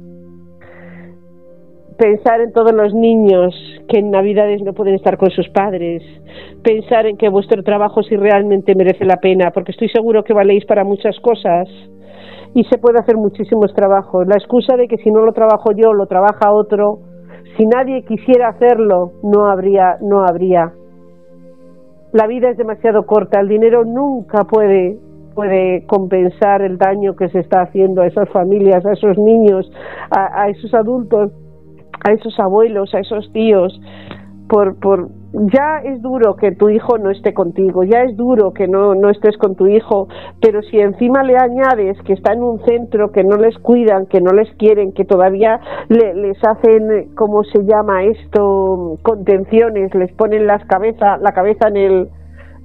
pensar 1.97 2.41
en 2.41 2.53
todos 2.53 2.73
los 2.73 2.93
niños 2.93 3.55
que 3.89 3.99
en 3.99 4.11
Navidades 4.11 4.62
no 4.62 4.73
pueden 4.73 4.95
estar 4.95 5.16
con 5.16 5.31
sus 5.31 5.49
padres, 5.49 6.03
pensar 6.62 7.07
en 7.07 7.16
que 7.16 7.29
vuestro 7.29 7.62
trabajo 7.62 8.03
si 8.03 8.16
realmente 8.16 8.75
merece 8.75 9.05
la 9.05 9.16
pena, 9.16 9.51
porque 9.53 9.73
estoy 9.73 9.89
seguro 9.89 10.25
que 10.25 10.33
valéis 10.33 10.65
para 10.65 10.85
muchas 10.85 11.19
cosas 11.21 11.69
y 12.55 12.65
se 12.65 12.79
puede 12.79 12.99
hacer 12.99 13.16
muchísimos 13.16 13.73
trabajos. 13.75 14.27
La 14.27 14.37
excusa 14.37 14.77
de 14.77 14.89
que 14.89 14.99
si 14.99 15.11
no 15.11 15.25
lo 15.25 15.33
trabajo 15.33 15.73
yo, 15.73 15.93
lo 15.93 16.07
trabaja 16.07 16.53
otro, 16.53 17.01
si 17.57 17.66
nadie 17.66 18.03
quisiera 18.03 18.49
hacerlo, 18.49 19.12
no 19.23 19.47
habría, 19.47 19.97
no 20.01 20.25
habría. 20.25 20.73
La 22.12 22.27
vida 22.27 22.51
es 22.51 22.57
demasiado 22.57 23.07
corta, 23.07 23.41
el 23.41 23.49
dinero 23.49 23.85
nunca 23.85 24.45
puede 24.45 24.99
puede 25.35 25.85
compensar 25.87 26.62
el 26.62 26.79
daño 26.79 27.16
que 27.16 27.29
se 27.29 27.41
está 27.41 27.62
haciendo 27.62 28.03
a 28.03 28.07
esas 28.07 28.29
familias, 28.29 28.87
a 28.87 28.93
esos 28.93 29.19
niños, 29.19 29.69
a, 30.16 30.43
a 30.43 30.49
esos 30.49 30.73
adultos 30.75 31.33
a 32.03 32.12
esos 32.12 32.39
abuelos, 32.41 32.95
a 32.95 33.01
esos 33.01 33.33
tíos, 33.33 33.81
por, 34.49 34.79
por 34.79 35.09
ya 35.33 35.81
es 35.85 36.01
duro 36.01 36.37
que 36.37 36.53
tu 36.53 36.69
hijo 36.69 36.97
no 36.99 37.11
esté 37.11 37.35
contigo, 37.35 37.83
ya 37.83 38.03
es 38.03 38.16
duro 38.16 38.53
que 38.53 38.69
no, 38.69 38.95
no 38.95 39.11
estés 39.11 39.37
con 39.37 39.57
tu 39.57 39.66
hijo, 39.66 40.09
pero 40.41 40.62
si 40.62 40.79
encima 40.79 41.25
le 41.25 41.37
añades 41.37 42.01
que 42.03 42.12
está 42.12 42.33
en 42.33 42.43
un 42.43 42.61
centro, 42.65 43.11
que 43.11 43.25
no 43.25 43.37
les 43.37 43.59
cuidan, 43.59 44.07
que 44.07 44.21
no 44.21 44.33
les 44.33 44.49
quieren, 44.57 44.93
que 44.93 45.05
todavía 45.05 45.61
les 45.89 46.37
hacen, 46.45 47.15
¿cómo 47.16 47.43
se 47.45 47.65
llama 47.65 48.05
esto? 48.05 48.99
Contenciones, 49.03 49.93
les 49.95 50.12
ponen 50.12 50.47
las 50.47 50.65
cabeza, 50.66 51.16
la 51.16 51.33
cabeza 51.33 51.69
en 51.69 51.77
el, 51.77 52.09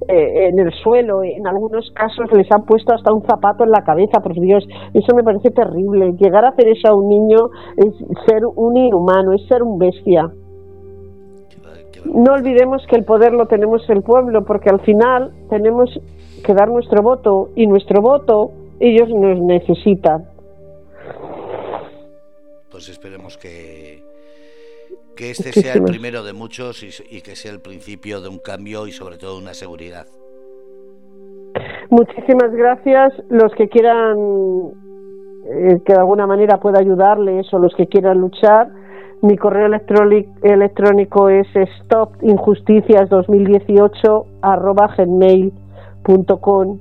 eh, 0.08 0.48
en 0.48 0.58
el 0.58 0.72
suelo, 0.82 1.22
en 1.22 1.46
algunos 1.46 1.90
casos 1.92 2.32
les 2.32 2.50
han 2.50 2.64
puesto 2.64 2.94
hasta 2.94 3.12
un 3.12 3.22
zapato 3.22 3.64
en 3.64 3.70
la 3.70 3.84
cabeza, 3.84 4.20
por 4.20 4.34
Dios, 4.34 4.66
eso 4.94 5.14
me 5.14 5.22
parece 5.22 5.50
terrible. 5.50 6.12
Llegar 6.18 6.44
a 6.44 6.48
hacer 6.48 6.68
eso 6.68 6.88
a 6.88 6.94
un 6.94 7.08
niño 7.08 7.50
es 7.76 7.94
ser 8.26 8.42
un 8.44 8.76
inhumano, 8.76 9.32
es 9.32 9.46
ser 9.46 9.62
un 9.62 9.78
bestia. 9.78 10.30
No 12.06 12.32
olvidemos 12.32 12.86
que 12.88 12.96
el 12.96 13.04
poder 13.04 13.32
lo 13.32 13.46
tenemos 13.46 13.88
el 13.90 14.02
pueblo, 14.02 14.44
porque 14.44 14.70
al 14.70 14.80
final 14.80 15.32
tenemos 15.50 15.90
que 16.44 16.54
dar 16.54 16.68
nuestro 16.68 17.02
voto 17.02 17.50
y 17.54 17.66
nuestro 17.66 18.00
voto 18.00 18.52
ellos 18.80 19.08
nos 19.10 19.38
necesitan. 19.40 20.24
Pues 22.70 22.88
esperemos 22.88 23.36
que, 23.36 23.79
que 25.20 25.30
este 25.30 25.52
sea 25.52 25.74
el 25.74 25.82
primero 25.82 26.24
de 26.24 26.32
muchos 26.32 26.82
y, 26.82 26.88
que 27.20 27.36
sea 27.36 27.52
el 27.52 27.60
principio 27.60 28.22
de 28.22 28.30
un 28.30 28.38
cambio 28.38 28.86
y 28.86 28.92
sobre 28.92 29.18
todo 29.18 29.36
una 29.36 29.52
seguridad. 29.52 30.06
Muchísimas 31.90 32.50
gracias. 32.52 33.12
Los 33.28 33.52
que 33.52 33.68
quieran 33.68 34.16
eh, 35.44 35.78
que 35.84 35.92
de 35.92 35.98
alguna 35.98 36.26
manera 36.26 36.58
pueda 36.58 36.80
ayudarles 36.80 37.52
o 37.52 37.58
los 37.58 37.74
que 37.74 37.86
quieran 37.86 38.18
luchar, 38.18 38.70
mi 39.20 39.36
correo 39.36 39.66
electrónico 39.66 41.28
es 41.28 41.46
stopinjusticias2018 41.54 44.24
gmail.com 44.96 46.78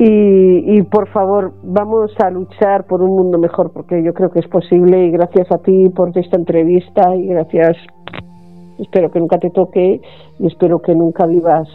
y, 0.00 0.82
por 0.82 1.08
favor, 1.08 1.54
vamos 1.64 2.12
a 2.20 2.30
luchar 2.30 2.86
por 2.86 3.02
un 3.02 3.16
mundo 3.16 3.36
mejor, 3.36 3.72
porque 3.72 4.00
yo 4.04 4.14
creo 4.14 4.30
que 4.30 4.38
es 4.38 4.46
posible. 4.46 5.06
Y 5.06 5.10
gracias 5.10 5.50
a 5.50 5.58
ti 5.58 5.88
por 5.88 6.16
esta 6.16 6.36
entrevista 6.36 7.16
y 7.16 7.26
gracias. 7.26 7.76
Espero 8.78 9.10
que 9.10 9.18
nunca 9.18 9.38
te 9.38 9.50
toque 9.50 10.00
y 10.38 10.46
espero 10.46 10.80
que 10.80 10.94
nunca 10.94 11.26
vivas 11.26 11.68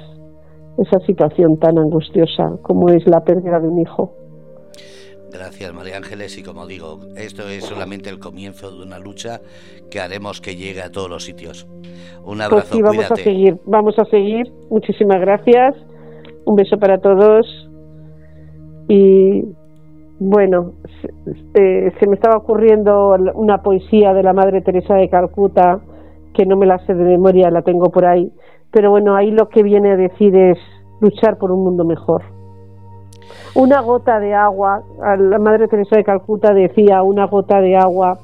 esa 0.77 0.99
situación 1.05 1.57
tan 1.57 1.77
angustiosa 1.77 2.57
como 2.61 2.89
es 2.89 3.05
la 3.07 3.25
pérdida 3.25 3.59
de 3.59 3.67
un 3.67 3.81
hijo. 3.81 4.13
Gracias, 5.29 5.73
María 5.73 5.97
Ángeles. 5.97 6.37
Y 6.37 6.43
como 6.43 6.65
digo, 6.65 6.99
esto 7.17 7.49
es 7.49 7.65
solamente 7.65 8.09
el 8.09 8.19
comienzo 8.19 8.71
de 8.71 8.83
una 8.83 8.99
lucha 8.99 9.41
que 9.91 9.99
haremos 9.99 10.39
que 10.39 10.55
llegue 10.55 10.81
a 10.81 10.91
todos 10.91 11.09
los 11.09 11.25
sitios. 11.25 11.67
Un 12.23 12.37
pues 12.37 12.41
abrazo. 12.41 12.79
Pues 12.79 12.83
vamos 12.83 13.11
a 13.11 13.15
seguir, 13.17 13.57
vamos 13.65 13.99
a 13.99 14.05
seguir. 14.05 14.49
Muchísimas 14.69 15.19
gracias. 15.19 15.75
Un 16.45 16.55
beso 16.55 16.77
para 16.77 16.99
todos 16.99 17.45
y 18.87 19.45
bueno, 20.19 20.73
se, 21.53 21.91
se, 21.99 22.07
me 22.07 22.15
estaba 22.15 22.37
ocurriendo 22.37 23.15
una 23.35 23.61
poesía 23.61 24.13
de 24.13 24.23
la 24.23 24.33
Madre 24.33 24.61
Teresa 24.61 24.95
de 24.95 25.09
Calcuta, 25.09 25.79
que 26.33 26.45
no 26.45 26.55
me 26.55 26.65
la 26.65 26.79
sé 26.79 26.93
de 26.93 27.03
memoria, 27.03 27.51
la 27.51 27.61
tengo 27.61 27.89
por 27.89 28.05
ahí, 28.05 28.31
pero 28.71 28.91
bueno, 28.91 29.15
ahí 29.15 29.31
lo 29.31 29.49
que 29.49 29.63
viene 29.63 29.91
a 29.91 29.97
decir 29.97 30.35
es 30.35 30.57
luchar 30.99 31.37
por 31.37 31.51
un 31.51 31.63
mundo 31.63 31.83
mejor. 31.83 32.23
Una 33.55 33.81
gota 33.81 34.19
de 34.19 34.33
agua, 34.33 34.81
la 34.99 35.37
Madre 35.39 35.67
Teresa 35.67 35.95
de 35.95 36.03
Calcuta 36.03 36.53
decía, 36.53 37.03
una 37.03 37.27
gota 37.27 37.61
de 37.61 37.75
agua 37.75 38.17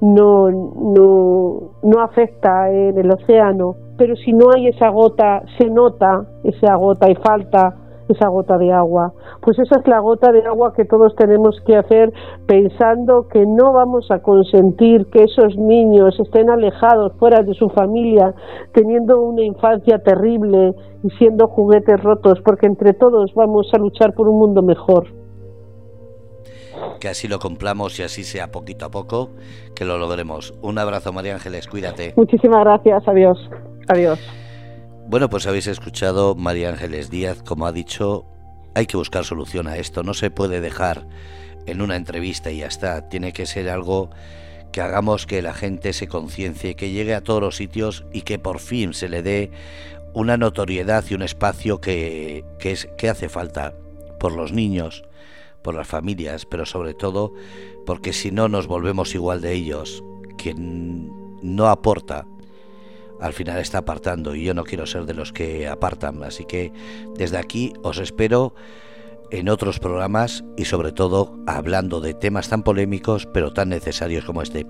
no, 0.00 0.50
no, 0.50 1.70
no 1.82 2.00
afecta 2.00 2.70
en 2.70 2.98
el 2.98 3.10
océano, 3.10 3.76
pero 3.96 4.16
si 4.16 4.32
no 4.32 4.50
hay 4.54 4.68
esa 4.68 4.88
gota, 4.88 5.42
se 5.58 5.66
nota 5.70 6.26
esa 6.44 6.74
gota 6.74 7.08
y 7.08 7.14
falta 7.14 7.76
esa 8.08 8.28
gota 8.28 8.58
de 8.58 8.72
agua. 8.72 9.12
Pues 9.40 9.58
esa 9.58 9.80
es 9.80 9.86
la 9.86 10.00
gota 10.00 10.32
de 10.32 10.42
agua 10.46 10.72
que 10.74 10.84
todos 10.84 11.14
tenemos 11.16 11.60
que 11.66 11.76
hacer 11.76 12.12
pensando 12.46 13.28
que 13.28 13.44
no 13.46 13.72
vamos 13.72 14.10
a 14.10 14.20
consentir 14.20 15.06
que 15.06 15.24
esos 15.24 15.56
niños 15.56 16.18
estén 16.20 16.50
alejados 16.50 17.12
fuera 17.18 17.42
de 17.42 17.54
su 17.54 17.68
familia, 17.70 18.34
teniendo 18.72 19.20
una 19.20 19.42
infancia 19.42 19.98
terrible 19.98 20.74
y 21.02 21.10
siendo 21.18 21.48
juguetes 21.48 22.02
rotos, 22.02 22.40
porque 22.44 22.66
entre 22.66 22.92
todos 22.94 23.32
vamos 23.34 23.68
a 23.72 23.78
luchar 23.78 24.14
por 24.14 24.28
un 24.28 24.38
mundo 24.38 24.62
mejor. 24.62 25.06
Que 27.00 27.08
así 27.08 27.28
lo 27.28 27.38
cumplamos 27.38 27.98
y 27.98 28.02
así 28.02 28.22
sea 28.22 28.50
poquito 28.50 28.86
a 28.86 28.90
poco, 28.90 29.30
que 29.74 29.84
lo 29.84 29.98
logremos. 29.98 30.54
Un 30.62 30.78
abrazo, 30.78 31.12
María 31.12 31.34
Ángeles, 31.34 31.66
cuídate. 31.66 32.14
Muchísimas 32.16 32.60
gracias, 32.60 33.06
adiós. 33.06 33.38
Adiós. 33.88 34.45
Bueno, 35.08 35.30
pues 35.30 35.46
habéis 35.46 35.68
escuchado 35.68 36.34
María 36.34 36.68
Ángeles 36.68 37.10
Díaz, 37.10 37.40
como 37.40 37.68
ha 37.68 37.72
dicho, 37.72 38.26
hay 38.74 38.86
que 38.86 38.96
buscar 38.96 39.24
solución 39.24 39.68
a 39.68 39.76
esto, 39.76 40.02
no 40.02 40.14
se 40.14 40.32
puede 40.32 40.60
dejar 40.60 41.06
en 41.66 41.80
una 41.80 41.94
entrevista 41.94 42.50
y 42.50 42.58
ya 42.58 42.66
está, 42.66 43.08
tiene 43.08 43.32
que 43.32 43.46
ser 43.46 43.70
algo 43.70 44.10
que 44.72 44.80
hagamos 44.80 45.24
que 45.24 45.42
la 45.42 45.54
gente 45.54 45.92
se 45.92 46.08
conciencie, 46.08 46.74
que 46.74 46.90
llegue 46.90 47.14
a 47.14 47.20
todos 47.20 47.40
los 47.40 47.54
sitios 47.54 48.04
y 48.12 48.22
que 48.22 48.40
por 48.40 48.58
fin 48.58 48.94
se 48.94 49.08
le 49.08 49.22
dé 49.22 49.52
una 50.12 50.36
notoriedad 50.36 51.04
y 51.08 51.14
un 51.14 51.22
espacio 51.22 51.80
que, 51.80 52.44
que, 52.58 52.72
es, 52.72 52.88
que 52.98 53.08
hace 53.08 53.28
falta 53.28 53.74
por 54.18 54.32
los 54.32 54.50
niños, 54.50 55.04
por 55.62 55.76
las 55.76 55.86
familias, 55.86 56.46
pero 56.46 56.66
sobre 56.66 56.94
todo 56.94 57.32
porque 57.86 58.12
si 58.12 58.32
no 58.32 58.48
nos 58.48 58.66
volvemos 58.66 59.14
igual 59.14 59.40
de 59.40 59.52
ellos, 59.52 60.02
quien 60.36 61.12
no 61.42 61.68
aporta 61.68 62.26
al 63.20 63.32
final 63.32 63.58
está 63.58 63.78
apartando 63.78 64.34
y 64.34 64.44
yo 64.44 64.54
no 64.54 64.64
quiero 64.64 64.86
ser 64.86 65.06
de 65.06 65.14
los 65.14 65.32
que 65.32 65.68
apartan. 65.68 66.22
Así 66.22 66.44
que 66.44 66.72
desde 67.16 67.38
aquí 67.38 67.72
os 67.82 67.98
espero 67.98 68.54
en 69.30 69.48
otros 69.48 69.78
programas 69.80 70.44
y 70.56 70.66
sobre 70.66 70.92
todo 70.92 71.36
hablando 71.46 72.00
de 72.00 72.14
temas 72.14 72.48
tan 72.48 72.62
polémicos 72.62 73.26
pero 73.26 73.52
tan 73.52 73.68
necesarios 73.68 74.24
como 74.24 74.42
este. 74.42 74.66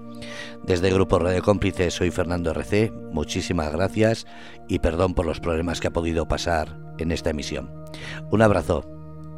Desde 0.64 0.88
el 0.88 0.94
Grupo 0.94 1.18
Radio 1.18 1.42
Cómplices 1.42 1.94
soy 1.94 2.10
Fernando 2.10 2.50
RC, 2.50 2.90
muchísimas 3.12 3.72
gracias 3.72 4.26
y 4.68 4.78
perdón 4.78 5.14
por 5.14 5.26
los 5.26 5.40
problemas 5.40 5.80
que 5.80 5.88
ha 5.88 5.92
podido 5.92 6.26
pasar 6.26 6.78
en 6.98 7.12
esta 7.12 7.30
emisión. 7.30 7.70
Un 8.30 8.42
abrazo. 8.42 8.95